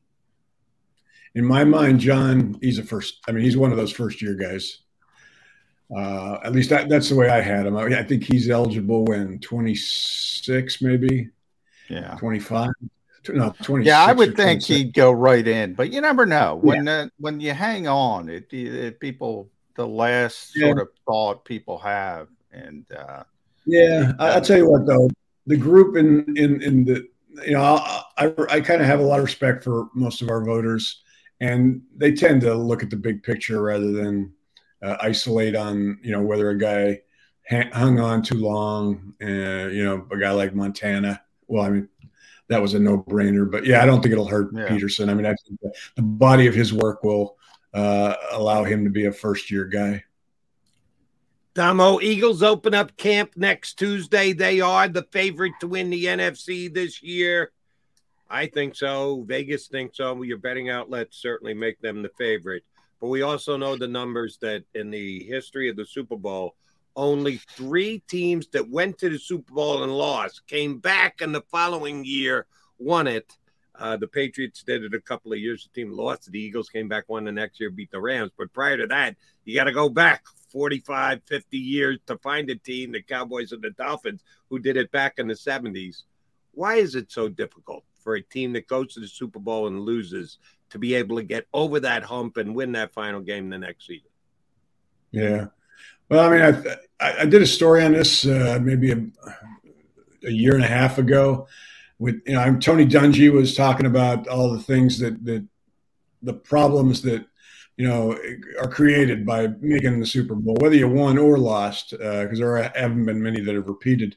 In 1.35 1.45
my 1.45 1.65
mind, 1.65 2.01
John, 2.01 2.57
he's 2.61 2.79
a 2.79 2.83
first. 2.83 3.21
I 3.29 3.33
mean, 3.33 3.45
he's 3.45 3.57
one 3.57 3.73
of 3.73 3.77
those 3.77 3.93
first 3.93 4.23
year 4.23 4.35
guys. 4.35 4.79
Uh, 5.95 6.39
at 6.43 6.53
least 6.53 6.71
that, 6.71 6.89
that's 6.89 7.11
the 7.11 7.17
way 7.17 7.29
I 7.29 7.41
had 7.41 7.67
him. 7.67 7.77
I, 7.77 7.85
I 7.85 8.03
think 8.03 8.25
he's 8.25 8.49
eligible 8.49 9.05
when 9.05 9.39
26, 9.41 10.83
maybe. 10.83 11.29
Yeah. 11.89 12.17
25. 12.19 12.71
No, 13.29 13.55
26. 13.63 13.87
Yeah, 13.87 14.05
I 14.05 14.13
would 14.13 14.37
think 14.37 14.63
he'd 14.63 14.93
go 14.93 15.11
right 15.11 15.47
in, 15.47 15.75
but 15.75 15.93
you 15.93 16.01
never 16.01 16.27
know. 16.27 16.57
When 16.57 16.87
yeah. 16.87 16.93
uh, 16.93 17.09
when 17.19 17.41
you 17.41 17.53
hang 17.53 17.89
on, 17.89 18.29
it, 18.29 18.53
it 18.53 19.01
people 19.01 19.51
the 19.77 19.87
last 19.87 20.53
yeah. 20.57 20.67
sort 20.67 20.79
of 20.81 20.89
thought 21.07 21.45
people 21.45 21.79
have. 21.79 22.29
And 22.53 22.85
uh, 22.93 23.25
yeah, 23.67 24.13
I, 24.19 24.35
will 24.35 24.41
tell 24.41 24.59
you 24.59 24.71
what 24.71 24.87
though, 24.87 25.11
the 25.47 25.57
group 25.57 25.97
in 25.97 26.37
in 26.37 26.63
in 26.63 26.85
the 26.85 27.09
you 27.45 27.53
know 27.53 27.63
I 27.63 28.03
I, 28.17 28.33
I 28.49 28.61
kind 28.61 28.81
of 28.81 28.87
have 28.87 29.01
a 29.01 29.05
lot 29.05 29.19
of 29.19 29.25
respect 29.25 29.65
for 29.65 29.89
most 29.95 30.23
of 30.23 30.31
our 30.31 30.45
voters, 30.45 31.03
and 31.41 31.83
they 31.97 32.13
tend 32.13 32.43
to 32.43 32.55
look 32.55 32.83
at 32.83 32.91
the 32.91 32.97
big 32.97 33.23
picture 33.23 33.63
rather 33.63 33.91
than 33.93 34.33
uh, 34.83 34.97
isolate 35.01 35.57
on 35.57 35.99
you 36.03 36.13
know 36.13 36.23
whether 36.23 36.51
a 36.51 36.59
guy 36.59 37.01
hung 37.49 38.01
on 38.01 38.23
too 38.23 38.37
long. 38.37 39.15
Uh, 39.23 39.69
you 39.69 39.85
know, 39.85 40.07
a 40.11 40.19
guy 40.19 40.31
like 40.31 40.55
Montana. 40.55 41.21
Well, 41.47 41.65
I 41.65 41.71
mean, 41.71 41.89
that 42.49 42.63
was 42.63 42.75
a 42.75 42.79
no-brainer. 42.79 43.51
But 43.51 43.67
yeah, 43.67 43.83
I 43.83 43.87
don't 43.87 44.03
think 44.03 44.13
it'll 44.13 44.27
hurt 44.27 44.51
yeah. 44.55 44.69
Peterson. 44.69 45.09
I 45.09 45.15
mean, 45.15 45.27
I 45.27 45.35
think 45.47 45.61
the, 45.61 45.73
the, 45.97 46.03
body 46.03 46.47
of 46.47 46.55
his 46.55 46.73
work 46.73 47.03
will 47.05 47.37
uh, 47.75 48.15
allow 48.31 48.65
him 48.65 48.85
to 48.85 48.91
be 48.91 49.07
a 49.07 49.13
first 49.13 49.51
year 49.51 49.65
guy. 49.65 50.05
Domo, 51.55 52.01
Eagles 52.01 52.43
open 52.43 52.75
up 52.75 52.97
camp 52.97 53.33
next 53.37 53.75
Tuesday. 53.75 54.33
They 54.33 54.61
are 54.61 54.89
the 54.89 55.07
favorite 55.13 55.53
to 55.61 55.69
win 55.69 55.91
the 55.91 56.07
NFC 56.07 56.73
this 56.73 57.03
year. 57.03 57.53
I 58.29 58.47
think 58.47 58.75
so. 58.75 59.23
Vegas 59.27 59.69
thinks 59.69 59.99
so. 59.99 60.21
Your 60.23 60.39
betting 60.39 60.69
outlets 60.69 61.17
certainly 61.17 61.55
make 61.55 61.81
them 61.81 62.03
the 62.03 62.11
favorite. 62.19 62.65
But 63.01 63.09
we 63.09 63.23
also 63.23 63.57
know 63.57 63.77
the 63.77 63.87
numbers 63.87 64.39
that 64.39 64.65
in 64.75 64.91
the 64.91 65.23
history 65.25 65.69
of 65.69 65.77
the 65.77 65.87
Super 65.87 66.17
Bowl, 66.17 66.57
only 66.97 67.37
three 67.37 68.01
teams 68.09 68.49
that 68.49 68.69
went 68.69 68.99
to 68.99 69.11
the 69.11 69.19
Super 69.19 69.53
Bowl 69.53 69.83
and 69.83 69.93
lost 69.93 70.47
came 70.47 70.79
back 70.79 71.21
in 71.21 71.31
the 71.31 71.43
following 71.43 72.05
year, 72.05 72.47
won 72.79 73.07
it. 73.07 73.33
Uh, 73.77 73.97
the 73.97 74.07
Patriots 74.07 74.63
did 74.63 74.85
it 74.85 74.95
a 74.95 75.01
couple 75.01 75.33
of 75.33 75.39
years. 75.39 75.69
The 75.75 75.81
team 75.81 75.93
lost. 75.93 76.31
The 76.31 76.39
Eagles 76.39 76.69
came 76.69 76.89
back, 76.89 77.05
won 77.09 77.25
the 77.25 77.33
next 77.33 77.59
year, 77.59 77.71
beat 77.71 77.91
the 77.91 78.01
Rams. 78.01 78.31
But 78.39 78.53
prior 78.53 78.77
to 78.77 78.87
that, 78.87 79.17
you 79.45 79.55
got 79.55 79.65
to 79.65 79.73
go 79.73 79.89
back 79.89 80.23
45, 80.51 81.21
50 81.27 81.59
years 81.59 81.99
to 82.07 82.17
find 82.19 82.49
a 82.51 82.55
team, 82.55 82.93
the 82.93 83.03
Cowboys 83.03 83.51
and 83.51 83.63
the 83.63 83.71
Dolphins, 83.71 84.23
who 84.49 84.61
did 84.61 84.77
it 84.77 84.93
back 84.93 85.15
in 85.19 85.27
the 85.27 85.35
70s. 85.35 86.03
Why 86.53 86.77
is 86.77 86.95
it 86.95 87.11
so 87.11 87.29
difficult 87.29 87.83
for 88.01 88.15
a 88.15 88.23
team 88.23 88.53
that 88.53 88.69
goes 88.69 88.95
to 88.95 89.01
the 89.01 89.09
Super 89.09 89.41
Bowl 89.41 89.67
and 89.67 89.81
loses 89.81 90.39
to 90.71 90.79
be 90.79 90.95
able 90.95 91.17
to 91.17 91.25
get 91.25 91.47
over 91.53 91.81
that 91.81 92.05
hump 92.05 92.37
and 92.37 92.55
win 92.55 92.73
that 92.73 92.93
final 92.93 93.21
game 93.21 93.51
the 93.51 93.59
next 93.59 93.89
season? 93.89 94.11
Yeah. 95.11 95.47
Well, 96.09 96.31
I 96.31 96.31
mean, 96.31 96.77
I, 97.01 97.23
I 97.23 97.25
did 97.25 97.43
a 97.43 97.47
story 97.47 97.83
on 97.83 97.93
this 97.93 98.25
uh, 98.25 98.61
maybe 98.63 98.93
a, 98.93 99.05
a 100.25 100.31
year 100.31 100.55
and 100.55 100.63
a 100.63 100.69
half 100.69 100.99
ago 100.99 101.49
with 101.99 102.21
you 102.27 102.35
know 102.35 102.57
Tony 102.59 102.87
Dungy 102.87 103.33
was 103.33 103.55
talking 103.55 103.87
about 103.87 104.27
all 104.29 104.53
the 104.53 104.63
things 104.63 104.99
that 104.99 105.25
that 105.25 105.47
the 106.23 106.35
problems 106.35 107.03
that 107.03 107.25
you 107.77 107.87
know 107.87 108.19
are 108.61 108.69
created 108.69 109.25
by 109.27 109.49
making 109.61 110.01
the 110.01 110.07
Super 110.07 110.35
Bowl, 110.35 110.57
whether 110.61 110.77
you 110.77 110.89
won 110.89 111.19
or 111.19 111.39
lost, 111.39 111.91
because 111.91 112.41
uh, 112.41 112.45
there 112.45 112.73
haven't 112.75 113.05
been 113.05 113.23
many 113.23 113.41
that 113.41 113.55
have 113.55 113.69
repeated. 113.69 114.17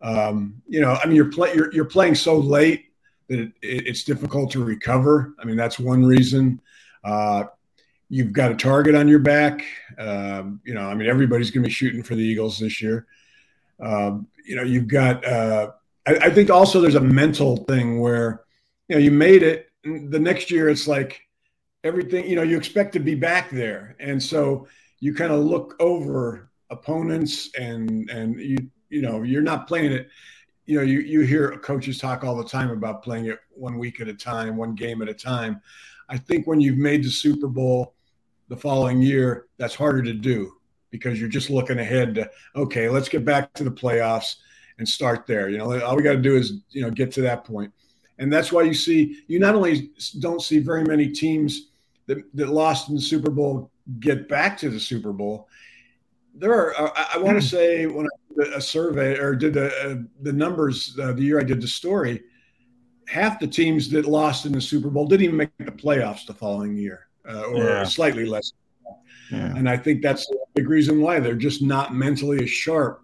Um, 0.00 0.62
you 0.66 0.80
know, 0.80 0.92
I 0.92 1.06
mean, 1.06 1.16
you're 1.16 1.30
play 1.30 1.54
you're, 1.54 1.72
you're 1.72 1.84
playing 1.84 2.14
so 2.14 2.36
late 2.36 2.86
that 3.28 3.38
it, 3.38 3.52
it, 3.62 3.86
it's 3.86 4.04
difficult 4.04 4.50
to 4.52 4.64
recover. 4.64 5.34
I 5.38 5.44
mean, 5.44 5.56
that's 5.56 5.78
one 5.78 6.04
reason. 6.04 6.60
Uh, 7.04 7.44
you've 8.08 8.32
got 8.32 8.52
a 8.52 8.56
target 8.56 8.94
on 8.94 9.08
your 9.08 9.20
back. 9.20 9.64
Um, 9.98 10.60
you 10.64 10.74
know, 10.74 10.82
I 10.82 10.94
mean, 10.94 11.08
everybody's 11.08 11.50
going 11.50 11.62
to 11.62 11.68
be 11.68 11.72
shooting 11.72 12.02
for 12.02 12.14
the 12.14 12.22
Eagles 12.22 12.58
this 12.58 12.82
year. 12.82 13.06
Um, 13.80 14.26
you 14.44 14.54
know, 14.54 14.62
you've 14.62 14.88
got 14.88 15.24
uh, 15.24 15.70
I, 16.06 16.14
I 16.14 16.30
think 16.30 16.50
also 16.50 16.80
there's 16.80 16.94
a 16.94 17.00
mental 17.00 17.58
thing 17.64 18.00
where 18.00 18.44
you 18.88 18.96
know 18.96 19.00
you 19.00 19.10
made 19.10 19.42
it. 19.42 19.68
The 19.84 20.18
next 20.18 20.50
year, 20.50 20.68
it's 20.68 20.86
like 20.86 21.20
everything 21.84 22.28
you 22.28 22.36
know 22.36 22.42
you 22.42 22.56
expect 22.56 22.92
to 22.94 23.00
be 23.00 23.14
back 23.14 23.50
there, 23.50 23.96
and 24.00 24.22
so 24.22 24.68
you 25.00 25.14
kind 25.14 25.32
of 25.32 25.40
look 25.40 25.76
over 25.80 26.50
opponents 26.70 27.50
and 27.58 28.08
and 28.10 28.40
you 28.40 28.56
you 28.88 29.02
know 29.02 29.22
you're 29.22 29.42
not 29.42 29.66
playing 29.66 29.92
it. 29.92 30.08
You 30.66 30.76
know 30.76 30.84
you 30.84 31.00
you 31.00 31.22
hear 31.22 31.58
coaches 31.58 31.98
talk 31.98 32.24
all 32.24 32.36
the 32.36 32.48
time 32.48 32.70
about 32.70 33.02
playing 33.02 33.26
it 33.26 33.40
one 33.50 33.78
week 33.78 34.00
at 34.00 34.08
a 34.08 34.14
time 34.14 34.56
one 34.56 34.74
game 34.74 35.02
at 35.02 35.08
a 35.08 35.14
time. 35.14 35.60
I 36.08 36.18
think 36.18 36.46
when 36.46 36.60
you've 36.60 36.78
made 36.78 37.04
the 37.04 37.10
super 37.10 37.48
bowl 37.48 37.94
the 38.48 38.56
following 38.56 39.00
year, 39.00 39.46
that's 39.56 39.74
harder 39.74 40.02
to 40.02 40.12
do 40.12 40.52
because 40.90 41.18
you're 41.18 41.28
just 41.28 41.48
looking 41.48 41.78
ahead 41.78 42.14
to, 42.14 42.30
okay, 42.54 42.90
let's 42.90 43.08
get 43.08 43.24
back 43.24 43.50
to 43.54 43.64
the 43.64 43.70
playoffs 43.70 44.36
and 44.82 44.88
start 44.88 45.28
there. 45.28 45.48
You 45.48 45.58
know, 45.58 45.80
all 45.80 45.94
we 45.94 46.02
got 46.02 46.14
to 46.14 46.20
do 46.20 46.34
is, 46.36 46.54
you 46.70 46.82
know, 46.82 46.90
get 46.90 47.12
to 47.12 47.22
that. 47.22 47.46
And 48.18 48.32
that's 48.32 48.50
why 48.50 48.62
you 48.62 48.74
see, 48.74 49.22
you 49.28 49.38
not 49.38 49.54
only 49.54 49.92
don't 50.18 50.42
see 50.42 50.58
very 50.58 50.82
many 50.82 51.08
teams 51.08 51.70
that, 52.08 52.18
that 52.34 52.48
lost 52.48 52.88
in 52.88 52.96
the 52.96 53.00
Super 53.00 53.30
Bowl 53.30 53.70
get 54.00 54.28
back 54.28 54.58
to 54.58 54.70
the 54.70 54.80
Super 54.80 55.12
Bowl. 55.12 55.48
There 56.34 56.52
are, 56.52 56.76
I, 56.96 57.10
I 57.14 57.18
want 57.18 57.40
to 57.40 57.46
say, 57.46 57.86
when 57.86 58.06
I 58.06 58.44
did 58.44 58.54
a 58.54 58.60
survey 58.60 59.16
or 59.18 59.36
did 59.36 59.54
the, 59.54 59.68
uh, 59.68 60.02
the 60.22 60.32
numbers 60.32 60.98
uh, 61.00 61.12
the 61.12 61.22
year 61.22 61.38
I 61.38 61.44
did 61.44 61.60
the 61.60 61.68
story, 61.68 62.24
half 63.06 63.38
the 63.38 63.46
teams 63.46 63.88
that 63.90 64.06
lost 64.06 64.46
in 64.46 64.52
the 64.52 64.60
Super 64.60 64.90
Bowl 64.90 65.06
didn't 65.06 65.26
even 65.26 65.36
make 65.36 65.50
the 65.58 65.66
playoffs 65.70 66.26
the 66.26 66.34
following 66.34 66.76
year, 66.76 67.06
uh, 67.28 67.42
or 67.42 67.58
yeah. 67.58 67.84
slightly 67.84 68.26
less. 68.26 68.52
Yeah. 69.30 69.54
And 69.56 69.68
I 69.68 69.76
think 69.76 70.02
that's 70.02 70.28
a 70.30 70.34
big 70.54 70.68
reason 70.68 71.00
why 71.00 71.20
they're 71.20 71.34
just 71.34 71.62
not 71.62 71.94
mentally 71.94 72.42
as 72.42 72.50
sharp 72.50 73.01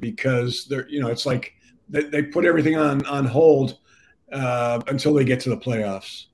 because 0.00 0.66
they're, 0.66 0.88
you 0.88 1.00
know, 1.00 1.08
it's 1.08 1.26
like 1.26 1.54
they, 1.88 2.02
they 2.02 2.22
put 2.22 2.44
everything 2.44 2.76
on 2.76 3.04
on 3.06 3.24
hold 3.24 3.78
uh, 4.32 4.80
until 4.88 5.14
they 5.14 5.24
get 5.24 5.40
to 5.40 5.50
the 5.50 5.56
playoffs. 5.56 6.26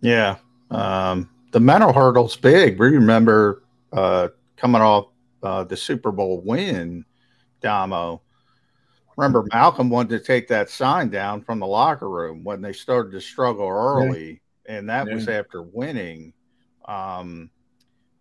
Yeah, 0.00 0.36
um, 0.70 1.30
the 1.52 1.60
mental 1.60 1.92
hurdle's 1.92 2.36
big. 2.36 2.78
We 2.78 2.88
remember 2.88 3.62
uh, 3.92 4.28
coming 4.56 4.82
off 4.82 5.06
uh, 5.42 5.64
the 5.64 5.76
Super 5.76 6.10
Bowl 6.10 6.40
win, 6.44 7.04
Domo 7.60 8.22
remember 9.16 9.44
Malcolm 9.52 9.90
wanted 9.90 10.18
to 10.18 10.24
take 10.24 10.48
that 10.48 10.70
sign 10.70 11.08
down 11.08 11.42
from 11.42 11.58
the 11.58 11.66
locker 11.66 12.08
room 12.08 12.44
when 12.44 12.60
they 12.60 12.72
started 12.72 13.12
to 13.12 13.20
struggle 13.20 13.68
early, 13.68 14.40
yeah. 14.68 14.76
and 14.76 14.88
that 14.88 15.06
yeah. 15.06 15.14
was 15.14 15.28
after 15.28 15.62
winning. 15.62 16.32
Um, 16.86 17.50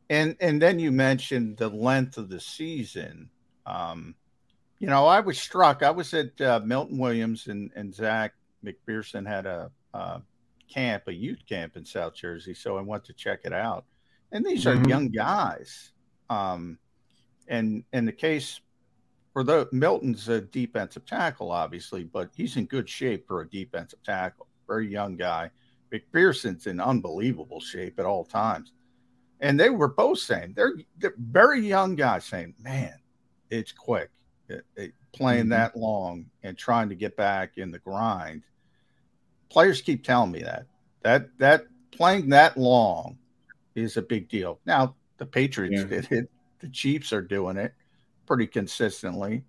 and 0.09 0.35
and 0.39 0.61
then 0.61 0.79
you 0.79 0.91
mentioned 0.91 1.57
the 1.57 1.69
length 1.69 2.17
of 2.17 2.29
the 2.29 2.39
season. 2.39 3.29
Um, 3.65 4.15
you 4.79 4.87
know, 4.87 5.05
I 5.05 5.19
was 5.19 5.39
struck. 5.39 5.83
I 5.83 5.91
was 5.91 6.13
at 6.13 6.39
uh, 6.41 6.61
Milton 6.63 6.97
Williams 6.97 7.47
and 7.47 7.71
and 7.75 7.93
Zech 7.93 8.33
McPhearson 8.63 9.27
had 9.27 9.45
a 9.45 9.71
uh, 9.93 10.19
camp, 10.71 11.03
a 11.07 11.13
youth 11.13 11.39
camp 11.47 11.77
in 11.77 11.85
South 11.85 12.15
Jersey, 12.15 12.53
so 12.53 12.77
I 12.77 12.81
went 12.81 13.05
to 13.05 13.13
check 13.13 13.41
it 13.45 13.53
out. 13.53 13.85
And 14.31 14.45
these 14.45 14.65
mm-hmm. 14.65 14.83
are 14.83 14.89
young 14.89 15.09
guys. 15.09 15.91
Um, 16.29 16.79
and 17.47 17.83
in 17.93 18.05
the 18.05 18.11
case 18.11 18.59
for 19.31 19.43
the 19.43 19.67
Milton's 19.71 20.27
a 20.29 20.41
defensive 20.41 21.05
tackle, 21.05 21.51
obviously, 21.51 22.03
but 22.03 22.29
he's 22.35 22.55
in 22.55 22.65
good 22.65 22.89
shape 22.89 23.27
for 23.27 23.41
a 23.41 23.49
defensive 23.49 24.01
tackle. 24.03 24.47
Very 24.67 24.87
young 24.87 25.15
guy. 25.15 25.51
McPhearson's 25.93 26.67
in 26.67 26.79
unbelievable 26.79 27.59
shape 27.59 27.99
at 27.99 28.05
all 28.05 28.23
times. 28.23 28.71
And 29.41 29.59
they 29.59 29.69
were 29.69 29.89
both 29.89 30.19
saying 30.19 30.53
they're, 30.55 30.75
they're 30.97 31.13
very 31.17 31.59
young 31.59 31.95
guys 31.95 32.23
saying, 32.23 32.55
"Man, 32.59 32.97
it's 33.49 33.73
quick 33.73 34.09
playing 35.13 35.41
mm-hmm. 35.41 35.49
that 35.49 35.75
long 35.75 36.25
and 36.43 36.57
trying 36.57 36.89
to 36.89 36.95
get 36.95 37.15
back 37.15 37.57
in 37.57 37.71
the 37.71 37.79
grind." 37.79 38.43
Players 39.49 39.81
keep 39.81 40.03
telling 40.03 40.31
me 40.31 40.41
that 40.43 40.65
that 41.03 41.37
that 41.37 41.65
playing 41.91 42.29
that 42.29 42.57
long 42.57 43.17
is 43.75 43.97
a 43.97 44.01
big 44.01 44.27
deal. 44.29 44.59
Now 44.65 44.95
the 45.17 45.25
Patriots 45.25 45.81
yeah. 45.81 46.01
did 46.01 46.11
it, 46.11 46.31
the 46.59 46.69
Chiefs 46.69 47.13
are 47.13 47.21
doing 47.21 47.57
it 47.57 47.73
pretty 48.25 48.47
consistently. 48.47 49.43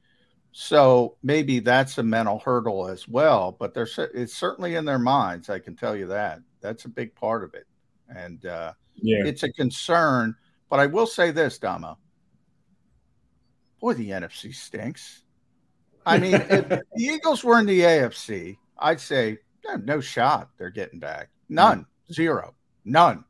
So 0.53 1.17
maybe 1.23 1.59
that's 1.59 1.99
a 1.99 2.03
mental 2.03 2.39
hurdle 2.39 2.89
as 2.89 3.07
well, 3.07 3.55
but 3.59 3.75
there's 3.75 3.99
it's 3.99 4.35
certainly 4.35 4.75
in 4.75 4.87
their 4.87 4.99
minds. 4.99 5.51
I 5.51 5.59
can 5.59 5.77
tell 5.77 5.95
you 5.95 6.07
that 6.07 6.41
that's 6.63 6.87
a 6.87 6.89
big 6.89 7.15
part 7.15 7.45
of 7.45 7.53
it, 7.53 7.67
and 8.09 8.45
uh, 8.47 8.73
yeah, 8.95 9.25
it's 9.25 9.43
a 9.43 9.53
concern. 9.53 10.35
But 10.71 10.81
I 10.81 10.87
will 10.87 11.07
say 11.07 11.31
this, 11.31 11.59
Domo. 11.59 11.99
Boy, 13.87 13.95
the 13.95 14.11
NFC 14.11 14.53
stinks. 14.53 15.23
I 16.05 16.19
mean, 16.19 16.35
if 16.35 16.69
the 16.69 16.83
Eagles 16.99 17.45
were 17.45 17.61
in 17.61 17.67
the 17.67 17.83
AFC, 17.83 18.57
I'd 18.77 18.99
say 18.99 19.39
no 19.85 20.01
shot. 20.01 20.51
They're 20.59 20.71
getting 20.71 20.99
back. 20.99 21.29
None, 21.49 21.87
zero, 22.13 22.57
none. 22.85 23.25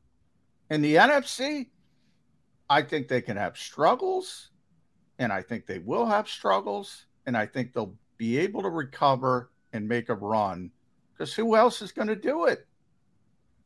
In 0.71 0.81
the 0.81 0.95
NFC, 0.95 1.67
I 2.71 2.81
think 2.81 3.07
they 3.07 3.21
can 3.21 3.37
have 3.37 3.59
struggles 3.59 4.49
and 5.19 5.31
I 5.31 5.43
think 5.43 5.67
they 5.67 5.79
will 5.79 6.07
have 6.07 6.27
struggles, 6.27 7.05
and 7.27 7.37
I 7.37 7.45
think 7.45 7.75
they'll 7.75 7.95
be 8.17 8.39
able 8.39 8.63
to 8.63 8.71
recover 8.71 9.51
and 9.75 9.87
make 9.87 10.09
a 10.09 10.15
run 10.15 10.71
because 11.13 11.35
who 11.35 11.55
else 11.55 11.83
is 11.83 11.93
going 11.93 12.09
to 12.09 12.17
do 12.17 12.47
it? 12.47 12.67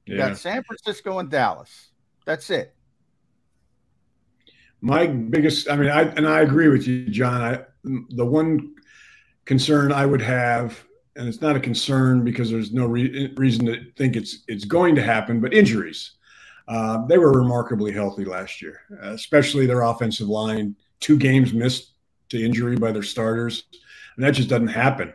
You 0.06 0.16
yeah. 0.16 0.30
got 0.30 0.38
San 0.38 0.64
Francisco 0.64 1.20
and 1.20 1.30
Dallas. 1.30 1.92
That's 2.26 2.50
it. 2.50 2.74
My 4.80 5.06
biggest, 5.06 5.68
I 5.70 5.76
mean, 5.76 5.90
I 5.90 6.02
and 6.02 6.26
I 6.26 6.40
agree 6.40 6.68
with 6.68 6.86
you, 6.86 7.08
John. 7.08 7.42
I 7.42 7.64
the 7.84 8.24
one 8.24 8.74
concern 9.44 9.92
I 9.92 10.06
would 10.06 10.22
have, 10.22 10.82
and 11.16 11.28
it's 11.28 11.40
not 11.40 11.56
a 11.56 11.60
concern 11.60 12.24
because 12.24 12.50
there's 12.50 12.72
no 12.72 12.86
re- 12.86 13.32
reason 13.36 13.66
to 13.66 13.90
think 13.96 14.16
it's 14.16 14.44
it's 14.48 14.64
going 14.64 14.94
to 14.94 15.02
happen, 15.02 15.40
but 15.40 15.52
injuries. 15.52 16.12
Uh, 16.68 17.04
they 17.06 17.18
were 17.18 17.32
remarkably 17.32 17.90
healthy 17.90 18.24
last 18.24 18.62
year, 18.62 18.80
especially 19.02 19.66
their 19.66 19.82
offensive 19.82 20.28
line 20.28 20.76
two 21.00 21.16
games 21.16 21.52
missed 21.52 21.94
to 22.28 22.42
injury 22.42 22.76
by 22.76 22.92
their 22.92 23.02
starters, 23.02 23.64
and 24.16 24.24
that 24.24 24.32
just 24.32 24.48
doesn't 24.48 24.68
happen. 24.68 25.12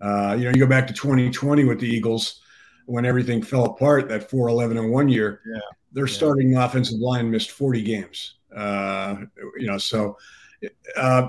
Uh, 0.00 0.36
you 0.38 0.44
know, 0.44 0.50
you 0.50 0.60
go 0.60 0.66
back 0.66 0.86
to 0.86 0.92
2020 0.92 1.64
with 1.64 1.80
the 1.80 1.88
Eagles 1.88 2.42
when 2.86 3.04
everything 3.06 3.42
fell 3.42 3.64
apart. 3.64 4.08
That 4.08 4.30
4-11 4.30 4.72
in 4.72 4.90
one 4.90 5.08
year, 5.08 5.40
yeah. 5.50 5.60
their 5.92 6.06
yeah. 6.06 6.14
starting 6.14 6.56
offensive 6.56 6.98
line 6.98 7.30
missed 7.30 7.52
40 7.52 7.82
games. 7.82 8.34
Uh, 8.54 9.16
you 9.56 9.66
know, 9.66 9.78
so 9.78 10.16
uh, 10.96 11.28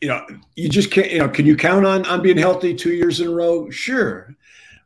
you 0.00 0.08
know, 0.08 0.26
you 0.54 0.68
just 0.68 0.90
can't. 0.90 1.10
You 1.10 1.18
know, 1.18 1.28
can 1.28 1.46
you 1.46 1.56
count 1.56 1.86
on 1.86 2.04
on 2.06 2.22
being 2.22 2.38
healthy 2.38 2.74
two 2.74 2.92
years 2.92 3.20
in 3.20 3.28
a 3.28 3.30
row? 3.30 3.70
Sure. 3.70 4.34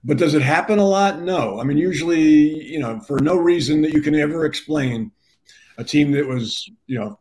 But 0.03 0.16
does 0.16 0.35
it 0.35 0.43
happen 0.43 0.79
a 0.79 0.87
lot? 0.87 1.21
No. 1.21 1.61
I 1.61 1.64
mean, 1.64 1.77
usually, 1.77 2.64
you 2.64 2.79
know, 2.79 3.01
for 3.01 3.21
no 3.21 3.37
reason 3.37 3.83
that 3.83 3.93
you 3.93 4.01
can 4.01 4.14
ever 4.14 4.47
explain, 4.47 5.12
a 5.77 5.85
team 5.85 6.11
that 6.12 6.27
was, 6.27 6.71
you 6.87 6.99
know, 6.99 7.18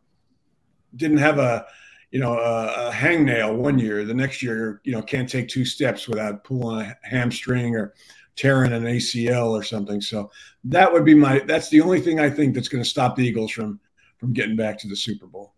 didn't 0.96 1.18
have 1.18 1.38
a 1.38 1.66
you 2.10 2.18
know 2.18 2.38
a, 2.38 2.88
a 2.88 2.90
hangnail 2.90 3.54
one 3.54 3.78
year 3.78 4.04
the 4.04 4.14
next 4.14 4.42
year 4.42 4.80
you 4.84 4.92
know 4.92 5.02
can't 5.02 5.28
take 5.28 5.48
two 5.48 5.64
steps 5.64 6.08
without 6.08 6.42
pulling 6.44 6.84
a 6.84 6.96
hamstring 7.02 7.76
or 7.76 7.94
tearing 8.36 8.72
an 8.72 8.82
acl 8.82 9.50
or 9.50 9.62
something 9.62 10.00
so 10.00 10.30
that 10.64 10.92
would 10.92 11.04
be 11.04 11.14
my 11.14 11.38
that's 11.40 11.68
the 11.70 11.80
only 11.80 12.00
thing 12.00 12.18
i 12.18 12.28
think 12.28 12.54
that's 12.54 12.68
going 12.68 12.82
to 12.82 12.88
stop 12.88 13.14
the 13.14 13.24
eagles 13.24 13.50
from 13.50 13.78
from 14.20 14.32
getting 14.32 14.56
back 14.56 14.78
to 14.78 14.88
the 14.88 14.96
super 14.96 15.26
bowl 15.26 15.54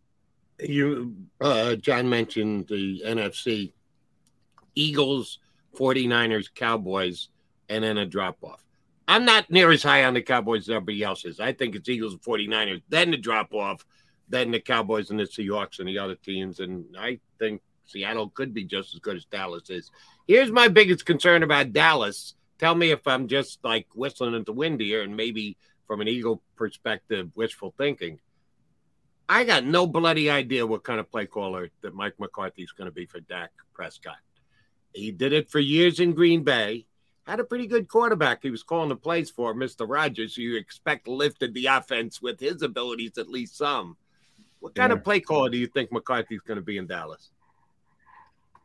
you 0.60 1.14
uh, 1.40 1.74
john 1.76 2.08
mentioned 2.08 2.66
the 2.68 3.02
nfc 3.04 3.72
eagles 4.74 5.38
49ers 5.76 6.46
cowboys 6.54 7.28
and 7.68 7.84
then 7.84 7.98
a 7.98 8.06
drop 8.06 8.38
off 8.42 8.64
i'm 9.08 9.24
not 9.24 9.50
near 9.50 9.70
as 9.70 9.82
high 9.82 10.04
on 10.04 10.14
the 10.14 10.22
cowboys 10.22 10.68
as 10.68 10.70
everybody 10.70 11.02
else 11.02 11.24
is 11.24 11.40
i 11.40 11.52
think 11.52 11.74
it's 11.74 11.88
eagles 11.88 12.12
and 12.12 12.22
49ers 12.22 12.82
then 12.88 13.10
the 13.10 13.16
drop 13.16 13.52
off 13.52 13.84
then 14.32 14.50
the 14.50 14.58
Cowboys 14.58 15.10
and 15.10 15.20
the 15.20 15.24
Seahawks 15.24 15.78
and 15.78 15.86
the 15.86 15.98
other 15.98 16.14
teams. 16.16 16.58
And 16.58 16.86
I 16.98 17.20
think 17.38 17.60
Seattle 17.84 18.30
could 18.30 18.54
be 18.54 18.64
just 18.64 18.94
as 18.94 19.00
good 19.00 19.16
as 19.16 19.26
Dallas 19.26 19.68
is. 19.68 19.90
Here's 20.26 20.50
my 20.50 20.68
biggest 20.68 21.04
concern 21.04 21.42
about 21.42 21.74
Dallas. 21.74 22.34
Tell 22.58 22.74
me 22.74 22.90
if 22.90 23.06
I'm 23.06 23.28
just 23.28 23.58
like 23.62 23.86
whistling 23.94 24.34
into 24.34 24.52
wind 24.52 24.80
here 24.80 25.02
and 25.02 25.14
maybe 25.14 25.58
from 25.86 26.00
an 26.00 26.08
Eagle 26.08 26.42
perspective, 26.56 27.30
wishful 27.34 27.74
thinking. 27.76 28.18
I 29.32 29.44
got 29.44 29.64
no 29.64 29.86
bloody 29.86 30.28
idea 30.28 30.66
what 30.66 30.84
kind 30.84 31.00
of 31.00 31.10
play 31.10 31.24
caller 31.24 31.70
that 31.80 31.94
Mike 31.94 32.12
McCarthy 32.18 32.64
is 32.64 32.72
going 32.72 32.84
to 32.84 32.92
be 32.92 33.06
for 33.06 33.18
Dak 33.18 33.50
Prescott. 33.72 34.18
He 34.92 35.10
did 35.10 35.32
it 35.32 35.50
for 35.50 35.58
years 35.58 36.00
in 36.00 36.12
Green 36.12 36.44
Bay. 36.44 36.84
Had 37.26 37.40
a 37.40 37.44
pretty 37.44 37.66
good 37.66 37.88
quarterback 37.88 38.40
he 38.42 38.50
was 38.50 38.62
calling 38.62 38.90
the 38.90 38.96
plays 38.96 39.30
for, 39.30 39.54
Mr. 39.54 39.88
Rodgers. 39.88 40.36
You 40.36 40.58
expect 40.58 41.08
lifted 41.08 41.54
the 41.54 41.64
offense 41.64 42.20
with 42.20 42.40
his 42.40 42.60
abilities 42.60 43.16
at 43.16 43.30
least 43.30 43.56
some. 43.56 43.96
What 44.60 44.74
kind 44.74 44.90
yeah. 44.90 44.98
of 44.98 45.04
play 45.04 45.20
caller 45.20 45.48
do 45.48 45.56
you 45.56 45.66
think 45.66 45.90
McCarthy's 45.92 46.42
going 46.42 46.56
to 46.56 46.62
be 46.62 46.76
in 46.76 46.86
Dallas? 46.86 47.30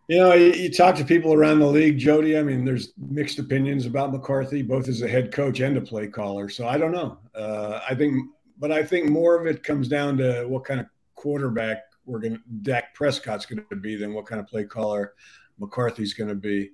You 0.09 0.17
know, 0.17 0.33
you, 0.33 0.51
you, 0.51 0.69
talk 0.69 0.95
to 0.95 1.05
people 1.05 1.33
around 1.33 1.59
the 1.59 1.65
league, 1.65 1.97
Jody. 1.97 2.37
I 2.37 2.43
mean, 2.43 2.65
there's 2.65 2.91
mixed 2.97 3.39
opinions 3.39 3.85
about 3.85 4.11
McCarthy, 4.11 4.63
both 4.63 4.89
as 4.89 5.01
a 5.01 5.07
head 5.07 5.31
coach 5.31 5.61
and 5.61 5.77
a 5.77 5.81
play 5.81 6.07
caller. 6.07 6.49
So 6.49 6.67
I 6.67 6.77
don't 6.77 6.91
know. 6.91 7.19
Uh, 7.33 7.79
I 7.89 7.95
think, 7.95 8.29
but 8.59 8.71
I 8.71 8.83
think 8.83 9.09
more 9.09 9.39
of 9.39 9.47
it 9.47 9.63
comes 9.63 9.87
down 9.87 10.17
to 10.17 10.45
what 10.47 10.65
kind 10.65 10.79
of 10.79 10.87
quarterback 11.15 11.83
we're 12.05 12.19
going 12.19 12.35
to, 12.35 12.41
Dak 12.61 12.93
Prescott's 12.93 13.45
going 13.45 13.63
to 13.69 13.75
be 13.75 13.95
than 13.95 14.13
what 14.13 14.25
kind 14.25 14.39
of 14.39 14.47
play 14.47 14.63
caller 14.63 15.13
McCarthy's 15.59 16.13
going 16.13 16.29
to 16.29 16.35
be. 16.35 16.71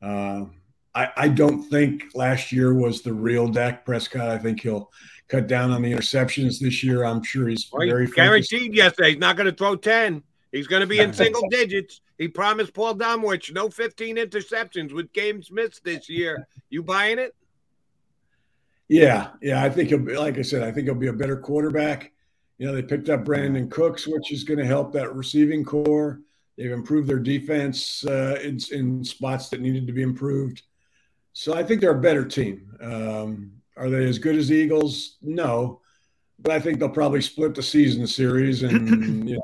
Uh, 0.00 0.44
I, 0.94 1.10
I 1.16 1.28
don't 1.28 1.62
think 1.64 2.04
last 2.14 2.52
year 2.52 2.72
was 2.72 3.02
the 3.02 3.12
real 3.12 3.48
Dak 3.48 3.84
Prescott. 3.84 4.28
I 4.28 4.38
think 4.38 4.60
he'll 4.60 4.90
cut 5.28 5.46
down 5.46 5.70
on 5.70 5.82
the 5.82 5.92
interceptions 5.92 6.58
this 6.58 6.82
year. 6.82 7.04
I'm 7.04 7.22
sure 7.22 7.48
he's 7.48 7.68
well, 7.70 7.86
very 7.86 8.06
guaranteed. 8.06 8.74
Yesterday, 8.74 9.10
he's 9.10 9.18
not 9.18 9.36
going 9.36 9.46
to 9.50 9.56
throw 9.56 9.76
ten. 9.76 10.22
He's 10.52 10.66
going 10.66 10.80
to 10.80 10.86
be 10.86 11.00
in 11.00 11.12
single 11.12 11.46
digits. 11.50 12.00
He 12.16 12.28
promised 12.28 12.72
Paul 12.72 12.94
Domowitch 12.94 13.52
no 13.52 13.68
15 13.68 14.16
interceptions 14.16 14.92
with 14.92 15.12
games 15.12 15.50
missed 15.50 15.84
this 15.84 16.08
year. 16.08 16.48
You 16.70 16.82
buying 16.82 17.18
it? 17.18 17.34
Yeah, 18.88 19.30
yeah. 19.42 19.62
I 19.62 19.70
think 19.70 19.88
he'll 19.88 19.98
be 19.98 20.16
like 20.16 20.38
I 20.38 20.42
said. 20.42 20.62
I 20.62 20.72
think 20.72 20.86
he'll 20.86 20.94
be 20.94 21.08
a 21.08 21.12
better 21.12 21.36
quarterback. 21.36 22.12
You 22.58 22.66
know, 22.66 22.74
they 22.74 22.82
picked 22.82 23.08
up 23.08 23.24
Brandin 23.24 23.70
Cooks, 23.70 24.06
which 24.06 24.32
is 24.32 24.44
going 24.44 24.58
to 24.58 24.66
help 24.66 24.92
that 24.92 25.14
receiving 25.14 25.64
corps. 25.64 26.20
They've 26.56 26.72
improved 26.72 27.08
their 27.08 27.18
defense 27.18 28.04
uh, 28.06 28.38
in, 28.42 28.58
in 28.72 29.04
spots 29.04 29.50
that 29.50 29.60
needed 29.60 29.86
to 29.86 29.92
be 29.92 30.02
improved. 30.02 30.62
So 31.34 31.54
I 31.54 31.62
think 31.62 31.80
they're 31.80 31.90
a 31.90 32.00
better 32.00 32.24
team. 32.24 32.74
Um, 32.80 33.52
are 33.76 33.90
they 33.90 34.06
as 34.06 34.18
good 34.18 34.36
as 34.36 34.48
the 34.48 34.54
Eagles? 34.54 35.18
No, 35.20 35.82
but 36.38 36.52
I 36.52 36.60
think 36.60 36.78
they'll 36.78 36.88
probably 36.88 37.20
split 37.20 37.54
the 37.54 37.62
season 37.62 38.06
series, 38.06 38.62
and 38.62 39.28
you 39.28 39.36
know, 39.36 39.42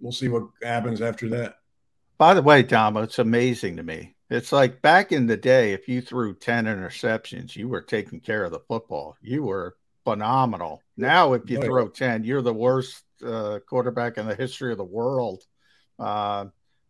we'll 0.00 0.12
see 0.12 0.28
what 0.28 0.44
happens 0.62 1.02
after 1.02 1.28
that. 1.30 1.56
By 2.16 2.32
the 2.32 2.42
way, 2.42 2.62
Tom, 2.62 2.96
it's 2.96 3.18
amazing 3.18 3.76
to 3.76 3.82
me. 3.82 4.15
It's 4.28 4.50
like 4.50 4.82
back 4.82 5.12
in 5.12 5.26
the 5.26 5.36
day, 5.36 5.72
if 5.72 5.88
you 5.88 6.00
threw 6.00 6.34
10 6.34 6.64
interceptions, 6.64 7.54
you 7.54 7.68
were 7.68 7.82
taking 7.82 8.20
care 8.20 8.44
of 8.44 8.50
the 8.50 8.60
football. 8.60 9.16
You 9.22 9.44
were 9.44 9.76
phenomenal. 10.04 10.82
Now, 10.96 11.34
if 11.34 11.48
you 11.48 11.60
throw 11.60 11.88
10, 11.88 12.24
you're 12.24 12.42
the 12.42 12.52
worst 12.52 13.04
uh, 13.24 13.60
quarterback 13.68 14.18
in 14.18 14.26
the 14.26 14.34
history 14.34 14.72
of 14.72 14.78
the 14.78 14.84
world. 14.84 15.44
Uh, 15.98 16.46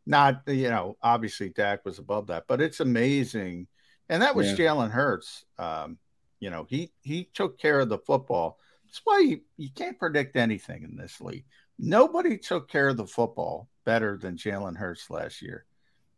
not, 0.07 0.43
you 0.47 0.71
know, 0.71 0.97
obviously 1.03 1.51
Dak 1.51 1.85
was 1.85 1.99
above 1.99 2.29
that, 2.29 2.45
but 2.49 2.61
it's 2.61 2.81
amazing. 2.81 3.67
And 4.09 4.23
that 4.23 4.37
was 4.37 4.51
yeah. 4.51 4.57
Jalen 4.57 4.91
Hurts. 4.91 5.45
Um, 5.59 5.99
you 6.41 6.51
know, 6.51 6.67
he 6.69 6.93
he 7.01 7.29
took 7.35 7.59
care 7.59 7.81
of 7.81 7.89
the 7.89 7.99
football. 7.99 8.59
That's 8.85 9.01
why 9.05 9.21
you, 9.21 9.41
you 9.57 9.71
can't 9.75 9.99
predict 9.99 10.37
anything 10.37 10.85
in 10.85 10.97
this 10.97 11.21
league. 11.21 11.45
Nobody 11.79 12.39
took 12.39 12.69
care 12.69 12.89
of 12.89 12.97
the 12.97 13.07
football 13.07 13.69
better 13.85 14.17
than 14.17 14.37
Jalen 14.37 14.77
Hurts 14.77 15.11
last 15.11 15.43
year. 15.43 15.65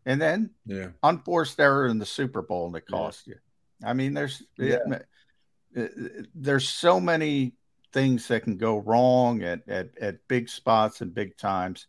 And 0.08 0.22
then 0.22 0.50
yeah. 0.64 0.88
unforced 1.02 1.60
error 1.60 1.86
in 1.86 1.98
the 1.98 2.06
Super 2.06 2.40
Bowl 2.40 2.66
and 2.66 2.76
it 2.76 2.86
cost 2.86 3.26
yeah. 3.26 3.34
you. 3.34 3.88
I 3.88 3.92
mean, 3.92 4.14
there's 4.14 4.42
yeah. 4.56 4.78
it, 5.74 6.28
there's 6.34 6.66
so 6.66 6.98
many 6.98 7.52
things 7.92 8.26
that 8.28 8.42
can 8.42 8.56
go 8.56 8.78
wrong 8.78 9.42
at, 9.42 9.68
at, 9.68 9.90
at 9.98 10.26
big 10.26 10.48
spots 10.48 11.02
and 11.02 11.12
big 11.14 11.36
times, 11.36 11.88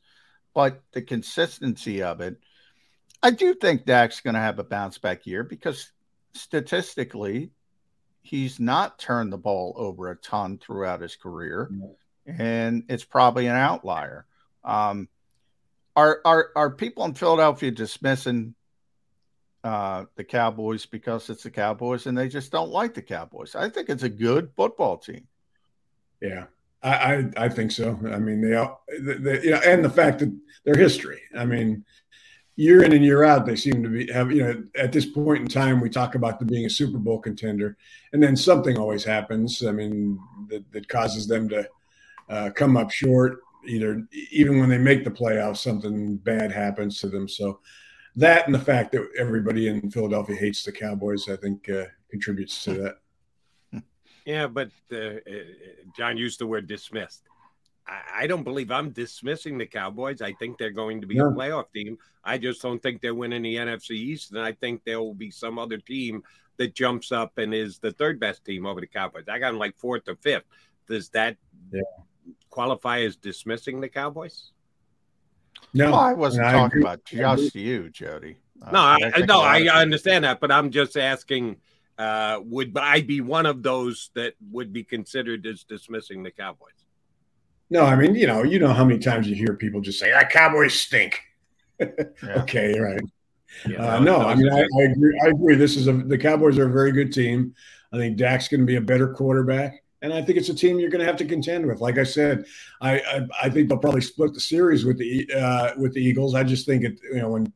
but 0.53 0.81
the 0.91 1.01
consistency 1.01 2.03
of 2.03 2.19
it, 2.19 2.35
I 3.23 3.31
do 3.31 3.53
think 3.53 3.85
Dak's 3.85 4.19
going 4.19 4.33
to 4.33 4.41
have 4.41 4.59
a 4.59 4.65
bounce 4.65 4.97
back 4.97 5.25
year 5.25 5.45
because 5.45 5.93
statistically, 6.33 7.51
he's 8.21 8.59
not 8.59 8.99
turned 8.99 9.31
the 9.31 9.37
ball 9.37 9.73
over 9.77 10.11
a 10.11 10.17
ton 10.17 10.57
throughout 10.57 10.99
his 10.99 11.15
career, 11.15 11.71
and 12.27 12.83
it's 12.89 13.05
probably 13.05 13.47
an 13.47 13.55
outlier. 13.55 14.25
Um, 14.65 15.07
are 15.99 16.21
are 16.23 16.49
are 16.55 16.69
people 16.71 17.03
in 17.05 17.13
Philadelphia 17.13 17.71
dismissing 17.71 18.55
uh, 19.63 20.05
the 20.15 20.23
Cowboys 20.23 20.85
because 20.85 21.29
it's 21.29 21.43
the 21.43 21.51
Cowboys 21.51 22.05
and 22.07 22.17
they 22.17 22.29
just 22.29 22.51
don't 22.51 22.69
like 22.69 22.93
the 22.93 23.01
Cowboys? 23.01 23.53
I 23.55 23.69
think 23.69 23.89
it's 23.89 24.03
a 24.03 24.09
good 24.09 24.51
football 24.55 24.97
team. 24.97 25.27
Yeah, 26.21 26.45
I 26.81 26.93
I, 26.93 27.29
I 27.37 27.49
think 27.49 27.71
so. 27.71 27.99
I 28.11 28.17
mean, 28.19 28.39
they, 28.41 28.55
all, 28.55 28.81
you 28.97 29.51
know, 29.51 29.61
and 29.65 29.83
the 29.83 29.89
fact 29.89 30.19
that 30.19 30.33
their 30.63 30.77
history. 30.77 31.21
I 31.37 31.43
mean, 31.43 31.83
year 32.55 32.81
in 32.83 32.93
and 32.93 33.03
year 33.03 33.25
out, 33.25 33.45
they 33.45 33.57
seem 33.57 33.83
to 33.83 33.89
be 33.89 34.09
have 34.13 34.31
you 34.31 34.43
know 34.43 34.63
at 34.75 34.93
this 34.93 35.05
point 35.05 35.41
in 35.41 35.47
time 35.49 35.81
we 35.81 35.89
talk 35.89 36.15
about 36.15 36.39
them 36.39 36.47
being 36.47 36.65
a 36.65 36.69
Super 36.69 36.97
Bowl 36.97 37.19
contender, 37.19 37.75
and 38.13 38.23
then 38.23 38.37
something 38.37 38.77
always 38.77 39.03
happens. 39.03 39.65
I 39.65 39.73
mean, 39.73 40.17
that, 40.47 40.71
that 40.71 40.87
causes 40.87 41.27
them 41.27 41.49
to 41.49 41.67
uh, 42.29 42.51
come 42.51 42.77
up 42.77 42.89
short. 42.89 43.39
Either 43.65 44.07
even 44.31 44.59
when 44.59 44.69
they 44.69 44.77
make 44.77 45.03
the 45.03 45.11
playoffs, 45.11 45.57
something 45.57 46.17
bad 46.17 46.51
happens 46.51 46.99
to 46.99 47.07
them. 47.07 47.27
So 47.27 47.59
that 48.15 48.45
and 48.45 48.55
the 48.55 48.59
fact 48.59 48.91
that 48.93 49.07
everybody 49.17 49.67
in 49.67 49.91
Philadelphia 49.91 50.35
hates 50.35 50.63
the 50.63 50.71
Cowboys, 50.71 51.27
I 51.29 51.35
think, 51.35 51.69
uh, 51.69 51.85
contributes 52.09 52.63
to 52.63 52.73
that. 52.73 53.83
Yeah, 54.25 54.47
but 54.47 54.69
uh, 54.91 54.97
uh 54.97 55.19
John 55.97 56.17
used 56.17 56.39
the 56.39 56.47
word 56.47 56.67
dismissed. 56.67 57.23
I 58.15 58.27
don't 58.27 58.43
believe 58.43 58.69
I'm 58.69 58.91
dismissing 58.91 59.57
the 59.57 59.65
Cowboys. 59.65 60.21
I 60.21 60.33
think 60.33 60.57
they're 60.57 60.69
going 60.69 61.01
to 61.01 61.07
be 61.07 61.17
a 61.17 61.23
playoff 61.23 61.71
team. 61.73 61.97
I 62.23 62.37
just 62.37 62.61
don't 62.61 62.81
think 62.83 63.01
they're 63.01 63.15
winning 63.15 63.41
the 63.41 63.55
NFC 63.55 63.91
East, 63.91 64.31
and 64.31 64.39
I 64.39 64.51
think 64.51 64.83
there 64.83 64.99
will 64.99 65.15
be 65.15 65.31
some 65.31 65.57
other 65.57 65.77
team 65.77 66.21
that 66.57 66.75
jumps 66.75 67.11
up 67.11 67.37
and 67.37 67.53
is 67.53 67.79
the 67.79 67.91
third 67.91 68.19
best 68.19 68.45
team 68.45 68.65
over 68.65 68.79
the 68.79 68.87
Cowboys. 68.87 69.27
I 69.27 69.39
got 69.39 69.51
them 69.51 69.59
like 69.59 69.75
fourth 69.77 70.07
or 70.07 70.15
fifth. 70.17 70.43
Does 70.87 71.09
that 71.09 71.37
yeah. 71.71 71.81
Qualify 72.49 73.01
as 73.01 73.15
dismissing 73.15 73.81
the 73.81 73.89
Cowboys? 73.89 74.51
No, 75.73 75.91
well, 75.91 75.99
I 75.99 76.13
wasn't 76.13 76.47
no, 76.47 76.51
talking 76.51 76.85
I 76.85 76.93
about 76.93 77.05
just 77.05 77.55
you, 77.55 77.89
Jody. 77.89 78.37
Uh, 78.61 78.71
no, 78.71 78.79
I, 78.79 79.11
I 79.15 79.19
no, 79.21 79.41
I 79.41 79.61
understand 79.81 80.25
that, 80.25 80.39
but 80.39 80.51
I'm 80.51 80.71
just 80.71 80.97
asking. 80.97 81.57
Uh, 81.97 82.39
would 82.45 82.77
I 82.77 83.01
be 83.01 83.19
one 83.19 83.45
of 83.45 83.61
those 83.61 84.09
that 84.15 84.33
would 84.51 84.71
be 84.71 84.85
considered 84.85 85.45
as 85.45 85.65
dismissing 85.65 86.23
the 86.23 86.31
Cowboys? 86.31 86.85
No, 87.69 87.83
I 87.83 87.95
mean, 87.95 88.15
you 88.15 88.25
know, 88.25 88.43
you 88.43 88.57
know 88.57 88.73
how 88.73 88.85
many 88.85 88.99
times 88.99 89.27
you 89.27 89.35
hear 89.35 89.53
people 89.53 89.81
just 89.81 89.99
say, 89.99 90.11
"That 90.11 90.29
Cowboys 90.29 90.73
stink." 90.73 91.19
okay, 92.23 92.79
right. 92.79 93.01
Yeah, 93.67 93.95
uh, 93.95 93.99
no, 93.99 94.21
I 94.21 94.35
mean, 94.35 94.51
I, 94.51 94.61
I, 94.61 94.83
agree. 94.83 95.19
I 95.23 95.29
agree. 95.29 95.55
This 95.55 95.75
is 95.75 95.87
a 95.87 95.93
the 95.93 96.17
Cowboys 96.17 96.57
are 96.57 96.67
a 96.67 96.71
very 96.71 96.91
good 96.91 97.11
team. 97.11 97.53
I 97.91 97.97
think 97.97 98.17
Dak's 98.17 98.47
going 98.47 98.61
to 98.61 98.65
be 98.65 98.75
a 98.75 98.81
better 98.81 99.13
quarterback, 99.13 99.83
and 100.01 100.13
I 100.13 100.21
think 100.21 100.37
it's 100.37 100.49
a 100.49 100.53
team 100.53 100.79
you're 100.79 100.89
going 100.89 100.99
to 100.99 101.05
have 101.05 101.17
to 101.17 101.25
contend 101.25 101.65
with. 101.65 101.81
Like 101.81 101.97
I 101.97 102.03
said, 102.03 102.45
I 102.81 102.99
I, 102.99 103.27
I 103.43 103.49
think 103.49 103.69
they'll 103.69 103.77
probably 103.77 104.01
split 104.01 104.33
the 104.33 104.39
series 104.39 104.85
with 104.85 104.97
the 104.97 105.29
uh, 105.35 105.71
with 105.77 105.93
the 105.93 106.01
Eagles. 106.01 106.35
I 106.35 106.43
just 106.43 106.65
think 106.65 106.83
it, 106.83 106.99
you 107.03 107.19
know, 107.19 107.29
when 107.29 107.53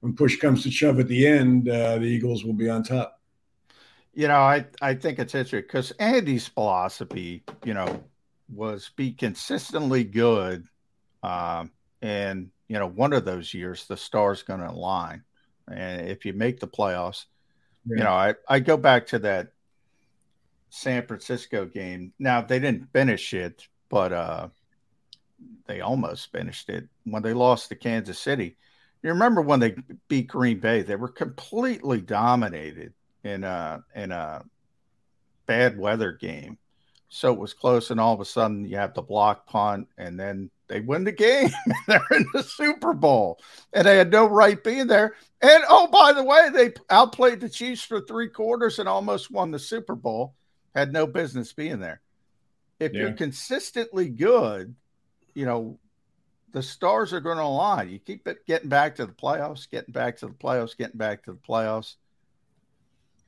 when 0.00 0.14
push 0.14 0.38
comes 0.38 0.62
to 0.62 0.70
shove 0.70 1.00
at 1.00 1.08
the 1.08 1.26
end, 1.26 1.68
uh, 1.68 1.98
the 1.98 2.06
Eagles 2.06 2.44
will 2.44 2.54
be 2.54 2.70
on 2.70 2.82
top. 2.82 3.20
You 4.14 4.28
know, 4.28 4.40
I 4.40 4.66
I 4.80 4.94
think 4.94 5.18
it's 5.18 5.34
interesting 5.34 5.60
because 5.60 5.90
Andy's 5.92 6.48
philosophy, 6.48 7.44
you 7.64 7.74
know, 7.74 8.02
was 8.52 8.90
be 8.96 9.12
consistently 9.12 10.04
good. 10.04 10.66
Um, 11.22 11.70
and, 12.02 12.50
you 12.68 12.78
know, 12.78 12.86
one 12.86 13.12
of 13.12 13.24
those 13.24 13.52
years, 13.52 13.86
the 13.86 13.96
star's 13.96 14.42
going 14.42 14.60
to 14.60 14.70
align. 14.70 15.22
And 15.70 16.08
if 16.08 16.24
you 16.24 16.32
make 16.32 16.60
the 16.60 16.66
playoffs, 16.66 17.26
yeah. 17.86 17.98
you 17.98 18.04
know, 18.04 18.12
I, 18.12 18.34
I 18.48 18.60
go 18.60 18.76
back 18.76 19.06
to 19.08 19.18
that 19.20 19.52
San 20.70 21.06
Francisco 21.06 21.66
game. 21.66 22.12
Now, 22.18 22.40
they 22.40 22.58
didn't 22.58 22.92
finish 22.92 23.34
it, 23.34 23.66
but 23.88 24.12
uh, 24.12 24.48
they 25.66 25.80
almost 25.80 26.32
finished 26.32 26.68
it 26.70 26.88
when 27.04 27.22
they 27.22 27.34
lost 27.34 27.68
to 27.68 27.76
Kansas 27.76 28.18
City. 28.18 28.56
You 29.02 29.10
remember 29.10 29.40
when 29.40 29.60
they 29.60 29.74
beat 30.08 30.28
Green 30.28 30.60
Bay? 30.60 30.82
They 30.82 30.96
were 30.96 31.08
completely 31.08 32.00
dominated 32.00 32.92
in 33.24 33.44
a 33.44 33.82
in 33.94 34.12
a 34.12 34.44
bad 35.46 35.78
weather 35.78 36.12
game, 36.12 36.58
so 37.08 37.32
it 37.32 37.38
was 37.38 37.54
close, 37.54 37.90
and 37.90 37.98
all 37.98 38.14
of 38.14 38.20
a 38.20 38.24
sudden 38.24 38.64
you 38.64 38.76
have 38.76 38.94
the 38.94 39.02
block 39.02 39.46
punt, 39.46 39.88
and 39.96 40.20
then 40.20 40.50
they 40.68 40.80
win 40.80 41.04
the 41.04 41.12
game. 41.12 41.50
They're 41.88 42.00
in 42.12 42.26
the 42.34 42.42
Super 42.42 42.92
Bowl, 42.92 43.40
and 43.72 43.86
they 43.86 43.96
had 43.96 44.12
no 44.12 44.26
right 44.26 44.62
being 44.62 44.86
there. 44.86 45.14
And 45.40 45.64
oh, 45.68 45.88
by 45.88 46.12
the 46.12 46.22
way, 46.22 46.50
they 46.52 46.72
outplayed 46.90 47.40
the 47.40 47.48
Chiefs 47.48 47.82
for 47.82 48.02
three 48.02 48.28
quarters 48.28 48.78
and 48.78 48.88
almost 48.88 49.30
won 49.30 49.50
the 49.50 49.58
Super 49.58 49.94
Bowl. 49.94 50.34
Had 50.74 50.92
no 50.92 51.06
business 51.06 51.52
being 51.52 51.80
there. 51.80 52.00
If 52.78 52.92
yeah. 52.92 53.00
you're 53.00 53.12
consistently 53.12 54.08
good, 54.08 54.74
you 55.34 55.44
know 55.44 55.78
the 56.52 56.62
stars 56.62 57.12
are 57.12 57.20
going 57.20 57.36
to 57.36 57.44
align. 57.44 57.90
You 57.90 57.98
keep 57.98 58.26
it 58.26 58.46
getting 58.46 58.68
back 58.68 58.96
to 58.96 59.06
the 59.06 59.12
playoffs, 59.12 59.70
getting 59.70 59.92
back 59.92 60.16
to 60.18 60.26
the 60.26 60.32
playoffs, 60.32 60.76
getting 60.76 60.98
back 60.98 61.24
to 61.24 61.32
the 61.32 61.38
playoffs. 61.38 61.96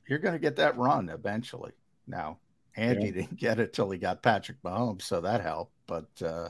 You're 0.07 0.19
going 0.19 0.33
to 0.33 0.39
get 0.39 0.57
that 0.57 0.77
run 0.77 1.09
eventually. 1.09 1.71
Now, 2.07 2.39
Andy 2.75 3.05
yeah. 3.05 3.11
didn't 3.11 3.37
get 3.37 3.59
it 3.59 3.73
till 3.73 3.89
he 3.89 3.97
got 3.97 4.23
Patrick 4.23 4.61
Mahomes, 4.63 5.03
so 5.03 5.21
that 5.21 5.41
helped. 5.41 5.73
But 5.87 6.09
uh, 6.21 6.49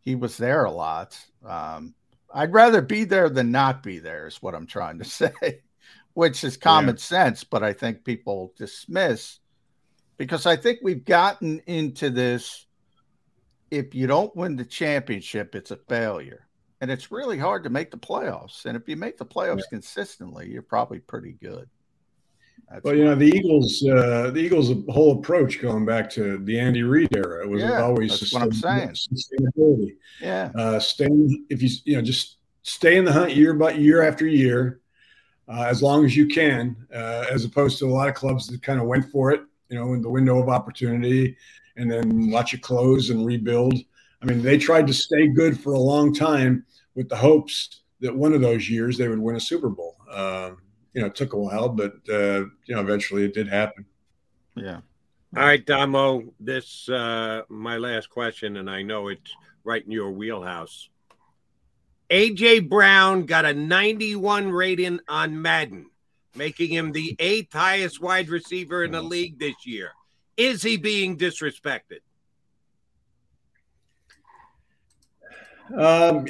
he 0.00 0.14
was 0.14 0.36
there 0.36 0.64
a 0.64 0.70
lot. 0.70 1.18
Um, 1.44 1.94
I'd 2.32 2.52
rather 2.52 2.82
be 2.82 3.04
there 3.04 3.28
than 3.28 3.50
not 3.50 3.82
be 3.82 3.98
there, 3.98 4.26
is 4.26 4.42
what 4.42 4.54
I'm 4.54 4.66
trying 4.66 4.98
to 4.98 5.04
say, 5.04 5.62
which 6.14 6.42
is 6.42 6.56
common 6.56 6.96
yeah. 6.96 7.02
sense. 7.02 7.44
But 7.44 7.62
I 7.62 7.72
think 7.72 8.04
people 8.04 8.52
dismiss 8.56 9.38
because 10.18 10.44
I 10.44 10.56
think 10.56 10.80
we've 10.82 11.04
gotten 11.04 11.60
into 11.66 12.10
this. 12.10 12.66
If 13.70 13.94
you 13.94 14.06
don't 14.06 14.34
win 14.34 14.56
the 14.56 14.64
championship, 14.64 15.54
it's 15.54 15.70
a 15.70 15.76
failure. 15.76 16.46
And 16.80 16.90
it's 16.90 17.10
really 17.10 17.38
hard 17.38 17.64
to 17.64 17.70
make 17.70 17.90
the 17.90 17.98
playoffs. 17.98 18.64
And 18.66 18.76
if 18.76 18.88
you 18.88 18.96
make 18.96 19.18
the 19.18 19.26
playoffs 19.26 19.58
yeah. 19.58 19.70
consistently, 19.70 20.48
you're 20.48 20.62
probably 20.62 21.00
pretty 21.00 21.32
good. 21.32 21.68
That's 22.70 22.84
well, 22.84 22.94
you 22.94 23.04
know, 23.04 23.14
the 23.14 23.26
Eagles, 23.26 23.84
uh, 23.84 24.30
the 24.30 24.40
Eagles' 24.40 24.72
whole 24.88 25.18
approach 25.18 25.60
going 25.60 25.86
back 25.86 26.10
to 26.10 26.38
the 26.38 26.58
Andy 26.58 26.82
Reid 26.82 27.14
era 27.14 27.48
was 27.48 27.62
yeah, 27.62 27.82
always 27.82 28.20
that's 28.20 28.32
what 28.32 28.42
I'm 28.42 28.52
saying. 28.52 28.90
sustainability. 28.90 29.96
Yeah, 30.20 30.50
uh, 30.54 30.78
staying 30.78 31.46
if 31.48 31.62
you 31.62 31.70
you 31.84 31.96
know 31.96 32.02
just 32.02 32.36
stay 32.62 32.98
in 32.98 33.06
the 33.06 33.12
hunt 33.12 33.34
year 33.34 33.54
by 33.54 33.72
year 33.72 34.02
after 34.02 34.26
year, 34.26 34.80
uh, 35.48 35.62
as 35.62 35.82
long 35.82 36.04
as 36.04 36.14
you 36.14 36.26
can, 36.26 36.76
uh, 36.94 37.24
as 37.30 37.44
opposed 37.46 37.78
to 37.78 37.86
a 37.86 37.92
lot 37.92 38.08
of 38.08 38.14
clubs 38.14 38.48
that 38.48 38.62
kind 38.62 38.80
of 38.80 38.86
went 38.86 39.10
for 39.10 39.30
it, 39.30 39.42
you 39.68 39.78
know, 39.78 39.94
in 39.94 40.02
the 40.02 40.10
window 40.10 40.38
of 40.38 40.48
opportunity, 40.48 41.36
and 41.76 41.90
then 41.90 42.30
watch 42.30 42.54
it 42.54 42.62
close 42.62 43.10
and 43.10 43.24
rebuild. 43.24 43.74
I 44.22 44.26
mean, 44.26 44.42
they 44.42 44.58
tried 44.58 44.86
to 44.88 44.94
stay 44.94 45.28
good 45.28 45.58
for 45.58 45.74
a 45.74 45.78
long 45.78 46.12
time 46.12 46.64
with 46.94 47.08
the 47.08 47.16
hopes 47.16 47.82
that 48.00 48.14
one 48.14 48.32
of 48.32 48.40
those 48.40 48.68
years 48.68 48.98
they 48.98 49.08
would 49.08 49.18
win 49.18 49.36
a 49.36 49.40
Super 49.40 49.68
Bowl. 49.68 49.96
Um, 50.10 50.58
you 50.92 51.00
know, 51.00 51.06
it 51.06 51.14
took 51.14 51.32
a 51.32 51.38
while, 51.38 51.68
but 51.68 51.92
uh, 52.08 52.44
you 52.66 52.74
know, 52.74 52.80
eventually 52.80 53.24
it 53.24 53.34
did 53.34 53.48
happen. 53.48 53.84
Yeah. 54.56 54.80
All 55.36 55.44
right, 55.44 55.64
Domo. 55.64 56.32
This 56.40 56.88
uh, 56.88 57.42
my 57.48 57.76
last 57.76 58.08
question, 58.08 58.56
and 58.56 58.70
I 58.70 58.82
know 58.82 59.08
it's 59.08 59.36
right 59.62 59.84
in 59.84 59.92
your 59.92 60.10
wheelhouse. 60.10 60.88
AJ 62.10 62.70
Brown 62.70 63.26
got 63.26 63.44
a 63.44 63.52
91 63.52 64.50
rating 64.50 65.00
on 65.08 65.42
Madden, 65.42 65.90
making 66.38 66.70
him 66.70 66.92
the 66.92 67.14
eighth 67.18 67.52
highest 67.52 68.00
wide 68.00 68.28
receiver 68.28 68.84
in 68.84 68.92
the 68.92 69.02
league 69.02 69.38
this 69.38 69.66
year. 69.66 69.90
Is 70.36 70.62
he 70.62 70.76
being 70.76 71.18
disrespected? 71.18 72.00
Um, 75.76 76.24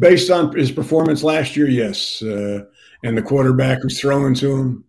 based 0.00 0.30
on 0.30 0.56
his 0.56 0.72
performance 0.72 1.22
last 1.22 1.54
year, 1.54 1.68
yes. 1.68 2.22
Uh, 2.22 2.64
and 3.04 3.16
the 3.16 3.22
quarterback 3.22 3.82
who's 3.82 4.00
throwing 4.00 4.34
to 4.36 4.56
him. 4.56 4.84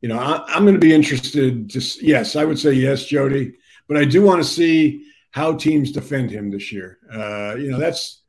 You 0.00 0.10
know, 0.10 0.18
I, 0.18 0.44
I'm 0.46 0.62
going 0.62 0.74
to 0.74 0.80
be 0.80 0.94
interested. 0.94 1.70
To 1.70 1.80
yes, 2.00 2.36
I 2.36 2.44
would 2.44 2.58
say 2.58 2.72
yes, 2.72 3.06
Jody. 3.06 3.54
But 3.88 3.96
I 3.96 4.04
do 4.04 4.22
want 4.22 4.42
to 4.42 4.48
see 4.48 5.06
how 5.30 5.54
teams 5.54 5.90
defend 5.90 6.30
him 6.30 6.50
this 6.50 6.70
year. 6.70 6.98
Uh, 7.12 7.56
you 7.56 7.70
know, 7.70 7.78
that's 7.78 8.22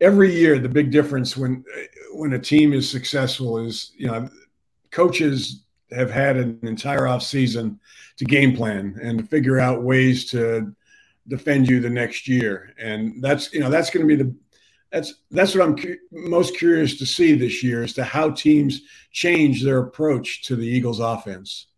every 0.00 0.34
year 0.34 0.58
the 0.58 0.68
big 0.68 0.90
difference 0.90 1.36
when 1.36 1.64
when 2.12 2.32
a 2.34 2.38
team 2.38 2.72
is 2.72 2.90
successful 2.90 3.58
is 3.58 3.92
you 3.96 4.06
know 4.06 4.28
coaches 4.98 5.64
have 5.92 6.10
had 6.10 6.36
an 6.36 6.58
entire 6.62 7.06
off 7.06 7.22
season 7.22 7.78
to 8.16 8.24
game 8.24 8.56
plan 8.56 8.98
and 9.00 9.18
to 9.18 9.24
figure 9.24 9.60
out 9.60 9.82
ways 9.82 10.30
to 10.30 10.74
defend 11.28 11.68
you 11.68 11.78
the 11.80 11.88
next 11.90 12.26
year 12.26 12.74
and 12.78 13.22
that's 13.22 13.52
you 13.52 13.60
know 13.60 13.70
that's 13.70 13.90
going 13.90 14.06
to 14.06 14.16
be 14.16 14.22
the 14.22 14.34
that's 14.90 15.14
that's 15.30 15.54
what 15.54 15.64
i'm 15.64 15.76
cu- 15.76 15.98
most 16.10 16.56
curious 16.56 16.98
to 16.98 17.06
see 17.06 17.34
this 17.34 17.62
year 17.62 17.82
as 17.82 17.92
to 17.92 18.02
how 18.02 18.30
teams 18.30 18.80
change 19.12 19.62
their 19.62 19.78
approach 19.78 20.42
to 20.42 20.56
the 20.56 20.66
eagles 20.66 21.00
offense 21.00 21.68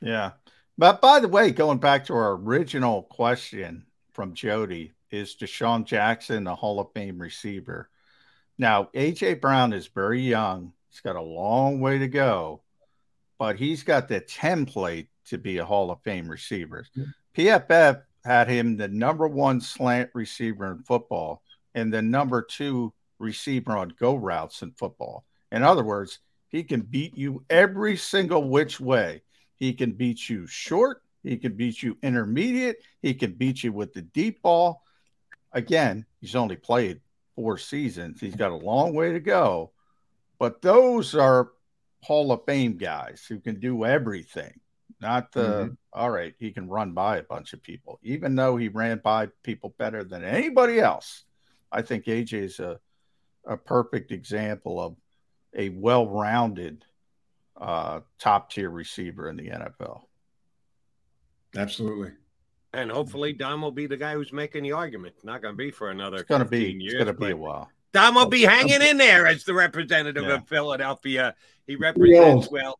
Yeah. 0.00 0.32
But 0.76 1.00
by 1.00 1.18
the 1.18 1.28
way, 1.28 1.50
going 1.50 1.78
back 1.78 2.06
to 2.06 2.14
our 2.14 2.34
original 2.34 3.02
question 3.02 3.84
from 4.12 4.34
Jody, 4.34 4.92
is 5.10 5.34
DeSean 5.34 5.84
Jackson 5.84 6.46
a 6.46 6.54
Hall 6.54 6.78
of 6.78 6.92
Fame 6.92 7.18
receiver? 7.18 7.90
Now, 8.58 8.88
AJ 8.94 9.40
Brown 9.40 9.72
is 9.72 9.88
very 9.88 10.20
young. 10.20 10.72
He's 10.90 11.00
got 11.00 11.16
a 11.16 11.22
long 11.22 11.80
way 11.80 11.98
to 11.98 12.08
go, 12.08 12.62
but 13.38 13.56
he's 13.56 13.82
got 13.82 14.08
the 14.08 14.20
template 14.20 15.08
to 15.26 15.38
be 15.38 15.58
a 15.58 15.64
Hall 15.64 15.90
of 15.90 16.02
Fame 16.02 16.28
receiver. 16.28 16.86
PFF 17.36 18.02
had 18.24 18.48
him 18.48 18.76
the 18.76 18.88
number 18.88 19.28
one 19.28 19.60
slant 19.60 20.10
receiver 20.14 20.72
in 20.72 20.82
football 20.82 21.42
and 21.74 21.92
the 21.92 22.02
number 22.02 22.42
two 22.42 22.92
receiver 23.18 23.76
on 23.76 23.92
go 23.98 24.14
routes 24.14 24.62
in 24.62 24.72
football. 24.72 25.24
In 25.52 25.62
other 25.62 25.84
words, 25.84 26.18
he 26.48 26.64
can 26.64 26.80
beat 26.80 27.16
you 27.16 27.44
every 27.50 27.96
single 27.96 28.48
which 28.48 28.80
way. 28.80 29.22
He 29.56 29.72
can 29.72 29.92
beat 29.92 30.28
you 30.28 30.46
short. 30.46 31.02
He 31.22 31.36
can 31.36 31.54
beat 31.54 31.82
you 31.82 31.98
intermediate. 32.02 32.76
He 33.02 33.14
can 33.14 33.32
beat 33.32 33.62
you 33.62 33.72
with 33.72 33.92
the 33.92 34.02
deep 34.02 34.42
ball. 34.42 34.82
Again, 35.52 36.06
he's 36.20 36.36
only 36.36 36.56
played 36.56 37.00
four 37.34 37.58
seasons. 37.58 38.20
He's 38.20 38.36
got 38.36 38.52
a 38.52 38.56
long 38.56 38.94
way 38.94 39.12
to 39.12 39.20
go. 39.20 39.72
But 40.38 40.62
those 40.62 41.14
are 41.14 41.52
Hall 42.02 42.30
of 42.32 42.44
Fame 42.46 42.76
guys 42.76 43.24
who 43.28 43.40
can 43.40 43.58
do 43.58 43.84
everything. 43.84 44.60
Not 45.00 45.32
the, 45.32 45.70
Mhm. 45.70 45.76
all 45.92 46.10
right, 46.10 46.34
he 46.38 46.52
can 46.52 46.68
run 46.68 46.92
by 46.92 47.18
a 47.18 47.22
bunch 47.22 47.52
of 47.52 47.62
people, 47.62 47.98
even 48.02 48.34
though 48.34 48.56
he 48.56 48.68
ran 48.68 48.98
by 48.98 49.26
people 49.42 49.74
better 49.78 50.02
than 50.02 50.24
anybody 50.24 50.80
else. 50.80 51.24
I 51.70 51.82
think 51.82 52.06
AJ 52.06 52.38
is 52.38 52.60
a, 52.60 52.80
a 53.44 53.56
perfect 53.56 54.10
example 54.10 54.80
of 54.80 54.96
a 55.54 55.68
well 55.70 56.08
rounded 56.08 56.84
uh, 57.56 58.00
top 58.18 58.50
tier 58.50 58.70
receiver 58.70 59.28
in 59.28 59.36
the 59.36 59.48
NFL. 59.48 60.08
absolutely 61.56 62.12
And 62.72 62.90
hopefully, 62.90 63.32
Dom 63.32 63.62
will 63.62 63.72
be 63.72 63.86
the 63.86 63.96
guy 63.96 64.14
who's 64.14 64.32
making 64.32 64.62
the 64.62 64.72
argument. 64.72 65.14
Not 65.24 65.42
going 65.42 65.54
to 65.54 65.56
be 65.56 65.70
for 65.70 65.90
another. 65.90 66.18
It's 66.18 66.28
going 66.28 66.40
to 66.40 66.48
15 66.48 66.78
be, 66.78 66.84
years, 66.84 66.94
it's 66.94 67.04
going 67.04 67.16
to 67.16 67.20
be 67.20 67.30
a 67.30 67.36
while. 67.36 67.70
Dom 67.92 68.14
will 68.14 68.26
be 68.26 68.42
hanging 68.42 68.82
in 68.82 68.98
there 68.98 69.26
as 69.26 69.44
the 69.44 69.54
representative 69.54 70.24
Yeah. 70.24 70.34
of 70.34 70.48
Philadelphia. 70.48 71.34
He 71.66 71.76
represents 71.76 72.46
old. 72.46 72.52
well. 72.52 72.78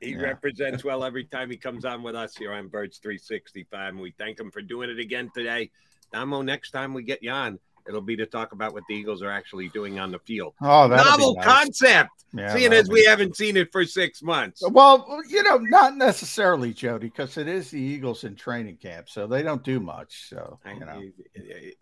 He 0.00 0.10
Yeah. 0.12 0.22
represents 0.22 0.84
well 0.84 1.02
every 1.04 1.24
time 1.24 1.50
he 1.50 1.56
comes 1.56 1.84
on 1.84 2.02
with 2.02 2.14
us 2.14 2.36
here 2.36 2.52
on 2.52 2.68
Birds 2.68 2.98
365. 2.98 3.94
And 3.94 4.00
we 4.00 4.12
thank 4.12 4.38
him 4.38 4.50
for 4.50 4.62
doing 4.62 4.90
it 4.90 4.98
again 4.98 5.30
today. 5.34 5.70
Damo, 6.12 6.42
next 6.42 6.70
time 6.70 6.94
we 6.94 7.02
get 7.02 7.22
you 7.22 7.30
on, 7.30 7.58
it'll 7.88 8.00
be 8.02 8.16
to 8.16 8.26
talk 8.26 8.52
about 8.52 8.72
what 8.74 8.84
the 8.88 8.94
Eagles 8.94 9.22
are 9.22 9.30
actually 9.30 9.68
doing 9.70 9.98
on 9.98 10.12
the 10.12 10.18
field. 10.20 10.54
Oh, 10.62 10.86
Novel 10.86 11.34
nice. 11.36 11.44
concept, 11.44 12.10
Yeah, 12.34 12.54
seeing 12.54 12.72
as 12.74 12.88
we 12.90 13.04
haven't 13.04 13.34
seen 13.36 13.56
it 13.56 13.72
for 13.72 13.84
six 13.86 14.22
months. 14.22 14.62
Well, 14.70 15.20
you 15.28 15.42
know, 15.42 15.56
not 15.56 15.96
necessarily, 15.96 16.72
Jody, 16.74 17.08
because 17.08 17.36
it 17.38 17.48
is 17.48 17.70
the 17.70 17.80
Eagles 17.80 18.24
in 18.24 18.36
training 18.36 18.76
camp, 18.76 19.08
so 19.08 19.26
they 19.26 19.42
don't 19.42 19.64
do 19.64 19.80
much. 19.80 20.28
So 20.28 20.60
you 20.66 20.80
know, 20.80 21.02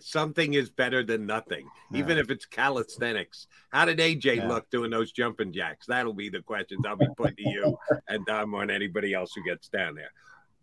Something 0.00 0.54
is 0.54 0.70
better 0.70 1.02
than 1.02 1.26
nothing, 1.26 1.66
even 1.92 2.16
if 2.18 2.30
it's 2.30 2.46
calisthenics. 2.46 3.48
How 3.70 3.84
did 3.84 3.98
AJ 3.98 4.36
Yeah. 4.36 4.48
look 4.48 4.70
doing 4.70 4.90
those 4.90 5.10
jumping 5.12 5.52
jacks? 5.52 5.86
That'll 5.86 6.14
be 6.14 6.28
the 6.28 6.42
questions 6.42 6.84
I'll 6.86 6.96
be 6.96 7.06
putting 7.16 7.36
to 7.36 7.50
you 7.50 7.76
and 8.08 8.24
Domo 8.26 8.60
and 8.60 8.70
anybody 8.70 9.12
else 9.14 9.32
who 9.34 9.42
gets 9.42 9.68
down 9.68 9.94
there. 9.96 10.12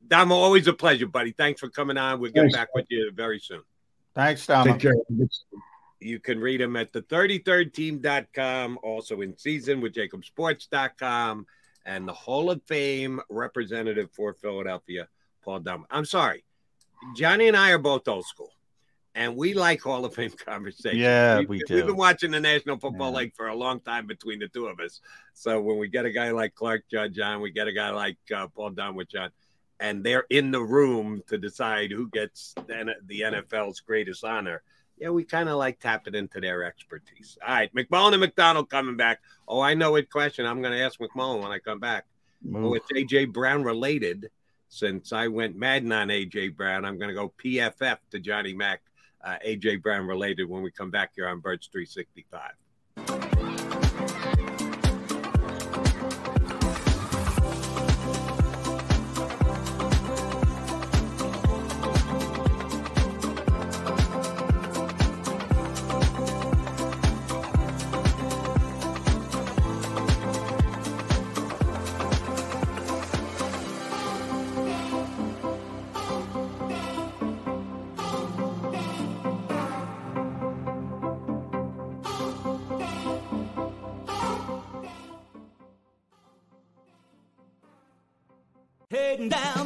Domo, 0.08 0.36
always 0.36 0.68
a 0.68 0.74
pleasure, 0.74 1.08
buddy. 1.08 1.32
Thanks 1.32 1.60
for 1.62 1.70
coming 1.70 1.98
on. 1.98 2.20
We'll 2.20 2.32
get 2.32 2.42
Thanks. 2.42 2.56
back 2.58 2.70
with 2.76 2.86
you 2.90 3.12
very 3.14 3.40
soon. 3.40 3.62
Thanks, 4.16 4.46
Tom. 4.46 4.68
take 4.68 4.80
care 4.80 4.96
You 6.00 6.20
can 6.20 6.40
read 6.40 6.62
them 6.62 6.76
at 6.76 6.94
the 6.94 7.02
33rdteam.com, 7.02 8.80
also 8.84 9.22
in 9.22 9.38
season 9.38 9.82
with 9.82 9.94
jakibsports.com, 9.94 11.46
and 11.86 12.08
the 12.08 12.14
Hall 12.14 12.52
of 12.52 12.62
Fame 12.64 13.20
representative 13.30 14.12
for 14.12 14.34
Philadelphia, 14.34 15.08
Paul 15.44 15.62
Dunn. 15.62 15.86
I'm 15.90 16.06
sorry. 16.06 16.44
Johnny 17.16 17.48
and 17.48 17.58
I 17.58 17.72
are 17.72 17.78
both 17.78 18.08
old 18.08 18.26
school, 18.26 18.52
and 19.16 19.36
we 19.36 19.54
like 19.54 19.82
Hall 19.82 20.06
of 20.06 20.14
Fame 20.14 20.32
conversations. 20.46 21.02
Yeah, 21.02 21.40
we, 21.40 21.46
we 21.46 21.64
We've 21.70 21.86
been 21.86 21.98
watching 21.98 22.32
the 22.32 22.40
National 22.40 22.78
Football 22.78 23.12
Yeah. 23.12 23.18
League 23.20 23.36
for 23.36 23.48
a 23.48 23.56
long 23.56 23.80
time 23.80 24.08
between 24.08 24.40
the 24.40 24.48
two 24.48 24.68
of 24.68 24.80
us. 24.80 25.02
So 25.34 25.60
when 25.60 25.78
we 25.78 25.88
get 25.88 26.06
a 26.06 26.12
guy 26.12 26.32
like 26.32 26.54
Clark 26.54 26.84
Judge 26.90 27.20
on, 27.20 27.42
we 27.42 27.52
get 27.52 27.68
a 27.68 27.74
guy 27.74 27.90
like 27.90 28.18
uh, 28.34 28.48
Paul 28.48 28.72
with 28.94 29.16
on, 29.16 29.32
and 29.80 30.04
they're 30.04 30.26
in 30.30 30.52
the 30.52 30.62
room 30.62 31.22
to 31.28 31.38
decide 31.38 31.92
who 31.92 32.10
gets 32.10 32.54
the, 32.68 32.94
the 33.06 33.22
NFL's 33.22 33.80
greatest 33.82 34.24
honor 34.24 34.64
yeah, 34.98 35.10
we 35.10 35.24
kind 35.24 35.50
of 35.50 35.58
like 35.58 35.80
tapping 35.80 36.16
into 36.16 36.40
their 36.40 36.64
expertise. 36.64 37.38
All 37.46 37.54
right, 37.54 37.74
McMullen 37.76 38.14
and 38.14 38.22
McDonald 38.22 38.70
coming 38.70 38.96
back. 38.96 39.22
Oh, 39.48 39.60
I 39.60 39.74
know 39.74 39.92
what 39.92 40.10
question 40.10 40.46
I'm 40.46 40.62
going 40.62 40.74
to 40.74 40.82
ask 40.82 41.00
McMullen 41.00 41.42
when 41.42 41.52
I 41.52 41.60
come 41.60 41.80
back. 41.80 42.06
Oh, 42.46 42.60
Move. 42.60 42.78
it's 42.78 42.92
AJ 42.92 43.34
Brown 43.34 43.64
related. 43.64 44.30
Since 44.70 45.14
I 45.14 45.28
went 45.28 45.56
Madden 45.56 45.92
on 45.92 46.08
AJ 46.08 46.56
Brown, 46.56 46.84
I'm 46.84 46.98
going 46.98 47.10
to 47.10 47.16
go 47.16 47.34
PFF 47.44 47.98
to 48.12 48.20
Johnny 48.20 48.54
Mack. 48.54 48.82
Uh, 49.24 49.36
AJ 49.46 49.82
Brown 49.82 50.08
related 50.08 50.50
when 50.50 50.64
we 50.64 50.72
come 50.72 50.90
back 50.90 51.12
here 51.16 51.28
on 51.28 51.40
Birds 51.40 51.70
365. 51.72 52.52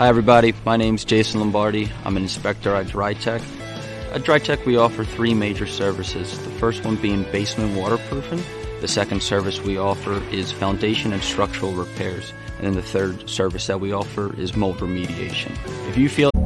Hi, 0.00 0.08
everybody. 0.08 0.54
My 0.64 0.78
name's 0.78 1.04
Jason 1.04 1.40
Lombardi. 1.40 1.92
I'm 2.06 2.16
an 2.16 2.22
inspector 2.22 2.74
at 2.74 2.86
DryTech. 2.86 3.42
At 4.14 4.22
DryTech, 4.22 4.64
we 4.64 4.78
offer 4.78 5.04
three 5.04 5.34
major 5.34 5.66
services. 5.66 6.42
The 6.42 6.50
first 6.52 6.86
one 6.86 6.96
being 6.96 7.24
basement 7.24 7.76
waterproofing. 7.76 8.42
The 8.80 8.88
second 8.88 9.22
service 9.22 9.60
we 9.60 9.76
offer 9.76 10.22
is 10.32 10.52
foundation 10.52 11.12
and 11.12 11.22
structural 11.22 11.72
repairs. 11.72 12.32
And 12.56 12.68
then 12.68 12.74
the 12.76 12.82
third 12.82 13.28
service 13.28 13.66
that 13.66 13.78
we 13.78 13.92
offer 13.92 14.34
is 14.40 14.56
mold 14.56 14.78
remediation. 14.78 15.54
If 15.90 15.98
you 15.98 16.08
feel 16.08 16.29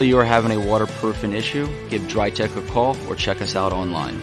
If 0.00 0.08
you 0.08 0.18
are 0.18 0.24
having 0.24 0.50
a 0.50 0.58
waterproofing 0.58 1.34
issue, 1.34 1.68
give 1.88 2.02
DryTech 2.02 2.56
a 2.56 2.68
call 2.72 2.96
or 3.06 3.14
check 3.14 3.40
us 3.40 3.54
out 3.54 3.72
online. 3.72 4.20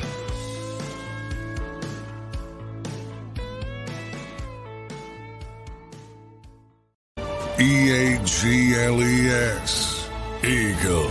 E 7.57 7.89
A 7.89 8.21
G 8.25 8.75
L 8.75 9.01
E 9.01 9.29
S. 9.29 10.09
Eagles. 10.43 11.07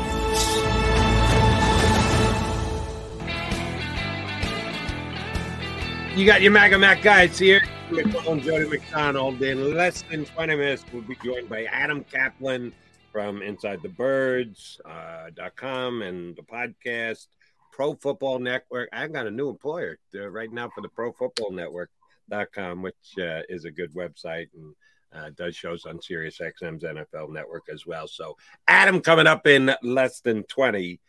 You 6.15 6.27
got 6.27 6.43
your 6.43 6.53
MAGA 6.53 6.77
Mac 6.77 7.01
guys 7.01 7.39
here. 7.39 7.63
McClone, 7.89 8.43
Jody 8.43 8.69
McDonald. 8.69 9.41
In 9.41 9.75
less 9.75 10.03
than 10.03 10.27
20 10.27 10.55
minutes, 10.55 10.85
we'll 10.93 11.01
be 11.01 11.17
joined 11.25 11.49
by 11.49 11.65
Adam 11.65 12.05
Caplan 12.05 12.73
from 13.13 13.43
Inside 13.43 13.83
the 13.83 13.89
Birds 13.89 14.81
uh, 14.85 15.31
.com 15.57 16.03
and 16.03 16.37
the 16.37 16.43
podcast 16.43 17.27
Pro 17.73 17.95
Football 17.95 18.39
Network. 18.39 18.89
I've 18.93 19.13
got 19.13 19.27
a 19.27 19.31
new 19.31 19.49
employer 19.49 19.99
uh, 20.15 20.29
right 20.29 20.53
now 20.53 20.69
for 20.69 20.81
the 20.81 20.89
Pro 20.89 21.13
Football 21.13 21.53
Network.com, 21.53 22.83
which 22.83 22.95
uh, 23.19 23.43
is 23.49 23.65
a 23.65 23.71
good 23.71 23.93
website 23.95 24.49
and 24.55 24.75
uh, 25.13 25.31
does 25.37 25.57
shows 25.57 25.87
on 25.87 26.01
Sirius 26.01 26.39
XM's 26.39 26.85
NFL 26.85 27.31
Network 27.31 27.65
as 27.73 27.87
well. 27.87 28.07
So 28.07 28.37
Adam 28.69 29.01
coming 29.01 29.27
up 29.27 29.47
in 29.47 29.75
less 29.83 30.21
than 30.21 30.45
20. 30.45 31.01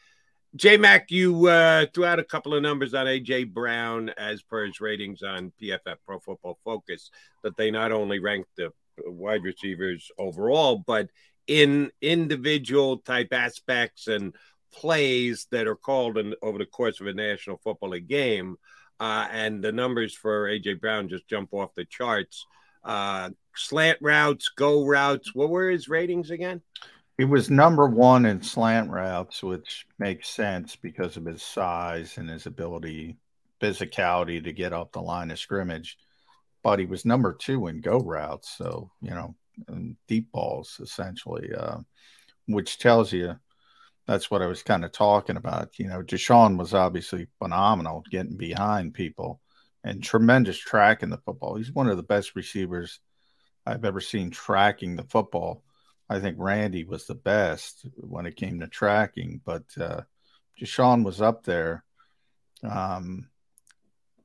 J 0.56 0.78
Mac, 0.78 1.12
you 1.12 1.48
uh, 1.48 1.86
threw 1.94 2.06
out 2.06 2.20
a 2.20 2.26
couple 2.26 2.54
of 2.54 2.62
numbers 2.62 2.94
on 2.94 3.06
AJ 3.06 3.54
Brown 3.54 4.10
as 4.18 4.42
per 4.42 4.66
his 4.66 4.82
ratings 4.82 5.24
on 5.24 5.54
PFF 5.62 5.96
Pro 6.06 6.20
Football 6.20 6.58
Focus 6.66 7.10
that 7.44 7.56
they 7.56 7.72
not 7.72 7.92
only 7.92 8.20
ranked 8.20 8.50
the 8.58 8.74
wide 9.06 9.44
receivers 9.44 10.12
overall, 10.18 10.84
but 10.86 11.10
in 11.48 11.92
individual 12.02 12.98
type 12.98 13.34
aspects 13.34 14.08
and 14.08 14.36
plays 14.72 15.48
that 15.52 15.68
are 15.68 15.76
called 15.76 16.18
in, 16.18 16.34
over 16.42 16.58
the 16.58 16.66
course 16.66 17.00
of 17.00 17.08
a 17.08 17.14
National 17.14 17.58
Football 17.58 17.90
League 17.90 18.08
game. 18.08 18.58
Uh, 19.00 19.28
and 19.32 19.64
the 19.64 19.72
numbers 19.72 20.14
for 20.14 20.48
AJ 20.48 20.80
Brown 20.80 21.10
just 21.10 21.28
jump 21.28 21.54
off 21.54 21.74
the 21.76 21.86
charts. 21.86 22.46
Uh, 22.84 23.32
slant 23.56 23.98
routes, 24.02 24.50
go 24.56 24.86
routes. 24.86 25.34
What 25.34 25.50
were 25.50 25.70
his 25.70 25.90
ratings 25.90 26.32
again? 26.32 26.62
He 27.18 27.26
was 27.26 27.50
number 27.50 27.88
one 27.88 28.26
in 28.26 28.42
slant 28.42 28.90
routes, 28.90 29.44
which 29.44 29.86
makes 30.00 30.30
sense 30.30 30.76
because 30.76 31.18
of 31.18 31.26
his 31.26 31.44
size 31.44 32.18
and 32.18 32.30
his 32.30 32.46
ability, 32.46 33.18
physicality 33.60 34.44
to 34.44 34.54
get 34.54 34.74
up 34.74 34.92
the 34.92 35.02
line 35.02 35.30
of 35.32 35.38
scrimmage. 35.38 35.98
But 36.64 36.80
he 36.80 36.86
was 36.86 37.06
number 37.06 37.34
two 37.34 37.68
in 37.68 37.82
go 37.82 38.00
routes. 38.00 38.56
So, 38.58 38.92
you 39.02 39.12
know, 39.12 39.36
deep 40.08 40.32
balls 40.32 40.80
essentially, 40.82 41.50
uh, 41.58 41.78
which 42.48 42.80
tells 42.80 43.12
you 43.12 43.36
that's 44.08 44.32
what 44.32 44.42
I 44.42 44.48
was 44.48 44.64
kind 44.64 44.84
of 44.84 44.92
talking 44.92 45.38
about. 45.38 45.78
You 45.78 45.88
know, 45.88 46.02
DeSean 46.02 46.58
was 46.58 46.74
obviously 46.74 47.28
phenomenal 47.40 48.04
getting 48.10 48.38
behind 48.38 48.94
people 48.94 49.40
and 49.84 50.04
tremendous 50.04 50.58
tracking 50.58 51.10
the 51.10 51.18
football. 51.18 51.56
He's 51.56 51.72
one 51.72 51.88
of 51.88 51.98
the 51.98 52.04
best 52.04 52.36
receivers 52.36 53.00
I've 53.66 53.86
ever 53.86 54.02
seen 54.02 54.32
tracking 54.32 54.96
the 54.96 55.04
football. 55.04 55.64
I 56.10 56.20
think 56.20 56.36
Randy 56.40 56.84
was 56.84 57.06
the 57.06 57.16
best 57.16 57.86
when 57.96 58.26
it 58.26 58.36
came 58.36 58.60
to 58.60 58.68
tracking, 58.68 59.40
but 59.46 59.64
uh, 59.80 60.02
DeSean 60.60 61.06
was 61.06 61.22
up 61.22 61.44
there. 61.44 61.84
Um, 62.64 63.30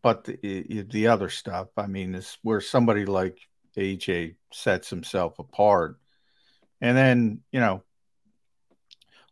but 0.02 0.24
the, 0.24 0.82
the 0.90 1.06
other 1.08 1.28
stuff, 1.28 1.68
I 1.76 1.86
mean, 1.86 2.14
is 2.14 2.38
where 2.42 2.60
somebody 2.60 3.06
like 3.06 3.38
AJ 3.76 4.36
sets 4.52 4.90
himself 4.90 5.38
apart. 5.38 5.98
And 6.80 6.96
then, 6.96 7.40
you 7.52 7.60
know, 7.60 7.82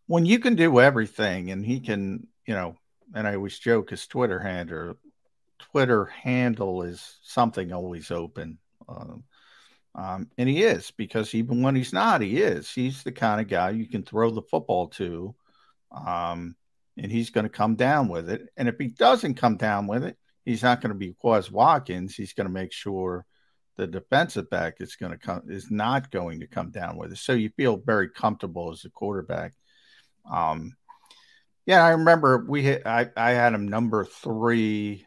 when 0.06 0.26
you 0.26 0.38
can 0.38 0.54
do 0.54 0.80
everything 0.80 1.50
and 1.50 1.64
he 1.64 1.80
can, 1.80 2.26
you 2.46 2.54
know, 2.54 2.76
and 3.14 3.26
I 3.26 3.34
always 3.34 3.58
joke 3.58 3.90
his 3.90 4.06
Twitter 4.06 4.38
handle, 4.38 4.96
Twitter 5.58 6.06
handle 6.06 6.82
is 6.82 7.18
something 7.22 7.72
always 7.72 8.10
open. 8.10 8.58
Um, 8.88 9.24
um, 9.94 10.30
and 10.36 10.48
he 10.48 10.64
is 10.64 10.90
because 10.90 11.34
even 11.34 11.62
when 11.62 11.76
he's 11.76 11.92
not, 11.92 12.20
he 12.20 12.40
is. 12.40 12.70
He's 12.70 13.02
the 13.02 13.12
kind 13.12 13.40
of 13.40 13.48
guy 13.48 13.70
you 13.70 13.86
can 13.86 14.02
throw 14.02 14.30
the 14.30 14.42
football 14.42 14.88
to, 14.88 15.34
um, 15.92 16.56
and 16.98 17.10
he's 17.10 17.30
going 17.30 17.44
to 17.44 17.50
come 17.50 17.76
down 17.76 18.08
with 18.08 18.28
it. 18.28 18.48
And 18.56 18.68
if 18.68 18.76
he 18.78 18.88
doesn't 18.88 19.34
come 19.34 19.56
down 19.56 19.86
with 19.86 20.04
it, 20.04 20.16
he's 20.44 20.62
not 20.62 20.80
going 20.80 20.92
to 20.92 20.98
be 20.98 21.14
Quez 21.22 21.50
Watkins. 21.50 22.14
He's 22.14 22.32
going 22.32 22.46
to 22.46 22.52
make 22.52 22.72
sure 22.72 23.24
the 23.76 23.86
defensive 23.86 24.48
back 24.50 24.76
is 24.80 24.96
going 24.96 25.12
to 25.12 25.18
come 25.18 25.42
is 25.48 25.70
not 25.70 26.10
going 26.10 26.40
to 26.40 26.46
come 26.46 26.70
down 26.70 26.96
with 26.96 27.12
it. 27.12 27.18
So 27.18 27.32
you 27.32 27.50
feel 27.56 27.76
very 27.76 28.08
comfortable 28.08 28.70
as 28.70 28.84
a 28.84 28.90
quarterback. 28.90 29.52
Um, 30.30 30.76
yeah, 31.66 31.84
I 31.84 31.90
remember 31.90 32.44
we 32.48 32.62
hit, 32.62 32.86
I 32.86 33.10
I 33.16 33.32
had 33.32 33.54
him 33.54 33.68
number 33.68 34.04
three. 34.04 35.06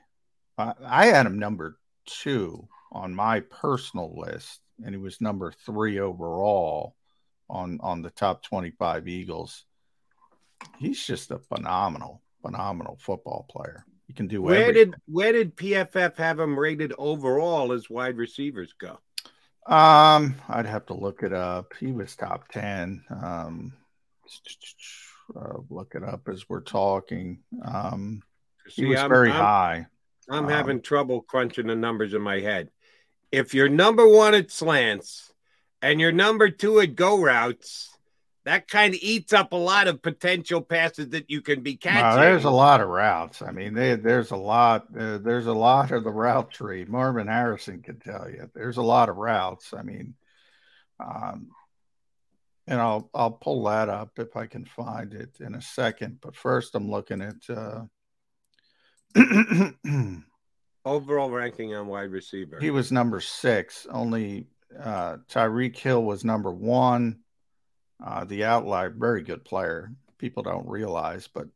I 0.58 1.06
had 1.06 1.28
him 1.28 1.38
number 1.38 1.78
two 2.06 2.68
on 2.92 3.14
my 3.14 3.42
personal 3.42 4.18
list, 4.18 4.60
and 4.84 4.94
he 4.94 5.00
was 5.00 5.22
number 5.22 5.54
three 5.66 6.00
overall 6.00 6.96
on 7.50 7.80
on 7.82 8.02
the 8.02 8.10
top 8.10 8.44
25 8.44 9.08
Eagles. 9.08 9.66
He's 10.80 11.06
just 11.06 11.32
a 11.32 11.38
phenomenal, 11.38 12.24
phenomenal 12.42 12.98
football 13.00 13.46
player. 13.50 13.86
He 14.08 14.14
can 14.14 14.28
do 14.28 14.42
Where 14.42 14.62
everything. 14.70 14.92
did 14.92 15.02
where 15.08 15.32
did 15.34 15.56
PFF 15.56 16.16
have 16.18 16.40
him 16.40 16.58
rated 16.58 16.94
overall 16.98 17.74
as 17.74 17.90
wide 17.90 18.18
receivers 18.18 18.74
go? 18.80 19.00
Um, 19.68 20.36
I'd 20.48 20.66
have 20.66 20.86
to 20.88 20.94
look 20.94 21.24
it 21.24 21.34
up. 21.34 21.74
He 21.80 21.92
was 21.92 22.16
top 22.16 22.48
10. 22.50 23.04
Um, 23.10 23.74
uh, 25.36 25.58
look 25.70 25.94
it 25.96 26.04
up 26.04 26.30
as 26.30 26.48
we're 26.48 26.62
talking. 26.62 27.40
Um, 27.66 28.22
he 28.70 28.86
was 28.86 29.00
I'm- 29.00 29.10
very 29.10 29.30
I'm- 29.30 29.42
high. 29.42 29.88
I'm 30.30 30.46
Um, 30.46 30.50
having 30.52 30.82
trouble 30.82 31.22
crunching 31.22 31.68
the 31.68 31.76
numbers 31.76 32.14
in 32.14 32.22
my 32.22 32.40
head. 32.42 32.70
If 33.32 33.54
you're 33.54 33.70
number 33.70 34.08
one 34.08 34.34
at 34.34 34.52
slants 34.52 35.32
and 35.82 36.00
you're 36.02 36.12
number 36.14 36.50
two 36.50 36.80
at 36.82 36.96
go 36.96 37.22
routes, 37.22 37.97
that 38.48 38.68
kind 38.68 38.94
of 38.94 39.00
eats 39.02 39.34
up 39.34 39.52
a 39.54 39.56
lot 39.58 39.88
of 39.88 40.02
potential 40.02 40.62
passes 40.62 41.10
that 41.10 41.30
you 41.30 41.42
can 41.42 41.62
be 41.62 41.74
Wow, 41.74 41.92
catching. 41.92 42.22
there's 42.22 42.44
a 42.46 42.50
lot 42.50 42.82
of 42.82 42.88
routes. 42.90 43.42
I 43.42 43.52
mean, 43.52 43.74
they, 43.74 43.96
there's 43.96 44.32
a 44.32 44.36
lot. 44.38 44.88
Uh, 44.98 45.18
there's 45.20 45.48
a 45.48 45.54
lot 45.54 45.92
of 45.92 46.04
the 46.04 46.12
route 46.12 46.52
tree. 46.52 46.86
Marvin 46.86 47.28
Harrison 47.28 47.82
can 47.82 48.00
tell 48.00 48.30
you. 48.30 48.50
There's 48.54 48.78
a 48.78 48.82
lot 48.82 49.10
of 49.10 49.18
routes. 49.18 49.74
I 49.74 49.84
mean, 49.84 50.16
um, 51.00 51.50
and 52.68 52.82
I'll 52.82 53.10
I'll 53.14 53.32
pull 53.32 53.64
that 53.66 53.88
up 53.90 54.12
if 54.18 54.36
I 54.36 54.46
can 54.48 54.66
find 54.66 55.14
it 55.14 55.38
in 55.40 55.56
a 55.56 55.62
second. 55.62 56.20
But 56.22 56.36
first, 56.36 56.76
I'm 56.76 56.90
looking 56.90 57.22
at. 57.22 57.36
Uh, 57.50 57.84
Overall 60.86 61.30
ranking 61.30 61.76
on 61.76 61.88
wide 61.88 62.12
receiver. 62.12 62.60
he 62.62 62.70
was 62.70 62.92
number 62.94 63.20
six. 63.20 63.86
Only 63.92 64.48
uh, 64.82 65.18
Tyreek 65.30 65.76
Hill 65.78 66.04
was 66.04 66.24
number 66.24 66.52
one. 66.52 67.20
Uh, 68.06 68.26
the 68.26 68.44
outlier, 68.46 68.90
very 68.90 69.24
good 69.24 69.44
player. 69.44 69.92
People 70.18 70.44
don't 70.44 70.68
realize, 70.68 71.28
but 71.28 71.48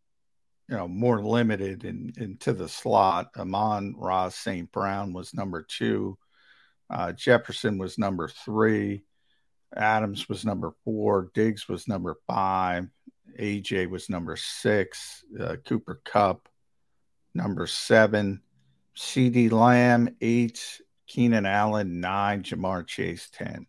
you 0.68 0.78
know, 0.78 0.88
more 0.88 1.22
limited 1.22 1.84
in, 1.84 2.14
into 2.18 2.54
the 2.54 2.70
slot. 2.70 3.30
Amon-Ra 3.38 4.30
St. 4.30 4.72
Brown 4.72 5.12
was 5.14 5.34
number 5.34 5.64
two. 5.64 6.18
Uh, 6.90 7.12
Jefferson 7.12 7.78
was 7.78 7.98
number 7.98 8.28
three. 8.28 9.04
Adams 9.76 10.28
was 10.28 10.46
number 10.46 10.74
four. 10.84 11.30
Diggs 11.34 11.68
was 11.68 11.88
number 11.88 12.18
five. 12.28 12.88
AJ 13.40 13.90
was 13.90 14.10
number 14.10 14.36
six. 14.36 15.24
Uh, 15.40 15.56
Cooper 15.66 16.02
Kupp, 16.04 16.50
number 17.34 17.68
seven. 17.68 18.42
CeeDee 18.96 19.52
Lamb, 19.52 20.16
eight. 20.22 20.82
Keenan 21.08 21.46
Allen, 21.46 22.00
nine. 22.00 22.44
Ja'Marr 22.44 22.88
Chase, 22.88 23.30
10. 23.34 23.68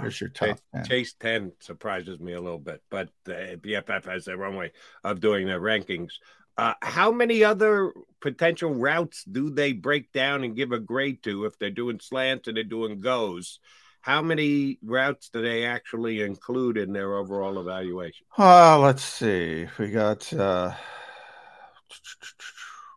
There's 0.00 0.20
your 0.20 0.30
top 0.30 0.48
Chase, 0.48 0.62
10. 0.74 0.84
Chase 0.84 1.14
10 1.20 1.52
surprises 1.60 2.20
me 2.20 2.32
a 2.32 2.40
little 2.40 2.58
bit, 2.58 2.82
but 2.90 3.08
the 3.24 3.58
PFF 3.60 4.04
has 4.06 4.24
their 4.24 4.44
own 4.44 4.56
way 4.56 4.72
of 5.04 5.20
doing 5.20 5.46
their 5.46 5.60
rankings. 5.60 6.12
Uh, 6.56 6.74
how 6.82 7.10
many 7.10 7.44
other 7.44 7.92
potential 8.20 8.74
routes 8.74 9.24
do 9.24 9.50
they 9.50 9.72
break 9.72 10.12
down 10.12 10.44
and 10.44 10.56
give 10.56 10.72
a 10.72 10.78
grade 10.78 11.22
to 11.22 11.46
if 11.46 11.58
they're 11.58 11.70
doing 11.70 11.98
slants 12.00 12.48
and 12.48 12.56
they're 12.56 12.64
doing 12.64 13.00
goes? 13.00 13.58
How 14.02 14.20
many 14.20 14.78
routes 14.82 15.30
do 15.30 15.40
they 15.42 15.64
actually 15.64 16.22
include 16.22 16.76
in 16.76 16.92
their 16.92 17.14
overall 17.14 17.60
evaluation? 17.60 18.26
Uh, 18.36 18.78
let's 18.78 19.04
see. 19.04 19.68
We 19.78 19.90
got 19.90 20.30
uh, 20.32 20.72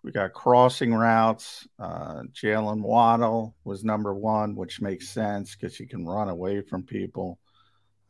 we 0.05 0.11
got 0.11 0.33
crossing 0.33 0.93
routes. 0.93 1.67
Uh, 1.79 2.21
Jaylen 2.31 2.81
Waddle 2.81 3.55
was 3.63 3.83
number 3.83 4.13
one, 4.13 4.55
which 4.55 4.79
makes 4.79 5.09
sense 5.09 5.55
because 5.55 5.79
you 5.79 5.87
can 5.87 6.05
run 6.05 6.29
away 6.29 6.61
from 6.61 6.83
people. 6.83 7.39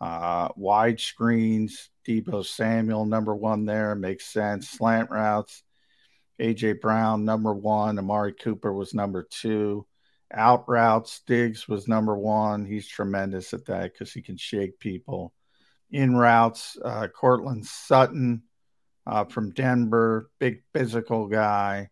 Uh, 0.02 0.50
wide 0.58 1.00
screens, 1.00 1.89
Deebo 2.06 2.46
Samuel 2.46 3.06
number 3.06 3.34
one 3.34 3.64
there 3.64 3.96
makes 3.96 4.26
sense. 4.26 4.70
Slant 4.70 5.10
routes, 5.10 5.64
AJ 6.38 6.82
Brown 6.82 7.24
number 7.24 7.54
one. 7.54 7.98
Amari 7.98 8.34
Cooper 8.34 8.74
was 8.74 8.93
number 8.93 9.26
two. 9.30 9.88
Out 10.34 10.68
routes, 10.68 11.22
Diggs 11.26 11.66
was 11.70 11.88
number 11.88 12.18
one. 12.18 12.66
He's 12.66 12.89
tremendous 12.89 13.54
at 13.54 13.64
that 13.68 13.93
because 13.93 14.12
he 14.12 14.22
can 14.22 14.36
shake 14.36 14.80
people. 14.80 15.32
In 15.91 16.18
routes, 16.18 16.78
uh, 16.84 17.08
Courtland 17.08 17.66
Sutton 17.66 18.43
uh, 19.06 19.26
from 19.26 19.51
Denver, 19.51 20.30
big 20.39 20.64
physical 20.74 21.28
guy. 21.28 21.89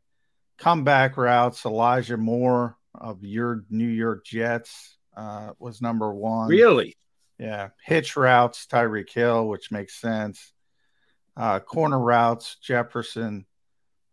Comeback 0.58 1.18
routes, 1.18 1.66
Elijah 1.66 2.18
Moore 2.18 2.78
of 2.96 3.24
your 3.24 3.66
New 3.70 3.88
York 3.88 4.26
Jets 4.26 4.98
uh, 5.16 5.52
was 5.60 5.82
number 5.82 6.14
one. 6.14 6.50
Really? 6.50 6.96
Yeah. 7.38 7.70
Hitch 7.84 8.16
routes, 8.16 8.66
Tyreek 8.68 9.12
Hill, 9.12 9.48
which 9.48 9.72
makes 9.72 10.00
sense. 10.00 10.54
Uh, 11.36 11.60
corner 11.60 12.00
routes, 12.00 12.58
Jefferson. 12.62 13.46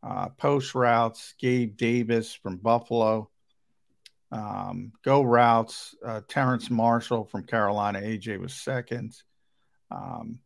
Uh, 0.03 0.31
post 0.31 0.75
routes, 0.75 1.35
Gabe 1.39 1.77
Davis 1.77 2.33
from 2.33 2.57
Buffalo. 2.57 3.31
Um, 4.33 4.93
go 5.05 5.23
routes, 5.23 5.95
uh, 6.05 6.23
Terrace 6.27 6.71
Marshall 6.71 7.25
from 7.25 7.45
Carolina. 7.45 8.01
AJ 8.01 8.41
was 8.41 8.55
second. 8.55 9.15
Um, 9.91 10.39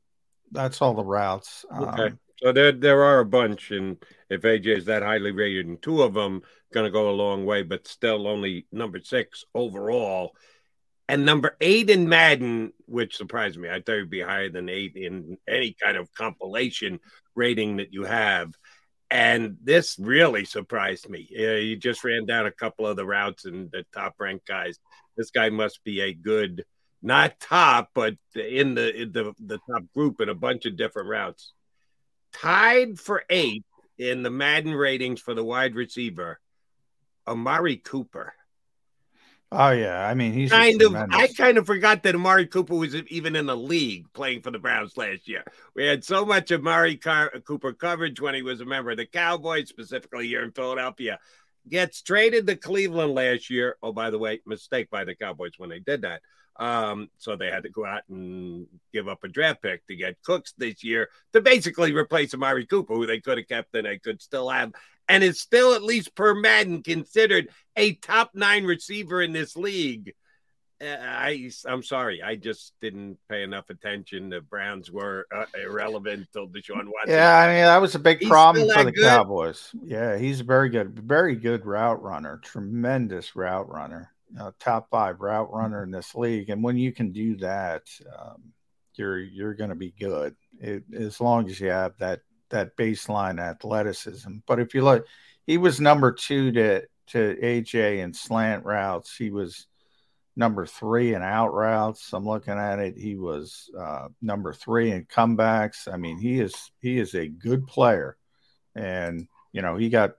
that's 0.50 0.82
all 0.82 0.94
the 0.94 1.05
routes. 1.05 1.64
Okay. 1.72 2.14
So 2.45 2.53
there, 2.53 2.72
there 2.72 3.03
are 3.03 3.20
a 3.20 3.24
bunch, 3.24 3.70
and 3.70 3.97
if 4.28 4.42
AJ 4.42 4.76
is 4.76 4.84
that 4.84 5.03
highly 5.03 5.30
rated, 5.30 5.66
and 5.66 5.80
two 5.80 6.03
of 6.03 6.12
them 6.12 6.42
going 6.74 6.84
to 6.84 6.90
go 6.90 7.09
a 7.09 7.12
long 7.12 7.47
way, 7.47 7.62
but 7.62 7.88
still 7.88 8.28
only 8.28 8.66
number 8.70 9.01
six 9.03 9.47
overall, 9.55 10.36
and 11.09 11.24
number 11.24 11.57
eight 11.62 11.88
in 11.88 12.07
Madden, 12.07 12.74
which 12.84 13.16
surprised 13.16 13.59
me. 13.59 13.70
I 13.70 13.80
thought 13.80 13.95
it'd 13.95 14.11
be 14.11 14.20
higher 14.20 14.51
than 14.51 14.68
eight 14.68 14.95
in 14.95 15.38
any 15.49 15.74
kind 15.82 15.97
of 15.97 16.12
compilation 16.12 17.01
rating 17.34 17.78
that 17.78 17.95
you 17.95 18.05
have. 18.05 18.53
And 19.11 19.57
this 19.62 19.99
really 19.99 20.45
surprised 20.45 21.09
me. 21.09 21.26
You 21.30 21.76
just 21.76 22.05
ran 22.05 22.27
down 22.27 22.44
a 22.44 22.52
couple 22.52 22.86
of 22.86 22.97
the 22.97 23.06
routes 23.06 23.47
and 23.47 23.70
the 23.70 23.86
top 23.94 24.16
ranked 24.18 24.47
guys. 24.47 24.78
This 25.16 25.31
guy 25.31 25.48
must 25.48 25.82
be 25.82 26.02
a 26.02 26.12
good, 26.12 26.66
not 27.01 27.40
top, 27.40 27.89
but 27.94 28.16
in 28.35 28.74
the 28.74 28.94
in 29.02 29.12
the 29.12 29.32
the 29.39 29.60
top 29.70 29.85
group 29.94 30.20
in 30.20 30.28
a 30.28 30.35
bunch 30.35 30.66
of 30.66 30.77
different 30.77 31.09
routes 31.09 31.55
tied 32.35 32.98
for 32.98 33.23
eighth 33.31 33.65
in 33.98 34.23
the 34.23 34.31
Madden 34.31 34.74
ratings 34.74 35.20
for 35.20 35.32
the 35.35 35.44
wide 35.44 35.74
receiver, 35.74 36.39
Amari 37.27 37.77
Cooper. 37.77 38.35
oh 39.52 39.70
yeah, 39.70 40.06
I 40.06 40.15
mean 40.15 40.32
he's 40.32 40.51
Kind 40.51 40.82
of, 40.82 40.90
tremendous. 40.90 41.19
I 41.20 41.27
kind 41.28 41.59
of 41.59 41.66
forgot 41.66 42.02
that 42.02 42.15
Amari 42.15 42.47
Cooper 42.47 42.74
was 42.74 42.94
even 42.94 43.36
in 43.36 43.47
the 43.47 43.56
league 43.56 44.12
playing 44.12 44.43
for 44.43 44.51
the 44.51 44.59
Browns 44.59 44.97
last 44.97 45.28
year. 45.28 45.44
We 45.74 45.86
had 45.86 46.05
so 46.05 46.24
much 46.27 46.51
Amari 46.52 46.97
Car- 46.97 47.32
Cooper 47.44 47.73
coverage 47.73 48.20
when 48.20 48.35
he 48.35 48.43
was 48.43 48.61
a 48.61 48.65
member 48.65 48.90
of 48.90 48.97
the 48.97 49.06
Cowboys, 49.06 49.69
specifically 49.69 50.27
here 50.27 50.43
in 50.43 50.51
Philadelphia. 50.52 51.19
Gets 51.66 52.02
traded 52.02 52.47
to 52.48 52.56
Cleveland 52.56 53.15
last 53.15 53.48
year. 53.48 53.77
Oh, 53.82 53.93
by 53.93 54.11
the 54.11 54.19
way, 54.19 54.40
mistake 54.44 54.90
by 54.90 55.05
the 55.05 55.15
Cowboys 55.15 55.52
when 55.56 55.70
they 55.70 55.78
did 55.78 56.02
that. 56.02 56.20
Um, 56.56 57.10
so 57.18 57.36
they 57.36 57.51
had 57.51 57.64
to 57.64 57.68
go 57.68 57.85
out 57.85 58.02
and 58.09 58.66
give 58.93 59.09
up 59.09 59.24
a 59.24 59.28
draft 59.28 59.62
pick 59.62 59.86
to 59.86 59.97
get 59.97 60.22
Cooks 60.22 60.55
this 60.56 60.85
year 60.85 61.09
to 61.32 61.40
basically 61.40 61.93
replace 61.93 62.32
Amari 62.32 62.66
Cooper, 62.66 62.94
who 62.94 63.06
they 63.06 63.20
could 63.20 63.39
have 63.39 63.48
kept 63.48 63.74
and 63.74 63.86
they 63.86 63.98
could 63.98 64.22
still 64.22 64.48
have, 64.48 64.72
and 65.09 65.24
is 65.24 65.40
still 65.40 65.74
at 65.74 65.82
least 65.82 66.14
per 66.14 66.35
Madden 66.35 66.82
considered 66.82 67.48
a 67.76 67.94
top 67.94 68.31
nine 68.35 68.64
receiver 68.64 69.20
in 69.20 69.32
this 69.32 69.56
league. 69.56 70.14
Uh, 70.81 70.97
I 71.01 71.51
I'm 71.66 71.82
sorry, 71.82 72.22
I 72.22 72.36
just 72.36 72.72
didn't 72.81 73.18
pay 73.28 73.43
enough 73.43 73.70
attention. 73.70 74.28
The 74.28 74.40
Browns 74.40 74.90
were 74.90 75.26
uh, 75.35 75.47
irrelevant 75.62 76.28
till 76.32 76.48
Deshaun 76.48 76.86
Watson. 76.86 77.14
Yeah, 77.14 77.36
I 77.36 77.47
mean 77.47 77.64
that 77.64 77.81
was 77.81 77.94
a 77.94 78.01
big 78.01 78.18
He's 78.18 78.28
problem 78.28 78.68
for 78.68 78.85
the 78.85 78.93
good? 78.93 79.05
Cowboys. 79.05 79.70
Yeah, 79.85 80.18
he's 80.18 80.40
a 80.40 80.44
very 80.44 80.68
good, 80.68 80.98
very 80.98 81.36
good 81.36 81.64
route 81.64 82.02
runner, 82.02 82.40
tremendous 82.43 83.36
route 83.36 83.68
runner, 83.70 84.12
uh, 84.38 84.51
top 84.59 84.88
five 84.90 85.20
route 85.20 85.52
runner 85.52 85.82
in 85.82 85.90
this 85.90 86.14
league. 86.14 86.51
And 86.51 86.62
when 86.62 86.76
you 86.76 86.92
can 86.92 87.12
do 87.12 87.36
that, 87.38 87.82
um, 88.18 88.52
you're 88.94 89.18
you're 89.18 89.55
going 89.55 89.70
to 89.70 89.76
be 89.76 89.94
good 89.98 90.36
it, 90.60 90.84
as 90.94 91.20
long 91.20 91.48
as 91.48 91.60
you 91.60 91.68
have 91.70 91.96
that 91.98 92.20
that 92.51 92.76
baseline 92.76 93.40
athleticism. 93.40 94.36
But 94.46 94.60
if 94.60 94.74
you 94.74 94.82
look, 94.82 95.06
he 95.46 95.59
was 95.59 95.80
number 95.80 96.12
two 96.12 96.52
to 96.52 96.82
to 97.09 97.36
AJ 97.42 97.98
in 97.98 98.14
slant 98.14 98.64
routes. 98.64 99.16
He 99.16 99.30
was 99.30 99.66
number 100.36 100.66
three 100.66 101.14
in 101.14 101.22
out 101.22 101.52
routes. 101.52 102.12
I'm 102.12 102.26
looking 102.26 102.55
at 102.55 102.78
it. 102.78 102.96
He 102.96 103.16
was 103.16 103.70
uh, 103.78 104.09
number 104.20 104.52
three 104.52 104.90
in 104.90 105.05
comebacks. 105.05 105.92
I 105.92 105.96
mean, 105.96 106.18
he 106.18 106.40
is 106.40 106.55
he 106.80 106.98
is 106.98 107.14
a 107.14 107.28
good 107.28 107.66
player, 107.66 108.16
and 108.74 109.28
you 109.52 109.62
know 109.62 109.76
he 109.76 109.88
got 109.88 110.12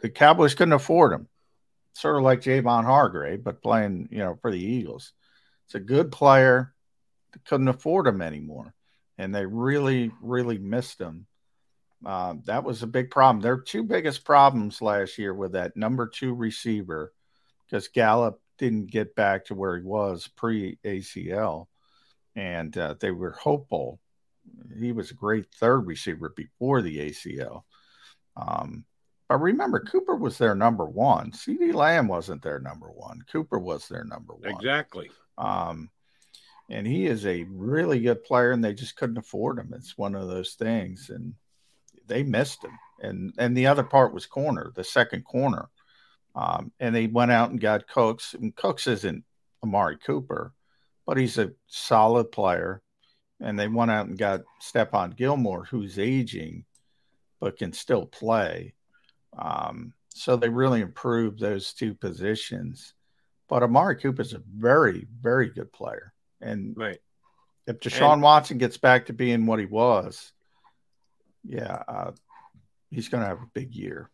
the 0.00 0.10
Cowboys 0.10 0.54
couldn't 0.54 0.72
afford 0.72 1.12
him, 1.12 1.28
sort 1.94 2.16
of 2.16 2.22
like 2.22 2.40
Javon 2.40 2.84
Hargrave, 2.84 3.44
but 3.44 3.62
playing 3.62 4.08
you 4.10 4.18
know 4.18 4.36
for 4.40 4.50
the 4.50 4.62
Eagles. 4.62 5.12
It's 5.66 5.74
a 5.74 5.80
good 5.80 6.12
player. 6.12 6.74
They 7.32 7.40
couldn't 7.46 7.68
afford 7.68 8.06
him 8.06 8.22
anymore, 8.22 8.74
and 9.18 9.34
they 9.34 9.46
really 9.46 10.10
really 10.20 10.58
missed 10.58 11.00
him. 11.00 11.26
Uh, 12.04 12.34
that 12.46 12.64
was 12.64 12.82
a 12.82 12.88
big 12.88 13.10
problem. 13.10 13.40
Their 13.40 13.60
two 13.60 13.84
biggest 13.84 14.24
problems 14.24 14.82
last 14.82 15.18
year 15.18 15.32
with 15.32 15.52
that 15.52 15.76
number 15.76 16.08
two 16.08 16.34
receiver, 16.34 17.12
because 17.66 17.88
Gallup 17.88 18.40
didn't 18.58 18.90
get 18.90 19.14
back 19.14 19.46
to 19.46 19.54
where 19.54 19.76
he 19.76 19.84
was 19.84 20.28
pre 20.36 20.78
ACL. 20.84 21.66
and 22.34 22.76
uh, 22.76 22.94
they 23.00 23.10
were 23.10 23.32
hopeful. 23.32 24.00
He 24.78 24.92
was 24.92 25.10
a 25.10 25.14
great 25.14 25.46
third 25.54 25.86
receiver 25.86 26.32
before 26.34 26.82
the 26.82 26.98
ACL. 27.10 27.62
Um, 28.36 28.84
but 29.32 29.38
remember, 29.38 29.80
Cooper 29.80 30.14
was 30.14 30.36
their 30.36 30.54
number 30.54 30.84
one. 30.84 31.30
CeeDee 31.30 31.72
Lamb 31.72 32.06
wasn't 32.06 32.42
their 32.42 32.58
number 32.58 32.88
one. 32.88 33.22
Cooper 33.32 33.58
was 33.58 33.88
their 33.88 34.04
number 34.04 34.34
one. 34.34 34.50
Exactly. 34.50 35.10
Um, 35.38 35.88
and 36.68 36.86
he 36.86 37.06
is 37.06 37.24
a 37.24 37.44
really 37.44 38.00
good 38.00 38.24
player, 38.24 38.50
and 38.50 38.62
they 38.62 38.74
just 38.74 38.94
couldn't 38.94 39.16
afford 39.16 39.58
him. 39.58 39.72
It's 39.74 39.96
one 39.96 40.14
of 40.14 40.28
those 40.28 40.52
things, 40.52 41.08
and 41.08 41.32
they 42.06 42.22
missed 42.22 42.62
him. 42.62 42.78
And 43.00 43.32
and 43.38 43.56
the 43.56 43.68
other 43.68 43.82
part 43.82 44.12
was 44.12 44.26
corner, 44.26 44.70
the 44.74 44.84
second 44.84 45.24
corner. 45.24 45.70
Um, 46.34 46.70
and 46.78 46.94
they 46.94 47.06
went 47.06 47.32
out 47.32 47.48
and 47.48 47.58
got 47.58 47.88
Cooks, 47.88 48.34
and 48.34 48.54
Cooks 48.54 48.86
isn't 48.86 49.24
Amari 49.64 49.96
Cooper, 49.96 50.52
but 51.06 51.16
he's 51.16 51.38
a 51.38 51.52
solid 51.68 52.30
player. 52.32 52.82
And 53.40 53.58
they 53.58 53.68
went 53.68 53.92
out 53.92 54.08
and 54.08 54.18
got 54.18 54.42
Stephon 54.60 55.16
Gilmore, 55.16 55.64
who's 55.64 55.98
aging, 55.98 56.66
but 57.40 57.56
can 57.56 57.72
still 57.72 58.04
play. 58.04 58.74
Um, 59.36 59.92
so 60.10 60.36
they 60.36 60.48
really 60.48 60.80
improved 60.80 61.40
those 61.40 61.72
two 61.72 61.94
positions. 61.94 62.94
But 63.48 63.62
Amari 63.62 63.96
Cooper 63.96 64.22
is 64.22 64.32
a 64.32 64.42
very, 64.46 65.06
very 65.20 65.48
good 65.50 65.72
player. 65.72 66.12
And 66.40 66.74
right. 66.76 66.98
if 67.66 67.80
Deshaun 67.80 68.14
And- 68.14 68.22
Watson 68.22 68.58
gets 68.58 68.78
back 68.78 69.06
to 69.06 69.12
being 69.12 69.46
what 69.46 69.58
he 69.58 69.66
was, 69.66 70.32
yeah, 71.44 71.82
uh, 71.88 72.12
he's 72.90 73.08
going 73.08 73.22
to 73.22 73.28
have 73.28 73.42
a 73.42 73.50
big 73.52 73.74
year. 73.74 74.10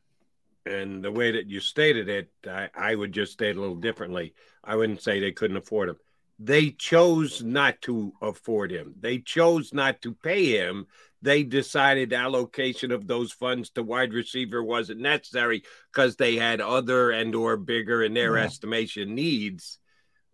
And 0.66 1.02
the 1.02 1.12
way 1.12 1.32
that 1.32 1.46
you 1.46 1.60
stated 1.60 2.08
it, 2.08 2.30
I, 2.46 2.68
I 2.74 2.94
would 2.94 3.12
just 3.12 3.32
state 3.32 3.56
a 3.56 3.60
little 3.60 3.76
differently. 3.76 4.34
I 4.62 4.76
wouldn't 4.76 5.02
say 5.02 5.18
they 5.18 5.32
couldn't 5.32 5.56
afford 5.56 5.90
him. 5.90 5.96
They 6.38 6.70
chose 6.70 7.42
not 7.42 7.82
to 7.82 8.12
afford 8.22 8.70
him. 8.70 8.94
They 9.00 9.18
chose 9.18 9.74
not 9.74 10.00
to 10.02 10.14
pay 10.14 10.56
him. 10.56 10.86
They 11.20 11.42
decided 11.42 12.12
allocation 12.12 12.92
of 12.92 13.08
those 13.08 13.32
funds 13.32 13.70
to 13.70 13.82
wide 13.82 14.12
receiver 14.12 14.62
wasn't 14.62 15.00
necessary 15.00 15.64
because 15.92 16.14
they 16.14 16.36
had 16.36 16.60
other 16.60 17.10
and 17.10 17.34
or 17.34 17.56
bigger 17.56 18.04
in 18.04 18.14
their 18.14 18.36
Yeah. 18.36 18.44
estimation 18.44 19.16
needs. 19.16 19.80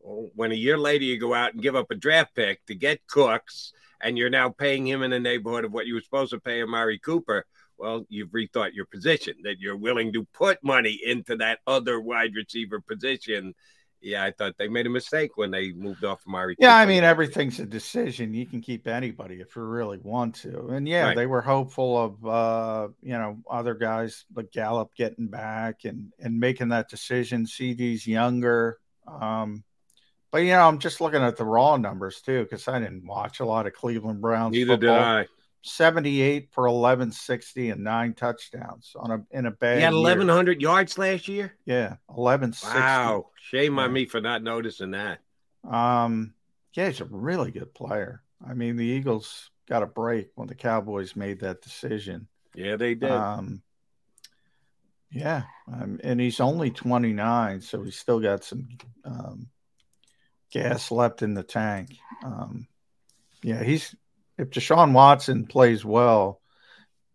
When 0.00 0.52
a 0.52 0.56
year 0.56 0.76
later 0.76 1.04
you 1.04 1.18
go 1.18 1.32
out 1.32 1.54
and 1.54 1.62
give 1.62 1.74
up 1.74 1.90
a 1.90 1.94
draft 1.94 2.34
pick 2.34 2.64
to 2.66 2.74
get 2.74 3.06
Cooks, 3.06 3.72
and 4.02 4.18
you're 4.18 4.28
now 4.28 4.50
paying 4.50 4.86
him 4.86 5.02
in 5.02 5.10
the 5.10 5.18
neighborhood 5.18 5.64
of 5.64 5.72
what 5.72 5.86
you 5.86 5.94
were 5.94 6.02
supposed 6.02 6.32
to 6.32 6.40
pay 6.40 6.62
Amari 6.62 6.98
Cooper, 6.98 7.46
well, 7.78 8.04
you've 8.10 8.28
rethought 8.32 8.74
your 8.74 8.84
position 8.84 9.34
that 9.44 9.58
you're 9.60 9.76
willing 9.78 10.12
to 10.12 10.24
put 10.34 10.62
money 10.62 11.00
into 11.02 11.36
that 11.36 11.60
other 11.66 11.98
wide 11.98 12.34
receiver 12.34 12.80
position. 12.82 13.54
Yeah, 14.04 14.22
I 14.22 14.32
thought 14.32 14.54
they 14.58 14.68
made 14.68 14.86
a 14.86 14.90
mistake 14.90 15.36
when 15.36 15.50
they 15.50 15.72
moved 15.72 16.04
off 16.04 16.20
Amari. 16.26 16.56
Yeah, 16.58 16.76
I 16.76 16.84
mean, 16.84 17.04
everything's 17.04 17.58
a 17.58 17.64
decision. 17.64 18.34
You 18.34 18.44
can 18.44 18.60
keep 18.60 18.86
anybody 18.86 19.40
if 19.40 19.56
you 19.56 19.62
really 19.62 19.98
want 19.98 20.34
to. 20.36 20.68
And 20.68 20.86
yeah, 20.86 21.06
Right. 21.06 21.16
they 21.16 21.26
were 21.26 21.40
hopeful 21.40 21.96
of 21.98 22.26
uh, 22.26 22.88
you 23.02 23.14
know, 23.14 23.38
other 23.50 23.74
guys 23.74 24.26
like 24.34 24.52
Gallup 24.52 24.94
getting 24.94 25.28
back 25.28 25.84
and 25.84 26.12
and 26.20 26.38
making 26.38 26.68
that 26.68 26.90
decision. 26.90 27.46
CD's 27.46 28.06
younger. 28.06 28.78
Um, 29.06 29.64
but 30.30 30.38
you 30.38 30.50
know, 30.50 30.68
I'm 30.68 30.80
just 30.80 31.00
looking 31.00 31.22
at 31.22 31.36
the 31.36 31.44
raw 31.44 31.76
numbers 31.78 32.20
too, 32.20 32.42
because 32.42 32.68
I 32.68 32.78
didn't 32.80 33.06
watch 33.06 33.40
a 33.40 33.44
lot 33.46 33.66
of 33.66 33.72
Cleveland 33.72 34.20
Browns. 34.20 34.52
Neither 34.52 34.76
did 34.76 34.88
football. 34.88 34.98
I. 34.98 35.26
78 35.64 36.48
for 36.52 36.64
1160 36.64 37.70
and 37.70 37.82
nine 37.82 38.12
touchdowns 38.12 38.94
on 38.96 39.10
a 39.10 39.36
in 39.36 39.46
a 39.46 39.50
bad 39.50 39.78
He 39.78 39.82
had 39.82 39.94
year. 39.94 40.02
1,100 40.02 40.60
yards 40.60 40.98
last 40.98 41.26
year. 41.26 41.54
Yeah, 41.64 41.96
1160. 42.06 42.78
Wow, 42.78 43.30
shame 43.40 43.78
on 43.78 43.92
me 43.92 44.04
for 44.04 44.20
not 44.20 44.42
noticing 44.42 44.90
that. 44.90 45.20
Um, 45.68 46.34
yeah, 46.74 46.88
he's 46.88 47.00
a 47.00 47.06
really 47.06 47.50
good 47.50 47.72
player. 47.72 48.22
I 48.46 48.52
mean, 48.52 48.76
the 48.76 48.84
Eagles 48.84 49.50
got 49.66 49.82
a 49.82 49.86
break 49.86 50.28
when 50.34 50.48
the 50.48 50.54
Cowboys 50.54 51.16
made 51.16 51.40
that 51.40 51.62
decision. 51.62 52.28
Yeah, 52.54 52.76
they 52.76 52.94
did. 52.94 53.10
Um, 53.10 53.62
yeah, 55.10 55.44
um, 55.72 55.98
and 56.04 56.20
he's 56.20 56.40
only 56.40 56.70
29, 56.70 57.62
so 57.62 57.82
he's 57.82 57.96
still 57.96 58.20
got 58.20 58.44
some 58.44 58.68
um, 59.04 59.48
gas 60.50 60.90
left 60.90 61.22
in 61.22 61.32
the 61.32 61.42
tank. 61.42 61.96
Um, 62.22 62.66
yeah, 63.42 63.62
he's 63.62 63.94
if 64.38 64.50
Deshaun 64.50 64.92
Watson 64.92 65.46
plays 65.46 65.84
well, 65.84 66.40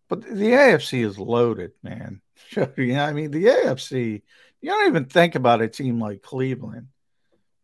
but 0.08 0.22
the 0.22 0.52
AFC 0.52 1.04
is 1.04 1.18
loaded, 1.18 1.72
man. 1.82 2.20
yeah, 2.76 3.06
I 3.06 3.12
mean 3.12 3.30
the 3.30 3.46
AFC. 3.46 4.22
You 4.60 4.70
don't 4.70 4.88
even 4.88 5.06
think 5.06 5.34
about 5.34 5.62
a 5.62 5.68
team 5.68 6.00
like 6.00 6.22
Cleveland. 6.22 6.88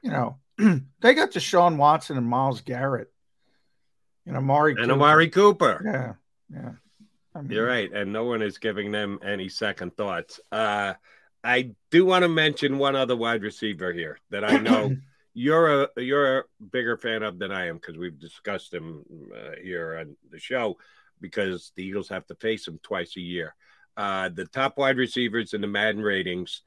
You 0.02 0.10
know, 0.10 0.38
they 1.00 1.14
got 1.14 1.32
Deshaun 1.32 1.76
Watson 1.76 2.16
and 2.16 2.26
Myles 2.26 2.60
Garrett, 2.60 3.12
and 4.26 4.36
Amari 4.36 4.76
and 4.78 4.92
Amari 4.92 5.28
Cooper. 5.28 5.82
Yeah, 5.84 6.12
yeah. 6.54 6.72
I 7.34 7.42
mean, 7.42 7.50
You're 7.50 7.66
right, 7.66 7.92
and 7.92 8.12
no 8.12 8.24
one 8.24 8.40
is 8.40 8.58
giving 8.58 8.92
them 8.92 9.18
any 9.22 9.48
second 9.48 9.96
thoughts. 9.96 10.40
Uh, 10.50 10.94
I 11.44 11.74
do 11.90 12.06
want 12.06 12.22
to 12.22 12.28
mention 12.28 12.78
one 12.78 12.96
other 12.96 13.14
wide 13.14 13.42
receiver 13.42 13.92
here 13.92 14.18
that 14.30 14.44
I 14.44 14.56
know 14.56 14.96
you're 15.36 15.82
a 15.82 15.88
you're 15.98 16.38
a 16.38 16.44
bigger 16.72 16.96
fan 16.96 17.22
of 17.22 17.38
than 17.38 17.52
I 17.52 17.66
am 17.66 17.76
because 17.76 17.98
we've 17.98 18.18
discussed 18.18 18.72
him 18.72 19.04
uh, 19.36 19.50
here 19.62 19.98
on 20.00 20.16
the 20.30 20.38
show 20.38 20.78
because 21.20 21.72
the 21.76 21.84
Eagles 21.84 22.08
have 22.08 22.26
to 22.28 22.34
face 22.36 22.66
him 22.66 22.80
twice 22.82 23.18
a 23.18 23.20
year. 23.20 23.54
Uh, 23.98 24.30
the 24.30 24.46
top 24.46 24.78
wide 24.78 24.96
receivers 24.96 25.52
in 25.52 25.60
the 25.60 25.66
Madden 25.66 26.00
ratings, 26.00 26.62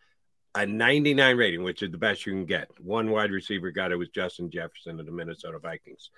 a 0.54 0.68
99 0.68 1.36
rating, 1.36 1.64
which 1.64 1.82
is 1.82 1.90
the 1.90 1.98
best 1.98 2.28
you 2.28 2.34
can 2.34 2.46
get. 2.46 2.70
One 2.80 3.10
wide 3.10 3.32
receiver 3.32 3.72
got 3.72 3.92
it 3.92 3.96
was 3.96 4.10
Justin 4.10 4.52
Jefferson 4.52 5.00
of 5.00 5.08
the 5.08 5.12
Minnesota 5.12 5.58
Vikings, 5.58 6.12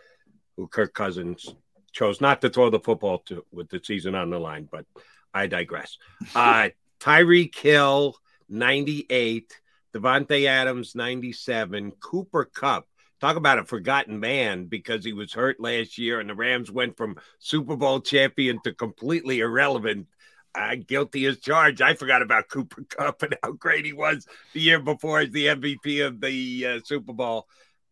who 0.58 0.68
Kirk 0.68 0.94
Cousins 0.94 1.56
chose 1.94 2.20
not 2.20 2.42
to 2.42 2.50
throw 2.50 2.70
the 2.70 2.82
football 2.82 3.20
to 3.28 3.46
with 3.54 3.70
the 3.70 3.80
season 3.82 4.14
on 4.14 4.30
the 4.30 4.40
line, 4.40 4.68
but 4.70 4.86
I 5.34 5.48
digress. 5.48 5.98
Uh 6.36 6.70
Tyreek 7.00 7.56
Hill, 7.56 8.16
98, 8.50 9.60
Davante 9.94 10.46
Adams, 10.46 10.96
97, 10.96 11.92
Cooper 12.00 12.46
Kupp. 12.46 12.88
Talk 13.20 13.36
about 13.36 13.60
a 13.60 13.66
forgotten 13.66 14.20
man 14.20 14.66
because 14.66 15.06
he 15.06 15.14
was 15.14 15.34
hurt 15.34 15.60
last 15.60 15.98
year 15.98 16.20
and 16.20 16.30
the 16.30 16.36
Rams 16.36 16.72
went 16.72 16.98
from 16.98 17.18
Super 17.40 17.76
Bowl 17.76 18.02
champion 18.02 18.60
to 18.64 18.74
completely 18.74 19.40
irrelevant. 19.40 20.08
Uh, 20.54 20.76
guilty 20.76 21.26
as 21.28 21.40
charged. 21.40 21.82
I 21.82 21.94
forgot 21.94 22.22
about 22.22 22.50
Cooper 22.50 22.84
Kupp 22.90 23.24
and 23.24 23.38
how 23.42 23.54
great 23.54 23.86
he 23.86 23.94
was 23.94 24.28
the 24.54 24.60
year 24.60 24.80
before 24.80 25.20
as 25.20 25.30
the 25.32 25.46
MVP 25.46 26.06
of 26.06 26.20
the 26.20 26.66
uh, 26.68 26.80
Super 26.84 27.14
Bowl. 27.14 27.48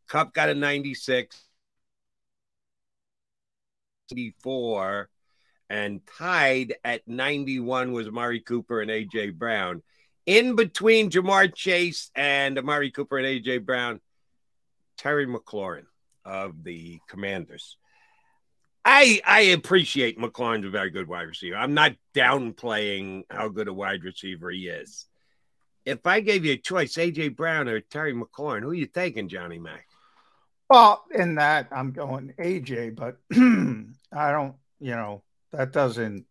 Kupp 0.09 0.33
got 0.33 0.49
a 0.49 0.55
96. 0.55 1.37
94 4.11 5.09
and 5.69 6.01
tied 6.17 6.75
at 6.83 7.07
91 7.07 7.91
was 7.91 8.09
Mari 8.09 8.39
Cooper 8.39 8.81
and 8.81 8.89
AJ 8.89 9.35
Brown. 9.35 9.83
In 10.29 10.55
between 10.55 11.09
Ja'Marr 11.09 11.51
Chase 11.55 12.11
and 12.13 12.59
Amari 12.59 12.91
Cooper 12.91 13.17
and 13.17 13.25
AJ 13.25 13.65
Brown, 13.65 13.99
Terry 14.95 15.25
McLaurin 15.25 15.87
of 16.23 16.63
the 16.63 16.99
Commanders. 17.09 17.77
I 18.85 19.21
I 19.25 19.39
appreciate 19.57 20.19
McLaurin's 20.19 20.67
a 20.67 20.69
very 20.69 20.91
good 20.91 21.07
wide 21.07 21.23
receiver. 21.23 21.55
I'm 21.55 21.73
not 21.73 21.95
downplaying 22.13 23.23
how 23.31 23.47
good 23.47 23.67
a 23.69 23.73
wide 23.73 24.03
receiver 24.03 24.51
he 24.51 24.67
is. 24.67 25.07
If 25.83 26.05
I 26.05 26.19
gave 26.19 26.45
you 26.45 26.53
a 26.53 26.57
choice, 26.57 26.93
AJ 26.93 27.35
Brown 27.35 27.67
or 27.67 27.79
Terry 27.79 28.13
McLaurin, 28.13 28.61
who 28.61 28.69
are 28.69 28.75
you 28.75 28.85
taking, 28.85 29.29
Johnny 29.29 29.57
Mac? 29.57 29.87
Well, 30.69 31.05
in 31.09 31.33
that 31.35 31.69
I'm 31.71 31.91
going 31.91 32.35
AJ, 32.37 32.95
but 32.95 33.17
I 33.33 34.31
don't, 34.31 34.53
you 34.79 34.91
know, 34.91 35.23
that 35.53 35.73
doesn't. 35.73 36.27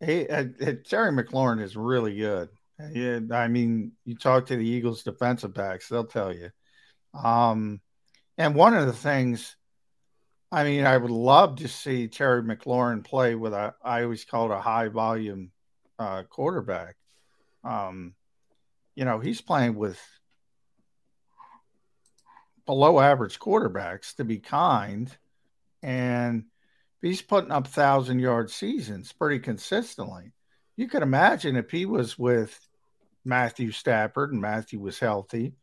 A, 0.00 0.28
uh, 0.28 0.44
uh, 0.62 0.72
Terry 0.82 1.12
McLaurin 1.12 1.60
is 1.60 1.76
really 1.76 2.16
good. 2.16 2.48
Yeah, 2.92 3.20
I 3.30 3.48
mean, 3.48 3.92
you 4.04 4.16
talk 4.16 4.46
to 4.46 4.56
the 4.56 4.66
Eagles 4.66 5.02
defensive 5.02 5.54
backs, 5.54 5.88
they'll 5.88 6.04
tell 6.04 6.34
you. 6.34 6.50
Um, 7.14 7.80
and 8.36 8.54
one 8.54 8.74
of 8.74 8.86
the 8.86 8.92
things, 8.92 9.56
I 10.50 10.64
mean, 10.64 10.84
I 10.84 10.96
would 10.96 11.10
love 11.10 11.56
to 11.56 11.68
see 11.68 12.08
Terry 12.08 12.42
McLaurin 12.42 13.04
play 13.04 13.34
with 13.34 13.52
a, 13.52 13.74
I 13.82 14.02
always 14.02 14.24
call 14.24 14.50
it 14.50 14.54
a 14.54 14.60
high 14.60 14.88
volume 14.88 15.52
uh, 15.98 16.24
quarterback. 16.24 16.96
Um, 17.62 18.14
you 18.96 19.04
know, 19.04 19.20
he's 19.20 19.40
playing 19.40 19.76
with 19.76 20.00
below 22.66 22.98
average 23.00 23.38
quarterbacks 23.38 24.16
to 24.16 24.24
be 24.24 24.38
kind. 24.38 25.14
And 25.82 26.44
he's 27.02 27.22
putting 27.22 27.50
up 27.50 27.66
thousand 27.66 28.18
yard 28.18 28.50
seasons 28.50 29.12
pretty 29.12 29.38
consistently. 29.38 30.32
You 30.76 30.88
could 30.88 31.02
imagine 31.02 31.56
if 31.56 31.70
he 31.70 31.86
was 31.86 32.18
with 32.18 32.58
Matthew 33.24 33.70
Stafford 33.70 34.32
and 34.32 34.40
Matthew 34.40 34.80
was 34.80 34.98
healthy, 34.98 35.54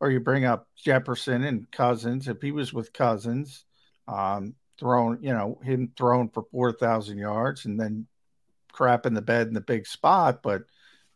or 0.00 0.10
you 0.10 0.20
bring 0.20 0.44
up 0.44 0.68
Jefferson 0.76 1.44
and 1.44 1.70
Cousins, 1.70 2.28
if 2.28 2.40
he 2.42 2.52
was 2.52 2.72
with 2.72 2.92
Cousins, 2.92 3.64
um, 4.08 4.54
throwing, 4.78 5.22
you 5.22 5.32
know, 5.32 5.58
him 5.62 5.92
thrown 5.96 6.28
for 6.30 6.44
4,000 6.52 7.18
yards 7.18 7.64
and 7.66 7.78
then 7.78 8.06
crap 8.72 9.06
in 9.06 9.14
the 9.14 9.22
bed 9.22 9.48
in 9.48 9.54
the 9.54 9.60
big 9.60 9.86
spot, 9.86 10.42
but 10.42 10.62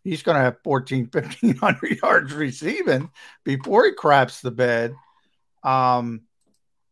he's 0.03 0.23
going 0.23 0.37
to 0.37 0.43
have 0.43 0.57
14, 0.65 1.09
1500 1.13 1.99
yards 2.03 2.33
receiving 2.33 3.11
before 3.45 3.87
he 3.87 3.93
craps 3.93 4.41
the 4.41 4.51
bed. 4.51 4.95
Um, 5.63 6.23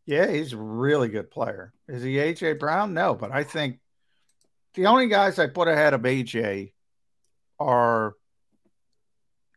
Yeah, 0.05 0.29
he's 0.29 0.53
a 0.53 0.57
really 0.57 1.09
good 1.09 1.31
player. 1.31 1.73
Is 1.87 2.03
he 2.03 2.15
AJ 2.15 2.59
Brown? 2.59 2.93
No, 2.93 3.13
but 3.13 3.31
I 3.31 3.43
think 3.43 3.79
the 4.75 4.87
only 4.87 5.07
guys 5.07 5.39
I 5.39 5.47
put 5.47 5.67
ahead 5.67 5.93
of 5.93 6.01
AJ 6.01 6.73
are 7.59 8.15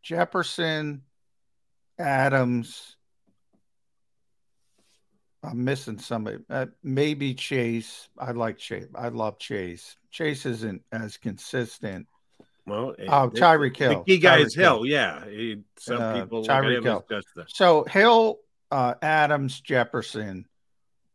Jefferson, 0.03 1.03
Adams. 1.99 2.97
I'm 5.43 5.65
missing 5.65 5.99
somebody. 5.99 6.39
Uh, 6.51 6.67
maybe 6.83 7.35
Chase. 7.35 8.09
I 8.19 8.33
like 8.33 8.59
Chase. 8.59 8.87
I 8.95 9.09
love 9.09 9.39
Chase. 9.39 9.97
Chase 10.11 10.45
isn't 10.45 10.83
as 10.93 11.17
consistent. 11.17 12.07
Well, 12.67 12.97
oh, 12.99 13.31
Tyreek 13.31 13.77
Hill. 13.77 13.99
The 14.01 14.05
key 14.05 14.19
guy 14.19 14.41
Tyreek 14.41 14.47
is 14.47 14.55
Hill. 14.55 14.87
Yeah, 14.87 15.25
he, 15.25 15.63
some 15.79 16.03
Uh, 16.03 16.21
people 16.21 16.45
Tyreek 16.45 16.83
Hill. 16.83 17.05
as 17.09 17.23
just 17.23 17.35
the 17.37 17.45
So 17.49 17.85
Hill, 17.85 18.41
uh, 18.73 18.95
Adams, 19.01 19.61
Jefferson, 19.61 20.47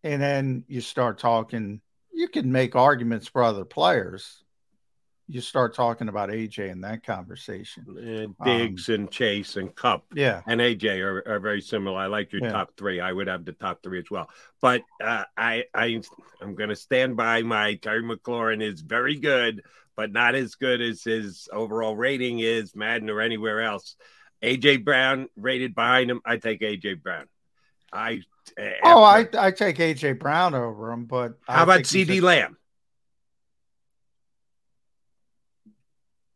and 0.04 0.22
then 0.22 0.64
you 0.68 0.80
start 0.82 1.20
talking. 1.20 1.82
You 2.22 2.28
can 2.28 2.52
make 2.52 2.76
arguments 2.76 3.28
for 3.28 3.42
other 3.42 3.66
players. 3.66 4.44
You 5.28 5.42
start 5.42 5.74
talking 5.74 6.08
about 6.08 6.30
AJ 6.30 6.70
in 6.70 6.82
that 6.82 7.04
conversation. 7.04 8.36
uh, 8.40 8.46
Diggs 8.46 8.90
and 8.90 9.10
Chase 9.10 9.56
and 9.56 9.76
Kupp. 9.76 10.06
Yeah. 10.14 10.44
and 10.46 10.62
AJ 10.62 11.00
are, 11.00 11.28
are 11.28 11.40
very 11.40 11.62
similar. 11.62 11.98
I 11.98 12.06
like 12.06 12.32
your 12.32 12.44
Yeah. 12.44 12.52
top 12.52 12.74
three. 12.78 13.00
I 13.00 13.12
would 13.12 13.26
have 13.26 13.44
the 13.44 13.54
top 13.54 13.82
three 13.82 13.98
as 13.98 14.12
well. 14.12 14.30
But 14.62 14.84
uh, 15.04 15.24
I 15.36 15.64
I 15.74 16.00
I'm 16.40 16.54
going 16.54 16.70
to 16.70 16.76
stand 16.76 17.18
by 17.18 17.42
my 17.42 17.74
Terry 17.74 18.04
McLaurin 18.04 18.62
is 18.62 18.82
very 18.82 19.16
good, 19.16 19.64
but 19.96 20.12
not 20.12 20.36
as 20.36 20.54
good 20.54 20.80
as 20.80 21.04
his 21.04 21.50
overall 21.52 21.96
rating 21.96 22.38
is 22.38 22.76
Madden 22.76 23.10
or 23.10 23.20
anywhere 23.20 23.64
else. 23.64 23.96
AJ 24.44 24.84
Brown 24.86 25.28
rated 25.36 25.74
behind 25.74 26.12
him. 26.12 26.22
I 26.24 26.38
take 26.38 26.62
AJ 26.62 27.02
Brown. 27.02 27.26
I 27.94 28.22
uh, 28.60 28.64
Oh, 28.84 29.04
I 29.04 29.28
I 29.38 29.52
take 29.52 29.78
AJ 29.78 30.20
Brown 30.20 30.54
over 30.56 30.92
him, 30.92 31.06
but 31.06 31.38
I 31.48 31.58
how 31.58 31.64
about 31.64 31.86
CD 31.86 32.20
a- 32.20 32.22
Lamb? 32.22 32.58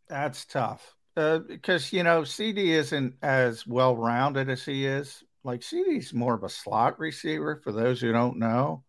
That's 0.08 0.46
tough 0.46 0.96
uh, 1.18 1.40
because 1.40 1.92
you 1.92 2.04
know 2.04 2.24
CD 2.24 2.72
isn't 2.74 3.16
as 3.22 3.66
well 3.66 3.96
rounded 3.96 4.50
as 4.50 4.64
he 4.64 4.86
is. 4.86 5.24
Like 5.44 5.64
CD's 5.64 6.14
more 6.14 6.34
of 6.34 6.44
a 6.44 6.50
slot 6.50 7.00
receiver. 7.00 7.62
For 7.64 7.72
those 7.72 8.02
who 8.02 8.12
don't 8.12 8.38
know, 8.38 8.84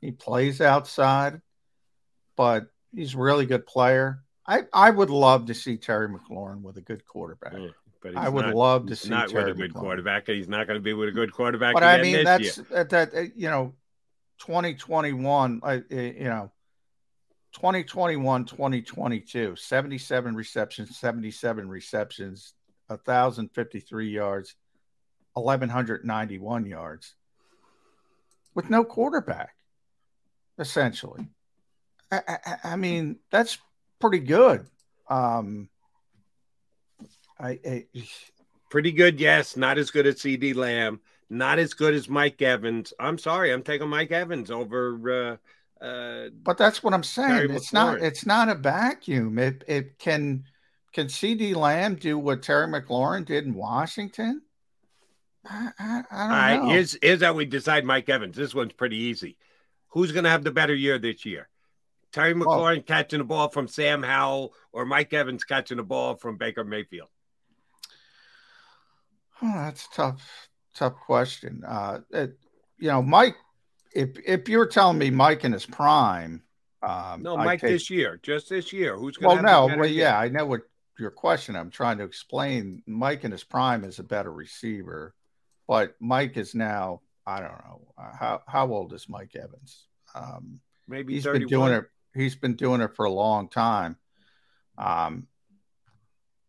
he 0.00 0.10
plays 0.10 0.60
outside, 0.60 1.40
but 2.36 2.66
he's 2.94 3.14
a 3.14 3.18
really 3.18 3.46
good 3.46 3.66
player. 3.66 4.22
I 4.46 4.62
I 4.72 4.90
would 4.90 5.10
love 5.10 5.46
to 5.46 5.54
see 5.54 5.76
Terry 5.76 6.08
McLaurin 6.08 6.62
with 6.62 6.76
a 6.78 6.82
good 6.82 7.04
quarterback. 7.06 7.54
But 8.00 8.16
I 8.16 8.28
would 8.28 8.46
not- 8.46 8.54
love 8.54 8.82
to 8.86 8.90
he's 8.90 9.00
see 9.00 9.08
not 9.10 9.28
Terry 9.28 9.44
with 9.44 9.54
a 9.54 9.58
good 9.58 9.74
McLaurin. 9.74 9.80
quarterback, 9.80 10.28
and 10.28 10.36
he's 10.36 10.48
not 10.48 10.66
going 10.66 10.78
to 10.78 10.82
be 10.82 10.92
with 10.92 11.08
a 11.08 11.12
good 11.12 11.32
quarterback. 11.32 11.74
But 11.74 11.82
I 11.82 12.00
mean, 12.00 12.24
that's 12.24 12.56
that, 12.56 12.90
that 12.90 13.14
uh, 13.14 13.22
you 13.34 13.48
know, 13.48 13.74
2021, 14.38 15.60
uh, 15.62 15.66
uh, 15.66 15.80
you 15.90 16.24
know, 16.24 16.52
2021, 17.54 18.44
2022, 18.44 19.56
77 19.56 20.34
receptions, 20.36 20.96
77 20.96 21.68
receptions, 21.68 22.54
1,053 22.86 24.08
yards, 24.10 24.54
1,191 25.34 26.66
yards 26.66 27.14
with 28.54 28.70
no 28.70 28.84
quarterback, 28.84 29.54
essentially. 30.58 31.26
I, 32.10 32.22
I, 32.28 32.56
I 32.64 32.76
mean, 32.76 33.18
that's 33.30 33.58
pretty 33.98 34.20
good. 34.20 34.66
Um, 35.08 35.68
I, 37.40 37.58
I 37.66 37.86
Pretty 38.70 38.92
good, 38.92 39.18
yes. 39.18 39.56
Not 39.56 39.78
as 39.78 39.90
good 39.90 40.06
as 40.06 40.16
CeeDee 40.16 40.54
Lamb. 40.54 41.00
Not 41.30 41.58
as 41.58 41.74
good 41.74 41.94
as 41.94 42.08
Mike 42.08 42.40
Evans. 42.42 42.92
I'm 42.98 43.18
sorry, 43.18 43.52
I'm 43.52 43.62
taking 43.62 43.88
Mike 43.88 44.12
Evans 44.12 44.50
over. 44.50 45.38
Uh, 45.80 45.84
uh, 45.84 46.28
But 46.42 46.58
that's 46.58 46.82
what 46.82 46.94
I'm 46.94 47.02
saying. 47.02 47.50
It's 47.50 47.72
not 47.72 48.00
it's 48.00 48.26
not 48.26 48.48
a 48.48 48.54
vacuum. 48.54 49.38
It 49.38 49.64
it 49.66 49.98
can 49.98 50.44
can 50.92 51.06
CeeDee 51.06 51.54
Lamb 51.54 51.96
do 51.96 52.18
what 52.18 52.42
Terry 52.42 52.66
McLaurin 52.66 53.24
did 53.24 53.44
in 53.44 53.54
Washington? 53.54 54.42
I, 55.46 55.70
I, 55.78 55.84
I 55.88 55.96
don't 55.96 56.06
all 56.12 56.28
right, 56.28 56.56
know. 56.56 56.68
here's 56.70 56.98
here's 57.00 57.22
how 57.22 57.34
we 57.34 57.44
decide 57.44 57.84
Mike 57.84 58.08
Evans. 58.08 58.36
This 58.36 58.54
one's 58.54 58.72
pretty 58.72 58.96
easy. 58.96 59.36
Who's 59.88 60.12
going 60.12 60.24
to 60.24 60.30
have 60.30 60.44
the 60.44 60.50
better 60.50 60.74
year 60.74 60.98
this 60.98 61.24
year? 61.24 61.48
Terry 62.12 62.34
McLaurin 62.34 62.84
catching 62.84 63.18
the 63.18 63.24
ball 63.24 63.48
from 63.48 63.68
Sam 63.68 64.02
Howell 64.02 64.54
or 64.72 64.84
Mike 64.84 65.12
Evans 65.12 65.44
catching 65.44 65.76
the 65.76 65.82
ball 65.82 66.16
from 66.16 66.36
Baker 66.36 66.64
Mayfield? 66.64 67.08
Oh, 69.42 69.52
that's 69.54 69.86
a 69.86 69.90
tough 69.94 70.48
tough 70.74 70.94
question. 71.06 71.62
Uh, 71.66 72.00
it, 72.10 72.38
you 72.78 72.88
know, 72.88 73.02
Mike. 73.02 73.36
If 73.94 74.18
if 74.24 74.48
you're 74.48 74.66
telling 74.66 74.98
me 74.98 75.10
Mike 75.10 75.44
in 75.44 75.52
his 75.52 75.64
prime, 75.66 76.42
um, 76.82 77.22
No, 77.22 77.36
Mike 77.36 77.60
take- 77.60 77.70
this 77.70 77.90
year, 77.90 78.20
just 78.22 78.48
this 78.48 78.72
year. 78.72 78.96
Who's 78.96 79.16
going 79.16 79.28
Well, 79.28 79.42
to 79.42 79.48
have 79.48 79.70
no, 79.70 79.76
well, 79.78 79.88
yeah, 79.90 80.18
I 80.18 80.28
know 80.28 80.46
what 80.46 80.60
your 80.98 81.10
question. 81.10 81.56
I'm 81.56 81.70
trying 81.70 81.98
to 81.98 82.04
explain. 82.04 82.82
Mike 82.86 83.24
in 83.24 83.32
his 83.32 83.44
prime 83.44 83.84
is 83.84 83.98
a 83.98 84.04
better 84.04 84.32
receiver, 84.32 85.14
but 85.66 85.94
Mike 86.00 86.36
is 86.36 86.54
now. 86.54 87.00
I 87.26 87.40
don't 87.40 87.50
know 87.64 87.92
uh, 87.98 88.12
how 88.18 88.42
how 88.46 88.72
old 88.72 88.92
is 88.92 89.08
Mike 89.08 89.34
Evans? 89.36 89.86
Um, 90.14 90.60
Maybe 90.86 91.14
he's 91.14 91.24
been 91.24 91.46
doing 91.46 91.72
it. 91.72 91.84
He's 92.14 92.36
been 92.36 92.54
doing 92.54 92.80
it 92.80 92.94
for 92.96 93.04
a 93.04 93.10
long 93.10 93.48
time. 93.48 93.96
Um, 94.78 95.26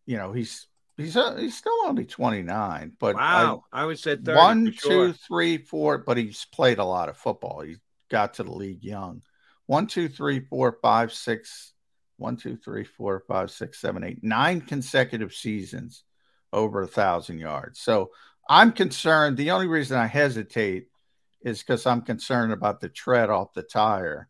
you 0.06 0.18
know, 0.18 0.32
he's 0.32 0.68
he's 1.00 1.16
uh, 1.18 1.36
he's 1.36 1.58
still 1.58 1.74
only 1.86 2.06
29, 2.06 2.94
but 3.00 3.16
I- 3.16 3.44
Wow, 3.44 3.64
I, 3.72 3.86
would 3.86 4.00
say 4.00 4.16
30 4.16 4.38
one, 4.38 4.72
sure. 4.72 5.08
two, 5.08 5.14
three, 5.14 5.58
four. 5.58 6.00
But 6.00 6.18
he's 6.18 6.46
played 6.46 6.80
a 6.80 6.86
lot 6.86 7.10
of 7.10 7.18
football. 7.18 7.62
He 7.62 7.78
got 8.10 8.36
to 8.36 8.44
the 8.44 8.52
league 8.52 8.84
young. 8.84 9.22
One, 9.66 9.88
two, 9.88 10.10
three, 10.10 10.40
four, 10.40 10.78
five, 10.82 11.12
six. 11.14 11.74
One, 12.18 12.36
two, 12.36 12.58
three, 12.58 12.84
four, 12.84 13.24
five, 13.28 13.50
six, 13.50 13.80
seven, 13.80 14.04
eight. 14.04 14.24
Nine 14.24 14.62
consecutive 14.62 15.34
seasons 15.34 16.04
over 16.52 16.82
a 16.82 16.88
thousand 16.88 17.40
yards. 17.40 17.80
So 17.80 18.12
I'm 18.50 18.72
concerned. 18.72 19.38
The 19.38 19.52
only 19.52 19.68
reason 19.68 19.98
I 19.98 20.08
hesitate 20.08 20.88
is 21.42 21.60
because 21.60 21.86
I'm 21.86 22.02
concerned 22.02 22.52
about 22.52 22.82
the 22.82 22.90
tread 22.90 23.30
off 23.30 23.54
the 23.54 23.64
tire 23.64 24.28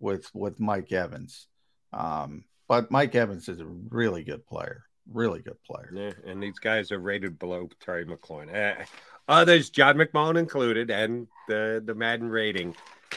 with 0.00 0.28
with 0.34 0.58
Mike 0.58 0.90
Evans. 0.90 1.46
Um, 1.92 2.44
but 2.66 2.90
Mike 2.90 3.14
Evans 3.14 3.48
is 3.48 3.60
a 3.60 3.66
really 3.66 4.24
good 4.24 4.46
player. 4.46 4.84
Really 5.12 5.40
good 5.40 5.62
player. 5.64 5.90
Yeah, 5.92 6.30
and 6.30 6.42
these 6.42 6.58
guys 6.58 6.92
are 6.92 6.98
rated 6.98 7.38
below 7.38 7.68
Terry 7.80 8.04
McLaurin. 8.04 8.54
Uh, 8.54 8.84
others, 9.28 9.70
John 9.70 9.96
McMullen 9.96 10.38
included, 10.38 10.90
and 10.90 11.26
the 11.48 11.82
the 11.84 11.94
Madden 11.94 12.28
rating. 12.28 12.74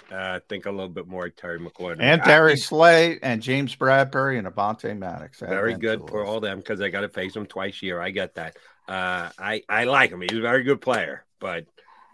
Uh, 0.09 0.39
think 0.47 0.65
a 0.65 0.71
little 0.71 0.87
bit 0.87 1.07
more 1.07 1.27
Terry 1.29 1.59
McLaurin. 1.59 1.97
And 1.99 2.21
Terry 2.23 2.53
Darius 2.53 2.59
think 2.61 2.67
Slay 2.67 3.19
and 3.21 3.41
James 3.41 3.75
Bradberry 3.75 4.37
and 4.37 4.47
Avonte 4.47 4.97
Maddox. 4.97 5.41
Add 5.41 5.49
very 5.49 5.73
good 5.73 5.99
to 6.01 6.07
for 6.07 6.21
list. 6.21 6.29
all 6.29 6.39
them 6.39 6.59
because 6.59 6.79
I 6.79 6.89
got 6.89 7.01
to 7.01 7.09
face 7.09 7.33
them 7.33 7.45
twice 7.45 7.81
a 7.81 7.85
year. 7.85 7.99
I 8.01 8.11
get 8.11 8.35
that. 8.35 8.55
Uh, 8.87 9.29
I 9.37 9.63
I 9.67 9.83
like 9.85 10.11
him. 10.11 10.21
He's 10.21 10.37
a 10.37 10.41
very 10.41 10.63
good 10.63 10.79
player, 10.79 11.25
but 11.39 11.65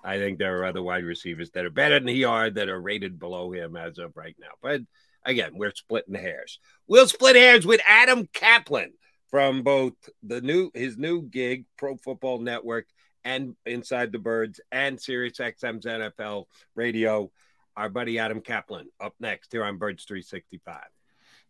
I 0.04 0.18
think 0.18 0.40
there 0.40 0.60
are 0.60 0.66
other 0.66 0.82
wide 0.82 1.04
receivers 1.04 1.52
that 1.52 1.66
are 1.66 1.70
better 1.70 2.00
than 2.00 2.08
he 2.08 2.24
are 2.24 2.50
that 2.50 2.70
are 2.70 2.82
rated 2.82 3.20
below 3.20 3.52
him 3.52 3.76
as 3.76 4.00
of 4.00 4.16
right 4.16 4.36
now. 4.40 4.52
But 4.62 4.82
again, 5.24 5.52
we're 5.54 5.74
splitting 5.76 6.16
hairs. 6.16 6.60
We'll 6.88 7.08
split 7.08 7.36
hairs 7.36 7.66
with 7.66 7.82
Adam 7.88 8.28
Caplan 8.34 8.94
from 9.30 9.64
both 9.64 9.94
the 10.24 10.42
new 10.42 10.72
his 10.74 10.98
new 10.98 11.22
gig, 11.22 11.66
Pro 11.78 11.98
Football 11.98 12.40
Network, 12.40 12.86
and 13.24 13.56
Inside 13.66 14.12
the 14.12 14.20
Birds, 14.20 14.60
and 14.72 15.00
Sirius 15.00 15.38
XM's 15.38 15.86
NFL 15.86 16.46
Radio. 16.76 17.32
Our 17.76 17.90
buddy 17.90 18.18
Adam 18.18 18.42
Caplan 18.42 18.86
up 19.00 19.14
next 19.20 19.52
here 19.52 19.64
on 19.64 19.78
Birds 19.78 20.04
365. 20.06 20.82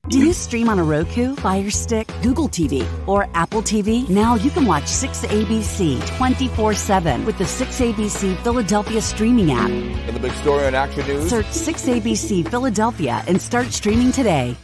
Do 0.10 0.20
you 0.20 0.32
stream 0.32 0.70
on 0.70 0.80
a 0.80 0.84
Roku, 0.84 1.36
Fire 1.36 1.70
Stick, 1.70 2.10
Google 2.22 2.48
TV, 2.48 2.88
or 3.08 3.28
Apple 3.34 3.62
TV? 3.62 4.08
Now 4.08 4.36
you 4.36 4.50
can 4.52 4.66
watch 4.66 4.84
6ABC 4.84 6.18
24 6.18 6.74
7 6.76 7.26
with 7.26 7.38
the 7.38 7.44
6ABC 7.44 8.42
Philadelphia 8.42 9.02
streaming 9.02 9.52
app. 9.52 9.70
And 9.70 10.16
the 10.16 10.20
big 10.22 10.32
story 10.34 10.66
on 10.66 10.76
Action 10.76 11.06
News. 11.08 11.30
Search 11.30 11.48
6ABC 11.48 12.50
Philadelphia 12.50 13.22
and 13.28 13.42
start 13.42 13.68
streaming 13.68 14.14
today. 14.14 14.56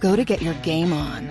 Go 0.00 0.16
to 0.16 0.24
get 0.24 0.42
your 0.42 0.54
game 0.54 0.92
on. 0.92 1.30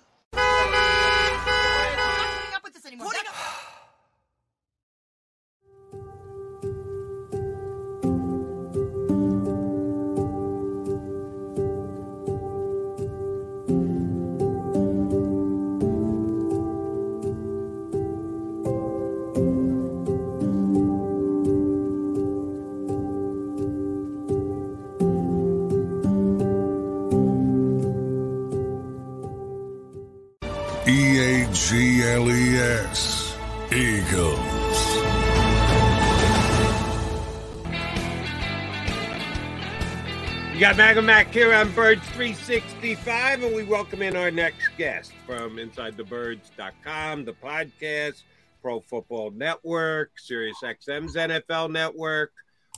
Got 40.71 40.77
Maga 40.77 41.01
Mac 41.01 41.33
here 41.33 41.53
on 41.53 41.69
Birds 41.73 42.01
365, 42.11 43.43
and 43.43 43.53
we 43.53 43.63
welcome 43.63 44.01
in 44.01 44.15
our 44.15 44.31
next 44.31 44.69
guest 44.77 45.11
from 45.25 45.57
InsideTheBirds.com, 45.57 47.25
the 47.25 47.33
podcast, 47.33 48.23
Pro 48.61 48.79
Football 48.79 49.31
Network, 49.31 50.11
Sirius 50.17 50.55
XM's 50.63 51.15
NFL 51.15 51.71
Network. 51.71 52.31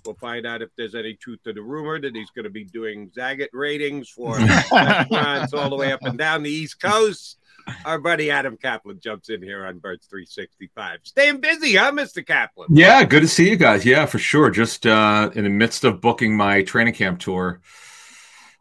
We'll 0.06 0.15
find 0.15 0.48
out 0.48 0.64
if 0.64 0.70
there's 0.76 0.95
any 0.95 1.14
truth 1.14 1.44
to 1.44 1.53
the 1.53 1.61
rumor 1.61 1.99
that 1.99 2.15
he's 2.15 2.32
going 2.32 2.45
to 2.45 2.49
be 2.49 2.64
doing 2.64 3.11
Zagat 3.15 3.49
ratings 3.53 4.10
for 4.10 4.38
restaurants 4.72 5.53
all 5.53 5.70
the 5.70 5.76
way 5.76 5.91
up 5.91 6.02
and 6.02 6.18
down 6.18 6.41
the 6.41 6.49
East 6.49 6.82
Coast. 6.82 7.38
Our 7.85 7.99
buddy 7.99 8.31
Adam 8.31 8.57
Caplan 8.57 8.99
jumps 9.02 9.30
in 9.30 9.41
here 9.41 9.65
on 9.65 9.80
Birds 9.80 10.07
365. 10.07 10.99
Staying 11.03 11.40
busy, 11.41 11.76
huh, 11.76 11.91
Mr. 11.91 12.26
Caplan? 12.26 12.68
Yeah, 12.69 13.03
good 13.03 13.22
to 13.22 13.27
see 13.27 13.49
you 13.49 13.56
guys. 13.56 13.85
Yeah, 13.85 14.06
for 14.06 14.19
sure. 14.19 14.49
Just 14.49 14.85
uh, 14.85 15.30
in 15.35 15.44
the 15.44 15.49
midst 15.49 15.84
of 15.84 16.02
booking 16.02 16.35
my 16.35 16.64
training 16.64 16.94
camp 16.94 17.19
tour, 17.19 17.61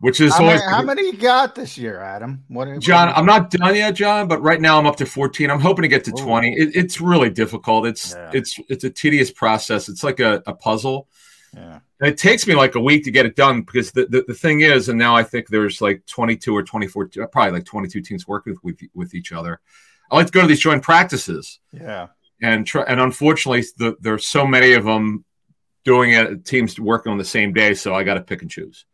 which 0.01 0.21
is 0.21 0.33
How 0.33 0.45
always 0.45 0.61
many, 0.61 0.73
how 0.73 0.83
many 0.83 1.07
you 1.07 1.13
got 1.15 1.55
this 1.55 1.79
year, 1.79 2.01
Adam? 2.01 2.45
What, 2.49 2.69
what- 2.69 2.81
John. 2.81 3.09
I'm 3.11 3.27
not 3.27 3.51
done 3.51 3.75
yet, 3.75 3.93
John, 3.93 4.29
but 4.29 4.43
right 4.43 4.61
now 4.61 4.79
I'm 4.79 4.87
up 4.87 4.97
to 4.97 5.07
14. 5.07 5.51
I'm 5.51 5.61
hoping 5.61 5.83
to 5.83 5.89
get 5.89 6.05
to 6.05 6.13
20. 6.13 6.53
It, 6.53 6.77
it's 6.77 7.01
really 7.01 7.31
difficult. 7.31 7.87
It's 7.87 8.15
it's 8.33 8.59
it's 8.69 8.85
a 8.85 8.91
tedious 8.91 9.31
process. 9.31 9.89
It's 9.89 10.03
like 10.03 10.21
a, 10.21 10.43
a 10.47 10.55
puzzle. 10.55 11.09
Yeah. 11.55 11.81
It 12.03 12.19
takes 12.19 12.47
me 12.49 12.55
like 12.57 12.75
a 12.75 12.81
week 12.81 13.05
to 13.05 13.11
get 13.13 13.27
it 13.27 13.37
done 13.37 13.63
because 13.63 13.93
the, 13.93 14.07
the, 14.07 14.25
the 14.27 14.35
thing 14.35 14.61
is, 14.61 14.89
and 14.89 14.99
now 14.99 15.15
I 15.15 15.23
think 15.23 15.49
there's 15.49 15.81
like 15.81 16.05
22 16.07 16.55
or 16.55 16.63
24, 16.65 17.09
probably 17.31 17.53
like 17.53 17.65
22 17.65 18.01
teams 18.03 18.27
working 18.27 18.55
with, 18.63 18.81
with, 18.81 18.91
with 18.95 19.15
each 19.15 19.31
other. 19.33 19.61
I 20.11 20.17
like 20.17 20.27
to 20.27 20.33
go 20.33 20.43
to 20.43 20.47
these 20.47 20.61
joint 20.61 20.83
practices 20.83 21.61
Yeah. 21.73 22.09
and 22.43 22.67
try, 22.67 22.83
and 22.83 23.01
unfortunately, 23.01 23.65
the, 23.79 23.97
there's 24.01 24.27
so 24.27 24.47
many 24.47 24.73
of 24.73 24.85
them 24.85 25.25
doing 25.85 26.13
it. 26.13 26.45
Teams 26.45 26.79
working 26.79 27.13
on 27.13 27.19
the 27.19 27.25
same 27.25 27.53
day, 27.53 27.73
so 27.75 27.95
I 27.95 28.03
got 28.03 28.15
to 28.15 28.21
pick 28.21 28.43
and 28.43 28.51
choose. 28.51 28.85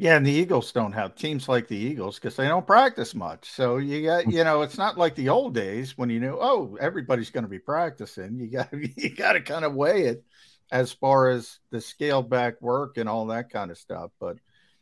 Yeah, 0.00 0.16
and 0.16 0.24
the 0.24 0.30
Eagles 0.30 0.70
don't 0.70 0.92
have 0.92 1.16
teams 1.16 1.48
like 1.48 1.66
the 1.66 1.76
Eagles 1.76 2.20
because 2.20 2.36
they 2.36 2.46
don't 2.46 2.66
practice 2.66 3.16
much. 3.16 3.50
So 3.50 3.78
you 3.78 4.04
got, 4.06 4.30
you 4.30 4.44
know, 4.44 4.62
it's 4.62 4.78
not 4.78 4.96
like 4.96 5.16
the 5.16 5.28
old 5.28 5.54
days 5.54 5.98
when 5.98 6.08
you 6.08 6.20
knew, 6.20 6.38
oh, 6.40 6.76
everybody's 6.80 7.30
going 7.30 7.42
to 7.42 7.48
be 7.50 7.58
practicing. 7.58 8.38
You 8.38 8.46
got, 8.48 8.68
you 8.96 9.10
got 9.16 9.32
to 9.32 9.40
kind 9.40 9.64
of 9.64 9.74
weigh 9.74 10.04
it 10.04 10.24
as 10.70 10.92
far 10.92 11.28
as 11.28 11.58
the 11.70 11.80
scaled 11.80 12.28
back 12.28 12.60
work 12.60 12.98
and 12.98 13.08
all 13.08 13.26
that 13.26 13.50
kind 13.50 13.70
of 13.70 13.78
stuff. 13.78 14.10
But 14.20 14.36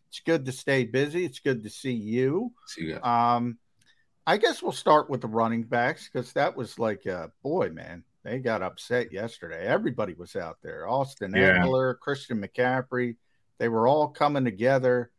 it's 0.09 0.21
good 0.21 0.45
to 0.47 0.53
stay 0.53 0.85
busy. 0.85 1.25
It's 1.25 1.41
good 1.41 1.63
to 1.65 1.71
see 1.71 1.93
you. 1.93 2.53
See 2.67 2.87
you. 2.87 3.03
Um, 3.03 3.59
I 4.27 4.39
guess 4.39 4.63
we'll 4.63 4.73
start 4.73 5.09
with 5.09 5.21
the 5.21 5.29
running 5.29 5.63
backs 5.63 6.09
because 6.13 6.33
that 6.33 6.57
was 6.57 6.79
like, 6.79 7.07
uh, 7.07 7.29
boy, 7.43 7.71
man, 7.71 8.03
they 8.25 8.39
got 8.39 8.63
upset 8.63 9.13
yesterday. 9.13 9.65
Everybody 9.67 10.15
was 10.15 10.35
out 10.35 10.59
there. 10.63 10.89
Austin 10.89 11.33
Yeah. 11.35 11.59
Ekeler, 11.59 11.99
Christian 11.99 12.43
McCaffrey, 12.43 13.17
they 13.59 13.69
were 13.69 13.87
all 13.87 14.09
coming 14.09 14.45
together. 14.45 15.11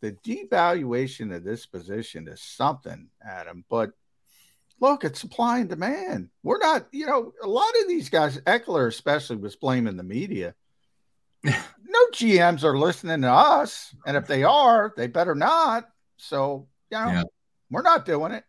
The 0.00 0.12
devaluation 0.12 1.34
of 1.34 1.44
this 1.44 1.66
position 1.66 2.28
is 2.28 2.40
something, 2.42 3.08
Adam. 3.24 3.64
But 3.68 3.90
look, 4.80 5.04
it's 5.04 5.20
supply 5.20 5.58
and 5.58 5.68
demand. 5.68 6.30
We're 6.42 6.58
not, 6.58 6.86
you 6.92 7.06
know, 7.06 7.32
a 7.42 7.46
lot 7.46 7.70
of 7.82 7.88
these 7.88 8.08
guys, 8.08 8.38
Ekeler 8.40 8.88
especially, 8.88 9.36
was 9.36 9.56
blaming 9.56 9.96
the 9.96 10.02
media. 10.02 10.54
no 11.44 11.52
GMs 12.12 12.64
are 12.64 12.78
listening 12.78 13.22
to 13.22 13.30
us, 13.30 13.94
and 14.06 14.16
if 14.16 14.26
they 14.26 14.44
are, 14.44 14.92
they 14.96 15.06
better 15.06 15.34
not. 15.34 15.88
So, 16.16 16.68
you 16.90 16.98
know, 16.98 17.08
Yeah. 17.08 17.22
we're 17.70 17.82
not 17.82 18.04
doing 18.04 18.32
it. 18.32 18.44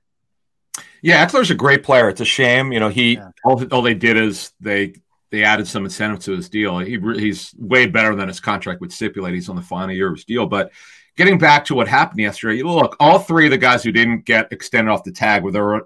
Yeah, 1.02 1.26
Ekeler's 1.26 1.52
a 1.52 1.56
great 1.56 1.84
player. 1.84 2.10
It's 2.10 2.22
a 2.22 2.26
shame, 2.26 2.72
you 2.72 2.80
know. 2.80 2.90
He 2.90 3.20
all, 3.44 3.64
all 3.74 3.82
they 3.82 3.94
did 3.94 4.18
is 4.18 4.52
they 4.60 4.96
they 5.32 5.44
added 5.44 5.68
some 5.68 5.86
incentive 5.86 6.20
to 6.22 6.32
his 6.36 6.50
deal. 6.50 6.80
He 6.80 7.00
he's 7.16 7.54
way 7.58 7.86
better 7.86 8.16
than 8.16 8.28
his 8.28 8.40
contract 8.40 8.82
would 8.82 8.92
stipulate. 8.92 9.34
He's 9.34 9.50
on 9.50 9.56
the 9.56 9.62
final 9.62 9.94
year 9.94 10.08
of 10.08 10.16
his 10.16 10.26
deal. 10.26 10.46
But 10.46 10.72
getting 11.16 11.38
back 11.38 11.66
to 11.66 11.76
what 11.76 11.88
happened 11.88 12.20
yesterday, 12.20 12.64
look, 12.64 12.96
all 13.00 13.20
three 13.20 13.46
of 13.46 13.52
the 13.52 13.58
guys 13.58 13.84
who 13.84 13.92
didn't 13.92 14.26
get 14.26 14.52
extended 14.52 14.92
off 14.92 15.04
the 15.04 15.12
tag 15.12 15.44
were 15.44 15.52
there. 15.52 15.82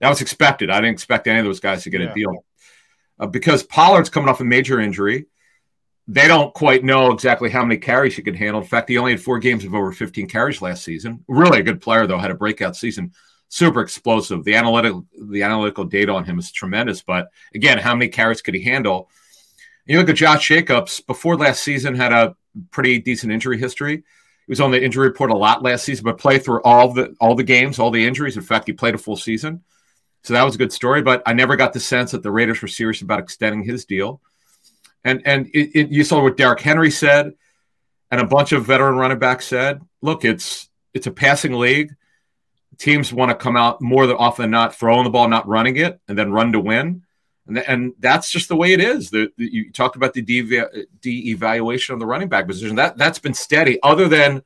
That 0.00 0.08
was 0.08 0.20
expected. 0.20 0.70
I 0.70 0.76
didn't 0.80 0.92
expect 0.94 1.26
any 1.26 1.38
of 1.40 1.44
those 1.44 1.60
guys 1.60 1.82
to 1.84 1.90
get 1.90 2.00
Yeah. 2.00 2.10
a 2.10 2.14
deal 2.14 2.44
uh, 3.18 3.26
because 3.26 3.62
Pollard's 3.62 4.10
coming 4.10 4.28
off 4.28 4.40
a 4.40 4.44
major 4.44 4.80
injury. 4.80 5.26
They 6.10 6.26
don't 6.26 6.54
quite 6.54 6.84
know 6.84 7.12
exactly 7.12 7.50
how 7.50 7.64
many 7.64 7.78
carries 7.78 8.16
he 8.16 8.22
could 8.22 8.36
handle. 8.36 8.62
In 8.62 8.66
fact, 8.66 8.88
he 8.88 8.96
only 8.96 9.12
had 9.12 9.20
four 9.20 9.38
games 9.38 9.64
of 9.64 9.74
over 9.74 9.92
15 9.92 10.26
carries 10.28 10.62
last 10.62 10.82
season. 10.82 11.22
Really 11.28 11.60
a 11.60 11.62
good 11.62 11.82
player, 11.82 12.06
though. 12.06 12.16
Had 12.18 12.30
a 12.30 12.34
breakout 12.34 12.76
season. 12.76 13.12
Super 13.50 13.80
explosive. 13.80 14.44
The 14.44 14.54
analytical 14.54 15.06
the 15.22 15.42
analytical 15.42 15.84
data 15.84 16.12
on 16.12 16.24
him 16.24 16.38
is 16.38 16.50
tremendous. 16.52 17.02
But 17.02 17.28
again, 17.54 17.78
how 17.78 17.94
many 17.94 18.08
carries 18.08 18.40
could 18.40 18.54
he 18.54 18.62
handle? 18.62 19.10
You 19.86 19.98
look 19.98 20.08
at 20.10 20.16
Josh 20.16 20.46
Jacobs. 20.46 21.00
Before 21.00 21.36
last 21.36 21.62
season, 21.62 21.94
had 21.94 22.12
a 22.12 22.36
pretty 22.70 22.98
decent 23.00 23.32
injury 23.32 23.58
history. 23.58 23.96
He 23.96 24.50
was 24.50 24.60
on 24.60 24.70
the 24.70 24.82
injury 24.82 25.08
report 25.08 25.30
a 25.30 25.36
lot 25.36 25.62
last 25.62 25.84
season, 25.84 26.04
but 26.04 26.18
played 26.18 26.44
through 26.44 26.62
all 26.62 26.92
the 26.92 27.14
all 27.20 27.34
the 27.34 27.42
games, 27.42 27.78
all 27.78 27.90
the 27.90 28.06
injuries. 28.06 28.36
In 28.36 28.42
fact, 28.42 28.66
he 28.66 28.72
played 28.72 28.94
a 28.94 28.98
full 28.98 29.16
season. 29.16 29.62
So 30.24 30.34
that 30.34 30.42
was 30.42 30.54
a 30.54 30.58
good 30.58 30.72
story. 30.72 31.02
But 31.02 31.22
I 31.26 31.32
never 31.32 31.56
got 31.56 31.72
the 31.72 31.80
sense 31.80 32.12
that 32.12 32.22
the 32.22 32.30
Raiders 32.30 32.60
were 32.60 32.68
serious 32.68 33.02
about 33.02 33.18
extending 33.18 33.62
his 33.62 33.84
deal. 33.84 34.20
And 35.04 35.22
and 35.24 35.46
it, 35.54 35.70
it, 35.74 35.90
you 35.90 36.04
saw 36.04 36.22
what 36.22 36.36
Derrick 36.36 36.60
Henry 36.60 36.90
said, 36.90 37.32
and 38.10 38.20
a 38.20 38.26
bunch 38.26 38.52
of 38.52 38.66
veteran 38.66 38.96
running 38.96 39.18
backs 39.18 39.46
said. 39.46 39.80
Look, 40.02 40.24
it's 40.24 40.68
it's 40.92 41.06
a 41.06 41.12
passing 41.12 41.54
league. 41.54 41.94
Teams 42.78 43.12
want 43.12 43.30
to 43.30 43.34
come 43.34 43.56
out 43.56 43.80
more 43.80 44.06
than 44.06 44.16
often 44.16 44.44
than 44.44 44.50
not 44.52 44.74
throwing 44.74 45.04
the 45.04 45.10
ball, 45.10 45.28
not 45.28 45.48
running 45.48 45.76
it, 45.76 46.00
and 46.08 46.16
then 46.16 46.30
run 46.30 46.52
to 46.52 46.60
win. 46.60 47.02
and, 47.46 47.58
and 47.58 47.92
that's 47.98 48.30
just 48.30 48.48
the 48.48 48.56
way 48.56 48.72
it 48.72 48.80
is. 48.80 49.10
The, 49.10 49.32
the 49.36 49.50
you 49.50 49.72
talked 49.72 49.96
about 49.96 50.14
the 50.14 50.22
de 50.22 50.80
evaluation 51.02 51.94
of 51.94 52.00
the 52.00 52.06
running 52.06 52.28
back 52.28 52.46
position. 52.46 52.76
That 52.76 52.96
that's 52.98 53.18
been 53.18 53.34
steady, 53.34 53.82
other 53.82 54.08
than 54.08 54.42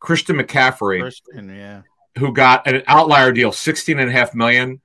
Christian 0.00 0.36
McCaffrey, 0.36 1.00
Christian, 1.00 1.48
yeah. 1.48 1.82
who 2.18 2.32
got 2.32 2.66
an 2.66 2.82
outlier 2.86 3.32
deal, 3.32 3.52
16 3.52 3.98
and 3.98 4.10
a 4.10 4.12
half 4.12 4.34
million 4.34 4.80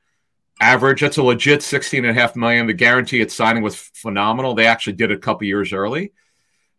average. 0.59 1.01
That's 1.01 1.17
a 1.17 1.23
legit 1.23 1.63
16 1.63 2.05
and 2.05 2.17
a 2.17 2.19
half 2.19 2.35
million. 2.35 2.67
The 2.67 2.73
guarantee 2.73 3.21
at 3.21 3.31
signing 3.31 3.63
was 3.63 3.75
phenomenal. 3.75 4.53
They 4.53 4.65
actually 4.65 4.93
did 4.93 5.11
it 5.11 5.17
a 5.17 5.21
couple 5.21 5.47
years 5.47 5.73
early. 5.73 6.13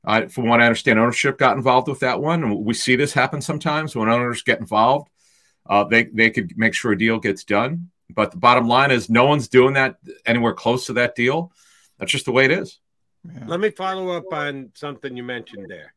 Uh, 0.04 0.26
from 0.26 0.46
what 0.46 0.60
I 0.60 0.66
understand, 0.66 0.98
ownership 0.98 1.38
got 1.38 1.56
involved 1.56 1.88
with 1.88 2.00
that 2.00 2.20
one. 2.20 2.42
And 2.42 2.64
we 2.64 2.74
see 2.74 2.96
this 2.96 3.12
happen 3.12 3.40
sometimes 3.40 3.94
when 3.94 4.08
owners 4.08 4.42
get 4.42 4.60
involved. 4.60 5.08
Uh, 5.66 5.84
they, 5.84 6.04
they 6.04 6.30
could 6.30 6.56
make 6.56 6.74
sure 6.74 6.92
a 6.92 6.98
deal 6.98 7.18
gets 7.18 7.44
done. 7.44 7.90
But 8.10 8.30
the 8.30 8.38
bottom 8.38 8.68
line 8.68 8.90
is 8.90 9.10
no 9.10 9.26
one's 9.26 9.48
doing 9.48 9.74
that 9.74 9.96
anywhere 10.24 10.54
close 10.54 10.86
to 10.86 10.94
that 10.94 11.14
deal. 11.14 11.52
That's 11.98 12.12
just 12.12 12.24
the 12.24 12.32
way 12.32 12.46
it 12.46 12.50
is. 12.50 12.78
Let 13.46 13.60
me 13.60 13.70
follow 13.70 14.10
up 14.10 14.32
on 14.32 14.70
something 14.74 15.16
you 15.16 15.22
mentioned 15.22 15.66
there 15.68 15.94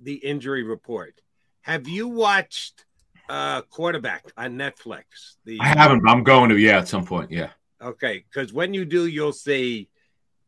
the 0.00 0.14
injury 0.14 0.62
report. 0.62 1.20
Have 1.62 1.88
you 1.88 2.08
watched 2.08 2.84
uh, 3.28 3.62
Quarterback 3.62 4.24
on 4.36 4.56
Netflix? 4.56 5.36
The, 5.44 5.58
I 5.60 5.66
haven't, 5.68 6.02
but 6.02 6.10
I'm 6.10 6.22
going 6.22 6.50
to, 6.50 6.56
yeah, 6.58 6.78
at 6.78 6.88
some 6.88 7.04
point. 7.04 7.30
Yeah. 7.30 7.50
Okay. 7.82 8.24
Because 8.30 8.52
when 8.52 8.74
you 8.74 8.84
do, 8.84 9.06
you'll 9.06 9.32
see 9.32 9.88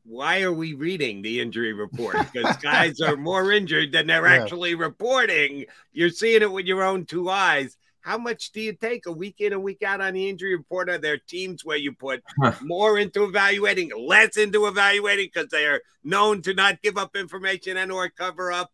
why 0.05 0.43
are 0.43 0.53
we 0.53 0.75
reading 0.75 1.21
the 1.23 1.41
injury 1.41 1.73
report? 1.73 2.17
Because 2.33 2.57
guys 2.59 3.01
are 3.01 3.17
more 3.17 3.51
injured 3.53 3.93
than 3.93 4.07
they're 4.07 4.27
Yeah. 4.27 4.43
actually 4.43 4.75
reporting. 4.75 5.65
You're 5.93 6.11
seeing 6.11 6.43
it 6.43 6.51
with 6.53 6.67
your 6.67 6.83
own 6.85 7.07
two 7.07 7.29
eyes. 7.29 7.77
How 8.01 8.17
much 8.19 8.53
do 8.53 8.61
you 8.61 8.73
take 8.73 9.07
a 9.07 9.13
week 9.13 9.41
in 9.41 9.53
and 9.53 9.65
week 9.65 9.83
out 9.83 10.01
on 10.01 10.15
the 10.15 10.29
injury 10.29 10.55
report? 10.55 10.89
Are 10.89 10.97
there 10.99 11.19
teams 11.19 11.65
where 11.65 11.77
you 11.77 11.93
put 11.93 12.23
Huh. 12.41 12.53
more 12.63 12.99
into 13.01 13.25
evaluating, 13.25 13.91
less 13.99 14.37
into 14.37 14.67
evaluating 14.67 15.29
because 15.35 15.51
they 15.51 15.67
are 15.67 15.81
known 16.05 16.41
to 16.43 16.55
not 16.55 16.81
give 16.83 16.97
up 16.97 17.17
information 17.17 17.77
and 17.77 17.91
or 17.91 18.09
cover 18.09 18.53
up? 18.53 18.71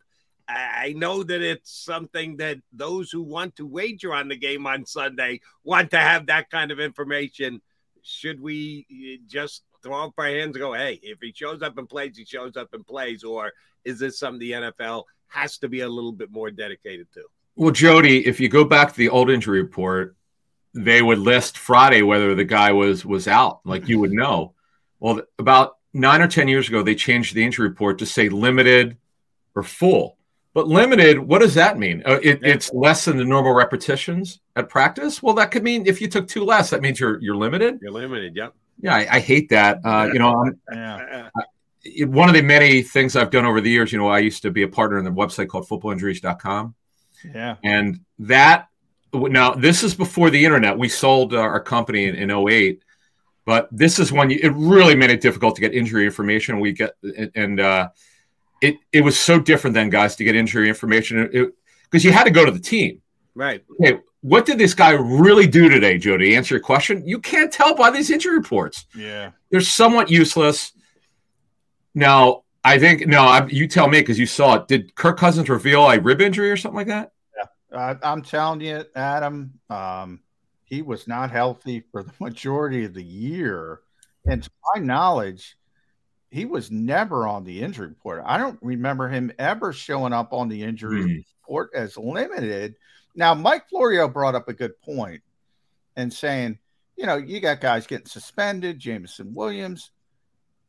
I 0.53 0.95
know 0.97 1.23
that 1.23 1.43
it's 1.43 1.73
something 1.73 2.37
that 2.37 2.59
those 2.73 3.11
who 3.11 3.23
want 3.23 3.57
to 3.57 3.67
wager 3.67 4.13
on 4.13 4.29
the 4.29 4.37
game 4.37 4.67
on 4.67 4.85
Sunday 4.87 5.41
want 5.65 5.91
to 5.93 5.99
have 5.99 6.27
that 6.27 6.51
kind 6.51 6.71
of 6.71 6.81
information. 6.81 7.61
Should 8.03 8.41
we 8.41 8.87
uh, 8.91 9.23
just 9.29 9.63
throw 9.83 10.05
up 10.05 10.15
our 10.19 10.27
hands 10.27 10.57
and 10.57 10.63
go, 10.63 10.73
hey, 10.73 10.99
if 11.03 11.19
he 11.21 11.33
shows 11.33 11.63
up 11.63 11.79
and 11.79 11.89
plays, 11.89 12.17
he 12.17 12.25
shows 12.25 12.57
up 12.57 12.75
and 12.75 12.87
plays? 12.87 13.25
Or 13.25 13.53
is 13.85 13.99
this 13.99 14.19
something 14.19 14.41
the 14.41 14.53
NFL 14.53 15.05
has 15.29 15.59
to 15.59 15.69
be 15.69 15.81
a 15.81 15.89
little 15.89 16.13
bit 16.13 16.31
more 16.31 16.51
dedicated 16.51 17.07
to? 17.15 17.23
Well, 17.57 17.71
Jody, 17.71 18.27
if 18.27 18.41
you 18.41 18.49
go 18.49 18.65
back 18.65 18.93
to 18.93 18.97
the 18.97 19.09
old 19.09 19.31
injury 19.31 19.61
report, 19.63 20.17
they 20.75 21.03
would 21.03 21.19
list 21.19 21.59
Friday 21.59 22.03
whether 22.03 22.35
the 22.35 22.45
guy 22.45 22.73
was 22.73 23.05
was 23.05 23.29
out, 23.29 23.61
like 23.65 23.89
you 23.89 23.99
would 23.99 24.13
know. 24.13 24.55
Well, 25.01 25.21
about 25.39 25.77
nine 25.93 26.23
or 26.23 26.29
ten 26.29 26.49
years 26.49 26.69
ago, 26.69 26.83
they 26.83 26.95
changed 26.95 27.35
the 27.35 27.45
injury 27.45 27.69
report 27.69 27.99
to 27.99 28.07
say 28.07 28.29
limited 28.31 28.97
or 29.55 29.63
full. 29.63 30.17
But 30.55 30.69
limited, 30.69 31.19
what 31.19 31.41
does 31.41 31.55
that 31.55 31.79
mean? 31.79 32.03
Uh, 32.05 32.19
it, 32.23 32.41
It's 32.43 32.73
less 32.75 33.07
than 33.07 33.17
the 33.17 33.25
normal 33.25 33.55
repetitions 33.55 34.41
at 34.55 34.69
practice. 34.69 35.23
Well, 35.23 35.35
that 35.37 35.51
could 35.51 35.63
mean 35.63 35.87
if 35.87 36.01
you 36.01 36.09
took 36.09 36.29
two 36.29 36.45
less, 36.45 36.71
that 36.71 36.83
means 36.83 37.01
you're 37.01 37.21
you're 37.23 37.37
limited. 37.37 37.79
You're 37.81 37.91
limited, 37.93 38.37
yep. 38.37 38.55
Yeah, 38.81 38.95
I, 38.97 39.07
I 39.17 39.21
hate 39.21 39.49
that. 39.51 39.79
Uh, 39.85 40.11
you 40.13 40.19
know, 40.19 40.35
I'm, 40.45 40.61
Yeah. 40.73 41.29
it- 41.85 42.09
one 42.09 42.29
of 42.29 42.35
the 42.35 42.43
many 42.43 42.83
things 42.83 43.17
I've 43.17 43.31
done 43.31 43.45
over 43.47 43.61
the 43.61 43.71
years, 43.71 43.93
you 43.93 43.99
know, 43.99 44.09
I 44.09 44.19
used 44.21 44.43
to 44.43 44.51
be 44.51 44.63
a 44.63 44.69
partner 44.69 44.99
in 44.99 45.05
the 45.05 45.11
website 45.11 45.49
called 45.49 45.67
footballinjuries.com. 45.69 46.75
Yeah. 47.35 47.57
And 47.65 48.01
that 48.21 48.69
now 49.15 49.53
this 49.55 49.83
is 49.83 49.95
before 49.95 50.31
the 50.31 50.45
internet. 50.45 50.77
We 50.79 50.89
sold 50.89 51.35
uh, 51.35 51.39
our 51.39 51.61
company 51.61 52.07
in, 52.07 52.15
in 52.15 52.31
08, 52.31 52.83
but 53.45 53.69
this 53.73 53.99
is 53.99 54.13
when 54.13 54.31
you, 54.31 54.39
it 54.43 54.53
really 54.55 54.95
made 54.95 55.11
it 55.11 55.21
difficult 55.21 55.55
to 55.57 55.61
get 55.61 55.75
injury 55.75 56.05
information. 56.05 56.61
We 56.61 56.73
get 56.73 56.93
and 57.35 57.59
uh, 57.61 57.89
it 58.63 58.77
it 58.93 59.03
was 59.03 59.19
so 59.19 59.39
different 59.39 59.75
then, 59.75 59.91
guys, 59.91 60.17
to 60.17 60.25
get 60.25 60.35
injury 60.35 60.69
information 60.69 61.53
because 61.85 62.05
you 62.05 62.13
had 62.13 62.25
to 62.25 62.31
go 62.31 62.47
to 62.47 62.51
the 62.51 62.61
team. 62.61 63.03
Right. 63.35 63.63
Okay, 63.81 63.99
what 64.23 64.47
did 64.47 64.57
this 64.57 64.73
guy 64.73 64.93
really 64.93 65.47
do 65.47 65.69
today, 65.69 65.99
Jody? 65.99 66.31
To 66.31 66.37
answer 66.37 66.55
your 66.55 66.63
question, 66.63 67.07
you 67.07 67.19
can't 67.19 67.53
tell 67.53 67.75
by 67.75 67.91
these 67.91 68.11
injury 68.11 68.37
reports. 68.37 68.87
Yeah. 68.97 69.33
They're 69.51 69.61
somewhat 69.61 70.11
useless. 70.11 70.73
Now, 71.95 72.45
I 72.65 72.79
think 72.79 73.07
no, 73.07 73.23
I, 73.23 73.47
you 73.49 73.67
tell 73.67 73.89
me 73.89 74.01
because 74.01 74.19
you 74.19 74.27
saw 74.27 74.55
it. 74.55 74.69
Did 74.69 74.95
Kirk 74.95 75.19
Cousins 75.19 75.49
reveal 75.49 75.85
a 75.91 75.99
rib 75.99 76.21
injury 76.21 76.51
or 76.51 76.57
something 76.57 76.77
like 76.77 76.87
that? 76.87 77.13
I, 77.75 77.97
I'm 78.03 78.23
telling 78.23 78.61
you, 78.61 78.85
Adam, 78.95 79.59
um, 79.71 80.21
he 80.65 80.83
was 80.83 81.09
not 81.09 81.31
healthy 81.31 81.83
for 81.91 82.03
the 82.03 82.13
majority 82.21 82.85
of 82.85 82.95
the 82.95 83.03
year. 83.03 83.81
And 84.25 84.43
to 84.43 84.51
my 84.75 84.81
knowledge, 84.81 85.57
he 86.33 86.45
was 86.47 86.71
never 86.71 87.27
on 87.29 87.45
the 87.45 87.61
injury 87.63 87.89
report. 87.89 88.23
I 88.25 88.39
don't 88.39 88.59
remember 88.63 89.09
him 89.09 89.31
ever 89.39 89.73
showing 89.73 90.13
up 90.13 90.33
on 90.33 90.49
the 90.49 90.63
injury 90.63 91.03
Hmm. 91.03 91.19
report 91.43 91.71
as 91.75 91.97
limited. 91.97 92.75
Now, 93.15 93.35
Mike 93.35 93.69
Florio 93.69 94.09
brought 94.09 94.35
up 94.35 94.49
a 94.49 94.55
good 94.55 94.81
point 94.81 95.23
and 95.97 96.11
saying, 96.13 96.59
you 96.97 97.05
know, 97.07 97.17
you 97.17 97.41
got 97.41 97.61
guys 97.61 97.87
getting 97.87 98.07
suspended, 98.07 98.79
Jameson 98.79 99.35
Williams. 99.35 99.91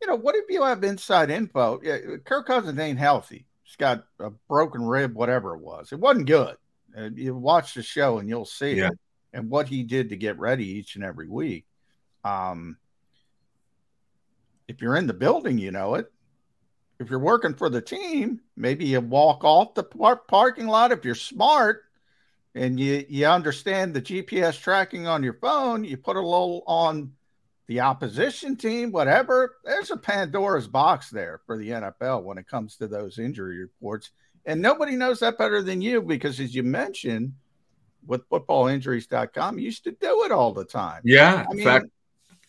You 0.02 0.08
know, 0.08 0.16
what 0.16 0.36
if 0.36 0.46
you 0.50 0.64
have 0.64 0.84
inside 0.84 1.30
info? 1.30 1.80
Yeah, 1.82 1.98
Kirk 2.26 2.46
Cousins 2.48 2.78
ain't 2.78 3.00
healthy. 3.00 3.46
He's 3.64 3.78
got 3.78 4.04
a 4.20 4.32
broken 4.50 4.84
rib, 4.86 5.16
whatever 5.16 5.56
it 5.56 5.62
was. 5.62 5.94
It 5.94 6.00
wasn't 6.00 6.28
good. 6.28 6.58
Uh, 6.98 7.10
you 7.16 7.34
watch 7.36 7.74
the 7.74 7.84
show 7.84 8.20
and 8.20 8.28
you'll 8.28 8.44
see 8.46 8.74
Yeah. 8.76 8.88
it 8.88 9.00
and 9.32 9.50
what 9.50 9.68
he 9.70 9.84
did 9.84 10.10
to 10.10 10.18
get 10.18 10.38
ready 10.38 10.66
each 10.68 10.96
and 10.96 11.04
every 11.06 11.30
week. 11.30 11.66
Um, 12.26 12.78
if 14.68 14.82
you're 14.82 14.96
in 14.96 15.08
the 15.08 15.14
building, 15.14 15.58
you 15.58 15.72
know 15.72 15.96
it. 15.96 16.12
If 17.00 17.10
you're 17.10 17.20
working 17.20 17.54
for 17.56 17.70
the 17.70 17.82
team, 17.82 18.40
maybe 18.56 18.86
you 18.86 19.02
walk 19.02 19.44
off 19.44 19.74
the 19.74 19.84
par- 19.84 20.22
parking 20.28 20.68
lot 20.68 20.92
if 20.92 21.04
you're 21.04 21.16
smart 21.16 21.84
and 22.56 22.80
you 22.80 23.04
you 23.10 23.26
understand 23.26 23.94
the 23.94 24.02
GPS 24.02 24.60
tracking 24.62 25.08
on 25.08 25.24
your 25.24 25.34
phone, 25.34 25.84
you 25.84 25.98
put 25.98 26.16
a 26.16 26.22
little 26.22 26.64
on 26.68 27.12
the 27.68 27.80
opposition 27.80 28.56
team, 28.56 28.92
whatever. 28.92 29.56
There's 29.64 29.92
a 29.92 29.98
Pandora's 29.98 30.68
box 30.68 31.10
there 31.10 31.42
for 31.46 31.58
the 31.58 31.70
NFL 31.70 32.24
when 32.24 32.38
it 32.38 32.48
comes 32.48 32.78
to 32.78 32.88
those 32.88 33.18
injury 33.20 33.58
reports. 33.60 34.12
And 34.46 34.62
nobody 34.62 34.96
knows 34.96 35.20
that 35.22 35.38
better 35.38 35.62
than 35.62 35.82
you 35.82 36.02
because, 36.02 36.40
as 36.40 36.54
you 36.54 36.64
mentioned, 36.64 37.34
with 38.06 38.28
footballinjuries.com, 38.30 39.58
you 39.58 39.66
used 39.66 39.86
to 39.86 39.92
do 39.92 40.24
it 40.26 40.32
all 40.32 40.54
the 40.54 40.66
time. 40.66 41.02
Yeah, 41.06 41.46
I 41.48 41.52
in 41.52 41.58
mean, 41.58 41.66
fact- 41.66 41.88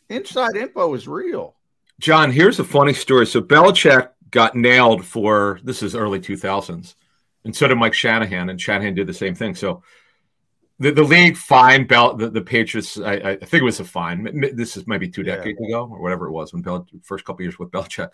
inside 0.09 0.57
info 0.57 0.93
is 0.95 1.07
real. 1.09 1.55
John, 2.01 2.31
here's 2.33 2.59
a 2.61 2.65
funny 2.65 2.93
story. 2.93 3.27
So 3.27 3.41
Belichick 3.41 4.09
got 4.31 4.55
nailed 4.55 5.05
for 5.05 5.61
this 5.63 5.83
is 5.83 5.95
early 5.95 6.19
2000s, 6.21 6.95
and 7.45 7.55
so 7.55 7.69
did 7.69 7.77
Mike 7.77 7.95
Shanahan, 7.95 8.51
and 8.51 8.61
Shanahan 8.61 8.95
did 8.95 9.07
the 9.07 9.15
same 9.15 9.35
thing. 9.35 9.55
So 9.55 9.83
the, 10.81 10.91
the 10.91 11.05
league 11.05 11.37
fined 11.37 11.87
Bel 11.89 12.17
the, 12.17 12.31
the 12.31 12.41
Patriots. 12.43 12.99
I, 12.99 13.13
I 13.15 13.37
think 13.37 13.61
it 13.61 13.65
was 13.65 13.79
a 13.81 13.85
fine. 13.85 14.27
M- 14.27 14.43
m- 14.45 14.57
This 14.57 14.77
is 14.77 14.87
maybe 14.89 15.09
two 15.09 15.23
decades 15.23 15.61
ago 15.61 15.89
or 15.91 16.03
whatever 16.03 16.27
it 16.27 16.33
was 16.33 16.53
when 16.53 16.63
Bel 16.63 16.87
first 17.03 17.25
couple 17.25 17.43
years 17.43 17.59
with 17.59 17.71
Belichick. 17.71 18.11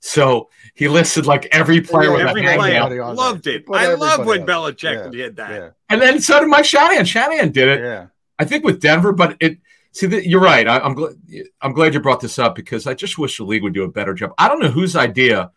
So 0.00 0.48
he 0.74 0.88
listed 0.88 1.26
like 1.26 1.46
every 1.46 1.80
player 1.80 2.12
with 2.12 2.20
Every 2.22 2.46
a 2.46 2.56
player 2.56 3.04
loved 3.14 3.46
it. 3.48 3.64
I 3.70 3.92
love 3.94 4.24
when 4.24 4.42
on 4.42 4.48
it. 4.48 4.52
Belichick 4.52 5.04
Yeah, 5.04 5.10
did 5.10 5.36
that. 5.36 5.74
And 5.88 6.00
then 6.00 6.20
so 6.20 6.40
did 6.40 6.48
Mike 6.48 6.64
Shanahan. 6.64 7.04
Shanahan 7.04 7.50
did 7.50 7.68
it. 7.68 7.80
Yeah. 7.80 8.06
I 8.38 8.44
think 8.44 8.64
with 8.64 8.80
Denver, 8.80 9.12
but 9.12 9.36
it. 9.40 9.58
See, 9.98 10.06
the, 10.06 10.28
you're 10.28 10.40
right. 10.40 10.68
I, 10.68 10.78
I'm 10.78 10.94
glad. 10.94 11.14
I'm 11.60 11.72
glad 11.72 11.92
you 11.92 11.98
brought 11.98 12.20
this 12.20 12.38
up 12.38 12.54
because 12.54 12.86
I 12.86 12.94
just 12.94 13.18
wish 13.18 13.36
the 13.36 13.42
league 13.42 13.64
would 13.64 13.74
do 13.74 13.82
a 13.82 13.90
better 13.90 14.14
job. 14.14 14.32
I 14.38 14.46
don't 14.46 14.60
know 14.60 14.68
whose 14.70 14.94
idea 14.94 15.50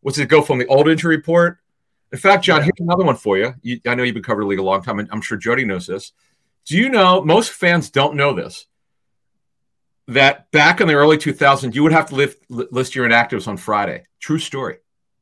was 0.00 0.16
it 0.16 0.22
to 0.22 0.26
go 0.28 0.40
from 0.40 0.58
the 0.58 0.66
old 0.66 0.88
injury 0.88 1.14
report. 1.16 1.58
In 2.10 2.18
fact, 2.18 2.42
John, 2.42 2.62
here's 2.62 2.72
another 2.78 3.04
one 3.04 3.16
for 3.16 3.36
you. 3.36 3.52
you. 3.60 3.78
I 3.86 3.94
know 3.94 4.02
you've 4.02 4.14
been 4.14 4.22
covering 4.22 4.46
the 4.46 4.50
league 4.52 4.60
a 4.60 4.62
long 4.62 4.82
time, 4.82 4.98
and 4.98 5.10
I'm 5.12 5.20
sure 5.20 5.36
Jody 5.36 5.66
knows 5.66 5.86
this. 5.86 6.12
Do 6.64 6.78
you 6.78 6.88
know 6.88 7.22
most 7.22 7.50
fans 7.52 7.90
don't 7.90 8.14
know 8.16 8.32
this? 8.32 8.64
That 10.08 10.50
back 10.52 10.80
in 10.80 10.88
the 10.88 10.94
early 10.94 11.18
2000s, 11.18 11.74
you 11.74 11.82
would 11.82 11.92
have 11.92 12.06
to 12.06 12.14
lift, 12.14 12.50
list 12.50 12.94
your 12.94 13.06
inactives 13.06 13.46
on 13.46 13.58
Friday. 13.58 14.06
True 14.20 14.38
story. 14.38 14.78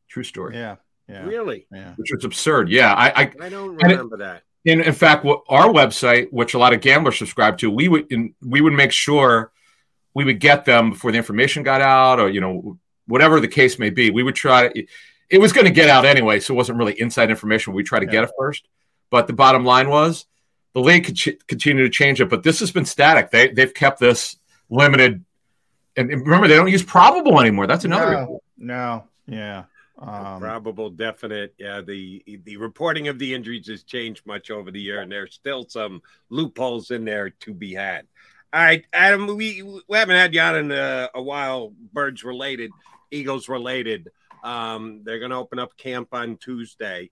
True 0.07 0.23
story. 0.23 0.55
Yeah. 0.55 0.77
Yeah. 1.09 1.25
Really? 1.25 1.67
Yeah. 1.73 1.95
Which 1.97 2.13
was 2.13 2.25
absurd. 2.25 2.69
Yeah. 2.71 2.95
I, 2.95 3.09
I, 3.09 3.33
I 3.41 3.49
don't 3.49 3.83
and 3.83 3.91
it- 3.91 3.97
remember 3.97 4.19
that. 4.19 4.45
In, 4.69 4.83
in 4.83 4.93
fact, 4.93 5.25
what 5.25 5.45
our 5.49 5.69
website, 5.69 6.31
which 6.31 6.53
a 6.53 6.59
lot 6.59 6.75
of 6.75 6.83
gamblers 6.83 7.17
subscribe 7.17 7.57
to, 7.59 7.71
we 7.71 7.89
would 7.89 8.13
in, 8.13 8.35
we 8.43 8.61
would 8.61 8.75
make 8.75 8.93
sure 8.93 9.51
we 10.13 10.25
would 10.25 10.41
get 10.41 10.67
them 10.67 10.91
before 10.91 11.11
the 11.11 11.17
information 11.17 11.63
got 11.63 11.81
out, 11.81 12.21
or 12.21 12.29
you 12.29 12.43
know, 12.43 12.79
whatever 13.07 13.41
the 13.41 13.49
case 13.49 13.79
may 13.79 13.89
be. 13.89 14.11
We 14.11 14.23
would 14.23 14.35
try 14.35 14.69
to. 14.69 14.87
It 15.31 15.39
was 15.39 15.55
going 15.55 15.65
to 15.65 15.73
get 15.73 15.89
out 15.89 16.05
anyway, 16.05 16.41
so 16.41 16.53
it 16.53 16.57
wasn't 16.59 16.77
really 16.77 17.01
inside 17.01 17.31
information. 17.31 17.73
We 17.73 17.83
try 17.83 17.99
to 17.99 18.07
get 18.07 18.25
it 18.25 18.31
first. 18.39 18.69
But 19.11 19.27
the 19.27 19.33
bottom 19.33 19.65
line 19.65 19.89
was 19.89 20.27
the 20.75 20.81
league 20.81 21.07
could 21.07 21.17
ch- 21.17 21.39
continue 21.47 21.85
to 21.85 21.91
change 21.91 22.21
it, 22.21 22.29
but 22.29 22.43
this 22.43 22.61
has 22.61 22.71
been 22.71 22.85
static. 22.85 23.31
They 23.31 23.49
they've 23.49 23.73
kept 23.73 24.01
this 24.01 24.37
limited. 24.69 25.25
And 25.97 26.11
and 26.11 26.21
remember, 26.21 26.47
they 26.47 26.57
don't 26.57 26.71
use 26.71 26.83
probable 26.83 27.41
anymore. 27.41 27.67
That's 27.67 27.87
another. 27.87 28.13
No, 28.13 28.43
no. 28.59 29.05
Yeah. 29.27 29.65
Um, 30.01 30.41
Probable, 30.41 30.91
definite. 30.91 31.55
Yeah, 31.59 31.81
the 31.81 32.23
the 32.45 32.57
reporting 32.57 33.09
of 33.09 33.19
the 33.19 33.35
injuries 33.35 33.67
has 33.67 33.83
changed 33.83 34.25
much 34.27 34.51
over 34.51 34.71
the 34.71 34.81
year, 34.81 35.01
and 35.01 35.11
there's 35.11 35.35
still 35.35 35.67
some 35.69 36.03
loopholes 36.31 36.91
in 36.91 37.05
there 37.05 37.31
to 37.31 37.53
be 37.53 37.75
had. 37.75 38.07
All 38.53 38.63
right, 38.63 38.85
Adam, 38.93 39.27
we, 39.37 39.63
we 39.63 39.99
haven't 39.99 40.17
had 40.17 40.33
you 40.33 40.41
on 40.41 40.57
in 40.57 40.73
a, 40.73 41.11
a 41.15 41.21
while. 41.21 41.75
Birds 41.93 42.25
related, 42.25 42.71
Eagles 43.11 43.49
related. 43.49 44.09
Um, 44.43 45.03
they're 45.05 45.19
going 45.19 45.33
to 45.33 45.37
open 45.37 45.59
up 45.59 45.77
camp 45.77 46.09
on 46.13 46.39
Tuesday. 46.39 47.11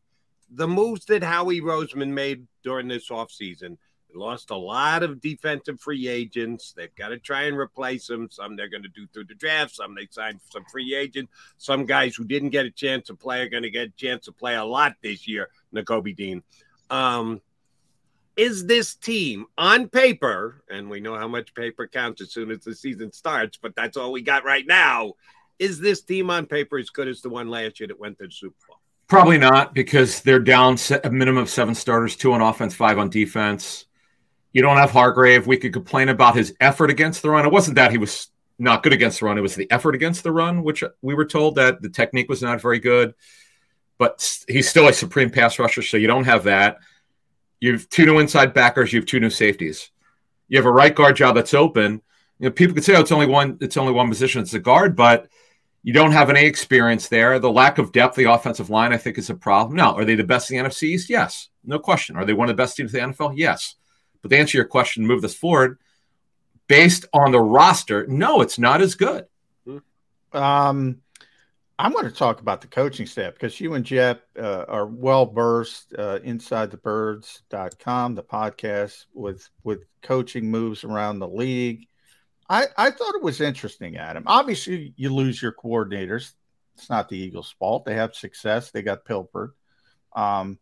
The 0.51 0.69
moves 0.69 1.05
that 1.07 1.23
Howie 1.23 1.61
Roseman 1.61 2.09
made 2.11 2.47
during 2.63 2.89
this 2.89 3.11
offseason 3.11 3.77
lost 4.15 4.51
a 4.51 4.57
lot 4.57 5.03
of 5.03 5.21
defensive 5.21 5.81
free 5.81 6.09
agents. 6.09 6.73
They've 6.73 6.95
got 6.95 7.09
to 7.09 7.19
try 7.19 7.45
and 7.45 7.57
replace 7.57 8.07
them. 8.07 8.29
Some 8.31 8.57
they're 8.57 8.69
going 8.69 8.83
to 8.83 8.89
do 8.89 9.07
through 9.13 9.25
the 9.25 9.35
draft. 9.35 9.75
Some 9.75 9.95
they 9.95 10.09
signed 10.11 10.41
some 10.51 10.65
free 10.71 10.95
agent. 10.95 11.29
Some 11.59 11.85
guys 11.87 12.15
who 12.15 12.25
didn't 12.25 12.51
get 12.51 12.67
a 12.67 12.71
chance 12.71 13.07
to 13.09 13.15
play 13.15 13.43
are 13.43 13.49
going 13.49 13.63
to 13.63 13.71
get 13.71 13.89
a 13.89 13.93
chance 13.93 14.27
to 14.27 14.33
play 14.33 14.55
a 14.55 14.65
lot 14.65 14.95
this 15.03 15.27
year. 15.27 15.49
Nakobe 15.75 16.17
Dean. 16.17 16.43
Um, 16.91 17.41
is 18.37 18.67
this 18.67 18.95
team 18.95 19.47
on 19.57 19.89
paper, 19.89 20.63
and 20.71 20.91
we 20.91 21.01
know 21.01 21.17
how 21.17 21.27
much 21.27 21.55
paper 21.55 21.87
counts 21.87 22.21
as 22.21 22.33
soon 22.33 22.51
as 22.51 22.61
the 22.61 22.75
season 22.75 23.13
starts, 23.13 23.57
but 23.57 23.75
that's 23.75 23.97
all 23.97 24.13
we 24.13 24.21
got 24.21 24.45
right 24.45 24.67
now. 24.67 25.15
Is 25.59 25.81
this 25.81 26.03
team 26.03 26.29
on 26.29 26.45
paper 26.45 26.77
as 26.77 26.91
good 26.91 27.09
as 27.09 27.23
the 27.23 27.31
one 27.31 27.49
last 27.49 27.81
year 27.81 27.87
that 27.87 27.99
went 27.99 28.19
to 28.19 28.27
the 28.27 28.31
Super 28.31 28.55
Bowl? 28.69 28.77
Probably 29.09 29.39
not 29.39 29.73
because 29.73 30.21
they're 30.21 30.41
down 30.41 30.77
a 31.03 31.11
minimum 31.11 31.43
of 31.43 31.49
seven 31.49 31.75
starters, 31.75 32.17
two 32.17 32.33
on 32.33 32.43
offense, 32.43 32.75
five 32.75 32.99
on 32.99 33.09
defense. 33.09 33.86
You 34.57 34.63
don't 34.63 34.79
have 34.79 34.91
Hargrave. 34.91 35.47
We 35.47 35.59
could 35.59 35.75
complain 35.75 36.09
about 36.09 36.35
his 36.35 36.55
effort 36.61 36.89
against 36.89 37.21
the 37.21 37.29
run. 37.29 37.45
It 37.45 37.53
wasn't 37.53 37.75
that 37.75 37.91
he 37.91 37.99
was 37.99 38.29
not 38.59 38.83
good 38.83 38.95
against 38.95 39.21
the 39.21 39.27
run, 39.27 39.37
it 39.37 39.43
was 39.43 39.55
the 39.55 39.71
effort 39.71 39.95
against 39.95 40.23
the 40.23 40.33
run, 40.33 40.63
which 40.63 40.83
we 41.03 41.13
were 41.13 41.27
told 41.27 41.57
that 41.57 41.83
the 41.83 41.91
technique 41.91 42.31
was 42.31 42.41
not 42.41 42.63
very 42.63 42.79
good. 42.79 43.13
But 43.99 44.27
he's 44.49 44.67
still 44.67 44.89
a 44.89 44.95
supreme 44.95 45.29
pass 45.29 45.59
rusher, 45.59 45.83
so 45.83 45.99
you 45.99 46.07
don't 46.07 46.25
have 46.25 46.45
that. 46.45 46.79
You 47.61 47.73
have 47.73 47.87
two 47.91 48.07
new 48.07 48.19
inside 48.19 48.55
backers. 48.55 48.95
You 48.95 49.01
have 49.01 49.07
two 49.07 49.21
new 49.21 49.29
safeties. 49.29 49.91
You 50.49 50.57
have 50.57 50.65
a 50.65 50.73
right 50.73 50.95
guard 50.95 51.17
job 51.17 51.35
that's 51.35 51.53
open. 51.53 52.01
You 52.39 52.49
know, 52.49 52.51
people 52.51 52.75
could 52.75 52.85
say, 52.85 52.97
"Oh, 52.97 53.01
it's 53.01 53.13
only 53.13 53.27
one. 53.27 53.59
It's 53.61 53.77
only 53.77 53.93
one 53.93 54.09
position. 54.09 54.41
It's 54.41 54.55
a 54.55 54.59
guard," 54.59 54.97
but 54.97 55.29
you 55.83 55.93
don't 55.93 56.13
have 56.13 56.31
any 56.31 56.47
experience 56.47 57.09
there. 57.09 57.39
The 57.39 57.53
lack 57.53 57.77
of 57.77 57.93
depth, 57.93 58.17
the 58.17 58.33
offensive 58.33 58.71
line, 58.71 58.95
I 58.95 58.97
think, 58.97 59.19
is 59.19 59.29
a 59.29 59.35
problem. 59.35 59.77
Now, 59.77 59.95
are 59.97 60.07
they 60.07 60.15
the 60.15 60.25
best 60.25 60.51
in 60.51 60.57
the 60.57 60.63
NFC 60.67 60.85
East? 60.85 61.11
Yes, 61.11 61.51
no 61.63 61.79
question. 61.79 62.17
Are 62.17 62.25
they 62.25 62.33
one 62.33 62.49
of 62.49 62.57
the 62.57 62.63
best 62.63 62.75
teams 62.75 62.95
in 62.95 63.01
the 63.03 63.07
NFL? 63.15 63.35
Yes. 63.37 63.75
But 64.23 64.31
to 64.31 64.39
answer 64.39 64.59
your 64.59 64.67
question, 64.67 65.07
move 65.07 65.23
this 65.23 65.35
forward, 65.35 65.79
based 66.69 67.07
on 67.13 67.33
the 67.33 67.41
roster, 67.41 68.07
no, 68.07 68.41
it's 68.41 68.59
not 68.59 68.81
as 68.81 68.95
good. 68.95 69.27
Um, 70.33 71.01
I'm 71.79 71.93
going 71.93 72.07
to 72.07 72.15
talk 72.15 72.41
about 72.41 72.63
the 72.63 72.69
coaching 72.69 73.07
staff 73.07 73.35
because 73.35 73.61
you 73.61 73.75
and 73.75 73.85
Jeff 73.85 74.19
uh, 74.39 74.65
are 74.67 74.87
well 74.87 75.27
versed 75.27 75.95
uh, 75.99 76.21
inside 76.25 76.71
the 76.71 76.79
birds.com, 76.79 78.15
the 78.15 78.23
podcast 78.23 79.05
with 79.13 79.49
with 79.63 79.85
coaching 80.03 80.51
moves 80.51 80.85
around 80.85 81.19
the 81.19 81.29
league. 81.29 81.87
I, 82.49 82.67
I 82.77 82.91
thought 82.91 83.15
it 83.15 83.23
was 83.23 83.41
interesting, 83.41 83.97
Adam. 83.97 84.23
Obviously, 84.27 84.95
you 84.97 85.13
lose 85.13 85.43
your 85.43 85.53
coordinators. 85.53 86.33
It's 86.77 86.89
not 86.89 87.09
the 87.09 87.19
Eagles' 87.19 87.55
fault. 87.59 87.85
They 87.85 87.95
have 87.95 88.15
success. 88.15 88.71
They 88.71 88.83
got 88.83 89.05
pilfered. 89.05 89.53
Um, 90.15 90.59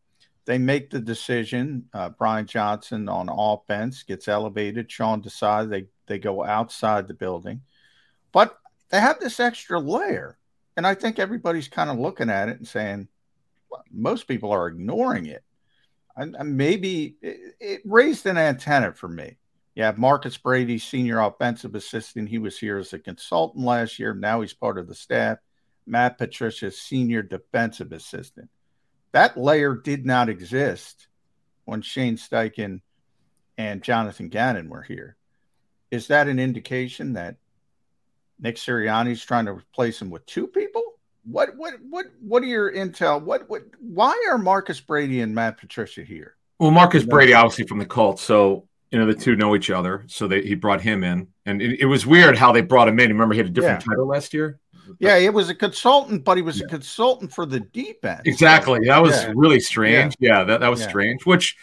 they 0.47 0.59
make 0.59 0.91
the 0.91 1.01
decision. 1.01 1.87
Uh, 1.93 2.11
Brian 2.11 2.47
Johnson 2.47 3.09
on 3.09 3.29
offense 3.31 4.03
gets 4.03 4.29
elevated. 4.29 4.91
Sean 4.91 5.23
Desai 5.23 5.69
they 5.69 5.87
they 6.07 6.19
go 6.19 6.45
outside 6.45 7.09
the 7.09 7.15
building, 7.15 7.63
but 8.33 8.59
they 8.91 9.01
have 9.01 9.21
this 9.21 9.41
extra 9.41 9.81
layer 9.81 10.39
and 10.77 10.87
I 10.87 10.95
think 10.95 11.19
everybody's 11.19 11.69
kind 11.69 11.91
of 11.91 11.99
looking 11.99 12.31
at 12.31 12.49
it 12.49 12.59
and 12.59 12.67
saying, 12.67 13.09
well, 13.71 13.83
most 13.93 14.27
people 14.27 14.51
are 14.51 14.67
ignoring 14.67 15.27
it. 15.27 15.45
And, 16.17 16.37
and 16.37 16.57
maybe 16.57 17.17
it, 17.23 17.57
it, 17.61 17.81
raised 17.85 18.27
an 18.27 18.39
antenna 18.39 18.93
for 18.93 19.09
me. 19.09 19.37
You 19.75 19.83
have 19.83 19.99
Marcus 19.99 20.37
Brady, 20.37 20.79
senior 20.79 21.21
offensive 21.21 21.75
assistant. 21.75 22.29
He 22.29 22.39
was 22.39 22.59
here 22.59 22.79
as 22.79 22.93
a 22.93 22.99
consultant 22.99 23.65
last 23.65 23.99
year. 23.99 24.15
Now 24.15 24.41
he's 24.41 24.53
part 24.53 24.79
of 24.79 24.87
the 24.87 24.95
staff. 24.95 25.39
Matt 25.87 26.19
Patricia, 26.19 26.71
senior 26.71 27.23
defensive 27.23 27.93
assistant. 27.93 28.49
That 29.15 29.39
layer 29.39 29.75
did 29.75 30.05
not 30.05 30.29
exist 30.29 31.09
when 31.65 31.81
Shane 31.83 32.17
Steichen 32.17 32.83
and 33.57 33.83
Jonathan 33.83 34.29
Gannon 34.29 34.69
were 34.69 34.83
here. 34.83 35.17
Is 35.91 36.09
that 36.09 36.29
an 36.29 36.39
indication 36.39 37.15
that 37.15 37.37
Nick 38.39 38.57
Sirianni's 38.57 39.25
trying 39.25 39.47
to 39.47 39.53
replace 39.53 40.01
him 40.01 40.11
with 40.11 40.25
two 40.27 40.47
people. 40.47 40.83
What 41.25 41.57
what 41.57 41.75
what 41.89 42.07
what 42.21 42.43
are 42.43 42.47
your 42.47 42.73
intel? 42.73 43.23
What 43.23 43.49
what 43.49 43.63
why 43.81 44.27
are 44.31 44.37
Marcus 44.37 44.81
Brady 44.81 45.21
and 45.21 45.35
Matt 45.35 45.59
Patricia 45.59 46.03
here? 46.03 46.37
Well, 46.59 46.71
Marcus 46.71 47.05
Brady 47.05 47.33
obviously 47.33 47.67
from 47.67 47.79
the 47.79 47.87
Colts, 47.87 48.23
so 48.23 48.69
you 48.91 48.99
know 48.99 49.07
the 49.07 49.15
two 49.15 49.35
know 49.35 49.57
each 49.57 49.71
other. 49.71 50.05
So 50.07 50.29
they, 50.29 50.43
he 50.43 50.55
brought 50.55 50.83
him 50.83 51.03
in, 51.03 51.29
and 51.47 51.63
it, 51.63 51.81
it, 51.81 51.87
was 51.87 52.07
weird 52.07 52.37
how 52.37 52.53
they 52.53 52.61
brought 52.61 52.89
him 52.89 53.01
in. 53.01 53.11
Remember, 53.11 53.33
he 53.33 53.39
had 53.39 53.47
a 53.47 53.51
different 53.51 53.83
yeah. 53.83 53.93
title 53.93 54.07
last 54.07 54.35
year. 54.35 54.61
Yeah, 54.99 55.17
it 55.17 55.33
was 55.33 55.49
a 55.49 55.55
consultant, 55.55 56.25
but 56.25 56.37
he 56.37 56.43
was 56.43 56.61
yeah. 56.61 56.67
a 56.67 56.69
consultant 56.69 57.33
for 57.33 57.47
the 57.47 57.61
defense. 57.61 58.23
Exactly. 58.25 58.81
That 58.87 59.03
was 59.03 59.23
yeah. 59.23 59.33
really 59.35 59.61
strange. 59.61 60.15
Yeah, 60.19 60.45
that, 60.45 60.61
that 60.61 60.69
was 60.69 60.83
strange. 60.83 61.27
Which 61.27 61.57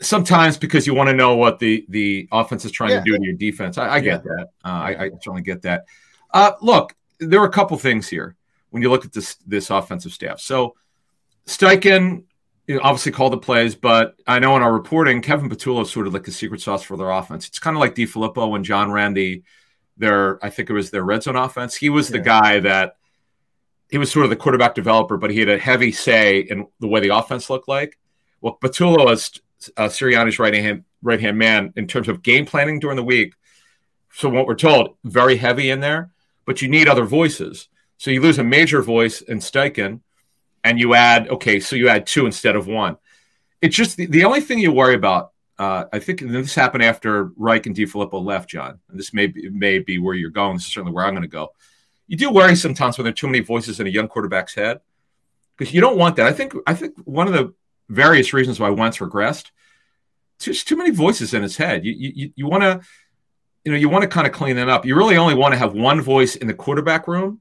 sometimes 0.00 0.56
because 0.56 0.86
you 0.86 0.94
want 0.94 1.08
to 1.08 1.14
know 1.14 1.36
what 1.36 1.58
the 1.58 1.84
the 1.88 2.28
offense 2.32 2.64
is 2.64 2.72
trying 2.72 2.90
yeah. 2.90 2.98
to 3.00 3.04
do 3.04 3.16
to 3.16 3.24
your 3.24 3.34
defense. 3.34 3.78
I, 3.78 3.94
I 3.94 4.00
get 4.00 4.22
yeah. 4.24 4.32
that. 4.36 4.46
Uh, 4.64 4.68
I, 4.68 5.04
I, 5.04 5.10
certainly 5.20 5.42
get 5.42 5.62
that. 5.62 5.84
Uh, 6.32 6.52
look, 6.60 6.94
there 7.18 7.40
are 7.40 7.46
a 7.46 7.52
couple 7.52 7.76
things 7.78 8.08
here 8.08 8.36
when 8.70 8.82
you 8.82 8.90
look 8.90 9.04
at 9.04 9.12
this 9.12 9.36
this 9.46 9.70
offensive 9.70 10.12
staff. 10.12 10.40
So 10.40 10.74
Steichen 11.46 12.24
you 12.66 12.74
know, 12.74 12.80
obviously 12.82 13.12
called 13.12 13.32
the 13.32 13.38
plays, 13.38 13.74
but 13.74 14.16
I 14.26 14.38
know 14.38 14.56
in 14.56 14.62
our 14.62 14.72
reporting, 14.72 15.22
Kevin 15.22 15.48
Patullo 15.48 15.82
is 15.82 15.90
sort 15.90 16.06
of 16.06 16.14
like 16.14 16.24
the 16.24 16.32
secret 16.32 16.60
sauce 16.60 16.82
for 16.82 16.96
their 16.96 17.10
offense. 17.10 17.46
It's 17.46 17.58
kind 17.58 17.76
of 17.76 17.80
like 17.80 17.94
DeFilippo 17.94 18.50
when 18.50 18.64
John 18.64 18.90
Randy, 18.90 19.44
their 19.96 20.44
I 20.44 20.50
think 20.50 20.70
it 20.70 20.74
was 20.74 20.90
their 20.90 21.04
red 21.04 21.22
zone 21.22 21.36
offense. 21.36 21.74
He 21.74 21.90
was 21.90 22.10
yeah. 22.10 22.18
the 22.18 22.22
guy 22.22 22.60
that 22.60 22.96
he 23.90 23.98
was 23.98 24.10
sort 24.10 24.24
of 24.24 24.30
the 24.30 24.36
quarterback 24.36 24.74
developer, 24.74 25.16
but 25.16 25.30
he 25.30 25.40
had 25.40 25.48
a 25.48 25.58
heavy 25.58 25.92
say 25.92 26.40
in 26.40 26.66
the 26.80 26.88
way 26.88 27.00
the 27.00 27.16
offense 27.16 27.48
looked 27.48 27.68
like. 27.68 27.98
Well, 28.40 28.58
Patullo 28.60 29.10
is 29.12 29.40
uh, 29.76 29.88
Sirianni's 29.88 30.38
right 30.38 30.54
hand 30.54 30.84
right 31.02 31.20
hand 31.20 31.38
man 31.38 31.72
in 31.76 31.86
terms 31.86 32.08
of 32.08 32.22
game 32.22 32.46
planning 32.46 32.80
during 32.80 32.96
the 32.96 33.04
week. 33.04 33.34
So 34.12 34.28
what 34.28 34.46
we're 34.46 34.54
told, 34.54 34.96
very 35.04 35.36
heavy 35.36 35.70
in 35.70 35.80
there, 35.80 36.10
but 36.46 36.62
you 36.62 36.68
need 36.68 36.88
other 36.88 37.04
voices. 37.04 37.68
So 37.98 38.10
you 38.10 38.20
lose 38.20 38.38
a 38.38 38.44
major 38.44 38.82
voice 38.82 39.20
in 39.20 39.38
Steichen, 39.38 40.00
and 40.64 40.78
you 40.78 40.94
add 40.94 41.28
okay, 41.28 41.60
so 41.60 41.76
you 41.76 41.88
add 41.88 42.06
two 42.06 42.26
instead 42.26 42.56
of 42.56 42.66
one. 42.66 42.96
It's 43.62 43.76
just 43.76 43.96
the, 43.96 44.06
the 44.06 44.24
only 44.24 44.40
thing 44.40 44.58
you 44.58 44.72
worry 44.72 44.94
about. 44.94 45.32
Uh, 45.58 45.84
I 45.92 45.98
think 45.98 46.20
this 46.20 46.54
happened 46.54 46.82
after 46.82 47.30
Reich 47.36 47.66
and 47.66 47.74
DeFilippo 47.74 48.22
left, 48.22 48.50
John. 48.50 48.78
And 48.90 48.98
this 48.98 49.14
may 49.14 49.26
be, 49.26 49.48
may 49.48 49.78
be 49.78 49.98
where 49.98 50.14
you're 50.14 50.30
going. 50.30 50.56
This 50.56 50.66
is 50.66 50.72
certainly 50.72 50.92
where 50.92 51.06
I'm 51.06 51.14
going 51.14 51.22
to 51.22 51.28
go. 51.28 51.52
You 52.06 52.16
do 52.16 52.30
worry 52.30 52.54
sometimes 52.56 52.98
when 52.98 53.04
there 53.04 53.12
are 53.12 53.14
too 53.14 53.26
many 53.26 53.40
voices 53.40 53.80
in 53.80 53.86
a 53.86 53.90
young 53.90 54.08
quarterback's 54.08 54.54
head 54.54 54.80
because 55.56 55.72
you 55.72 55.80
don't 55.80 55.96
want 55.96 56.16
that. 56.16 56.26
I 56.26 56.32
think 56.32 56.54
I 56.66 56.74
think 56.74 56.94
one 57.04 57.26
of 57.26 57.32
the 57.32 57.54
various 57.88 58.32
reasons 58.32 58.60
why 58.60 58.70
Wentz 58.70 58.98
regressed. 58.98 59.50
Just 60.38 60.68
too 60.68 60.76
many 60.76 60.90
voices 60.90 61.32
in 61.32 61.42
his 61.42 61.56
head. 61.56 61.84
You 61.84 61.92
you, 61.92 62.32
you 62.36 62.46
want 62.46 62.62
to, 62.62 62.80
you 63.64 63.72
know, 63.72 63.78
you 63.78 63.88
want 63.88 64.02
to 64.02 64.08
kind 64.08 64.26
of 64.26 64.32
clean 64.34 64.56
that 64.56 64.68
up. 64.68 64.84
You 64.84 64.94
really 64.94 65.16
only 65.16 65.34
want 65.34 65.54
to 65.54 65.58
have 65.58 65.72
one 65.72 66.00
voice 66.02 66.36
in 66.36 66.46
the 66.46 66.54
quarterback 66.54 67.08
room. 67.08 67.40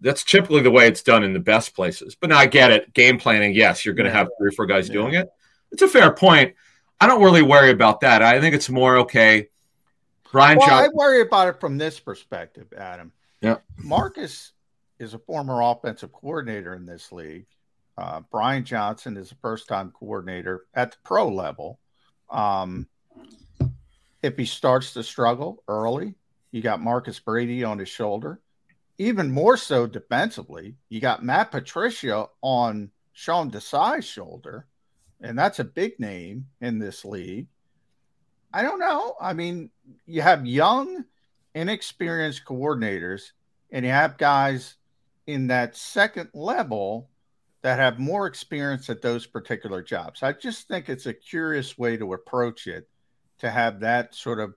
That's 0.00 0.24
typically 0.24 0.62
the 0.62 0.70
way 0.70 0.86
it's 0.86 1.02
done 1.02 1.24
in 1.24 1.32
the 1.32 1.40
best 1.40 1.74
places. 1.74 2.14
But 2.14 2.30
now 2.30 2.38
I 2.38 2.46
get 2.46 2.70
it. 2.70 2.94
Game 2.94 3.18
planning, 3.18 3.54
yes, 3.54 3.84
you're 3.84 3.94
going 3.94 4.06
to 4.06 4.12
have 4.12 4.28
three 4.38 4.48
or 4.48 4.52
four 4.52 4.66
guys 4.66 4.88
yeah. 4.88 4.94
doing 4.94 5.14
it. 5.14 5.28
It's 5.72 5.82
a 5.82 5.88
fair 5.88 6.12
point. 6.12 6.54
I 7.02 7.06
don't 7.08 7.20
really 7.20 7.42
worry 7.42 7.70
about 7.70 8.00
that. 8.02 8.22
I 8.22 8.40
think 8.40 8.54
it's 8.54 8.70
more 8.70 8.98
okay. 8.98 9.48
Brian, 10.30 10.56
well, 10.56 10.70
I 10.70 10.88
worry 10.94 11.20
about 11.20 11.48
it 11.48 11.58
from 11.60 11.76
this 11.76 11.98
perspective, 11.98 12.72
Adam. 12.76 13.12
Yeah, 13.40 13.56
Marcus 13.76 14.52
is 15.00 15.12
a 15.12 15.18
former 15.18 15.60
offensive 15.62 16.12
coordinator 16.12 16.74
in 16.74 16.86
this 16.86 17.10
league. 17.10 17.46
Uh, 17.98 18.20
Brian 18.30 18.64
Johnson 18.64 19.16
is 19.16 19.32
a 19.32 19.34
first 19.36 19.66
time 19.66 19.90
coordinator 19.90 20.64
at 20.74 20.92
the 20.92 20.96
pro 21.02 21.28
level. 21.28 21.80
Um, 22.30 22.86
if 24.22 24.36
he 24.36 24.44
starts 24.44 24.92
to 24.92 25.02
struggle 25.02 25.64
early, 25.66 26.14
you 26.52 26.62
got 26.62 26.80
Marcus 26.80 27.18
Brady 27.18 27.64
on 27.64 27.80
his 27.80 27.88
shoulder. 27.88 28.40
Even 28.98 29.32
more 29.32 29.56
so 29.56 29.88
defensively, 29.88 30.76
you 30.88 31.00
got 31.00 31.24
Matt 31.24 31.50
Patricia 31.50 32.28
on 32.42 32.92
Sean 33.12 33.50
Desai's 33.50 34.04
shoulder, 34.04 34.68
and 35.22 35.38
that's 35.38 35.58
a 35.58 35.64
big 35.64 35.98
name 35.98 36.46
in 36.60 36.78
this 36.78 37.04
league. 37.04 37.46
I 38.52 38.62
don't 38.62 38.80
know. 38.80 39.14
I 39.20 39.32
mean, 39.32 39.70
you 40.06 40.22
have 40.22 40.46
young, 40.46 41.04
inexperienced 41.54 42.44
coordinators, 42.44 43.32
and 43.70 43.84
you 43.84 43.90
have 43.90 44.18
guys 44.18 44.76
in 45.26 45.46
that 45.46 45.76
second 45.76 46.28
level 46.34 47.08
that 47.62 47.78
have 47.78 47.98
more 47.98 48.26
experience 48.26 48.90
at 48.90 49.00
those 49.00 49.26
particular 49.26 49.82
jobs. 49.82 50.22
I 50.22 50.32
just 50.32 50.68
think 50.68 50.88
it's 50.88 51.06
a 51.06 51.14
curious 51.14 51.78
way 51.78 51.96
to 51.96 52.12
approach 52.12 52.66
it 52.66 52.88
to 53.38 53.50
have 53.50 53.80
that 53.80 54.14
sort 54.14 54.40
of 54.40 54.54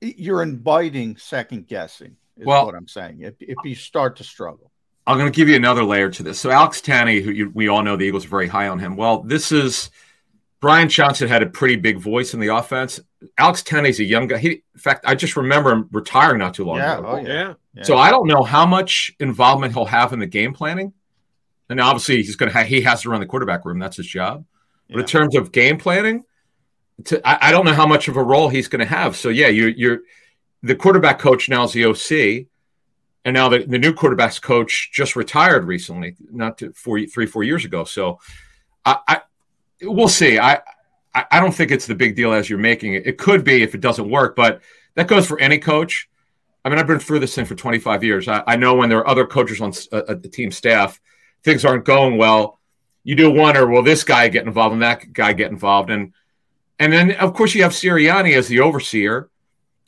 you're 0.00 0.42
inviting 0.42 1.16
second 1.16 1.66
guessing 1.66 2.16
is 2.36 2.46
well, 2.46 2.66
what 2.66 2.74
I'm 2.74 2.88
saying. 2.88 3.22
If, 3.22 3.34
if 3.40 3.56
you 3.64 3.74
start 3.74 4.16
to 4.16 4.24
struggle. 4.24 4.70
I'm 5.06 5.18
going 5.18 5.30
to 5.30 5.36
give 5.36 5.48
you 5.48 5.56
another 5.56 5.84
layer 5.84 6.10
to 6.10 6.22
this. 6.22 6.38
So 6.40 6.50
Alex 6.50 6.80
Tanney, 6.80 7.22
who 7.22 7.30
you, 7.30 7.50
we 7.54 7.68
all 7.68 7.82
know 7.82 7.96
the 7.96 8.04
Eagles 8.04 8.24
are 8.24 8.28
very 8.28 8.48
high 8.48 8.68
on 8.68 8.78
him. 8.78 8.96
Well, 8.96 9.22
this 9.22 9.52
is 9.52 9.90
Brian 10.60 10.88
Johnson 10.88 11.28
had 11.28 11.42
a 11.42 11.46
pretty 11.46 11.76
big 11.76 11.98
voice 11.98 12.34
in 12.34 12.40
the 12.40 12.48
offense. 12.48 12.98
Alex 13.38 13.62
Tanney's 13.62 14.00
a 14.00 14.04
young 14.04 14.26
guy. 14.26 14.38
He, 14.38 14.48
in 14.74 14.80
fact, 14.80 15.04
I 15.06 15.14
just 15.14 15.36
remember 15.36 15.70
him 15.70 15.88
retiring 15.92 16.38
not 16.38 16.54
too 16.54 16.64
long 16.64 16.78
Yeah, 16.78 16.98
ago. 16.98 17.06
oh, 17.08 17.16
yeah. 17.18 17.54
Yeah. 17.74 17.82
So 17.84 17.96
I 17.96 18.10
don't 18.10 18.26
know 18.26 18.42
how 18.42 18.66
much 18.66 19.12
involvement 19.20 19.74
he'll 19.74 19.84
have 19.84 20.12
in 20.12 20.18
the 20.18 20.26
game 20.26 20.52
planning. 20.54 20.92
And 21.68 21.80
obviously, 21.80 22.16
he's 22.16 22.36
going 22.36 22.50
to 22.50 22.56
have, 22.56 22.66
he 22.66 22.80
has 22.82 23.02
to 23.02 23.10
run 23.10 23.20
the 23.20 23.26
quarterback 23.26 23.64
room. 23.64 23.78
That's 23.78 23.96
his 23.96 24.06
job. 24.06 24.44
But 24.88 25.00
in 25.00 25.06
terms 25.06 25.34
of 25.36 25.50
game 25.52 25.78
planning, 25.78 26.24
to, 27.06 27.20
I, 27.28 27.48
I 27.48 27.50
don't 27.52 27.64
know 27.66 27.74
how 27.74 27.86
much 27.86 28.08
of 28.08 28.16
a 28.16 28.22
role 28.22 28.48
he's 28.48 28.68
going 28.68 28.80
to 28.80 28.86
have. 28.86 29.16
So 29.16 29.28
yeah, 29.28 29.48
you're 29.48 29.68
you're 29.70 29.98
the 30.62 30.76
quarterback 30.76 31.18
coach 31.18 31.48
now 31.48 31.64
is 31.64 31.72
the 31.72 31.84
OC, 31.84 32.46
and 33.26 33.34
now 33.34 33.48
the, 33.48 33.64
the 33.64 33.78
new 33.78 33.92
quarterbacks 33.92 34.40
coach 34.40 34.90
just 34.92 35.16
retired 35.16 35.64
recently, 35.64 36.14
not 36.30 36.58
to 36.58 36.72
four 36.72 37.04
three 37.06 37.26
four 37.26 37.42
years 37.42 37.64
ago. 37.64 37.82
So 37.82 38.20
I, 38.84 38.98
I 39.08 39.20
we'll 39.82 40.08
see. 40.08 40.38
I, 40.38 40.60
I 41.12 41.40
don't 41.40 41.52
think 41.52 41.72
it's 41.72 41.86
the 41.86 41.94
big 41.94 42.14
deal 42.14 42.32
as 42.32 42.48
you're 42.48 42.58
making 42.58 42.94
it. 42.94 43.04
It 43.04 43.18
could 43.18 43.42
be 43.42 43.62
if 43.62 43.74
it 43.74 43.80
doesn't 43.80 44.08
work, 44.08 44.36
but 44.36 44.60
that 44.94 45.08
goes 45.08 45.26
for 45.26 45.40
any 45.40 45.58
coach. 45.58 46.08
I 46.64 46.68
mean, 46.68 46.78
I've 46.78 46.86
been 46.86 47.00
through 47.00 47.18
this 47.18 47.34
thing 47.34 47.46
for 47.46 47.54
25 47.56 48.04
years. 48.04 48.28
I, 48.28 48.44
I 48.46 48.56
know 48.56 48.74
when 48.74 48.90
there 48.90 48.98
are 48.98 49.08
other 49.08 49.26
coaches 49.26 49.60
on 49.60 49.72
a, 49.92 49.96
a 49.96 50.00
uh, 50.00 50.12
uh, 50.12 50.28
team 50.30 50.52
staff, 50.52 51.00
things 51.42 51.64
aren't 51.64 51.84
going 51.84 52.18
well. 52.18 52.60
You 53.02 53.16
do 53.16 53.30
wonder, 53.30 53.66
will 53.66 53.82
this 53.82 54.04
guy 54.04 54.28
get 54.28 54.46
involved 54.46 54.74
and 54.74 54.82
that 54.82 55.12
guy 55.12 55.32
get 55.32 55.50
involved? 55.50 55.90
And 55.90 56.12
and 56.78 56.92
then 56.92 57.12
of 57.12 57.34
course 57.34 57.54
you 57.54 57.64
have 57.64 57.72
Sirianni 57.72 58.36
as 58.36 58.46
the 58.46 58.60
overseer, 58.60 59.30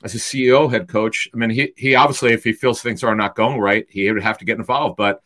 as 0.02 0.14
a 0.14 0.18
CEO 0.18 0.70
head 0.70 0.88
coach. 0.88 1.28
I 1.32 1.36
mean, 1.36 1.50
he 1.50 1.72
he 1.76 1.94
obviously 1.94 2.32
if 2.32 2.44
he 2.44 2.52
feels 2.52 2.80
things 2.80 3.02
are 3.02 3.14
not 3.14 3.34
going 3.34 3.58
right, 3.58 3.86
he 3.88 4.10
would 4.10 4.22
have 4.22 4.38
to 4.38 4.44
get 4.44 4.58
involved. 4.58 4.96
But 4.96 5.22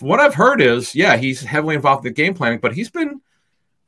what 0.00 0.20
I've 0.20 0.34
heard 0.34 0.60
is, 0.60 0.94
yeah, 0.94 1.16
he's 1.16 1.42
heavily 1.42 1.74
involved 1.74 2.06
in 2.06 2.12
the 2.12 2.14
game 2.14 2.34
planning, 2.34 2.58
but 2.60 2.74
he's 2.74 2.90
been 2.90 3.20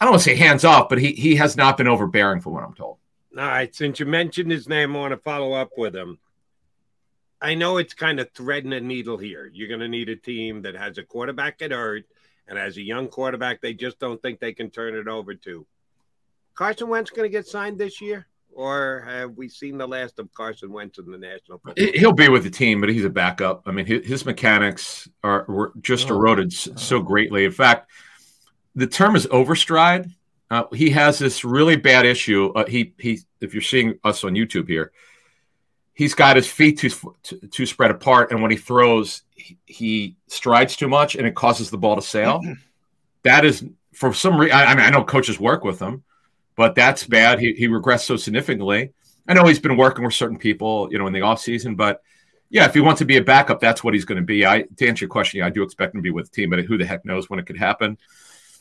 I 0.01 0.05
don't 0.05 0.13
want 0.13 0.23
to 0.23 0.31
say 0.31 0.37
hands 0.37 0.65
off, 0.65 0.89
but 0.89 0.99
he 0.99 1.13
he 1.13 1.37
has 1.37 1.57
not 1.57 1.77
been 1.77 1.89
overbearing 1.89 2.41
from 2.41 2.53
what 2.53 2.65
I'm 2.65 2.75
told. 2.75 2.99
All 3.37 3.45
right, 3.45 3.75
since 3.75 3.99
you 3.99 4.07
mentioned 4.07 4.51
his 4.51 4.69
name, 4.69 4.95
I 4.95 5.01
want 5.01 5.13
to 5.13 5.19
follow 5.19 5.53
up 5.55 5.71
with 5.77 5.95
him. 5.95 6.19
I 7.41 7.55
know 7.55 7.79
it's 7.79 7.95
kind 7.95 8.21
of 8.21 8.31
threading 8.31 8.73
a 8.73 8.81
needle 8.81 9.19
here. 9.19 9.51
You're 9.53 9.69
going 9.69 9.81
to 9.81 9.89
need 9.89 10.09
a 10.09 10.17
team 10.17 10.63
that 10.63 10.77
has 10.77 10.99
a 10.99 11.03
quarterback 11.03 11.61
at 11.61 11.73
hurt 11.73 12.05
and 12.47 12.59
as 12.59 12.77
a 12.77 12.83
young 12.83 13.09
quarterback, 13.09 13.61
they 13.61 13.75
just 13.75 13.99
don't 13.99 14.21
think 14.21 14.39
they 14.39 14.53
can 14.53 14.71
turn 14.71 14.95
it 14.95 15.09
over 15.09 15.35
to. 15.35 15.67
Carson 16.55 16.89
Wentz 16.89 17.11
going 17.11 17.29
to 17.29 17.33
get 17.33 17.47
signed 17.47 17.79
this 17.79 18.01
year, 18.01 18.27
or 18.55 19.05
have 19.07 19.33
we 19.33 19.49
seen 19.49 19.79
the 19.79 19.87
last 19.87 20.19
of 20.19 20.33
Carson 20.35 20.73
Wentz 20.73 20.99
in 20.99 21.11
the 21.11 21.19
National 21.19 21.59
Football? 21.59 21.75
He- 21.93 21.99
He'll 21.99 22.13
be 22.13 22.29
with 22.29 22.45
the 22.45 22.51
team, 22.51 22.81
but 22.81 22.89
he's 22.89 23.05
a 23.05 23.11
backup. 23.11 23.63
I 23.67 23.73
mean, 23.73 23.87
his, 23.87 24.07
his 24.07 24.27
mechanics 24.27 25.09
are 25.23 25.45
were 25.49 25.73
just 25.81 26.11
Oh. 26.11 26.17
eroded 26.17 26.53
s- 26.53 26.69
so 26.77 27.01
greatly. 27.01 27.45
In 27.45 27.53
fact, 27.53 27.91
the 28.75 28.87
term 28.87 29.17
is 29.17 29.27
overstride. 29.29 30.11
Uh, 30.51 30.65
he 30.73 30.91
has 30.91 31.19
this 31.19 31.45
really 31.45 31.77
bad 31.77 32.05
issue. 32.07 32.53
Uh, 32.55 32.67
he 32.67 32.95
he. 32.99 33.19
If 33.41 33.55
you're 33.55 33.63
seeing 33.63 33.99
us 34.05 34.25
on 34.25 34.35
YouTube 34.35 34.69
here, 34.69 34.93
he's 35.95 36.15
got 36.15 36.37
his 36.37 36.47
feet 36.47 36.79
too 36.79 36.91
too, 37.23 37.39
too 37.51 37.67
spread 37.67 37.91
apart, 37.91 38.31
and 38.31 38.41
when 38.43 38.51
he 38.51 38.57
throws, 38.57 39.23
he, 39.35 39.59
he 39.67 40.17
strides 40.29 40.77
too 40.77 40.89
much, 40.89 41.15
and 41.17 41.27
it 41.27 41.35
causes 41.35 41.71
the 41.71 41.79
ball 41.79 41.97
to 41.97 42.03
sail. 42.03 42.41
that 43.23 43.45
is 43.45 43.65
for 43.95 44.13
some 44.13 44.39
reason. 44.39 44.57
I, 44.57 44.65
I 44.67 44.75
mean, 44.75 44.85
I 44.85 44.91
know 44.91 45.03
coaches 45.05 45.41
work 45.41 45.65
with 45.65 45.81
him, 45.81 46.05
but 46.57 46.75
that's 46.75 47.07
bad. 47.07 47.39
He 47.39 47.53
he 47.55 47.69
regressed 47.69 48.05
so 48.05 48.17
significantly. 48.17 48.93
I 49.27 49.35
know 49.35 49.47
he's 49.47 49.59
been 49.59 49.77
working 49.77 50.05
with 50.05 50.15
certain 50.15 50.39
people, 50.39 50.89
you 50.91 50.99
know, 50.99 51.07
in 51.07 51.13
the 51.13 51.23
off 51.23 51.41
season, 51.41 51.77
but 51.77 52.03
yeah, 52.51 52.67
if 52.67 52.75
he 52.75 52.81
wants 52.81 52.99
to 53.01 53.05
be 53.05 53.17
a 53.17 53.23
backup, 53.23 53.59
that's 53.59 53.83
what 53.83 53.95
he's 53.95 54.05
going 54.05 54.21
to 54.21 54.25
be. 54.25 54.47
I 54.47 54.63
to 54.63 54.87
answer 54.87 55.05
your 55.05 55.11
question, 55.11 55.39
yeah, 55.39 55.47
I 55.47 55.51
do 55.51 55.63
expect 55.63 55.95
him 55.95 56.01
to 56.01 56.03
be 56.03 56.11
with 56.11 56.31
the 56.31 56.37
team, 56.37 56.51
but 56.51 56.61
who 56.61 56.79
the 56.79 56.87
heck 56.87 57.05
knows 57.05 57.29
when 57.29 57.39
it 57.39 57.47
could 57.47 57.57
happen? 57.57 57.99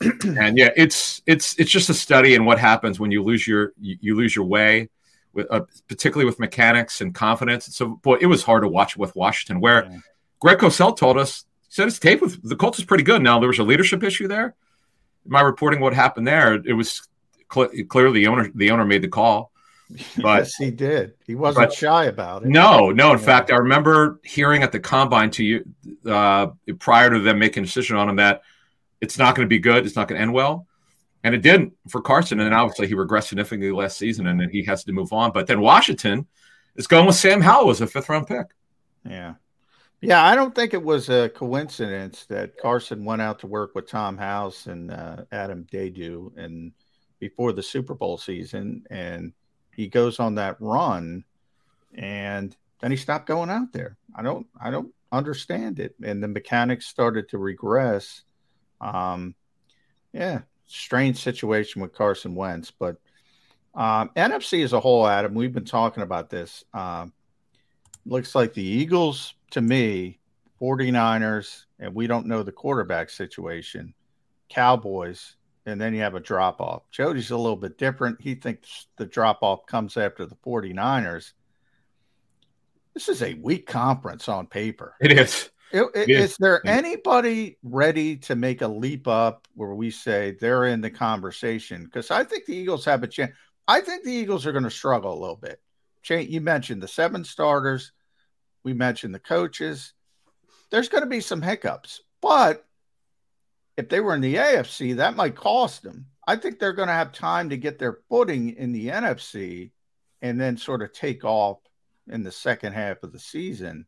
and 0.00 0.58
yeah, 0.58 0.70
it's 0.76 1.22
it's 1.26 1.58
it's 1.58 1.70
just 1.70 1.90
a 1.90 1.94
study 1.94 2.34
in 2.34 2.44
what 2.44 2.58
happens 2.58 2.98
when 2.98 3.10
you 3.10 3.22
lose 3.22 3.46
your 3.46 3.72
you, 3.80 4.16
lose 4.16 4.34
your 4.34 4.44
way, 4.46 4.88
with 5.32 5.46
uh, 5.50 5.60
particularly 5.88 6.24
with 6.24 6.40
mechanics 6.40 7.00
and 7.00 7.14
confidence. 7.14 7.66
So, 7.76 8.00
boy, 8.02 8.16
it 8.20 8.26
was 8.26 8.42
hard 8.42 8.62
to 8.62 8.68
watch 8.68 8.96
with 8.96 9.14
Washington, 9.14 9.60
where 9.60 10.02
Greg 10.40 10.58
Cosell 10.58 10.96
told 10.96 11.16
us 11.16 11.44
said 11.68 11.84
his 11.84 11.98
tape 11.98 12.20
with 12.20 12.48
the 12.48 12.56
Colts 12.56 12.78
is 12.78 12.84
pretty 12.84 13.04
good. 13.04 13.22
Now 13.22 13.38
there 13.38 13.48
was 13.48 13.58
a 13.58 13.64
leadership 13.64 14.02
issue 14.02 14.28
there. 14.28 14.54
I 15.32 15.40
reporting 15.40 15.80
what 15.80 15.94
happened 15.94 16.26
there? 16.26 16.54
It 16.54 16.74
was 16.74 17.08
cl- 17.54 17.70
clearly 17.88 18.20
the 18.20 18.26
owner 18.26 18.50
the 18.54 18.70
owner 18.70 18.84
made 18.84 19.02
the 19.02 19.08
call, 19.08 19.52
but 20.20 20.38
yes, 20.38 20.54
he 20.56 20.70
did. 20.70 21.14
He 21.26 21.34
wasn't 21.34 21.68
but- 21.68 21.74
shy 21.74 22.06
about 22.06 22.42
it. 22.42 22.48
no, 22.48 22.90
no. 22.90 23.12
In 23.12 23.18
fact, 23.18 23.52
I 23.52 23.56
remember 23.56 24.20
hearing 24.24 24.62
at 24.62 24.72
the 24.72 24.80
combine 24.80 25.30
to 25.32 25.44
you 25.44 25.64
uh, 26.06 26.48
prior 26.78 27.10
to 27.10 27.20
them 27.20 27.38
making 27.38 27.62
a 27.62 27.66
decision 27.66 27.96
on 27.96 28.08
him 28.08 28.16
that 28.16 28.42
it's 29.00 29.18
not 29.18 29.34
going 29.34 29.46
to 29.46 29.50
be 29.50 29.58
good. 29.58 29.86
It's 29.86 29.96
not 29.96 30.08
going 30.08 30.18
to 30.18 30.22
end 30.22 30.32
well, 30.32 30.66
and 31.22 31.34
it 31.34 31.42
didn't 31.42 31.74
for 31.88 32.00
Carson. 32.00 32.40
And 32.40 32.46
then 32.46 32.54
obviously 32.58 32.88
he 32.88 32.94
regressed 32.94 33.28
significantly 33.28 33.70
last 33.70 33.98
season, 33.98 34.26
and 34.26 34.40
then 34.40 34.50
he 34.50 34.64
has 34.64 34.84
to 34.84 34.92
move 34.92 35.12
on. 35.12 35.32
But 35.32 35.46
then 35.46 35.60
Washington 35.60 36.26
is 36.76 36.86
going 36.86 37.06
with 37.06 37.14
Sam 37.16 37.40
Howell 37.40 37.70
as 37.70 37.80
a 37.80 37.86
fifth 37.86 38.08
round 38.08 38.26
pick. 38.26 38.46
Yeah. 39.04 39.34
Yeah, 40.00 40.22
I 40.22 40.34
don't 40.34 40.54
think 40.54 40.74
it 40.74 40.82
was 40.82 41.08
a 41.08 41.30
coincidence 41.30 42.26
that 42.26 42.58
Carson 42.58 43.06
went 43.06 43.22
out 43.22 43.38
to 43.38 43.46
work 43.46 43.74
with 43.74 43.88
Tom 43.88 44.18
House 44.18 44.66
and 44.66 44.90
uh, 44.90 45.24
Adam 45.32 45.64
Dedeaux 45.72 46.30
and 46.36 46.72
before 47.18 47.52
the 47.52 47.62
Super 47.62 47.94
Bowl 47.94 48.18
season, 48.18 48.84
and 48.90 49.32
he 49.74 49.88
goes 49.88 50.20
on 50.20 50.36
that 50.36 50.56
run, 50.60 51.24
and 51.94 52.56
then 52.80 52.90
he 52.90 52.96
stopped 52.96 53.26
going 53.26 53.50
out 53.50 53.72
there. 53.72 53.96
I 54.14 54.22
don't, 54.22 54.46
I 54.60 54.70
don't 54.70 54.92
understand 55.12 55.80
it, 55.80 55.94
and 56.02 56.22
the 56.22 56.28
mechanics 56.28 56.86
started 56.86 57.28
to 57.30 57.38
regress. 57.38 58.22
Um, 58.80 59.34
yeah, 60.12 60.42
strange 60.66 61.22
situation 61.22 61.82
with 61.82 61.92
Carson 61.92 62.34
Wentz, 62.34 62.70
but 62.70 62.96
um, 63.74 64.10
NFC 64.14 64.62
as 64.62 64.72
a 64.72 64.80
whole, 64.80 65.06
Adam, 65.06 65.34
we've 65.34 65.52
been 65.52 65.64
talking 65.64 66.02
about 66.02 66.30
this. 66.30 66.64
Um, 66.72 67.12
looks 68.06 68.34
like 68.34 68.54
the 68.54 68.62
Eagles 68.62 69.34
to 69.50 69.60
me, 69.60 70.18
49ers, 70.60 71.64
and 71.80 71.94
we 71.94 72.06
don't 72.06 72.26
know 72.26 72.42
the 72.42 72.52
quarterback 72.52 73.10
situation, 73.10 73.94
Cowboys, 74.48 75.36
and 75.66 75.80
then 75.80 75.94
you 75.94 76.00
have 76.00 76.14
a 76.14 76.20
drop 76.20 76.60
off. 76.60 76.82
Jody's 76.90 77.30
a 77.30 77.36
little 77.36 77.56
bit 77.56 77.78
different. 77.78 78.20
He 78.20 78.34
thinks 78.34 78.86
the 78.96 79.06
drop 79.06 79.38
off 79.42 79.66
comes 79.66 79.96
after 79.96 80.26
the 80.26 80.36
49ers. 80.36 81.32
This 82.94 83.08
is 83.08 83.22
a 83.22 83.34
weak 83.34 83.66
conference 83.66 84.28
on 84.28 84.46
paper. 84.46 84.94
It 85.00 85.12
is. 85.12 85.50
I- 85.72 85.78
i- 85.78 85.88
It 85.94 86.10
is. 86.10 86.30
Is 86.32 86.36
there 86.36 86.60
anybody 86.66 87.58
ready 87.64 88.16
to 88.18 88.36
make 88.36 88.62
a 88.62 88.68
leap 88.68 89.08
up 89.08 89.48
where 89.54 89.74
we 89.74 89.90
say 89.90 90.36
they're 90.40 90.66
in 90.66 90.80
the 90.80 90.90
conversation? 90.90 91.84
Because 91.84 92.10
I 92.10 92.22
think 92.24 92.44
the 92.44 92.54
Eagles 92.54 92.84
have 92.84 93.02
a 93.02 93.08
chance. 93.08 93.32
I 93.66 93.80
think 93.80 94.04
the 94.04 94.12
Eagles 94.12 94.46
are 94.46 94.52
going 94.52 94.64
to 94.64 94.70
struggle 94.70 95.12
a 95.12 95.18
little 95.20 95.36
bit. 95.36 95.60
You 96.08 96.40
mentioned 96.42 96.82
the 96.82 96.88
seven 96.88 97.24
starters. 97.24 97.92
We 98.62 98.74
mentioned 98.74 99.14
the 99.14 99.18
coaches. 99.20 99.94
There's 100.70 100.88
going 100.88 101.02
to 101.02 101.08
be 101.08 101.20
some 101.20 101.40
hiccups, 101.42 102.02
but 102.20 102.66
if 103.76 103.88
they 103.88 104.00
were 104.00 104.14
in 104.14 104.20
the 104.20 104.36
AFC, 104.36 104.96
that 104.96 105.16
might 105.16 105.34
cost 105.36 105.82
them. 105.82 106.06
I 106.26 106.36
think 106.36 106.58
they're 106.58 106.72
going 106.72 106.88
to 106.88 106.94
have 106.94 107.12
time 107.12 107.50
to 107.50 107.56
get 107.56 107.78
their 107.78 107.98
footing 108.08 108.50
in 108.56 108.72
the 108.72 108.88
NFC 108.88 109.72
and 110.22 110.40
then 110.40 110.56
sort 110.56 110.82
of 110.82 110.92
take 110.92 111.24
off 111.24 111.58
in 112.08 112.22
the 112.22 112.32
second 112.32 112.72
half 112.72 113.02
of 113.02 113.12
the 113.12 113.18
season. 113.18 113.86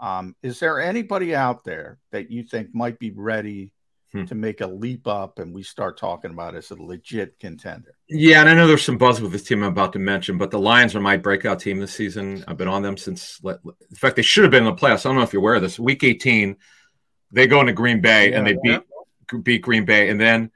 Um, 0.00 0.34
is 0.42 0.60
there 0.60 0.80
anybody 0.80 1.34
out 1.34 1.64
there 1.64 1.98
that 2.12 2.30
you 2.30 2.42
think 2.42 2.74
might 2.74 2.98
be 2.98 3.10
ready 3.10 3.72
Hmm. 4.12 4.24
to 4.24 4.34
make 4.34 4.60
a 4.60 4.66
leap 4.66 5.06
up 5.06 5.38
and 5.38 5.54
we 5.54 5.62
start 5.62 5.96
talking 5.96 6.32
about 6.32 6.56
as 6.56 6.72
a 6.72 6.74
legit 6.82 7.38
contender? 7.38 7.94
Yeah, 8.08 8.40
and 8.40 8.48
I 8.48 8.54
know 8.54 8.66
there's 8.66 8.82
some 8.84 8.98
buzz 8.98 9.20
with 9.20 9.30
this 9.30 9.44
team 9.44 9.62
I'm 9.62 9.68
about 9.70 9.92
to 9.92 10.00
mention, 10.00 10.36
but 10.36 10.50
the 10.50 10.58
Lions 10.58 10.96
are 10.96 11.00
my 11.00 11.16
breakout 11.16 11.60
team 11.60 11.78
this 11.78 11.94
season. 11.94 12.42
I've 12.48 12.56
been 12.56 12.66
on 12.66 12.82
them 12.82 12.96
since. 12.96 13.38
In 13.44 13.96
fact, 13.96 14.16
they 14.16 14.22
should 14.22 14.42
have 14.42 14.50
been 14.50 14.66
in 14.66 14.74
the 14.74 14.80
playoffs. 14.80 15.06
I 15.06 15.10
don't 15.10 15.16
know 15.16 15.22
if 15.22 15.32
you're 15.32 15.40
aware 15.40 15.54
of 15.54 15.62
this. 15.62 15.78
Week 15.78 16.02
18, 16.02 16.56
they 17.30 17.46
go 17.46 17.60
into 17.60 17.72
Green 17.72 18.00
Bay 18.00 18.32
and 18.32 18.44
they 18.44 18.56
beat 18.60 18.82
beat 19.38 19.62
Green 19.62 19.84
Bay, 19.84 20.08
and 20.10 20.20
then 20.20 20.50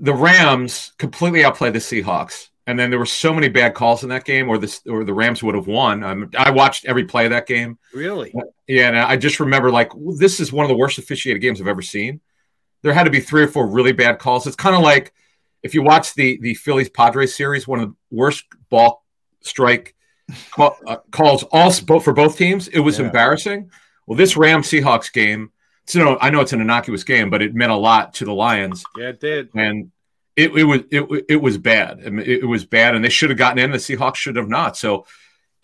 the 0.00 0.14
Rams 0.14 0.92
completely 0.98 1.44
outplayed 1.44 1.74
the 1.74 1.78
Seahawks. 1.78 2.48
And 2.66 2.78
then 2.78 2.90
there 2.90 2.98
were 2.98 3.06
so 3.06 3.34
many 3.34 3.48
bad 3.48 3.74
calls 3.74 4.04
in 4.04 4.08
that 4.10 4.24
game, 4.24 4.48
or 4.48 4.56
the 4.56 4.80
or 4.88 5.02
the 5.04 5.12
Rams 5.12 5.42
would 5.42 5.56
have 5.56 5.66
won. 5.66 6.04
Um, 6.04 6.30
I 6.38 6.50
watched 6.50 6.84
every 6.84 7.04
play 7.04 7.24
of 7.24 7.30
that 7.32 7.46
game. 7.48 7.76
Really? 7.92 8.32
Yeah, 8.68 8.86
and 8.88 8.96
I 8.98 9.16
just 9.16 9.40
remember 9.40 9.70
like 9.72 9.90
this 10.18 10.38
is 10.38 10.52
one 10.52 10.64
of 10.64 10.68
the 10.68 10.76
worst 10.76 10.98
officiated 10.98 11.42
games 11.42 11.60
I've 11.60 11.66
ever 11.66 11.82
seen. 11.82 12.20
There 12.82 12.92
had 12.94 13.04
to 13.04 13.10
be 13.10 13.18
three 13.20 13.42
or 13.42 13.48
four 13.48 13.66
really 13.66 13.90
bad 13.92 14.20
calls. 14.20 14.46
It's 14.46 14.54
kind 14.56 14.76
of 14.76 14.82
like 14.82 15.12
if 15.64 15.74
you 15.74 15.82
watch 15.82 16.14
the 16.14 16.38
the 16.40 16.54
Phillies 16.54 16.88
Padres 16.88 17.34
series, 17.34 17.66
one 17.66 17.80
of 17.80 17.88
the 17.88 17.96
worst 18.16 18.44
ball 18.70 19.04
strike 19.40 19.96
call, 20.52 20.76
uh, 20.86 20.98
calls 21.10 21.42
all 21.50 21.72
both 21.84 22.04
for 22.04 22.12
both 22.12 22.38
teams. 22.38 22.68
It 22.68 22.78
was 22.80 23.00
Yeah. 23.00 23.06
embarrassing. 23.06 23.70
Well, 24.06 24.16
this 24.16 24.36
Ram 24.36 24.62
Seahawks 24.62 25.12
game, 25.12 25.50
so 25.92 25.98
no, 26.04 26.18
I 26.20 26.30
know 26.30 26.40
it's 26.40 26.52
an 26.52 26.60
innocuous 26.60 27.04
game, 27.04 27.30
but 27.30 27.42
it 27.42 27.54
meant 27.54 27.72
a 27.72 27.76
lot 27.76 28.14
to 28.14 28.24
the 28.24 28.34
Lions, 28.34 28.84
Yeah, 28.96 29.08
it 29.08 29.20
did. 29.20 29.50
and 29.54 29.90
it, 30.36 30.50
it 30.56 30.64
was 30.64 30.80
it, 30.90 31.24
it 31.28 31.36
was 31.36 31.58
bad. 31.58 32.00
I 32.06 32.10
mean, 32.10 32.26
it, 32.26 32.40
it 32.42 32.46
was 32.46 32.64
bad, 32.64 32.94
and 32.94 33.04
they 33.04 33.08
should 33.10 33.30
have 33.30 33.38
gotten 33.38 33.58
in. 33.58 33.70
The 33.70 33.78
Seahawks 33.78 34.16
should 34.16 34.36
have 34.36 34.48
not. 34.48 34.76
So. 34.76 35.06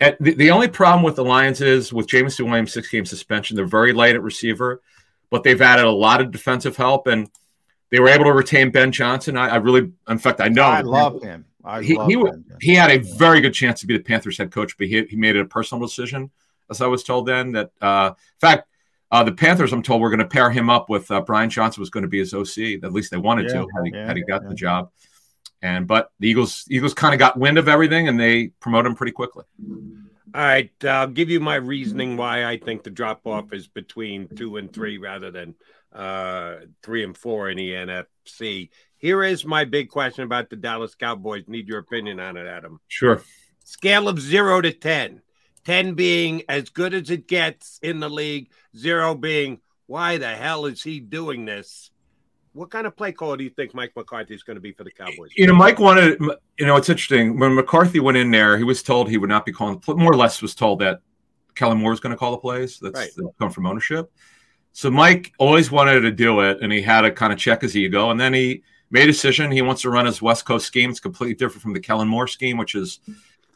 At 0.00 0.16
the, 0.22 0.32
the 0.32 0.52
only 0.52 0.68
problem 0.68 1.02
with 1.02 1.16
the 1.16 1.24
Lions 1.24 1.60
is 1.60 1.92
with 1.92 2.06
Jameson 2.06 2.46
Williams' 2.46 2.72
six 2.72 2.88
game 2.88 3.04
suspension, 3.04 3.56
they're 3.56 3.66
very 3.66 3.92
light 3.92 4.14
at 4.14 4.22
receiver, 4.22 4.80
but 5.28 5.42
they've 5.42 5.60
added 5.60 5.86
a 5.86 5.90
lot 5.90 6.20
of 6.20 6.30
defensive 6.30 6.76
help. 6.76 7.08
And 7.08 7.28
They 7.90 7.98
were 7.98 8.08
able 8.08 8.26
to 8.26 8.32
retain 8.32 8.70
Ben 8.70 8.92
Johnson. 8.92 9.36
I, 9.36 9.48
I 9.48 9.56
really, 9.56 9.90
in 10.08 10.18
fact, 10.18 10.40
I 10.40 10.46
know. 10.46 10.62
I 10.62 10.82
love 10.82 11.20
him. 11.20 11.46
I 11.64 11.82
he 11.82 11.96
love 11.96 12.06
he, 12.08 12.14
him. 12.14 12.44
he 12.60 12.74
had 12.76 12.92
a 12.92 12.98
very 12.98 13.40
good 13.40 13.54
chance 13.54 13.80
to 13.80 13.88
be 13.88 13.96
the 13.96 14.04
Panthers 14.04 14.38
head 14.38 14.52
coach, 14.52 14.78
but 14.78 14.86
he, 14.86 15.02
he 15.06 15.16
made 15.16 15.34
it 15.34 15.40
a 15.40 15.46
personal 15.46 15.84
decision, 15.84 16.30
as 16.70 16.80
I 16.80 16.86
was 16.86 17.02
told 17.02 17.26
then. 17.26 17.50
That 17.50 17.72
uh, 17.80 18.10
in 18.16 18.40
fact, 18.40 18.68
uh, 19.10 19.24
the 19.24 19.32
Panthers, 19.32 19.72
I'm 19.72 19.82
told, 19.82 20.02
were 20.02 20.10
going 20.10 20.18
to 20.20 20.26
pair 20.26 20.50
him 20.50 20.68
up 20.68 20.90
with 20.90 21.10
uh, 21.10 21.20
Brian 21.22 21.50
Johnson 21.50 21.80
was 21.80 21.90
going 21.90 22.02
to 22.02 22.08
be 22.08 22.18
his 22.18 22.34
OC. 22.34 22.82
At 22.82 22.92
least 22.92 23.10
they 23.10 23.16
wanted 23.16 23.46
Yeah, 23.48 23.60
to 23.62 23.68
had 23.74 23.84
he, 23.84 23.90
yeah, 23.92 24.06
had 24.06 24.16
he 24.16 24.22
got 24.22 24.42
yeah. 24.42 24.48
the 24.48 24.54
job. 24.54 24.90
And 25.60 25.86
but 25.88 26.12
the 26.20 26.28
Eagles 26.28 26.64
Eagles 26.70 26.94
kind 26.94 27.14
of 27.14 27.18
got 27.18 27.36
wind 27.36 27.58
of 27.58 27.68
everything 27.68 28.06
and 28.06 28.20
they 28.20 28.48
promote 28.60 28.86
him 28.86 28.94
pretty 28.94 29.12
quickly. 29.12 29.44
All 30.34 30.42
right, 30.42 30.70
I'll 30.84 31.08
give 31.08 31.30
you 31.30 31.40
my 31.40 31.56
reasoning 31.56 32.16
why 32.16 32.44
I 32.44 32.58
think 32.58 32.84
the 32.84 32.90
drop 32.90 33.26
off 33.26 33.52
is 33.52 33.66
between 33.66 34.28
two 34.28 34.58
and 34.58 34.72
three 34.72 34.98
rather 34.98 35.30
than 35.30 35.54
uh, 35.92 36.56
three 36.82 37.02
and 37.02 37.16
four 37.16 37.48
in 37.50 37.56
the 37.56 37.70
NFC. 37.70 38.68
Here 38.98 39.24
is 39.24 39.44
my 39.44 39.64
big 39.64 39.88
question 39.88 40.24
about 40.24 40.50
the 40.50 40.56
Dallas 40.56 40.94
Cowboys. 40.94 41.44
Need 41.48 41.66
your 41.66 41.78
opinion 41.78 42.20
on 42.20 42.36
it, 42.36 42.46
Adam. 42.46 42.78
Sure. 42.88 43.22
Scale 43.64 44.08
of 44.08 44.20
zero 44.20 44.60
to 44.60 44.72
10. 44.72 45.22
10 45.68 45.92
being 45.92 46.42
as 46.48 46.70
good 46.70 46.94
as 46.94 47.10
it 47.10 47.28
gets 47.28 47.78
in 47.82 48.00
the 48.00 48.08
league, 48.08 48.50
zero 48.74 49.14
being, 49.14 49.60
why 49.86 50.16
the 50.16 50.28
hell 50.28 50.64
is 50.64 50.82
he 50.82 50.98
doing 50.98 51.44
this? 51.44 51.90
What 52.54 52.70
kind 52.70 52.86
of 52.86 52.96
play 52.96 53.12
call 53.12 53.36
do 53.36 53.44
you 53.44 53.50
think 53.50 53.74
Mike 53.74 53.92
McCarthy 53.94 54.34
is 54.34 54.42
going 54.42 54.54
to 54.54 54.62
be 54.62 54.72
for 54.72 54.84
the 54.84 54.90
Cowboys? 54.90 55.28
You 55.36 55.46
know, 55.46 55.52
Mike 55.52 55.78
wanted. 55.78 56.18
You 56.58 56.64
know, 56.64 56.76
it's 56.76 56.88
interesting 56.88 57.38
when 57.38 57.54
McCarthy 57.54 58.00
went 58.00 58.16
in 58.16 58.30
there. 58.30 58.56
He 58.56 58.64
was 58.64 58.82
told 58.82 59.10
he 59.10 59.18
would 59.18 59.28
not 59.28 59.44
be 59.44 59.52
calling. 59.52 59.78
More 59.88 60.12
or 60.12 60.16
less, 60.16 60.40
was 60.40 60.54
told 60.54 60.78
that 60.78 61.00
Kellen 61.54 61.76
Moore 61.76 61.90
was 61.90 62.00
going 62.00 62.12
to 62.12 62.16
call 62.16 62.30
the 62.30 62.38
plays. 62.38 62.78
That's 62.80 62.98
Right. 62.98 63.10
that 63.16 63.30
come 63.38 63.50
from 63.50 63.66
ownership. 63.66 64.10
So 64.72 64.90
Mike 64.90 65.34
always 65.38 65.70
wanted 65.70 66.00
to 66.00 66.10
do 66.10 66.40
it, 66.40 66.60
and 66.62 66.72
he 66.72 66.80
had 66.80 67.02
to 67.02 67.10
kind 67.10 67.30
of 67.30 67.38
check 67.38 67.60
his 67.60 67.76
ego. 67.76 68.10
And 68.10 68.18
then 68.18 68.32
he 68.32 68.62
made 68.90 69.02
a 69.02 69.12
decision. 69.12 69.52
He 69.52 69.60
wants 69.60 69.82
to 69.82 69.90
run 69.90 70.06
his 70.06 70.22
West 70.22 70.46
Coast 70.46 70.64
scheme. 70.64 70.88
It's 70.88 70.98
completely 70.98 71.34
different 71.34 71.60
from 71.60 71.74
the 71.74 71.80
Kellen 71.80 72.08
Moore 72.08 72.26
scheme, 72.26 72.56
which 72.56 72.74
is 72.74 73.00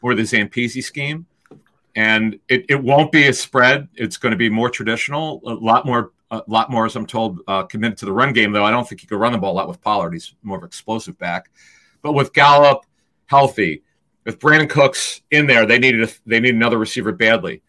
or 0.03 0.13
the 0.13 0.21
Zampese 0.21 0.83
scheme. 0.83 1.25
And 1.95 2.39
it, 2.47 2.65
it 2.69 2.83
won't 2.83 3.11
be 3.11 3.27
a 3.27 3.33
spread. 3.33 3.87
It's 3.95 4.17
going 4.17 4.31
to 4.31 4.37
be 4.37 4.49
more 4.49 4.69
traditional, 4.69 5.41
a 5.45 5.53
lot 5.53 5.85
more, 5.85 6.11
a 6.31 6.41
lot 6.47 6.71
more, 6.71 6.85
as 6.85 6.95
I'm 6.95 7.05
told, 7.05 7.41
uh, 7.47 7.63
committed 7.63 7.97
to 7.99 8.05
the 8.05 8.11
run 8.11 8.33
game. 8.33 8.51
Though 8.51 8.65
I 8.65 8.71
don't 8.71 8.87
think 8.87 9.01
he 9.01 9.07
could 9.07 9.19
run 9.19 9.31
the 9.31 9.37
ball 9.37 9.53
a 9.53 9.57
lot 9.57 9.67
with 9.67 9.81
Pollard. 9.81 10.13
He's 10.13 10.33
more 10.41 10.57
of 10.57 10.63
an 10.63 10.67
explosive 10.67 11.17
back. 11.19 11.51
But 12.01 12.13
with 12.13 12.33
Gallup 12.33 12.85
healthy, 13.27 13.83
with 14.25 14.39
Brandin 14.39 14.69
Cooks 14.69 15.21
in 15.31 15.47
there, 15.47 15.65
they 15.65 15.77
needed 15.77 16.03
a, 16.03 16.11
they 16.25 16.39
need 16.39 16.55
another 16.55 16.77
receiver 16.77 17.11
badly. 17.11 17.61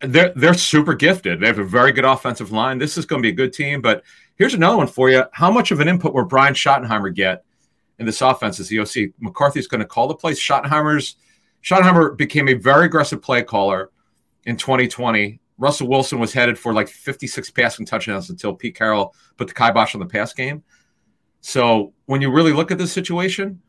They're 0.00 0.32
they're 0.36 0.54
super 0.54 0.94
gifted. 0.94 1.40
They 1.40 1.46
have 1.46 1.58
a 1.58 1.64
very 1.64 1.90
good 1.90 2.04
offensive 2.04 2.52
line. 2.52 2.78
This 2.78 2.96
is 2.96 3.04
going 3.04 3.20
to 3.20 3.26
be 3.26 3.32
a 3.32 3.36
good 3.36 3.52
team. 3.52 3.80
But 3.80 4.04
here's 4.36 4.54
another 4.54 4.76
one 4.76 4.86
for 4.86 5.10
you. 5.10 5.24
How 5.32 5.50
much 5.50 5.72
of 5.72 5.80
an 5.80 5.88
input 5.88 6.14
will 6.14 6.24
Brian 6.24 6.54
Schottenheimer 6.54 7.12
get 7.12 7.44
in 7.98 8.06
this 8.06 8.20
offense 8.20 8.60
Is 8.60 8.68
the 8.68 8.78
OC? 8.78 9.12
McCarthy's 9.18 9.66
going 9.66 9.80
to 9.80 9.86
call 9.86 10.06
the 10.06 10.14
plays. 10.14 10.38
Schottenheimer's 10.38 11.16
Schottenheimer 11.62 12.16
became 12.16 12.48
a 12.48 12.54
very 12.54 12.86
aggressive 12.86 13.20
play 13.20 13.42
caller 13.42 13.90
in 14.44 14.56
2020. 14.56 15.40
Russell 15.58 15.88
Wilson 15.88 16.18
was 16.18 16.32
headed 16.32 16.58
for 16.58 16.72
like 16.72 16.88
56 16.88 17.50
passing 17.50 17.84
touchdowns 17.84 18.30
until 18.30 18.54
Pete 18.54 18.76
Carroll 18.76 19.14
put 19.36 19.48
the 19.48 19.54
kibosh 19.54 19.94
on 19.94 20.00
the 20.00 20.06
pass 20.06 20.32
game. 20.32 20.62
So 21.40 21.92
when 22.06 22.22
you 22.22 22.30
really 22.30 22.52
look 22.52 22.70
at 22.70 22.78
this 22.78 22.92
situation, 22.92 23.60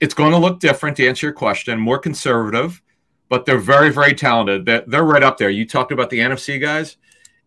it's 0.00 0.14
going 0.14 0.32
to 0.32 0.38
look 0.38 0.60
different 0.60 0.96
to 0.98 1.06
answer 1.06 1.26
your 1.26 1.34
question, 1.34 1.78
more 1.78 1.98
conservative, 1.98 2.80
but 3.28 3.44
they're 3.44 3.58
very, 3.58 3.90
very 3.90 4.14
talented. 4.14 4.64
They're, 4.64 4.84
they're 4.86 5.04
right 5.04 5.22
up 5.22 5.36
there. 5.36 5.50
You 5.50 5.66
talked 5.66 5.92
about 5.92 6.10
the 6.10 6.20
NFC 6.20 6.60
guys. 6.60 6.96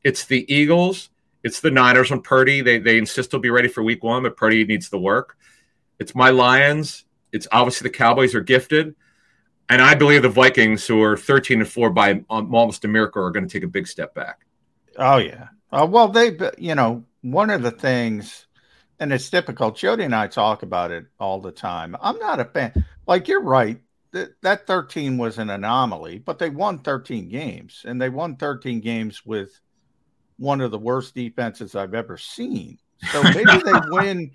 It's 0.03 0.25
the 0.25 0.51
Eagles, 0.53 1.09
it's 1.43 1.59
the 1.59 1.71
Niners 1.71 2.11
on 2.11 2.21
Purdy. 2.21 2.61
They, 2.61 2.77
they 2.77 2.97
insist 2.97 3.31
he'll 3.31 3.39
be 3.39 3.49
ready 3.49 3.67
for 3.67 3.83
week 3.83 4.03
one, 4.03 4.23
but 4.23 4.37
Purdy 4.37 4.63
needs 4.65 4.89
the 4.89 4.99
work. 4.99 5.37
It's 5.99 6.15
my 6.15 6.29
Lions. 6.29 7.05
It's 7.31 7.47
obviously 7.51 7.89
the 7.89 7.97
Cowboys 7.97 8.35
are 8.35 8.41
gifted. 8.41 8.95
And 9.71 9.81
I 9.81 9.95
believe 9.95 10.21
the 10.21 10.27
Vikings, 10.27 10.85
who 10.85 11.01
are 11.01 11.15
13 11.15 11.61
and 11.61 11.69
4 11.69 11.91
by 11.91 12.25
um, 12.29 12.53
almost 12.53 12.83
a 12.83 12.89
miracle, 12.89 13.23
are 13.23 13.31
going 13.31 13.47
to 13.47 13.51
take 13.51 13.63
a 13.63 13.71
big 13.71 13.87
step 13.87 14.13
back. 14.13 14.45
Oh 14.97 15.15
yeah. 15.15 15.47
Uh, 15.71 15.87
well, 15.89 16.09
they, 16.09 16.37
you 16.57 16.75
know, 16.75 17.05
one 17.21 17.49
of 17.49 17.61
the 17.61 17.71
things, 17.71 18.47
and 18.99 19.13
it's 19.13 19.29
typical. 19.29 19.71
Jody 19.71 20.03
and 20.03 20.13
I 20.13 20.27
talk 20.27 20.63
about 20.63 20.91
it 20.91 21.05
all 21.21 21.39
the 21.39 21.53
time. 21.53 21.95
I'm 22.01 22.19
not 22.19 22.41
a 22.41 22.45
fan. 22.45 22.85
Like 23.07 23.29
you're 23.29 23.41
right. 23.41 23.79
That 24.11 24.31
that 24.41 24.67
13 24.67 25.17
was 25.17 25.37
an 25.37 25.49
anomaly, 25.49 26.19
but 26.19 26.37
they 26.37 26.49
won 26.49 26.79
13 26.79 27.29
games, 27.29 27.85
and 27.87 28.01
they 28.01 28.09
won 28.09 28.35
13 28.35 28.81
games 28.81 29.25
with 29.25 29.57
one 30.37 30.59
of 30.59 30.71
the 30.71 30.79
worst 30.79 31.15
defenses 31.15 31.75
I've 31.75 31.93
ever 31.93 32.17
seen. 32.17 32.77
So 33.13 33.23
maybe 33.23 33.45
they 33.63 33.79
win. 33.87 34.31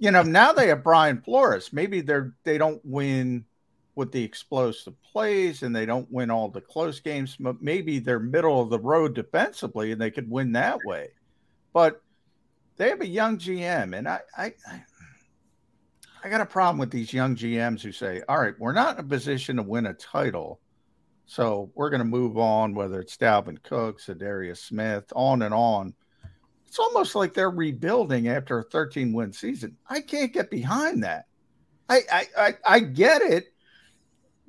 You 0.00 0.10
know, 0.10 0.22
now 0.22 0.52
they 0.52 0.66
have 0.66 0.82
Brian 0.82 1.22
Flores. 1.22 1.72
Maybe 1.72 2.00
they're 2.00 2.34
they 2.42 2.58
don't 2.58 2.80
win 2.84 3.44
with 3.94 4.12
the 4.12 4.22
explosive 4.22 4.94
plays 5.02 5.62
and 5.62 5.74
they 5.74 5.86
don't 5.86 6.10
win 6.10 6.30
all 6.30 6.48
the 6.48 6.60
close 6.60 7.00
games. 7.00 7.36
But 7.38 7.62
maybe 7.62 7.98
they're 7.98 8.20
middle 8.20 8.60
of 8.60 8.70
the 8.70 8.78
road 8.78 9.14
defensively 9.14 9.92
and 9.92 10.00
they 10.00 10.10
could 10.10 10.30
win 10.30 10.52
that 10.52 10.78
way. 10.84 11.10
But 11.72 12.02
they 12.80 12.88
have 12.88 13.02
a 13.02 13.06
young 13.06 13.36
GM, 13.36 13.94
and 13.94 14.08
I, 14.08 14.20
I, 14.34 14.54
I, 16.24 16.30
got 16.30 16.40
a 16.40 16.46
problem 16.46 16.78
with 16.78 16.90
these 16.90 17.12
young 17.12 17.36
GMs 17.36 17.82
who 17.82 17.92
say, 17.92 18.22
"All 18.26 18.40
right, 18.40 18.58
we're 18.58 18.72
not 18.72 18.98
in 18.98 19.04
a 19.04 19.06
position 19.06 19.56
to 19.56 19.62
win 19.62 19.84
a 19.84 19.92
title, 19.92 20.60
so 21.26 21.70
we're 21.74 21.90
going 21.90 22.00
to 22.00 22.06
move 22.06 22.38
on." 22.38 22.74
Whether 22.74 23.00
it's 23.00 23.18
Dalvin 23.18 23.62
Cook, 23.62 24.00
Darius 24.16 24.62
Smith, 24.62 25.04
on 25.14 25.42
and 25.42 25.52
on. 25.52 25.92
It's 26.66 26.78
almost 26.78 27.14
like 27.14 27.34
they're 27.34 27.50
rebuilding 27.50 28.28
after 28.28 28.60
a 28.60 28.62
13 28.62 29.12
win 29.12 29.34
season. 29.34 29.76
I 29.86 30.00
can't 30.00 30.32
get 30.32 30.50
behind 30.50 31.02
that. 31.02 31.26
I, 31.90 32.00
I, 32.10 32.26
I, 32.38 32.54
I 32.64 32.80
get 32.80 33.20
it 33.20 33.49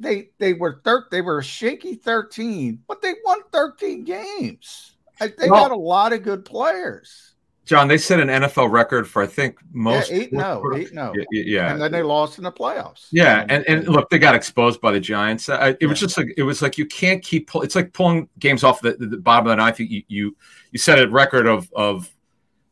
they 0.01 0.29
they 0.39 0.53
were 0.53 0.81
thir- 0.83 1.07
they 1.11 1.21
were 1.21 1.39
a 1.39 1.43
shaky 1.43 1.95
13, 1.95 2.79
but 2.87 3.01
they 3.01 3.13
won 3.25 3.39
13 3.51 4.03
games. 4.03 4.93
I, 5.19 5.27
they 5.27 5.49
Well- 5.49 5.63
got 5.63 5.71
a 5.71 5.75
lot 5.75 6.13
of 6.13 6.23
good 6.23 6.45
players. 6.45 7.31
John, 7.63 7.87
they 7.87 7.97
set 7.97 8.19
an 8.19 8.27
NFL 8.27 8.71
record 8.71 9.07
for 9.07 9.21
I 9.21 9.27
think 9.27 9.57
most 9.71 10.11
yeah, 10.11 10.17
eight 10.17 10.33
no, 10.33 10.63
eight 10.75 10.93
no. 10.93 11.13
Yeah, 11.15 11.43
yeah. 11.45 11.71
And 11.71 11.81
then 11.81 11.91
they 11.91 12.01
lost 12.01 12.37
in 12.37 12.43
the 12.43 12.51
playoffs. 12.51 13.07
Yeah, 13.11 13.45
and, 13.49 13.63
and 13.69 13.87
look, 13.87 14.09
they 14.09 14.17
got 14.17 14.33
exposed 14.33 14.81
by 14.81 14.91
the 14.91 14.99
Giants. 14.99 15.47
Uh, 15.47 15.73
it 15.79 15.85
was 15.85 15.99
just 15.99 16.17
like 16.17 16.33
it 16.37 16.43
was 16.43 16.61
like 16.61 16.77
you 16.77 16.85
can't 16.87 17.23
keep. 17.23 17.47
Pull, 17.47 17.61
it's 17.61 17.75
like 17.75 17.93
pulling 17.93 18.27
games 18.39 18.63
off 18.63 18.81
the, 18.81 18.93
the 18.93 19.15
bottom 19.17 19.45
of 19.45 19.51
the 19.51 19.55
ninth. 19.57 19.79
You 19.79 20.01
you 20.07 20.35
you 20.71 20.79
set 20.79 20.99
a 20.99 21.07
record 21.07 21.45
of 21.45 21.71
of 21.73 22.09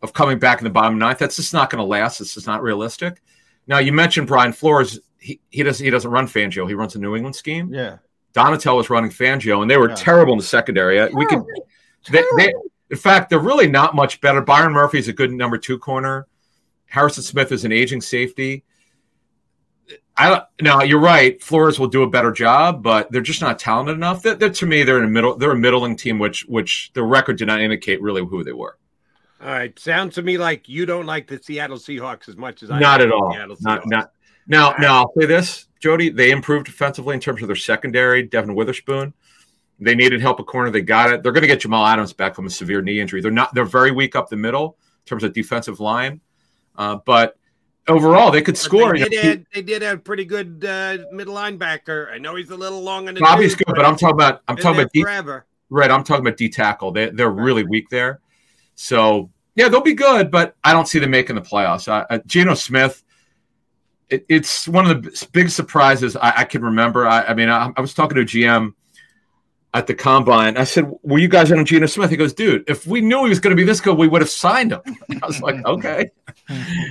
of 0.01 0.11
coming 0.13 0.39
back 0.39 0.57
in 0.57 0.63
the 0.63 0.69
bottom 0.71 0.95
of 0.95 0.99
the 0.99 1.05
ninth. 1.05 1.19
That's 1.19 1.35
just 1.35 1.53
not 1.53 1.69
going 1.69 1.79
to 1.79 1.85
last. 1.85 2.19
It's 2.19 2.33
just 2.33 2.47
not 2.47 2.63
realistic. 2.63 3.21
Now 3.67 3.77
you 3.77 3.93
mentioned 3.93 4.27
Brian 4.27 4.53
Flores. 4.53 4.99
He, 5.19 5.41
he 5.49 5.63
doesn't 5.63 5.83
he 5.83 5.89
doesn't 5.89 6.09
run 6.09 6.27
Fangio. 6.27 6.67
He 6.67 6.73
runs 6.73 6.95
a 6.95 6.99
New 6.99 7.15
England 7.15 7.35
scheme. 7.35 7.73
Yeah. 7.73 7.97
Donatell 8.33 8.77
was 8.77 8.89
running 8.89 9.09
Fangio, 9.11 9.61
and 9.61 9.69
they 9.69 9.77
were 9.77 9.89
Yeah. 9.89 9.95
terrible 9.95 10.33
in 10.33 10.39
the 10.39 10.45
secondary. 10.45 10.99
Uh, 10.99 11.09
We 11.13 11.25
could, 11.25 11.43
they, 12.11 12.23
they, 12.37 12.53
in 12.91 12.97
fact, 12.97 13.29
they're 13.29 13.39
really 13.39 13.67
not 13.67 13.95
much 13.95 14.21
better. 14.21 14.39
Byron 14.41 14.71
Murphy 14.71 14.99
is 14.99 15.07
a 15.07 15.13
good 15.13 15.31
number 15.31 15.57
two 15.57 15.77
corner. 15.79 16.27
Harrison 16.85 17.23
Smith 17.23 17.51
is 17.51 17.65
an 17.65 17.71
aging 17.71 18.01
safety. 18.01 18.63
I 20.15 20.29
don't- 20.29 20.43
now 20.61 20.83
you're 20.83 20.99
right. 20.99 21.41
Flores 21.41 21.79
will 21.79 21.87
do 21.87 22.03
a 22.03 22.09
better 22.09 22.31
job, 22.31 22.83
but 22.83 23.11
they're 23.11 23.21
just 23.21 23.41
not 23.41 23.57
talented 23.57 23.95
enough. 23.95 24.21
That, 24.23 24.39
that 24.39 24.53
to 24.55 24.65
me, 24.65 24.83
they're 24.83 24.97
in 24.97 25.05
a 25.05 25.07
middle. 25.07 25.35
They're 25.35 25.51
a 25.51 25.57
middling 25.57 25.95
team, 25.95 26.19
which 26.19 26.45
which 26.47 26.91
the 26.93 27.03
record 27.03 27.37
did 27.37 27.47
not 27.47 27.61
indicate 27.61 28.01
really 28.01 28.23
who 28.23 28.43
they 28.43 28.51
were. 28.51 28.77
All 29.41 29.47
right. 29.47 29.77
Sounds 29.79 30.15
to 30.15 30.21
me 30.21 30.37
like 30.37 30.67
you 30.67 30.85
don't 30.85 31.05
like 31.05 31.27
the 31.27 31.39
Seattle 31.41 31.77
Seahawks 31.77 32.27
as 32.27 32.35
much 32.35 32.61
as 32.63 32.69
I 32.69 32.79
not 32.79 32.99
at 33.01 33.11
all. 33.11 33.31
Seattle 33.33 33.55
Not 33.61 33.87
not. 33.87 34.11
Now 34.49 34.75
now 34.77 34.95
I'll 34.97 35.13
say 35.17 35.25
this, 35.25 35.67
Jody. 35.79 36.09
They 36.09 36.31
improved 36.31 36.65
defensively 36.65 37.13
in 37.13 37.21
terms 37.21 37.41
of 37.41 37.47
their 37.47 37.55
secondary. 37.55 38.23
Devon 38.23 38.55
Witherspoon. 38.55 39.13
They 39.79 39.95
needed 39.95 40.19
help 40.19 40.41
at 40.41 40.45
corner. 40.45 40.69
They 40.69 40.81
got 40.81 41.09
it. 41.09 41.23
They're 41.23 41.31
going 41.31 41.43
to 41.43 41.47
get 41.47 41.61
Jamal 41.61 41.85
Adams 41.85 42.11
back 42.11 42.35
from 42.35 42.45
a 42.45 42.49
severe 42.49 42.81
knee 42.81 42.99
injury. 42.99 43.21
They're 43.21 43.31
not. 43.31 43.53
They're 43.53 43.63
very 43.63 43.91
weak 43.91 44.15
up 44.15 44.27
the 44.27 44.35
middle 44.35 44.77
in 44.81 45.05
terms 45.05 45.23
of 45.23 45.31
defensive 45.31 45.79
line, 45.79 46.19
uh, 46.77 46.97
but 47.05 47.37
overall 47.87 48.31
they 48.31 48.41
could 48.41 48.57
score. 48.57 48.97
They 48.97 49.07
did, 49.07 49.23
have, 49.23 49.45
they 49.53 49.61
did 49.61 49.81
have 49.81 50.03
pretty 50.03 50.25
good 50.25 50.65
uh, 50.65 50.97
middle 51.11 51.35
linebacker. 51.35 52.11
I 52.11 52.17
know 52.17 52.35
he's 52.35 52.49
a 52.49 52.57
little 52.57 52.81
long 52.81 53.07
in 53.07 53.15
the 53.15 53.21
Bobby's 53.21 53.55
good, 53.55 53.67
but 53.67 53.85
I'm 53.85 53.95
talking 53.95 54.15
about 54.15 54.41
I'm 54.47 54.57
talking 54.57 54.81
about 54.81 54.91
D, 54.91 55.01
forever. 55.03 55.45
right. 55.69 55.89
I'm 55.89 56.03
talking 56.03 56.25
about 56.25 56.37
D 56.37 56.49
tackle. 56.49 56.91
They 56.91 57.09
they're 57.09 57.29
really 57.29 57.63
weak 57.63 57.89
there. 57.89 58.19
So 58.75 59.29
yeah, 59.55 59.69
they'll 59.69 59.81
be 59.81 59.93
good, 59.93 60.31
but 60.31 60.55
I 60.63 60.73
don't 60.73 60.87
see 60.87 60.99
them 60.99 61.11
making 61.11 61.35
the 61.35 61.41
playoffs. 61.41 61.87
Uh, 61.87 62.19
Geno 62.25 62.53
Smith. 62.53 63.03
It, 64.09 64.25
it's 64.29 64.67
one 64.67 64.89
of 64.89 65.03
the 65.03 65.09
b- 65.09 65.15
big 65.31 65.49
surprises 65.49 66.15
I, 66.15 66.33
I 66.37 66.43
can 66.45 66.63
remember. 66.63 67.07
I, 67.07 67.23
I 67.25 67.33
mean, 67.33 67.49
I, 67.49 67.71
I 67.75 67.81
was 67.81 67.93
talking 67.93 68.15
to 68.15 68.21
a 68.21 68.25
GM 68.25 68.73
at 69.73 69.85
the 69.85 69.93
combine. 69.93 70.57
I 70.57 70.63
said, 70.63 70.91
"Were 71.03 71.19
you 71.19 71.27
guys 71.27 71.51
in 71.51 71.59
on 71.59 71.65
Geno 71.65 71.85
Smith?" 71.85 72.09
He 72.09 72.17
goes, 72.17 72.33
"Dude, 72.33 72.63
if 72.67 72.87
we 72.87 73.01
knew 73.01 73.23
he 73.23 73.29
was 73.29 73.39
going 73.39 73.55
to 73.55 73.59
be 73.59 73.65
this 73.65 73.79
good, 73.81 73.97
we 73.97 74.07
would 74.07 74.21
have 74.21 74.29
signed 74.29 74.71
him." 74.71 74.81
I 75.23 75.27
was 75.27 75.41
like, 75.41 75.63
"Okay," 75.65 76.09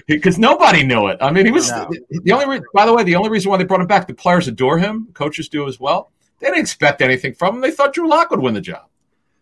because 0.07 0.39
nobody 0.39 0.85
knew 0.85 1.09
it. 1.09 1.19
I 1.21 1.31
mean, 1.33 1.45
he 1.47 1.53
was 1.53 1.71
No. 1.71 1.91
the 2.11 2.33
only. 2.33 2.47
Re- 2.59 2.65
by 2.75 2.87
the 2.87 2.95
way, 2.95 3.03
the 3.03 3.17
only 3.17 3.31
reason 3.31 3.51
why 3.51 3.57
they 3.57 3.65
brought 3.65 3.81
him 3.81 3.87
back, 3.89 4.07
the 4.07 4.15
players 4.15 4.47
adore 4.49 4.79
him, 4.79 5.09
coaches 5.15 5.49
do 5.49 5.67
as 5.67 5.81
well. 5.81 6.13
They 6.41 6.47
didn't 6.47 6.61
expect 6.61 7.03
anything 7.03 7.35
from 7.35 7.57
him. 7.57 7.61
They 7.63 7.73
thought 7.73 7.93
Drew 7.95 8.09
Lock 8.09 8.31
would 8.31 8.41
win 8.41 8.55
the 8.55 8.61
job. 8.61 8.87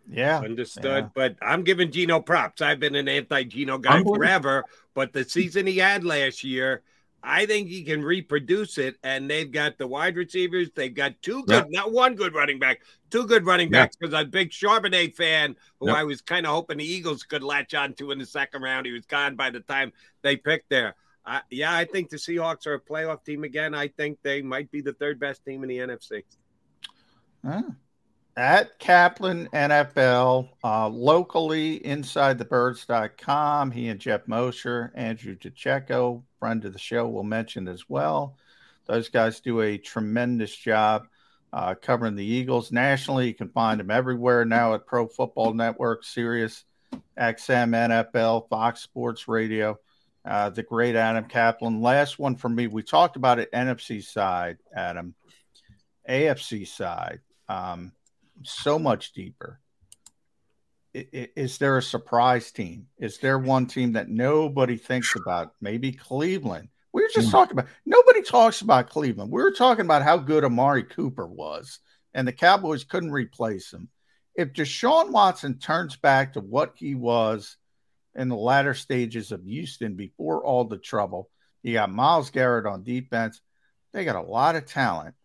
Yeah. 0.09 0.39
Understood. 0.39 0.85
yeah. 0.85 1.09
But 1.13 1.35
I'm 1.41 1.63
giving 1.63 1.91
Geno 1.91 2.21
props. 2.21 2.61
I've 2.61 2.79
been 2.79 2.95
an 2.95 3.07
anti-Geno 3.07 3.77
guy 3.77 4.01
forever, 4.01 4.63
but 4.95 5.11
the 5.13 5.23
season 5.25 5.67
he 5.67 5.77
had 5.77 6.03
last 6.05 6.43
year, 6.43 6.81
I 7.27 7.45
think 7.45 7.67
he 7.67 7.83
can 7.83 8.03
reproduce 8.03 8.77
it. 8.77 8.95
And 9.03 9.29
they've 9.29 9.51
got 9.51 9.77
the 9.77 9.85
wide 9.85 10.15
receivers. 10.15 10.69
They've 10.73 10.93
got 10.93 11.21
two 11.21 11.43
good, 11.43 11.65
not 11.69 11.91
one 11.91 12.15
good 12.15 12.33
running 12.33 12.57
back, 12.57 12.81
two 13.09 13.27
good 13.27 13.45
running 13.45 13.67
Yeah. 13.67 13.83
backs. 13.83 13.97
Because 13.97 14.13
I'm 14.13 14.27
a 14.27 14.29
big 14.29 14.51
Charbonnet 14.51 15.15
fan 15.15 15.55
who 15.79 15.87
Yep. 15.87 15.95
I 15.97 16.03
was 16.05 16.21
kind 16.21 16.45
of 16.45 16.53
hoping 16.53 16.77
the 16.77 16.85
Eagles 16.85 17.23
could 17.23 17.43
latch 17.43 17.73
on 17.73 17.93
to 17.95 18.11
in 18.11 18.19
the 18.19 18.25
second 18.25 18.61
round. 18.61 18.85
He 18.85 18.93
was 18.93 19.05
gone 19.05 19.35
by 19.35 19.49
the 19.49 19.59
time 19.59 19.91
they 20.21 20.37
picked 20.37 20.69
there. 20.69 20.95
I 21.25 21.41
yeah, 21.49 21.73
I 21.75 21.83
think 21.83 22.09
the 22.09 22.15
Seahawks 22.17 22.65
are 22.65 22.75
a 22.75 22.79
playoff 22.79 23.25
team 23.25 23.43
again. 23.43 23.75
I 23.75 23.89
think 23.89 24.19
they 24.23 24.41
might 24.41 24.71
be 24.71 24.79
the 24.79 24.93
third 24.93 25.19
best 25.19 25.43
team 25.43 25.63
in 25.63 25.69
the 25.69 25.79
NFC. 25.79 26.23
Huh. 27.45 27.63
At 28.37 28.79
Caplan 28.79 29.49
NFL, 29.49 30.49
uh, 30.63 30.87
locally 30.87 31.83
inside 31.85 32.37
the 32.37 32.45
birds.com, 32.45 33.71
he 33.71 33.87
and 33.89 33.99
Geoff 33.99 34.27
Mosher, 34.27 34.91
Andrew 34.95 35.35
DeCecco, 35.35 36.21
friend 36.39 36.63
of 36.65 36.73
the 36.73 36.79
show, 36.79 37.07
will 37.07 37.23
mention 37.23 37.67
as 37.67 37.89
well. 37.89 38.35
Those 38.85 39.09
guys 39.09 39.39
do 39.39 39.61
a 39.61 39.77
tremendous 39.77 40.55
job 40.55 41.07
uh, 41.53 41.75
covering 41.75 42.15
the 42.15 42.25
Eagles 42.25 42.71
nationally. 42.71 43.27
You 43.27 43.33
can 43.33 43.49
find 43.49 43.79
them 43.79 43.91
everywhere 43.91 44.45
now 44.45 44.73
at 44.73 44.85
Pro 44.85 45.07
Football 45.07 45.53
Network, 45.53 46.03
Sirius, 46.03 46.65
XM, 47.17 47.71
NFL, 48.13 48.49
Fox 48.49 48.81
Sports 48.81 49.27
Radio. 49.27 49.79
Uh, 50.25 50.49
the 50.49 50.63
great 50.63 50.95
Adam 50.95 51.25
Caplan. 51.25 51.81
Last 51.81 52.19
one 52.19 52.35
for 52.35 52.49
me. 52.49 52.67
We 52.67 52.83
talked 52.83 53.15
about 53.15 53.39
it 53.39 53.51
NFC 53.53 54.03
side, 54.03 54.57
Adam. 54.75 55.15
AFC 56.09 56.67
side, 56.67 57.19
um, 57.49 57.91
so 58.43 58.79
much 58.79 59.11
deeper. 59.11 59.59
Is 60.97 61.57
there 61.57 61.77
a 61.77 61.81
surprise 61.81 62.51
team? 62.51 62.87
Is 62.97 63.19
there 63.19 63.37
one 63.37 63.67
team 63.67 63.93
that 63.93 64.09
nobody 64.09 64.77
thinks 64.77 65.15
about? 65.15 65.53
Maybe 65.61 65.91
Cleveland. 65.91 66.69
We 66.93 67.03
were 67.03 67.09
just 67.13 67.27
hmm. 67.27 67.31
talking 67.31 67.51
about 67.53 67.69
nobody 67.85 68.23
talks 68.23 68.61
about 68.61 68.89
Cleveland. 68.89 69.31
We 69.31 69.41
were 69.41 69.51
talking 69.51 69.85
about 69.85 70.01
how 70.01 70.17
good 70.17 70.43
Amari 70.43 70.83
Cooper 70.83 71.27
was, 71.27 71.79
and 72.13 72.27
the 72.27 72.31
Cowboys 72.31 72.83
couldn't 72.83 73.11
replace 73.11 73.71
him. 73.71 73.89
If 74.35 74.53
Deshaun 74.53 75.11
Watson 75.11 75.59
turns 75.59 75.95
back 75.95 76.33
to 76.33 76.41
what 76.41 76.73
he 76.75 76.95
was 76.95 77.57
in 78.15 78.29
the 78.29 78.35
latter 78.35 78.73
stages 78.73 79.31
of 79.31 79.43
Houston 79.43 79.95
before 79.95 80.43
all 80.43 80.65
the 80.65 80.77
trouble, 80.77 81.29
you 81.61 81.73
got 81.73 81.91
Myles 81.91 82.29
Garrett 82.31 82.65
on 82.65 82.83
defense. 82.83 83.41
They 83.93 84.05
got 84.05 84.15
a 84.15 84.21
lot 84.21 84.55
of 84.55 84.65
talent. 84.65 85.15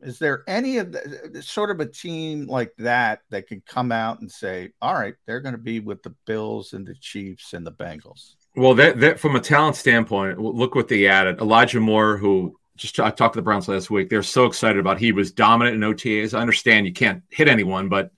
Is 0.00 0.18
there 0.18 0.44
any 0.46 0.78
of 0.78 0.92
the 0.92 1.42
sort 1.42 1.70
of 1.70 1.80
a 1.80 1.86
team 1.86 2.46
like 2.46 2.72
that 2.78 3.22
that 3.30 3.48
can 3.48 3.62
come 3.66 3.90
out 3.90 4.20
and 4.20 4.30
say, 4.30 4.70
all 4.80 4.94
right, 4.94 5.14
they're 5.26 5.40
going 5.40 5.54
to 5.54 5.60
be 5.60 5.80
with 5.80 6.02
the 6.02 6.14
Bills 6.24 6.72
and 6.72 6.86
the 6.86 6.94
Chiefs 6.94 7.52
and 7.52 7.66
the 7.66 7.72
Bengals? 7.72 8.34
Well, 8.54 8.74
that, 8.74 9.00
that 9.00 9.20
from 9.20 9.34
a 9.34 9.40
talent 9.40 9.76
standpoint, 9.76 10.40
look 10.40 10.74
what 10.74 10.88
they 10.88 11.06
added. 11.06 11.40
Elijah 11.40 11.80
Moore, 11.80 12.16
who 12.16 12.56
just 12.76 12.98
I 13.00 13.10
talked 13.10 13.34
to 13.34 13.38
the 13.38 13.44
Browns 13.44 13.68
last 13.68 13.90
week. 13.90 14.08
They're 14.08 14.22
so 14.22 14.46
excited 14.46 14.78
about. 14.78 14.98
He 14.98 15.12
was 15.12 15.32
dominant 15.32 15.74
in 15.76 15.82
OTAs. 15.82 16.32
I 16.32 16.40
understand 16.40 16.86
you 16.86 16.92
can't 16.92 17.22
hit 17.28 17.48
anyone, 17.48 17.88
but 17.88 18.10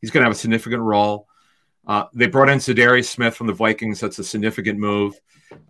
he's 0.00 0.10
going 0.10 0.22
to 0.22 0.26
have 0.26 0.34
a 0.34 0.38
significant 0.38 0.82
role. 0.82 1.28
Uh, 1.86 2.06
they 2.14 2.26
brought 2.26 2.48
in 2.48 2.58
Za'Darius 2.58 3.06
Smith 3.06 3.36
from 3.36 3.46
the 3.46 3.52
Vikings. 3.52 4.00
That's 4.00 4.18
a 4.18 4.24
significant 4.24 4.78
move. 4.78 5.20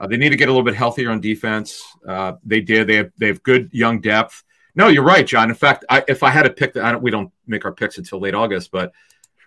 Uh, 0.01 0.07
they 0.07 0.17
need 0.17 0.31
to 0.31 0.37
get 0.37 0.49
a 0.49 0.53
little 0.53 0.65
bit 0.65 0.75
healthier 0.75 1.11
on 1.11 1.21
defense. 1.21 1.83
Uh, 2.07 2.35
they 2.45 2.61
did. 2.61 2.87
They 2.87 2.97
have 2.97 3.11
they 3.19 3.27
have 3.27 3.43
good 3.43 3.69
young 3.73 4.01
depth. 4.01 4.43
No, 4.77 4.89
you're 4.89 5.03
right, 5.03 5.27
John. 5.27 5.49
In 5.49 5.57
fact, 5.57 5.85
I, 5.89 6.05
if 6.07 6.23
I 6.23 6.31
had 6.31 6.43
to 6.43 6.51
pick, 6.51 6.75
the, 6.75 6.85
I 6.85 6.93
don't, 6.93 7.03
we 7.03 7.11
don't 7.11 7.33
make 7.47 7.65
our 7.65 7.73
picks 7.73 7.97
until 7.99 8.21
late 8.21 8.35
August, 8.35 8.71
but 8.71 8.93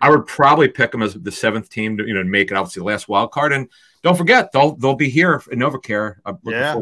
I 0.00 0.10
would 0.10 0.26
probably 0.26 0.68
pick 0.68 0.90
them 0.90 1.02
as 1.02 1.14
the 1.14 1.30
seventh 1.30 1.70
team 1.70 1.96
to 1.98 2.06
you 2.06 2.14
know 2.14 2.24
make 2.24 2.50
it 2.50 2.54
obviously 2.54 2.80
the 2.80 2.86
last 2.86 3.08
wild 3.08 3.30
card. 3.32 3.52
And 3.52 3.68
don't 4.02 4.16
forget, 4.16 4.50
they'll 4.50 4.74
they'll 4.76 4.96
be 4.96 5.08
here 5.10 5.40
in 5.52 5.58
NovaCare. 5.58 6.16
Uh, 6.24 6.32
looking 6.42 6.60
Yeah. 6.60 6.80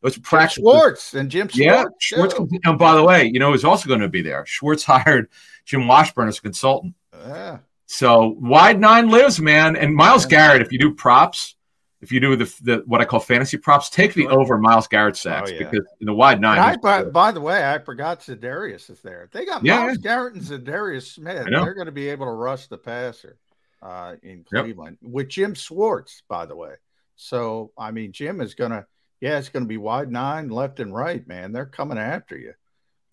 those 0.00 0.18
practice 0.18 0.54
Schwartz 0.62 1.14
and 1.14 1.30
Jim 1.30 1.50
yeah, 1.52 1.84
Schwartz. 1.98 2.34
Schwartz. 2.36 2.50
And 2.64 2.78
by 2.78 2.94
the 2.94 3.02
way, 3.02 3.24
you 3.24 3.38
know 3.38 3.52
who's 3.52 3.64
also 3.64 3.88
going 3.88 4.00
to 4.00 4.08
be 4.08 4.22
there? 4.22 4.46
Schwartz 4.46 4.84
hired 4.84 5.28
Jim 5.64 5.86
Washburn 5.86 6.28
as 6.28 6.38
a 6.38 6.42
consultant. 6.42 6.94
Yeah. 7.12 7.58
So 7.86 8.36
wide 8.38 8.80
nine 8.80 9.10
lives, 9.10 9.40
man. 9.40 9.74
And 9.76 9.94
Myles 9.94 10.24
Garrett, 10.24 10.62
if 10.62 10.70
you 10.70 10.78
do 10.78 10.94
props, 10.94 11.56
if 12.00 12.10
you 12.12 12.20
do 12.20 12.34
the, 12.36 12.44
the 12.62 12.82
what 12.86 13.00
I 13.00 13.04
call 13.04 13.20
fantasy 13.20 13.56
props, 13.58 13.90
take 13.90 14.14
the 14.14 14.26
over 14.28 14.56
Myles 14.58 14.88
Garrett 14.88 15.16
sacks 15.16 15.50
Oh, 15.50 15.54
yeah. 15.54 15.68
because 15.70 15.86
in 16.00 16.06
the 16.06 16.14
wide 16.14 16.40
nine, 16.40 16.58
I, 16.58 16.76
by, 16.76 17.04
by 17.04 17.30
the 17.32 17.40
way, 17.40 17.62
I 17.70 17.78
forgot 17.78 18.20
Za'Darius 18.20 18.88
is 18.90 19.00
there. 19.02 19.28
They 19.32 19.44
got 19.44 19.64
Yeah, 19.64 19.80
Myles 19.80 19.98
Garrett 19.98 20.34
and 20.34 20.42
Za'Darius 20.42 21.12
Smith. 21.14 21.46
They're 21.50 21.74
going 21.74 21.86
to 21.86 21.92
be 21.92 22.08
able 22.08 22.26
to 22.26 22.32
rush 22.32 22.66
the 22.68 22.78
passer 22.78 23.36
uh, 23.82 24.16
in 24.22 24.44
Yep. 24.52 24.64
Cleveland 24.64 24.98
with 25.02 25.28
Jim 25.28 25.54
Schwartz, 25.54 26.22
by 26.28 26.46
the 26.46 26.56
way. 26.56 26.74
So, 27.16 27.72
I 27.76 27.90
mean, 27.90 28.12
Jim 28.12 28.40
is 28.40 28.54
going 28.54 28.70
to, 28.70 28.86
yeah, 29.20 29.38
it's 29.38 29.50
going 29.50 29.64
to 29.64 29.68
be 29.68 29.76
wide 29.76 30.10
nine, 30.10 30.48
left 30.48 30.80
and 30.80 30.94
right, 30.94 31.26
man. 31.28 31.52
They're 31.52 31.66
coming 31.66 31.98
after 31.98 32.38
you. 32.38 32.54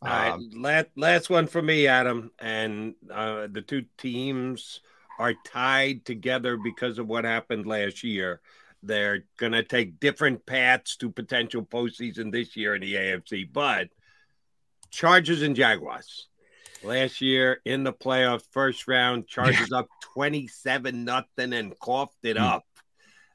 All 0.02 0.08
right, 0.10 0.30
Um, 0.32 0.50
last 0.56 0.88
last 0.96 1.30
one 1.30 1.48
for 1.48 1.62
me, 1.62 1.88
Adam. 1.88 2.32
And 2.40 2.96
uh, 3.12 3.48
the 3.52 3.62
two 3.62 3.84
teams 3.98 4.80
are 5.20 5.34
tied 5.46 6.06
together 6.06 6.56
because 6.56 7.00
of 7.00 7.08
what 7.08 7.26
happened 7.26 7.66
last 7.66 8.04
year. 8.04 8.40
They're 8.84 9.26
going 9.38 9.54
to 9.54 9.64
take 9.64 10.00
different 10.00 10.46
paths 10.46 10.98
to 10.98 11.10
potential 11.12 11.64
postseason 11.66 12.32
this 12.32 12.56
year 12.56 12.76
in 12.76 12.82
the 12.82 12.94
AFC, 12.94 13.52
but 13.52 13.90
Chargers 14.92 15.42
and 15.42 15.56
Jaguars. 15.56 16.28
Last 16.84 17.22
year 17.22 17.60
in 17.66 17.84
the 17.84 17.92
playoff 17.92 18.44
first 18.52 18.88
round, 18.88 19.28
Chargers 19.28 19.72
up 19.72 19.88
27 20.14 21.04
nothing 21.06 21.54
and 21.54 21.78
coughed 21.80 22.24
it 22.24 22.38
Hmm. 22.38 22.44
up. 22.44 22.64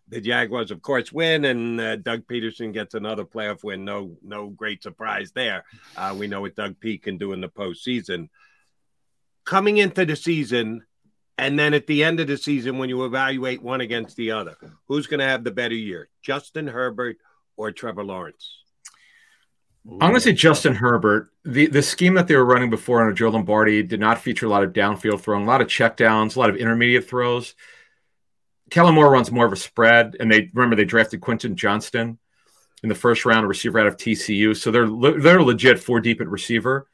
The 0.08 0.20
Jaguars, 0.20 0.70
of 0.70 0.82
course, 0.82 1.10
win, 1.12 1.44
and 1.46 1.80
uh, 1.80 1.96
Doug 1.96 2.26
Pederson 2.26 2.72
gets 2.72 2.94
another 2.94 3.24
playoff 3.24 3.64
win. 3.64 3.84
No, 3.84 4.16
no 4.22 4.48
great 4.48 4.82
surprise 4.82 5.32
there. 5.32 5.64
Uh, 5.96 6.14
we 6.18 6.26
know 6.26 6.42
what 6.42 6.54
Doug 6.54 6.78
P 6.80 6.98
can 6.98 7.16
do 7.18 7.32
in 7.32 7.40
the 7.40 7.48
postseason. 7.48 8.28
Coming 9.44 9.78
into 9.78 10.04
the 10.04 10.14
season, 10.14 10.82
and 11.38 11.58
then 11.58 11.74
at 11.74 11.86
the 11.86 12.04
end 12.04 12.20
of 12.20 12.26
the 12.26 12.36
season, 12.36 12.78
when 12.78 12.88
you 12.88 13.04
evaluate 13.04 13.62
one 13.62 13.80
against 13.80 14.16
the 14.16 14.32
other, 14.32 14.56
who's 14.86 15.06
going 15.06 15.20
to 15.20 15.26
have 15.26 15.44
the 15.44 15.50
better 15.50 15.74
year, 15.74 16.08
Justin 16.22 16.66
Herbert 16.66 17.16
or 17.56 17.72
Trevor 17.72 18.04
Lawrence? 18.04 18.58
I'm 19.86 19.98
going 19.98 20.14
to 20.14 20.20
say 20.20 20.32
Justin 20.32 20.76
Herbert. 20.76 21.30
The 21.44 21.66
the 21.66 21.82
scheme 21.82 22.14
that 22.14 22.28
they 22.28 22.36
were 22.36 22.44
running 22.44 22.70
before 22.70 23.00
under 23.00 23.12
Joe 23.12 23.30
Lombardi 23.30 23.82
did 23.82 23.98
not 23.98 24.20
feature 24.20 24.46
a 24.46 24.48
lot 24.48 24.62
of 24.62 24.72
downfield 24.72 25.20
throwing, 25.20 25.42
a 25.42 25.46
lot 25.46 25.60
of 25.60 25.66
checkdowns, 25.66 26.36
a 26.36 26.38
lot 26.38 26.50
of 26.50 26.56
intermediate 26.56 27.08
throws. 27.08 27.54
Kellen 28.70 28.94
Moore 28.94 29.10
runs 29.10 29.32
more 29.32 29.44
of 29.44 29.52
a 29.52 29.56
spread, 29.56 30.16
and 30.20 30.30
they 30.30 30.50
remember 30.54 30.76
they 30.76 30.84
drafted 30.84 31.20
Quentin 31.20 31.56
Johnston 31.56 32.18
in 32.82 32.88
the 32.88 32.94
first 32.94 33.24
round, 33.24 33.44
a 33.44 33.48
receiver 33.48 33.80
out 33.80 33.88
of 33.88 33.96
TCU. 33.96 34.56
So 34.56 34.70
they're 34.70 34.88
they're 35.20 35.42
legit 35.42 35.80
four 35.80 36.00
deep 36.00 36.20
at 36.20 36.28
receiver. 36.28 36.86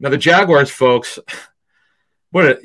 Now 0.00 0.08
the 0.08 0.18
Jaguars, 0.18 0.70
folks, 0.70 1.20
what 2.34 2.44
a, 2.46 2.58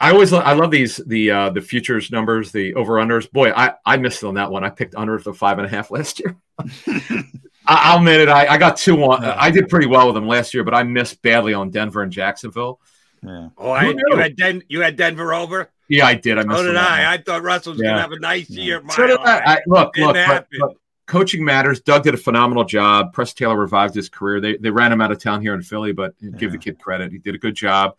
I 0.00 0.10
always 0.10 0.32
lo- 0.32 0.40
I 0.40 0.52
love 0.54 0.72
these 0.72 0.96
the 1.06 1.30
uh, 1.30 1.50
the 1.50 1.60
futures 1.60 2.10
numbers, 2.10 2.50
the 2.50 2.74
over 2.74 2.94
unders. 2.94 3.30
Boy, 3.30 3.52
I 3.52 3.74
I 3.86 3.96
missed 3.98 4.24
on 4.24 4.34
that 4.34 4.50
one. 4.50 4.64
I 4.64 4.70
picked 4.70 4.96
under 4.96 5.16
the 5.16 5.32
five 5.32 5.58
and 5.58 5.66
a 5.66 5.70
half 5.70 5.92
last 5.92 6.18
year. 6.18 6.36
I- 6.58 7.22
I'll 7.66 7.98
admit 7.98 8.20
it. 8.20 8.28
I, 8.28 8.46
I 8.48 8.58
got 8.58 8.76
two 8.76 9.00
on. 9.04 9.24
I 9.24 9.50
did 9.52 9.68
pretty 9.68 9.86
well 9.86 10.06
with 10.06 10.16
them 10.16 10.26
last 10.26 10.54
year, 10.54 10.64
but 10.64 10.74
I 10.74 10.82
missed 10.82 11.22
badly 11.22 11.54
on 11.54 11.70
Denver 11.70 12.02
and 12.02 12.10
Jacksonville. 12.10 12.80
Yeah. 13.22 13.50
Oh, 13.56 13.70
I, 13.70 13.84
you 13.84 13.94
knew? 13.94 14.16
had 14.16 14.34
Den- 14.36 14.64
you 14.68 14.80
had 14.80 14.96
Denver 14.96 15.32
over. 15.32 15.70
Yeah, 15.88 16.06
I 16.06 16.14
did. 16.14 16.36
I 16.38 16.42
missed 16.42 16.58
So 16.58 16.62
did 16.64 16.68
on 16.70 16.74
that 16.74 16.90
one. 16.90 17.00
I. 17.00 17.12
I 17.12 17.18
thought 17.18 17.42
Russell 17.44 17.72
was 17.74 17.80
Yeah. 17.80 17.90
going 17.90 17.96
to 17.98 18.02
have 18.02 18.12
a 18.12 18.18
nice 18.18 18.50
year. 18.50 18.82
So 18.90 19.06
did 19.06 19.20
I. 19.20 19.54
I 19.54 19.58
look, 19.68 19.92
Didn't 19.94 20.08
look, 20.08 20.26
but, 20.26 20.46
but 20.58 20.70
coaching 21.06 21.44
matters. 21.44 21.80
Doug 21.80 22.02
did 22.02 22.14
a 22.14 22.16
phenomenal 22.16 22.64
job. 22.64 23.12
Press 23.12 23.32
Taylor 23.34 23.56
revived 23.56 23.94
his 23.94 24.08
career. 24.08 24.40
They 24.40 24.56
they 24.56 24.70
ran 24.70 24.90
him 24.90 25.00
out 25.00 25.12
of 25.12 25.20
town 25.22 25.40
here 25.42 25.54
in 25.54 25.62
Philly, 25.62 25.92
but 25.92 26.14
give 26.36 26.50
the 26.50 26.58
kid 26.58 26.80
credit. 26.80 27.12
He 27.12 27.18
did 27.18 27.36
a 27.36 27.38
good 27.38 27.54
job. 27.54 27.94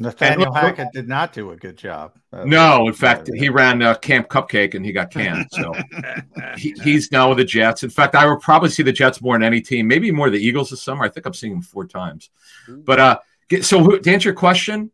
Nathaniel 0.00 0.46
And 0.46 0.56
Hackett 0.56 0.88
did 0.94 1.08
not 1.08 1.34
do 1.34 1.50
a 1.50 1.56
good 1.56 1.76
job. 1.76 2.12
Uh, 2.32 2.44
No, 2.44 2.86
in 2.86 2.94
fact, 2.94 3.28
he 3.34 3.50
ran 3.50 3.82
uh, 3.82 3.94
Camp 3.96 4.28
Cupcake 4.28 4.74
and 4.74 4.84
he 4.84 4.92
got 4.92 5.10
canned. 5.10 5.46
So 5.52 5.74
he, 6.56 6.74
he's 6.82 7.12
now 7.12 7.28
with 7.28 7.38
the 7.38 7.44
Jets. 7.44 7.84
In 7.84 7.90
fact, 7.90 8.14
I 8.14 8.24
will 8.24 8.38
probably 8.38 8.70
see 8.70 8.82
the 8.82 8.92
Jets 8.92 9.20
more 9.20 9.34
than 9.34 9.42
any 9.42 9.60
team, 9.60 9.86
maybe 9.86 10.10
more 10.10 10.30
the 10.30 10.38
Eagles 10.38 10.70
this 10.70 10.82
summer. 10.82 11.04
I 11.04 11.10
think 11.10 11.26
I'm 11.26 11.34
seeing 11.34 11.52
them 11.52 11.62
four 11.62 11.86
times. 11.86 12.30
But 12.66 12.98
uh, 12.98 13.18
get, 13.48 13.66
so 13.66 13.98
to 13.98 14.10
answer 14.10 14.30
your 14.30 14.36
question, 14.36 14.90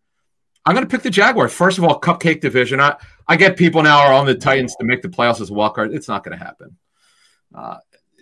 I'm 0.65 0.75
going 0.75 0.85
to 0.85 0.91
pick 0.91 1.03
the 1.03 1.11
Jaguars. 1.11 1.53
First 1.53 1.79
of 1.79 1.85
all, 1.85 2.01
Cupcake 2.01 2.41
division. 2.41 2.81
I, 2.81 2.97
I 3.29 3.37
get 3.37 3.57
people 3.57 3.85
now 3.85 4.01
are 4.01 4.13
on 4.13 4.27
the 4.27 4.35
Titans 4.35 4.75
to 4.81 4.85
make 4.85 5.03
the 5.03 5.09
playoffs 5.09 5.41
as 5.41 5.51
a 5.51 5.55
wild 5.55 5.77
card. 5.77 5.95
It's 5.95 6.09
not 6.09 6.25
going 6.25 6.37
to 6.37 6.45
happen. 6.45 6.77
Uh, 7.55 7.77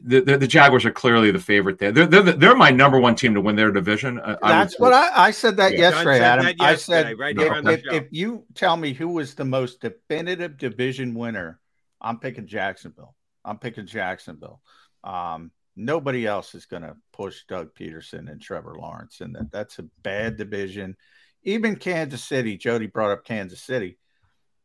the, 0.07 0.21
the, 0.21 0.39
the 0.39 0.47
Jaguars 0.47 0.85
are 0.85 0.91
clearly 0.91 1.31
the 1.31 1.39
favorite 1.39 1.79
there. 1.79 1.91
They're, 1.91 2.07
they're, 2.07 2.23
they're 2.23 2.57
my 2.57 2.71
number 2.71 3.01
one 3.01 3.15
team 3.15 3.33
to 3.35 3.41
win 3.41 3.57
their 3.57 3.73
division. 3.73 4.21
I- 4.21 4.37
I 4.43 4.49
That's 4.53 4.79
would- 4.79 4.87
what 4.87 4.93
I, 4.93 5.27
I 5.27 5.31
said 5.31 5.57
that 5.57 5.73
Yeah. 5.73 5.79
yesterday, 5.91 6.19
said 6.19 6.23
Adam. 6.23 6.45
that 6.45 6.57
I 6.61 6.75
said 6.77 7.19
right 7.19 7.35
if, 7.37 7.43
here 7.43 7.53
on 7.53 7.65
the 7.65 7.73
if, 7.73 7.83
show. 7.85 7.95
if 7.95 8.05
you 8.11 8.45
tell 8.55 8.77
me 8.77 8.93
who 8.93 9.09
was 9.09 9.35
the 9.35 9.45
most 9.45 9.81
definitive 9.81 10.57
division 10.59 11.15
winner, 11.15 11.59
I'm 12.01 12.19
picking 12.19 12.47
Jacksonville. 12.47 13.15
I'm 13.45 13.59
picking 13.59 13.87
Jacksonville. 13.87 14.61
Um, 15.03 15.51
nobody 15.77 16.27
else 16.27 16.55
is 16.55 16.67
going 16.67 16.83
to 16.83 16.97
push 17.13 17.45
Doug 17.49 17.75
Pederson 17.75 18.31
and 18.31 18.41
Trevor 18.41 18.75
Lawrence, 18.79 19.21
and 19.21 19.35
that 19.35 19.51
that's 19.51 19.79
a 19.79 19.87
bad 20.03 20.37
division. 20.37 20.97
Even 21.43 21.77
Kansas 21.77 22.23
City, 22.25 22.57
Jody 22.57 22.87
brought 22.87 23.11
up 23.11 23.25
Kansas 23.25 23.63
City. 23.63 23.99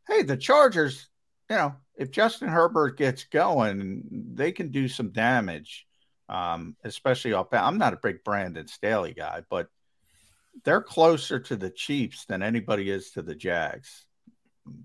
hey, 0.08 0.24
the 0.24 0.38
Chargers, 0.38 1.08
you 1.50 1.56
know, 1.56 1.76
if 2.00 2.12
Justin 2.12 2.48
Herbert 2.48 2.98
gets 2.98 3.26
going, 3.26 4.04
they 4.34 4.54
can 4.54 4.70
do 4.70 4.88
some 4.88 5.10
damage, 5.10 5.86
um, 6.30 6.78
especially 6.86 7.34
off. 7.34 7.48
I'm 7.52 7.78
not 7.78 7.94
a 7.94 8.00
big 8.02 8.24
Brandon 8.24 8.68
Staley 8.68 9.14
guy, 9.14 9.44
but 9.50 9.68
they're 10.64 10.82
closer 10.82 11.40
to 11.42 11.58
the 11.58 11.70
Chiefs 11.70 12.24
than 12.26 12.42
anybody 12.42 12.90
is 12.90 13.12
to 13.12 13.22
the 13.22 13.36
Jags. 13.36 14.06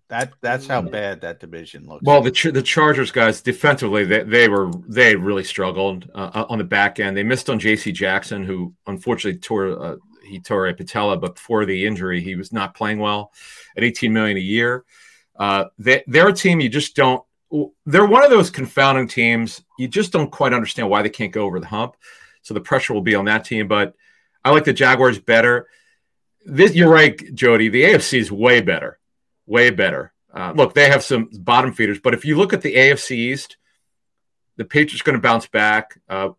That 0.09 0.33
that's 0.41 0.67
how 0.67 0.83
bad 0.83 1.21
that 1.21 1.41
division 1.41 1.87
looks. 1.87 2.03
Well, 2.05 2.21
the 2.23 2.51
the 2.51 2.63
Chargers 2.63 3.13
guys 3.13 3.43
defensively, 3.43 4.05
they, 4.05 4.23
they 4.23 4.49
were 4.49 4.73
they 4.89 5.15
really 5.15 5.45
struggled 5.45 6.11
uh, 6.15 6.47
on 6.49 6.59
the 6.59 6.65
back 6.65 6.99
end. 6.99 7.17
They 7.17 7.23
missed 7.23 7.49
on 7.49 7.59
J.C. 7.61 7.93
Jackson, 7.93 8.45
who 8.45 8.75
unfortunately 8.87 9.39
tore 9.41 9.81
uh, 9.81 9.97
he 10.25 10.41
tore 10.41 10.67
a 10.67 10.75
patella, 10.75 11.17
but 11.17 11.35
before 11.35 11.65
the 11.65 11.87
injury, 11.87 12.23
he 12.23 12.35
was 12.35 12.53
not 12.53 12.75
playing 12.75 12.99
well 12.99 13.33
at 13.77 13.85
18 13.85 14.13
million 14.13 14.37
a 14.37 14.41
year. 14.41 14.85
Uh, 15.37 15.67
they, 15.79 16.05
they're 16.07 16.29
a 16.29 16.33
team 16.33 16.61
you 16.61 16.69
just 16.69 16.97
don't. 16.97 17.25
They're 17.87 18.07
one 18.07 18.25
of 18.25 18.31
those 18.31 18.51
confounding 18.51 19.07
teams. 19.07 19.63
You 19.79 19.87
just 19.87 20.13
don't 20.13 20.31
quite 20.31 20.53
understand 20.53 20.91
why 20.91 21.03
they 21.03 21.11
can't 21.11 21.33
go 21.33 21.45
over 21.45 21.61
the 21.61 21.67
hump. 21.67 21.97
So 22.43 22.53
the 22.53 22.61
pressure 22.61 22.95
will 22.95 23.01
be 23.01 23.15
on 23.15 23.27
that 23.27 23.45
team. 23.45 23.69
But 23.69 23.95
I 24.45 24.51
like 24.51 24.65
the 24.65 24.73
Jaguars 24.73 25.19
better. 25.19 25.69
This, 26.45 26.75
you're 26.75 26.91
right, 26.91 27.17
Jody. 27.35 27.69
The 27.69 27.85
AFC 27.85 28.19
is 28.19 28.33
way 28.33 28.61
better 28.61 28.99
way 29.47 29.71
better. 29.71 30.13
Uh, 30.33 30.53
look, 30.55 30.75
they 30.75 30.89
have 30.89 31.05
some 31.05 31.29
bottom 31.33 31.73
feeders, 31.73 32.01
but 32.01 32.15
if 32.15 32.25
you 32.25 32.37
look 32.37 32.53
at 32.53 32.63
the 32.63 32.75
AFC 32.75 33.13
East, 33.13 33.57
the 34.57 34.65
Patriots 34.65 35.03
going 35.03 35.17
to 35.17 35.23
bounce 35.23 35.47
back. 35.47 36.01
Uh, 36.09 36.31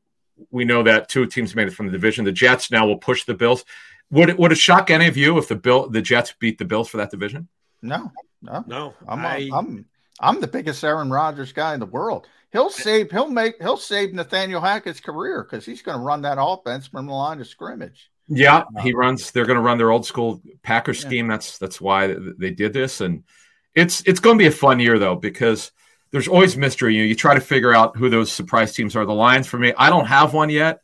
we 0.52 0.66
know 0.66 0.84
that 0.84 1.10
two 1.10 1.26
teams 1.26 1.56
made 1.56 1.68
it 1.68 1.74
from 1.74 1.86
the 1.86 1.92
division. 1.92 2.26
The 2.26 2.32
Jets 2.32 2.72
now 2.72 2.86
will 2.88 2.98
push 2.98 3.24
the 3.24 3.34
Bills. 3.34 3.64
Would 4.12 4.30
it 4.30 4.38
would 4.38 4.52
it 4.52 4.58
shock 4.58 4.90
any 4.90 5.08
of 5.08 5.18
you 5.18 5.38
if 5.38 5.48
the 5.48 5.56
Bill 5.56 5.90
the 5.90 6.02
Jets 6.02 6.34
beat 6.40 6.58
the 6.58 6.66
Bills 6.66 6.90
for 6.90 6.98
that 6.98 7.12
division? 7.12 7.48
No, 7.82 8.12
no, 8.42 8.64
no. 8.68 8.94
I'm 9.08 9.26
I, 9.26 9.50
I'm 9.54 9.86
I'm 10.20 10.42
the 10.42 10.48
biggest 10.48 10.84
Aaron 10.84 11.10
Rodgers 11.10 11.54
guy 11.54 11.74
in 11.74 11.80
the 11.80 11.86
world. 11.86 12.28
He'll 12.52 12.70
save 12.70 13.12
he'll 13.12 13.28
make 13.28 13.56
he'll 13.62 13.78
save 13.78 14.14
Nathaniel 14.14 14.62
Hackett's 14.62 15.00
career 15.00 15.44
because 15.44 15.66
he's 15.66 15.82
going 15.82 15.98
to 15.98 16.04
run 16.04 16.22
that 16.22 16.38
offense 16.40 16.88
from 16.88 17.06
the 17.06 17.14
line 17.14 17.42
of 17.42 17.48
scrimmage. 17.48 18.12
Yeah, 18.28 18.64
uh, 18.76 18.82
he 18.82 18.94
runs. 18.94 19.32
They're 19.32 19.46
going 19.46 19.58
to 19.58 19.62
run 19.62 19.78
their 19.78 19.92
old 19.92 20.06
school 20.06 20.42
Packers 20.64 21.02
yeah. 21.02 21.10
scheme. 21.10 21.28
That's 21.28 21.58
that's 21.58 21.80
why 21.80 22.16
they 22.38 22.52
did 22.52 22.74
this, 22.74 23.02
and 23.02 23.24
it's 23.76 24.02
it's 24.06 24.20
going 24.20 24.38
to 24.38 24.42
be 24.42 24.48
a 24.48 24.52
fun 24.52 24.80
year 24.80 24.98
though 24.98 25.16
because 25.16 25.72
there's 26.12 26.28
always 26.28 26.58
mystery. 26.58 26.96
You 26.96 27.02
know, 27.02 27.08
you 27.08 27.16
try 27.16 27.36
to 27.36 27.42
figure 27.42 27.74
out 27.74 27.98
who 27.98 28.10
those 28.10 28.32
surprise 28.32 28.74
teams 28.74 28.96
are. 28.96 29.06
The 29.06 29.14
Lions 29.14 29.48
for 29.48 29.60
me, 29.60 29.74
I 29.78 29.90
don't 29.90 30.06
have 30.06 30.34
one 30.34 30.50
yet. 30.50 30.82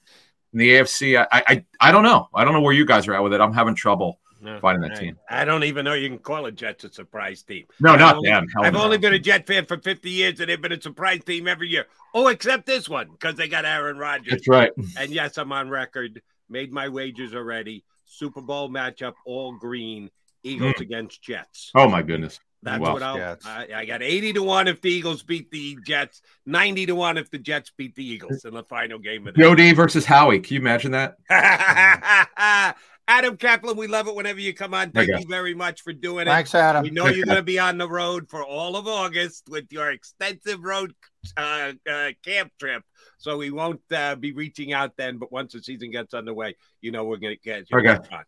In 0.53 0.59
the 0.59 0.69
AFC, 0.72 1.18
I 1.18 1.27
I, 1.31 1.65
I 1.80 1.91
don't 1.91 2.03
know. 2.03 2.27
I 2.35 2.43
don't 2.43 2.53
know 2.53 2.61
where 2.61 2.73
you 2.73 2.85
guys 2.85 3.07
are 3.07 3.15
at 3.15 3.23
with 3.23 3.34
it. 3.34 3.41
I'm 3.41 3.53
having 3.53 3.76
trouble 3.76 4.19
no, 4.41 4.59
finding 4.59 4.89
that 4.89 4.97
I, 4.97 4.99
team. 4.99 5.19
I 5.30 5.45
don't 5.45 5.63
even 5.63 5.85
know 5.85 5.93
you 5.93 6.09
can 6.09 6.18
call 6.18 6.45
a 6.45 6.51
Jets 6.51 6.84
a 6.84 6.91
surprise 6.91 7.43
team. 7.43 7.65
No, 7.80 7.93
I've 7.93 7.99
not 7.99 8.15
only, 8.18 8.30
them. 8.30 8.47
I've 8.59 8.73
no. 8.73 8.84
only 8.84 8.97
been 8.97 9.13
a 9.13 9.19
Jet 9.19 9.45
fan 9.45 9.65
for 9.65 9.77
50 9.77 10.09
years, 10.09 10.39
and 10.39 10.49
they've 10.49 10.61
been 10.61 10.72
a 10.72 10.81
surprise 10.81 11.23
team 11.23 11.47
every 11.47 11.69
year. 11.69 11.85
Oh, 12.13 12.27
except 12.27 12.65
this 12.65 12.89
one 12.89 13.09
because 13.11 13.35
they 13.35 13.47
got 13.47 13.65
Aaron 13.65 13.97
Rodgers. 13.97 14.31
That's 14.31 14.47
right. 14.47 14.72
And 14.97 15.11
yes, 15.11 15.38
I'm 15.38 15.51
on 15.51 15.69
record. 15.69 16.22
Made 16.49 16.73
my 16.73 16.89
wagers 16.89 17.34
already. 17.34 17.85
Super 18.05 18.41
Bowl 18.41 18.69
matchup, 18.69 19.13
all 19.26 19.53
green, 19.53 20.09
Eagles 20.43 20.76
mm. 20.76 20.81
against 20.81 21.22
Jets. 21.22 21.72
Oh 21.76 21.88
my 21.88 22.01
goodness. 22.01 22.39
That's 22.63 22.80
wow. 22.80 22.93
what 22.93 23.03
I'll, 23.03 23.38
I, 23.43 23.68
I 23.76 23.85
got 23.85 24.03
80 24.03 24.34
to 24.34 24.43
1 24.43 24.68
if 24.68 24.81
the 24.81 24.91
Eagles 24.91 25.23
beat 25.23 25.49
the 25.49 25.77
Jets, 25.84 26.22
90 26.45 26.88
to 26.88 26.95
1 26.95 27.18
if 27.18 27.31
the 27.31 27.39
Jets 27.39 27.72
beat 27.76 27.95
the 27.95 28.05
Eagles 28.05 28.45
in 28.45 28.53
the 28.53 28.63
final 28.63 28.99
game 28.99 29.27
of 29.27 29.34
the 29.34 29.41
Jody 29.41 29.73
versus 29.73 30.05
Howie. 30.05 30.39
Can 30.39 30.55
you 30.55 30.59
imagine 30.59 30.91
that? 30.91 31.15
Adam 33.11 33.35
Caplan, 33.35 33.75
we 33.75 33.88
love 33.88 34.07
it 34.07 34.15
whenever 34.15 34.39
you 34.39 34.53
come 34.53 34.73
on. 34.73 34.89
Thank 34.91 35.09
you 35.09 35.27
very 35.27 35.53
much 35.53 35.81
for 35.81 35.91
doing 35.91 36.27
it. 36.27 36.31
Thanks, 36.31 36.55
Adam. 36.55 36.83
We 36.83 36.91
know 36.91 37.07
you're 37.07 37.25
going 37.25 37.35
to 37.35 37.43
be 37.43 37.59
on 37.59 37.77
the 37.77 37.89
road 37.89 38.29
for 38.29 38.41
all 38.41 38.77
of 38.77 38.88
August 38.88 39.49
with 39.49 39.65
your 39.69 39.91
extensive 39.91 40.63
road 40.63 40.93
uh, 41.35 41.73
uh, 41.91 42.11
camp 42.23 42.53
trip. 42.57 42.83
So 43.17 43.38
we 43.38 43.51
won't 43.51 43.81
uh, 43.91 44.15
be 44.15 44.31
reaching 44.31 44.71
out 44.71 44.95
then. 44.95 45.17
But 45.17 45.29
once 45.29 45.51
the 45.51 45.61
season 45.61 45.91
gets 45.91 46.13
underway, 46.13 46.55
you 46.79 46.91
know 46.91 47.03
we're 47.03 47.17
going 47.17 47.35
to 47.35 47.41
get 47.41 47.69
you 47.69 47.79
okay. 47.79 47.89
on. 47.89 48.23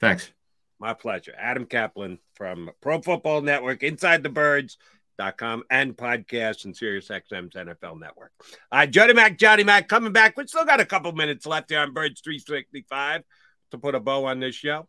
Thanks. 0.00 0.32
My 0.80 0.94
pleasure. 0.94 1.34
Adam 1.38 1.64
Kaplan 1.64 2.18
from 2.34 2.70
Pro 2.80 3.00
Football 3.00 3.42
Network, 3.42 3.84
Inside 3.84 4.24
the 4.24 4.30
Birds. 4.30 4.78
Dot 5.16 5.36
com 5.36 5.64
and 5.68 5.96
podcast 5.96 6.64
and 6.64 6.76
Sirius 6.76 7.08
XM's 7.08 7.56
NFL 7.56 7.98
Network. 7.98 8.30
Uh, 8.70 8.86
Johnny 8.86 9.14
Mac, 9.14 9.36
Johnny 9.36 9.64
Mac 9.64 9.88
coming 9.88 10.12
back. 10.12 10.36
We 10.36 10.46
still 10.46 10.64
got 10.64 10.78
a 10.78 10.84
couple 10.84 11.10
minutes 11.10 11.44
left 11.44 11.70
here 11.70 11.80
on 11.80 11.92
Birds 11.92 12.20
365 12.20 13.24
to 13.70 13.78
put 13.78 13.94
a 13.94 14.00
bow 14.00 14.26
on 14.26 14.40
this 14.40 14.54
show. 14.54 14.88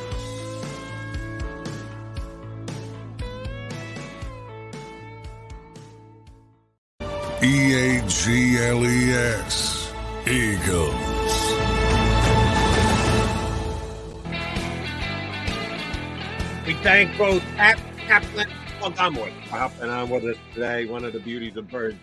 E 7.43 7.73
A 7.73 8.07
G 8.07 8.57
L 8.59 8.85
E 8.85 9.13
S. 9.13 9.91
Eagles. 10.27 10.93
We 16.67 16.75
thank 16.83 17.17
both 17.17 17.41
Pat 17.55 17.79
Caplan 17.97 18.47
and 18.83 18.95
Dunwood 18.95 19.33
for 19.49 19.55
helping 19.57 19.89
on 19.89 20.09
with 20.11 20.23
us 20.25 20.37
today. 20.53 20.85
One 20.85 21.03
of 21.03 21.13
the 21.13 21.19
beauties 21.19 21.57
of 21.57 21.67
Bird 21.67 21.97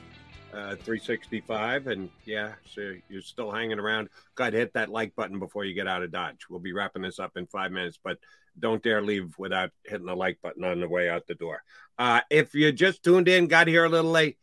uh, 0.52 0.74
365. 0.74 1.86
And 1.86 2.10
yeah, 2.24 2.54
so 2.74 2.94
you're 3.08 3.22
still 3.22 3.52
hanging 3.52 3.78
around. 3.78 4.08
To 4.38 4.50
hit 4.50 4.72
that 4.74 4.88
like 4.88 5.14
button 5.14 5.38
before 5.38 5.64
you 5.64 5.74
get 5.74 5.86
out 5.86 6.02
of 6.02 6.10
Dodge. 6.10 6.46
We'll 6.50 6.58
be 6.58 6.72
wrapping 6.72 7.02
this 7.02 7.20
up 7.20 7.36
in 7.36 7.46
five 7.46 7.70
minutes, 7.70 7.98
but 8.02 8.18
don't 8.58 8.82
dare 8.82 9.02
leave 9.02 9.38
without 9.38 9.70
hitting 9.84 10.06
the 10.06 10.16
like 10.16 10.40
button 10.42 10.64
on 10.64 10.80
the 10.80 10.88
way 10.88 11.08
out 11.08 11.28
the 11.28 11.34
door. 11.36 11.62
Uh, 11.96 12.22
if 12.28 12.56
you 12.56 12.72
just 12.72 13.04
tuned 13.04 13.28
in, 13.28 13.46
got 13.46 13.68
here 13.68 13.84
a 13.84 13.88
little 13.88 14.10
late, 14.10 14.36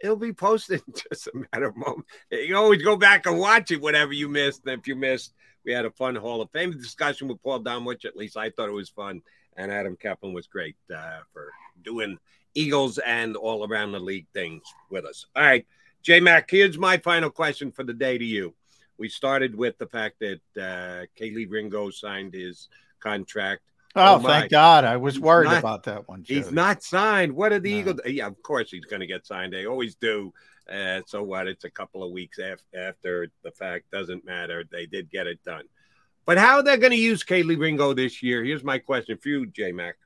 it'll 0.00 0.16
be 0.16 0.32
posted 0.32 0.82
in 0.86 0.94
just 1.10 1.28
a 1.28 1.44
matter 1.52 1.66
of 1.66 1.76
moment. 1.76 2.06
You 2.30 2.56
always 2.56 2.82
go 2.82 2.96
back 2.96 3.26
and 3.26 3.38
watch 3.38 3.70
it, 3.70 3.80
whatever 3.80 4.12
you 4.12 4.28
missed. 4.28 4.62
And 4.66 4.78
if 4.78 4.86
you 4.86 4.96
missed, 4.96 5.34
we 5.64 5.72
had 5.72 5.84
a 5.84 5.90
fun 5.90 6.16
Hall 6.16 6.40
of 6.40 6.50
Fame 6.50 6.72
discussion 6.72 7.28
with 7.28 7.42
Paul 7.42 7.62
Domowitch. 7.62 8.04
At 8.04 8.16
least 8.16 8.36
I 8.36 8.50
thought 8.50 8.68
it 8.68 8.72
was 8.72 8.88
fun. 8.88 9.22
And 9.56 9.70
Adam 9.70 9.96
Caplan 9.96 10.32
was 10.32 10.46
great 10.46 10.76
uh, 10.94 11.20
for 11.32 11.50
doing 11.82 12.18
Eagles 12.54 12.98
and 12.98 13.36
all 13.36 13.66
around 13.66 13.92
the 13.92 14.00
league 14.00 14.26
things 14.32 14.62
with 14.90 15.04
us. 15.04 15.26
All 15.36 15.42
right, 15.42 15.66
J 16.02 16.20
Mac, 16.20 16.50
here's 16.50 16.78
my 16.78 16.96
final 16.98 17.30
question 17.30 17.70
for 17.70 17.84
the 17.84 17.92
day 17.92 18.16
to 18.16 18.24
you. 18.24 18.54
We 18.96 19.08
started 19.08 19.54
with 19.54 19.78
the 19.78 19.86
fact 19.86 20.20
that 20.20 20.40
uh, 20.56 21.06
Kelee 21.18 21.50
Ringo 21.50 21.90
signed 21.90 22.34
his 22.34 22.68
contract. 23.00 23.62
Oh, 23.96 24.18
my. 24.20 24.40
thank 24.40 24.50
God. 24.50 24.84
I 24.84 24.96
was 24.96 25.18
worried 25.18 25.46
not- 25.46 25.58
about 25.58 25.82
that 25.84 26.08
one. 26.08 26.24
He's 26.26 26.52
not 26.52 26.82
signed. 26.82 27.32
What 27.32 27.52
are 27.52 27.58
the 27.58 27.70
Eagles? 27.70 28.00
Yeah, 28.06 28.26
of 28.28 28.40
course 28.42 28.70
he's 28.70 28.84
going 28.84 29.00
to 29.00 29.06
get 29.06 29.26
signed. 29.26 29.52
They 29.52 29.66
always 29.66 29.94
do. 29.96 30.32
Uh, 30.70 31.00
so 31.06 31.22
what? 31.24 31.48
It's 31.48 31.64
a 31.64 31.70
couple 31.70 32.04
of 32.04 32.12
weeks 32.12 32.38
af- 32.38 32.62
after 32.72 33.28
the 33.42 33.50
fact. 33.50 33.90
Doesn't 33.90 34.24
matter. 34.24 34.62
They 34.70 34.86
did 34.86 35.10
get 35.10 35.26
it 35.26 35.42
done. 35.44 35.64
But 36.26 36.38
how 36.38 36.62
they're 36.62 36.76
going 36.76 36.92
to 36.92 36.96
use 36.96 37.24
Kelee 37.24 37.58
Ringo 37.58 37.92
this 37.92 38.22
year? 38.22 38.44
Here's 38.44 38.62
my 38.62 38.78
question 38.78 39.18
for 39.18 39.28
you, 39.30 39.46
J 39.46 39.72
Mac. 39.72 39.96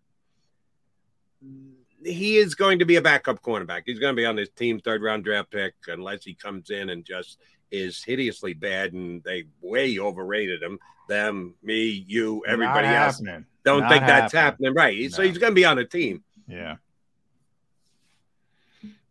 He 2.02 2.36
is 2.36 2.55
going 2.55 2.78
to 2.78 2.85
be 2.86 2.97
a 2.97 3.02
backup 3.02 3.43
cornerback. 3.43 3.82
He's 3.86 3.98
going 3.98 4.15
to 4.15 4.20
be 4.20 4.27
on 4.27 4.36
this 4.36 4.51
team 4.51 4.78
third 4.81 5.02
round 5.02 5.24
draft 5.24 5.51
pick 5.51 5.74
unless 5.89 6.24
he 6.24 6.35
comes 6.35 6.70
in 6.70 6.90
and 6.90 7.05
just 7.05 7.39
is 7.74 8.02
hideously 8.02 8.55
bad 8.55 8.92
and 8.92 9.22
they 9.24 9.44
way 9.60 9.98
overrated 9.98 10.62
him. 10.62 10.78
Them, 11.09 11.55
me, 11.62 12.05
you, 12.06 12.42
everybody 12.46 12.86
Not 12.86 12.96
else. 12.96 13.18
happening. 13.18 13.46
Don't 13.64 13.80
Not 13.80 13.90
think 13.90 14.06
that's 14.06 14.32
happening. 14.32 14.68
happening, 14.68 14.74
right? 14.74 15.12
So 15.12 15.22
he's 15.22 15.38
going 15.38 15.51
to 15.51 15.55
be 15.55 15.64
on 15.64 15.78
a 15.78 15.84
team. 15.84 16.22
Yeah. 16.48 16.76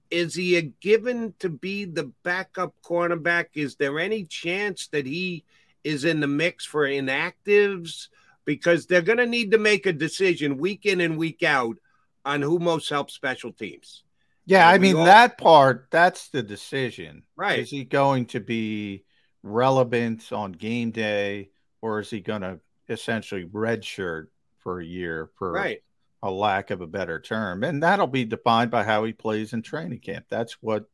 Is 0.09 0.35
he 0.35 0.57
a 0.57 0.61
given 0.61 1.33
to 1.39 1.49
be 1.49 1.85
the 1.85 2.11
backup 2.23 2.75
cornerback? 2.83 3.47
Is 3.55 3.75
there 3.75 3.99
any 3.99 4.25
chance 4.25 4.87
that 4.87 5.05
he 5.05 5.43
is 5.83 6.05
in 6.05 6.19
the 6.19 6.27
mix 6.27 6.65
for 6.65 6.87
inactives? 6.87 8.09
Because 8.45 8.85
they're 8.85 9.01
going 9.01 9.17
to 9.17 9.25
need 9.25 9.51
to 9.51 9.57
make 9.57 9.85
a 9.85 9.93
decision 9.93 10.57
week 10.57 10.85
in 10.85 11.01
and 11.01 11.17
week 11.17 11.43
out 11.43 11.77
on 12.25 12.41
who 12.41 12.59
most 12.59 12.89
helps 12.89 13.13
special 13.13 13.51
teams. 13.51 14.03
Yeah, 14.45 14.67
I 14.67 14.77
mean 14.77 14.95
all- 14.97 15.05
that 15.05 15.37
part, 15.37 15.87
that's 15.91 16.29
the 16.29 16.43
decision. 16.43 17.23
Right. 17.35 17.59
Is 17.59 17.69
he 17.69 17.83
going 17.85 18.25
to 18.27 18.39
be 18.39 19.05
relevant 19.41 20.31
on 20.31 20.51
game 20.51 20.91
day 20.91 21.49
or 21.81 21.99
is 21.99 22.09
he 22.09 22.19
going 22.21 22.41
to 22.41 22.59
essentially 22.89 23.45
redshirt 23.45 24.27
for 24.59 24.79
a 24.79 24.85
year 24.85 25.29
for 25.37 25.51
Right. 25.51 25.81
a 26.21 26.29
lack 26.31 26.71
of 26.71 26.81
a 26.81 26.87
better 26.87 27.19
term? 27.19 27.63
And 27.63 27.83
that'll 27.83 28.07
be 28.07 28.25
defined 28.25 28.71
by 28.71 28.83
how 28.83 29.03
he 29.05 29.13
plays 29.13 29.53
in 29.53 29.61
training 29.61 29.99
camp. 29.99 30.25
That's 30.29 30.53
what 30.61 30.85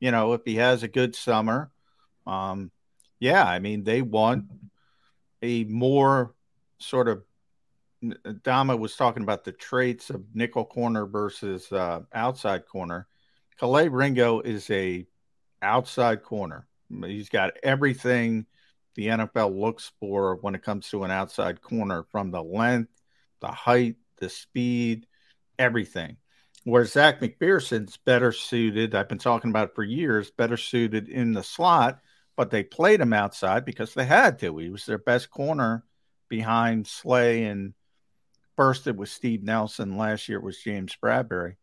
you 0.00 0.10
know, 0.10 0.32
if 0.32 0.40
he 0.46 0.54
has 0.56 0.82
a 0.82 0.88
good 0.88 1.14
summer, 1.14 1.70
um 2.26 2.70
yeah, 3.20 3.44
I 3.44 3.58
mean 3.58 3.84
they 3.84 4.02
want 4.02 4.46
a 5.42 5.64
more 5.64 6.34
sort 6.78 7.08
of 7.08 7.22
Domo 8.42 8.76
was 8.76 8.96
talking 8.96 9.22
about 9.22 9.44
the 9.44 9.52
traits 9.52 10.10
of 10.10 10.24
nickel 10.34 10.64
corner 10.64 11.06
versus 11.06 11.70
uh, 11.72 12.00
outside 12.12 12.66
corner. 12.66 13.06
Kelee 13.60 13.88
Ringo 13.92 14.40
is 14.40 14.70
a 14.70 15.06
outside 15.60 16.22
corner. 16.22 16.66
He's 17.04 17.28
got 17.28 17.58
everything 17.62 18.46
the 18.94 19.06
NFL 19.06 19.58
looks 19.58 19.92
for 20.00 20.36
when 20.36 20.54
it 20.54 20.62
comes 20.62 20.88
to 20.90 21.04
an 21.04 21.10
outside 21.10 21.62
corner, 21.62 22.04
from 22.10 22.30
the 22.30 22.42
length, 22.42 22.90
the 23.40 23.48
height, 23.48 23.96
the 24.18 24.28
speed, 24.28 25.06
everything. 25.58 26.16
Where 26.64 26.84
Zech 26.84 27.20
McPhearson's 27.20 27.96
better 27.98 28.32
suited, 28.32 28.94
I've 28.94 29.08
been 29.08 29.18
talking 29.18 29.50
about 29.50 29.74
for 29.74 29.82
years, 29.82 30.30
better 30.30 30.56
suited 30.56 31.08
in 31.08 31.32
the 31.32 31.42
slot, 31.42 32.00
but 32.36 32.50
they 32.50 32.62
played 32.62 33.00
him 33.00 33.12
outside 33.12 33.64
because 33.64 33.94
they 33.94 34.04
had 34.04 34.38
to. 34.40 34.58
He 34.58 34.68
was 34.68 34.84
their 34.84 34.98
best 34.98 35.30
corner 35.30 35.84
behind 36.28 36.86
Slay 36.86 37.44
and 37.44 37.72
first 38.60 38.86
it 38.86 38.94
was 38.94 39.10
Steve 39.10 39.42
Nelson. 39.42 39.96
Last 39.96 40.28
year 40.28 40.36
it 40.36 40.44
was 40.44 40.58
James 40.58 40.94
Bradberry. 41.02 41.56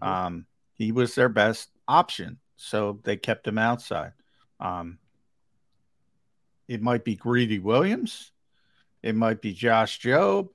Um, 0.00 0.46
he 0.74 0.92
was 0.92 1.16
their 1.16 1.28
best 1.28 1.68
option, 1.88 2.38
so 2.54 3.00
they 3.02 3.16
kept 3.16 3.48
him 3.48 3.58
outside. 3.58 4.12
Um, 4.60 4.98
it 6.68 6.80
might 6.80 7.04
be 7.04 7.16
Greedy 7.16 7.58
Williams, 7.58 8.30
it 9.02 9.16
might 9.16 9.42
be 9.42 9.52
Josh 9.52 9.98
Jobe, 9.98 10.50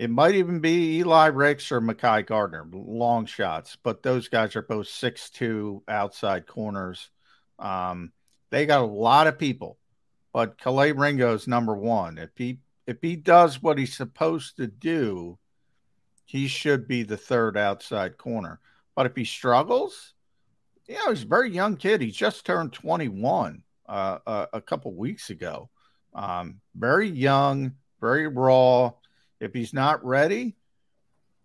it 0.00 0.10
might 0.10 0.34
even 0.34 0.58
be 0.58 0.98
Eli 0.98 1.26
Ricks 1.26 1.70
or 1.70 1.80
Mekhi 1.80 2.26
Garner. 2.26 2.66
Long 2.72 3.24
shots, 3.26 3.78
but 3.84 4.02
those 4.02 4.26
guys 4.26 4.56
are 4.56 4.62
both 4.62 4.88
six 4.88 5.30
two 5.30 5.84
outside 5.86 6.48
corners. 6.48 7.08
Um, 7.60 8.10
they 8.50 8.66
got 8.66 8.82
a 8.82 8.84
lot 8.84 9.28
of 9.28 9.38
people, 9.38 9.78
but 10.32 10.58
Kelee 10.58 10.98
Ringo's 10.98 11.46
number 11.46 11.76
one. 11.76 12.18
If 12.18 12.30
he 12.34 12.58
if 12.86 12.98
he 13.00 13.16
does 13.16 13.62
what 13.62 13.78
he's 13.78 13.96
supposed 13.96 14.56
to 14.56 14.66
do, 14.66 15.38
he 16.24 16.48
should 16.48 16.86
be 16.88 17.02
the 17.02 17.16
third 17.16 17.56
outside 17.56 18.18
corner. 18.18 18.60
But 18.94 19.06
if 19.06 19.16
he 19.16 19.24
struggles, 19.24 20.14
you 20.86 20.94
know, 20.94 21.10
he's 21.10 21.22
a 21.22 21.26
very 21.26 21.50
young 21.50 21.76
kid. 21.76 22.00
He 22.00 22.10
just 22.10 22.44
turned 22.44 22.72
21 22.72 23.62
uh, 23.88 24.18
a, 24.26 24.48
a 24.54 24.60
couple 24.60 24.94
weeks 24.94 25.30
ago. 25.30 25.70
Um, 26.14 26.60
very 26.74 27.08
young, 27.08 27.74
very 28.00 28.28
raw. 28.28 28.92
If 29.40 29.52
he's 29.52 29.72
not 29.72 30.04
ready, 30.04 30.56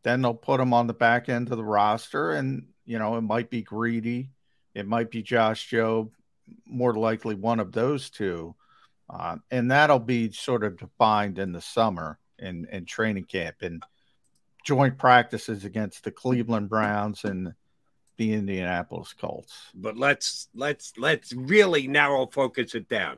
then 0.03 0.21
they'll 0.21 0.33
put 0.33 0.59
him 0.59 0.73
on 0.73 0.87
the 0.87 0.93
back 0.93 1.29
end 1.29 1.51
of 1.51 1.57
the 1.57 1.63
roster. 1.63 2.31
And, 2.31 2.67
you 2.85 2.99
know, 2.99 3.17
it 3.17 3.21
might 3.21 3.49
be 3.49 3.61
Greedy. 3.61 4.31
It 4.75 4.87
might 4.87 5.09
be 5.09 5.23
Josh 5.23 5.69
Jobe, 5.69 6.11
more 6.65 6.93
likely 6.93 7.35
one 7.35 7.59
of 7.59 7.71
those 7.71 8.09
two. 8.09 8.55
Uh, 9.09 9.37
and 9.49 9.71
that'll 9.71 9.99
be 9.99 10.31
sort 10.31 10.63
of 10.63 10.77
defined 10.77 11.39
in 11.39 11.51
the 11.51 11.61
summer 11.61 12.19
in, 12.37 12.67
in 12.71 12.85
training 12.85 13.23
camp 13.23 13.55
and 13.61 13.83
joint 14.65 14.97
practices 14.97 15.65
against 15.65 16.03
the 16.03 16.11
Cleveland 16.11 16.69
Browns 16.69 17.23
and 17.23 17.53
the 18.17 18.33
Indianapolis 18.33 19.13
Colts. 19.13 19.53
But 19.73 19.97
let's 19.97 20.49
let's 20.53 20.93
let's 20.97 21.33
really 21.33 21.87
narrow 21.87 22.27
focus 22.27 22.75
it 22.75 22.89
down. 22.89 23.17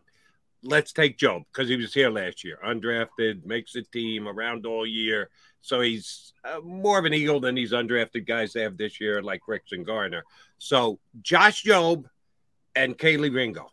Let's 0.64 0.94
take 0.94 1.18
Jobe 1.18 1.46
because 1.52 1.68
he 1.68 1.76
was 1.76 1.94
here 1.94 2.12
last 2.12 2.44
year, 2.44 2.60
undrafted, 2.64 3.44
makes 3.46 3.74
the 3.74 3.82
team 3.82 4.28
around 4.28 4.68
all 4.68 4.86
year. 4.86 5.30
So 5.62 5.82
he's 5.82 6.34
uh, 6.46 6.60
more 6.64 7.00
of 7.00 7.06
an 7.06 7.16
Eagle 7.16 7.40
than 7.40 7.56
these 7.56 7.72
undrafted 7.72 8.28
guys 8.28 8.54
they 8.54 8.62
have 8.62 8.78
this 8.78 9.02
year, 9.02 9.24
like 9.24 9.48
Ricks 9.48 9.72
and 9.72 9.86
Garner. 9.86 10.24
So 10.60 11.00
Josh 11.22 11.64
Jobe 11.64 12.06
and 12.76 12.98
Kelee 12.98 13.34
Ringo. 13.34 13.72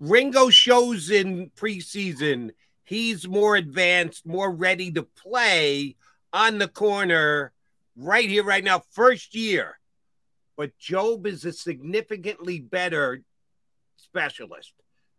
Ringo 0.00 0.48
shows 0.48 1.10
in 1.10 1.50
preseason 1.50 2.52
he's 2.84 3.28
more 3.28 3.54
advanced, 3.54 4.26
more 4.26 4.50
ready 4.50 4.90
to 4.90 5.02
play 5.04 5.94
on 6.32 6.58
the 6.58 6.66
corner 6.66 7.52
right 7.96 8.28
here, 8.28 8.42
right 8.42 8.64
now, 8.64 8.82
first 8.90 9.34
year. 9.34 9.78
But 10.56 10.72
Jobe 10.78 11.26
is 11.26 11.44
a 11.44 11.52
significantly 11.52 12.58
better 12.58 13.22
specialist 13.96 14.72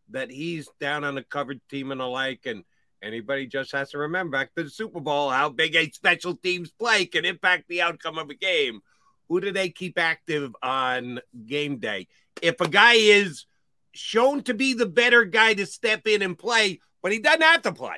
that 0.09 0.29
he's 0.29 0.67
down 0.79 1.03
on 1.03 1.15
the 1.15 1.23
covered 1.23 1.61
team 1.69 1.91
and 1.91 2.01
the 2.01 2.05
like. 2.05 2.45
And 2.45 2.63
anybody 3.01 3.47
just 3.47 3.71
has 3.71 3.91
to 3.91 3.99
remember 3.99 4.37
back 4.37 4.53
to 4.55 4.63
the 4.63 4.69
Super 4.69 4.99
Bowl 4.99 5.29
how 5.29 5.47
big 5.49 5.75
a 5.75 5.89
special 5.91 6.35
teams 6.35 6.71
play 6.71 7.05
can 7.05 7.23
impact 7.23 7.69
the 7.69 7.81
outcome 7.81 8.17
of 8.17 8.29
a 8.29 8.35
game. 8.35 8.81
Who 9.29 9.39
do 9.39 9.51
they 9.51 9.69
keep 9.69 9.97
active 9.97 10.53
on 10.61 11.21
game 11.45 11.77
day? 11.77 12.07
If 12.41 12.59
a 12.59 12.67
guy 12.67 12.95
is 12.95 13.45
shown 13.93 14.43
to 14.43 14.53
be 14.53 14.73
the 14.73 14.85
better 14.85 15.25
guy 15.25 15.53
to 15.53 15.65
step 15.65 16.07
in 16.07 16.21
and 16.21 16.37
play, 16.37 16.79
but 17.01 17.11
he 17.11 17.19
doesn't 17.19 17.41
have 17.41 17.61
to 17.63 17.73
play 17.73 17.97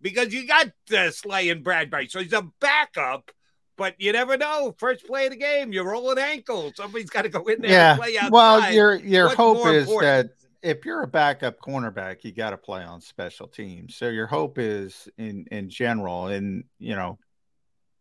because 0.00 0.32
you 0.32 0.46
got 0.46 0.68
uh, 0.96 1.10
Slay 1.10 1.48
and 1.50 1.64
Bradberry. 1.64 2.10
So 2.10 2.20
he's 2.20 2.32
a 2.32 2.48
backup, 2.60 3.30
but 3.76 3.94
you 3.98 4.12
never 4.12 4.36
know. 4.36 4.74
First 4.78 5.06
play 5.06 5.26
of 5.26 5.32
the 5.32 5.38
game, 5.38 5.72
you're 5.72 5.88
rolling 5.90 6.18
ankle. 6.18 6.72
Somebody's 6.76 7.10
got 7.10 7.22
to 7.22 7.28
go 7.28 7.44
in 7.46 7.60
there 7.62 7.70
Yeah. 7.70 7.90
and 7.92 8.00
play 8.00 8.16
outside. 8.16 8.32
Well, 8.32 8.72
your 8.72 8.94
your 8.96 9.24
What's 9.26 9.36
hope 9.36 9.66
is 9.66 9.88
important? 9.88 10.02
that 10.30 10.30
if 10.62 10.84
you're 10.86 11.02
a 11.02 11.06
backup 11.06 11.60
cornerback, 11.60 12.24
you 12.24 12.32
got 12.32 12.50
to 12.50 12.56
play 12.56 12.82
on 12.82 13.00
special 13.00 13.46
teams. 13.48 13.96
So 13.96 14.08
your 14.08 14.26
hope 14.26 14.58
is 14.58 15.08
in 15.18 15.46
in 15.50 15.68
general, 15.68 16.28
and 16.28 16.64
you 16.78 16.96
know, 16.96 17.18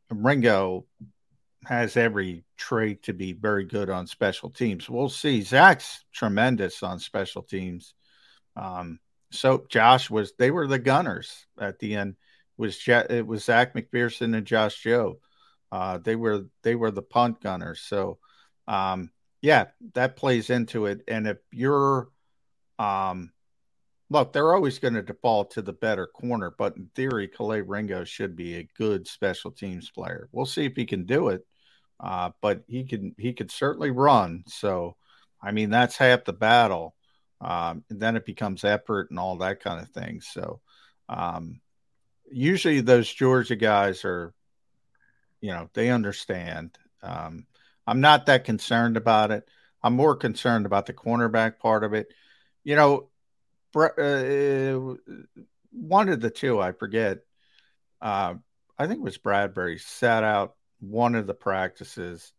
Ringo 0.09 0.85
has 1.65 1.97
every 1.97 2.43
trait 2.57 3.03
to 3.03 3.13
be 3.13 3.33
very 3.33 3.65
good 3.65 3.89
on 3.89 4.07
special 4.07 4.49
teams. 4.49 4.89
We'll 4.89 5.09
see. 5.09 5.41
Zech's 5.41 6.03
tremendous 6.13 6.83
on 6.83 6.99
special 6.99 7.41
teams. 7.41 7.93
Um, 8.55 8.99
so 9.31 9.65
Josh 9.69 10.09
was 10.09 10.33
they 10.37 10.51
were 10.51 10.67
the 10.67 10.79
gunners 10.79 11.45
at 11.59 11.79
the 11.79 11.95
end. 11.95 12.15
Was 12.57 12.85
Ja- 12.85 13.07
it 13.09 13.25
was 13.25 13.45
Zech 13.45 13.73
McPhearson 13.73 14.35
and 14.35 14.45
Josh 14.45 14.83
Jobe? 14.83 15.17
Uh, 15.71 15.97
they 15.97 16.15
were 16.15 16.45
they 16.61 16.75
were 16.75 16.91
the 16.91 17.01
punt 17.01 17.41
gunners. 17.41 17.81
So 17.81 18.19
um, 18.67 19.09
yeah, 19.41 19.65
that 19.93 20.15
plays 20.15 20.49
into 20.49 20.85
it. 20.85 21.01
And 21.07 21.27
if 21.27 21.37
you're 21.51 22.09
um, 22.77 23.31
look, 24.09 24.31
they're 24.31 24.53
always 24.53 24.79
going 24.79 24.93
to 24.93 25.01
default 25.01 25.51
to 25.51 25.61
the 25.61 25.73
better 25.73 26.07
corner, 26.07 26.53
but 26.57 26.77
in 26.77 26.89
theory, 26.95 27.27
Kelee 27.27 27.63
Ringo 27.65 28.03
should 28.03 28.35
be 28.35 28.55
a 28.55 28.69
good 28.77 29.07
special 29.07 29.51
teams 29.51 29.89
player. 29.89 30.29
We'll 30.31 30.45
see 30.45 30.65
if 30.65 30.75
he 30.75 30.85
can 30.85 31.05
do 31.05 31.29
it. 31.29 31.45
Uh, 31.99 32.31
but 32.41 32.63
he 32.67 32.83
can 32.83 33.15
he 33.17 33.33
could 33.33 33.51
certainly 33.51 33.91
run. 33.91 34.43
So 34.47 34.95
I 35.41 35.51
mean 35.51 35.69
that's 35.69 35.97
half 35.97 36.25
the 36.25 36.33
battle. 36.33 36.95
Um, 37.41 37.83
and 37.89 37.99
then 37.99 38.15
it 38.15 38.25
becomes 38.25 38.63
effort 38.63 39.09
and 39.09 39.19
all 39.19 39.37
that 39.37 39.59
kind 39.61 39.81
of 39.81 39.89
thing. 39.89 40.21
So 40.21 40.61
um, 41.09 41.59
usually 42.31 42.79
those 42.79 43.11
Georgia 43.13 43.57
guys 43.57 44.05
are, 44.05 44.33
you 45.41 45.51
know, 45.51 45.69
they 45.73 45.89
understand. 45.89 46.77
Um, 47.01 47.45
I'm 47.85 47.99
not 47.99 48.27
that 48.27 48.45
concerned 48.45 48.95
about 48.95 49.31
it. 49.31 49.47
I'm 49.83 49.93
more 49.93 50.15
concerned 50.15 50.65
about 50.65 50.85
the 50.85 50.93
cornerback 50.93 51.59
part 51.59 51.83
of 51.83 51.93
it. 51.93 52.07
You 52.63 52.77
know, 52.77 53.09
uh, 53.75 54.95
one 55.71 56.07
of 56.07 56.21
the 56.21 56.29
two, 56.29 56.61
I 56.61 56.71
forget. 56.71 57.19
Uh, 58.01 58.35
I 58.77 58.87
think 58.87 58.99
it 58.99 59.03
was 59.03 59.17
Bradberry 59.17 59.81
sat 59.81 60.23
out 60.23 60.55
one 60.89 61.15
of 61.15 61.27
the 61.27 61.33
practices, 61.33 62.33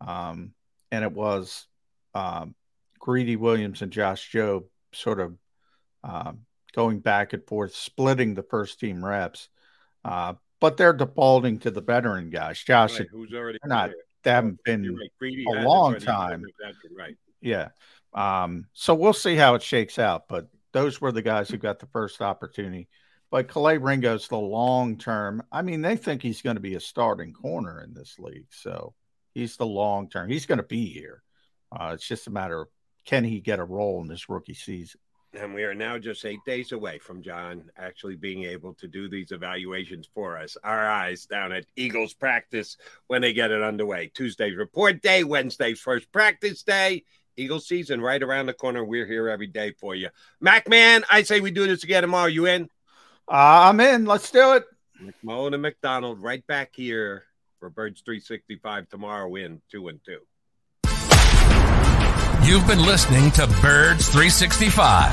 um, 0.00 0.52
and 0.90 1.04
it 1.04 1.12
was 1.12 1.66
um, 2.14 2.54
Greedy 2.98 3.36
Williams 3.36 3.82
and 3.82 3.92
Josh 3.92 4.30
Jobe 4.32 4.64
sort 4.92 5.20
of 5.20 5.36
um, 6.04 6.40
going 6.74 7.00
back 7.00 7.32
and 7.32 7.44
forth, 7.46 7.74
splitting 7.74 8.34
the 8.34 8.42
first 8.42 8.78
team 8.80 9.04
reps. 9.04 9.48
Uh, 10.04 10.34
but 10.60 10.76
they're 10.76 10.92
defaulting 10.92 11.58
to 11.60 11.70
the 11.70 11.80
veteran 11.80 12.30
guys. 12.30 12.62
Josh, 12.62 12.98
Right, 12.98 13.08
who's 13.10 13.32
already 13.34 13.58
not 13.64 13.88
there. 13.88 13.96
they 14.22 14.30
haven't 14.30 14.62
been 14.64 14.96
right. 14.96 15.32
A 15.58 15.62
long 15.62 15.98
time. 15.98 16.44
Right. 16.96 17.16
Yeah. 17.40 17.68
Um, 18.14 18.66
so 18.72 18.94
we'll 18.94 19.12
see 19.12 19.36
how 19.36 19.54
it 19.54 19.62
shakes 19.62 19.98
out. 19.98 20.28
But 20.28 20.48
those 20.72 21.00
were 21.00 21.12
the 21.12 21.22
guys 21.22 21.48
who 21.48 21.58
got 21.58 21.78
the 21.78 21.86
first 21.86 22.22
opportunity. 22.22 22.88
But 23.36 23.48
Kelee 23.48 23.76
Ringo's 23.76 24.28
the 24.28 24.38
long 24.38 24.96
term. 24.96 25.42
I 25.52 25.60
mean, 25.60 25.82
they 25.82 25.96
think 25.96 26.22
he's 26.22 26.40
going 26.40 26.56
to 26.56 26.60
be 26.60 26.74
a 26.74 26.80
starting 26.80 27.34
corner 27.34 27.82
in 27.82 27.92
this 27.92 28.18
league. 28.18 28.46
So 28.48 28.94
he's 29.34 29.58
the 29.58 29.66
long 29.66 30.08
term. 30.08 30.30
He's 30.30 30.46
going 30.46 30.56
to 30.56 30.64
be 30.64 30.86
here. 30.86 31.22
Uh, 31.70 31.90
it's 31.92 32.08
just 32.08 32.28
a 32.28 32.30
matter 32.30 32.62
of 32.62 32.68
can 33.04 33.24
he 33.24 33.40
get 33.40 33.58
a 33.58 33.64
role 33.64 34.00
in 34.00 34.08
this 34.08 34.30
rookie 34.30 34.54
season? 34.54 35.00
And 35.38 35.52
we 35.52 35.64
are 35.64 35.74
now 35.74 35.98
just 35.98 36.24
eight 36.24 36.38
days 36.46 36.72
away 36.72 36.98
from 36.98 37.20
John 37.20 37.70
actually 37.76 38.16
being 38.16 38.44
able 38.44 38.72
to 38.72 38.88
do 38.88 39.06
these 39.06 39.32
evaluations 39.32 40.08
for 40.14 40.38
us. 40.38 40.56
Our 40.64 40.88
eyes 40.88 41.26
down 41.26 41.52
at 41.52 41.66
Eagles 41.76 42.14
practice 42.14 42.78
when 43.08 43.20
they 43.20 43.34
get 43.34 43.50
it 43.50 43.60
underway. 43.60 44.10
Tuesday's 44.14 44.56
report 44.56 45.02
day, 45.02 45.24
Wednesday's 45.24 45.78
first 45.78 46.10
practice 46.10 46.62
day. 46.62 47.04
Eagles 47.36 47.68
season 47.68 48.00
right 48.00 48.22
around 48.22 48.46
the 48.46 48.54
corner. 48.54 48.82
We're 48.82 49.04
here 49.04 49.28
every 49.28 49.46
day 49.46 49.72
for 49.72 49.94
you. 49.94 50.08
Mac 50.40 50.70
man, 50.70 51.04
I 51.10 51.22
say 51.22 51.40
we 51.40 51.50
do 51.50 51.66
this 51.66 51.84
again 51.84 52.00
tomorrow. 52.00 52.28
You 52.28 52.46
in? 52.46 52.70
Uh, 53.28 53.68
I'm 53.70 53.80
in. 53.80 54.04
Let's 54.04 54.30
do 54.30 54.54
it. 54.54 54.64
McMullen 55.02 55.52
and 55.52 55.62
McDonald 55.62 56.22
right 56.22 56.46
back 56.46 56.70
here 56.74 57.24
for 57.58 57.68
Birds 57.68 58.02
365 58.04 58.88
tomorrow 58.88 59.34
in 59.34 59.60
two 59.70 59.88
and 59.88 60.00
two. 60.04 60.20
You've 62.44 62.66
been 62.68 62.82
listening 62.86 63.32
to 63.32 63.46
Birds 63.60 64.08
365, 64.08 65.12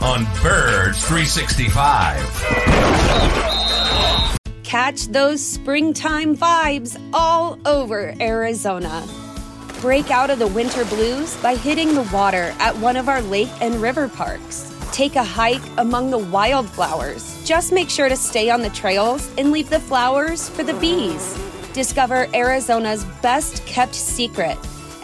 on 0.00 0.24
Birds 0.42 1.00
365. 1.06 2.16
Catch 4.62 5.06
those 5.08 5.42
springtime 5.42 6.36
vibes 6.36 7.00
all 7.12 7.58
over 7.66 8.14
Arizona. 8.20 9.06
Break 9.80 10.10
out 10.10 10.30
of 10.30 10.38
the 10.38 10.46
winter 10.48 10.84
blues 10.86 11.36
by 11.42 11.54
hitting 11.54 11.94
the 11.94 12.08
water 12.12 12.54
at 12.58 12.76
one 12.76 12.96
of 12.96 13.08
our 13.08 13.22
lake 13.22 13.50
and 13.60 13.76
river 13.76 14.08
parks. 14.08 14.72
Take 14.92 15.16
a 15.16 15.24
hike 15.24 15.62
among 15.78 16.10
the 16.10 16.18
wildflowers. 16.18 17.42
Just 17.44 17.72
make 17.72 17.88
sure 17.88 18.08
to 18.08 18.16
stay 18.16 18.50
on 18.50 18.62
the 18.62 18.70
trails 18.70 19.30
and 19.38 19.50
leave 19.50 19.70
the 19.70 19.80
flowers 19.80 20.48
for 20.48 20.62
the 20.62 20.74
bees. 20.74 21.38
Discover 21.72 22.28
Arizona's 22.34 23.04
best 23.22 23.64
kept 23.66 23.94
secret 23.94 24.58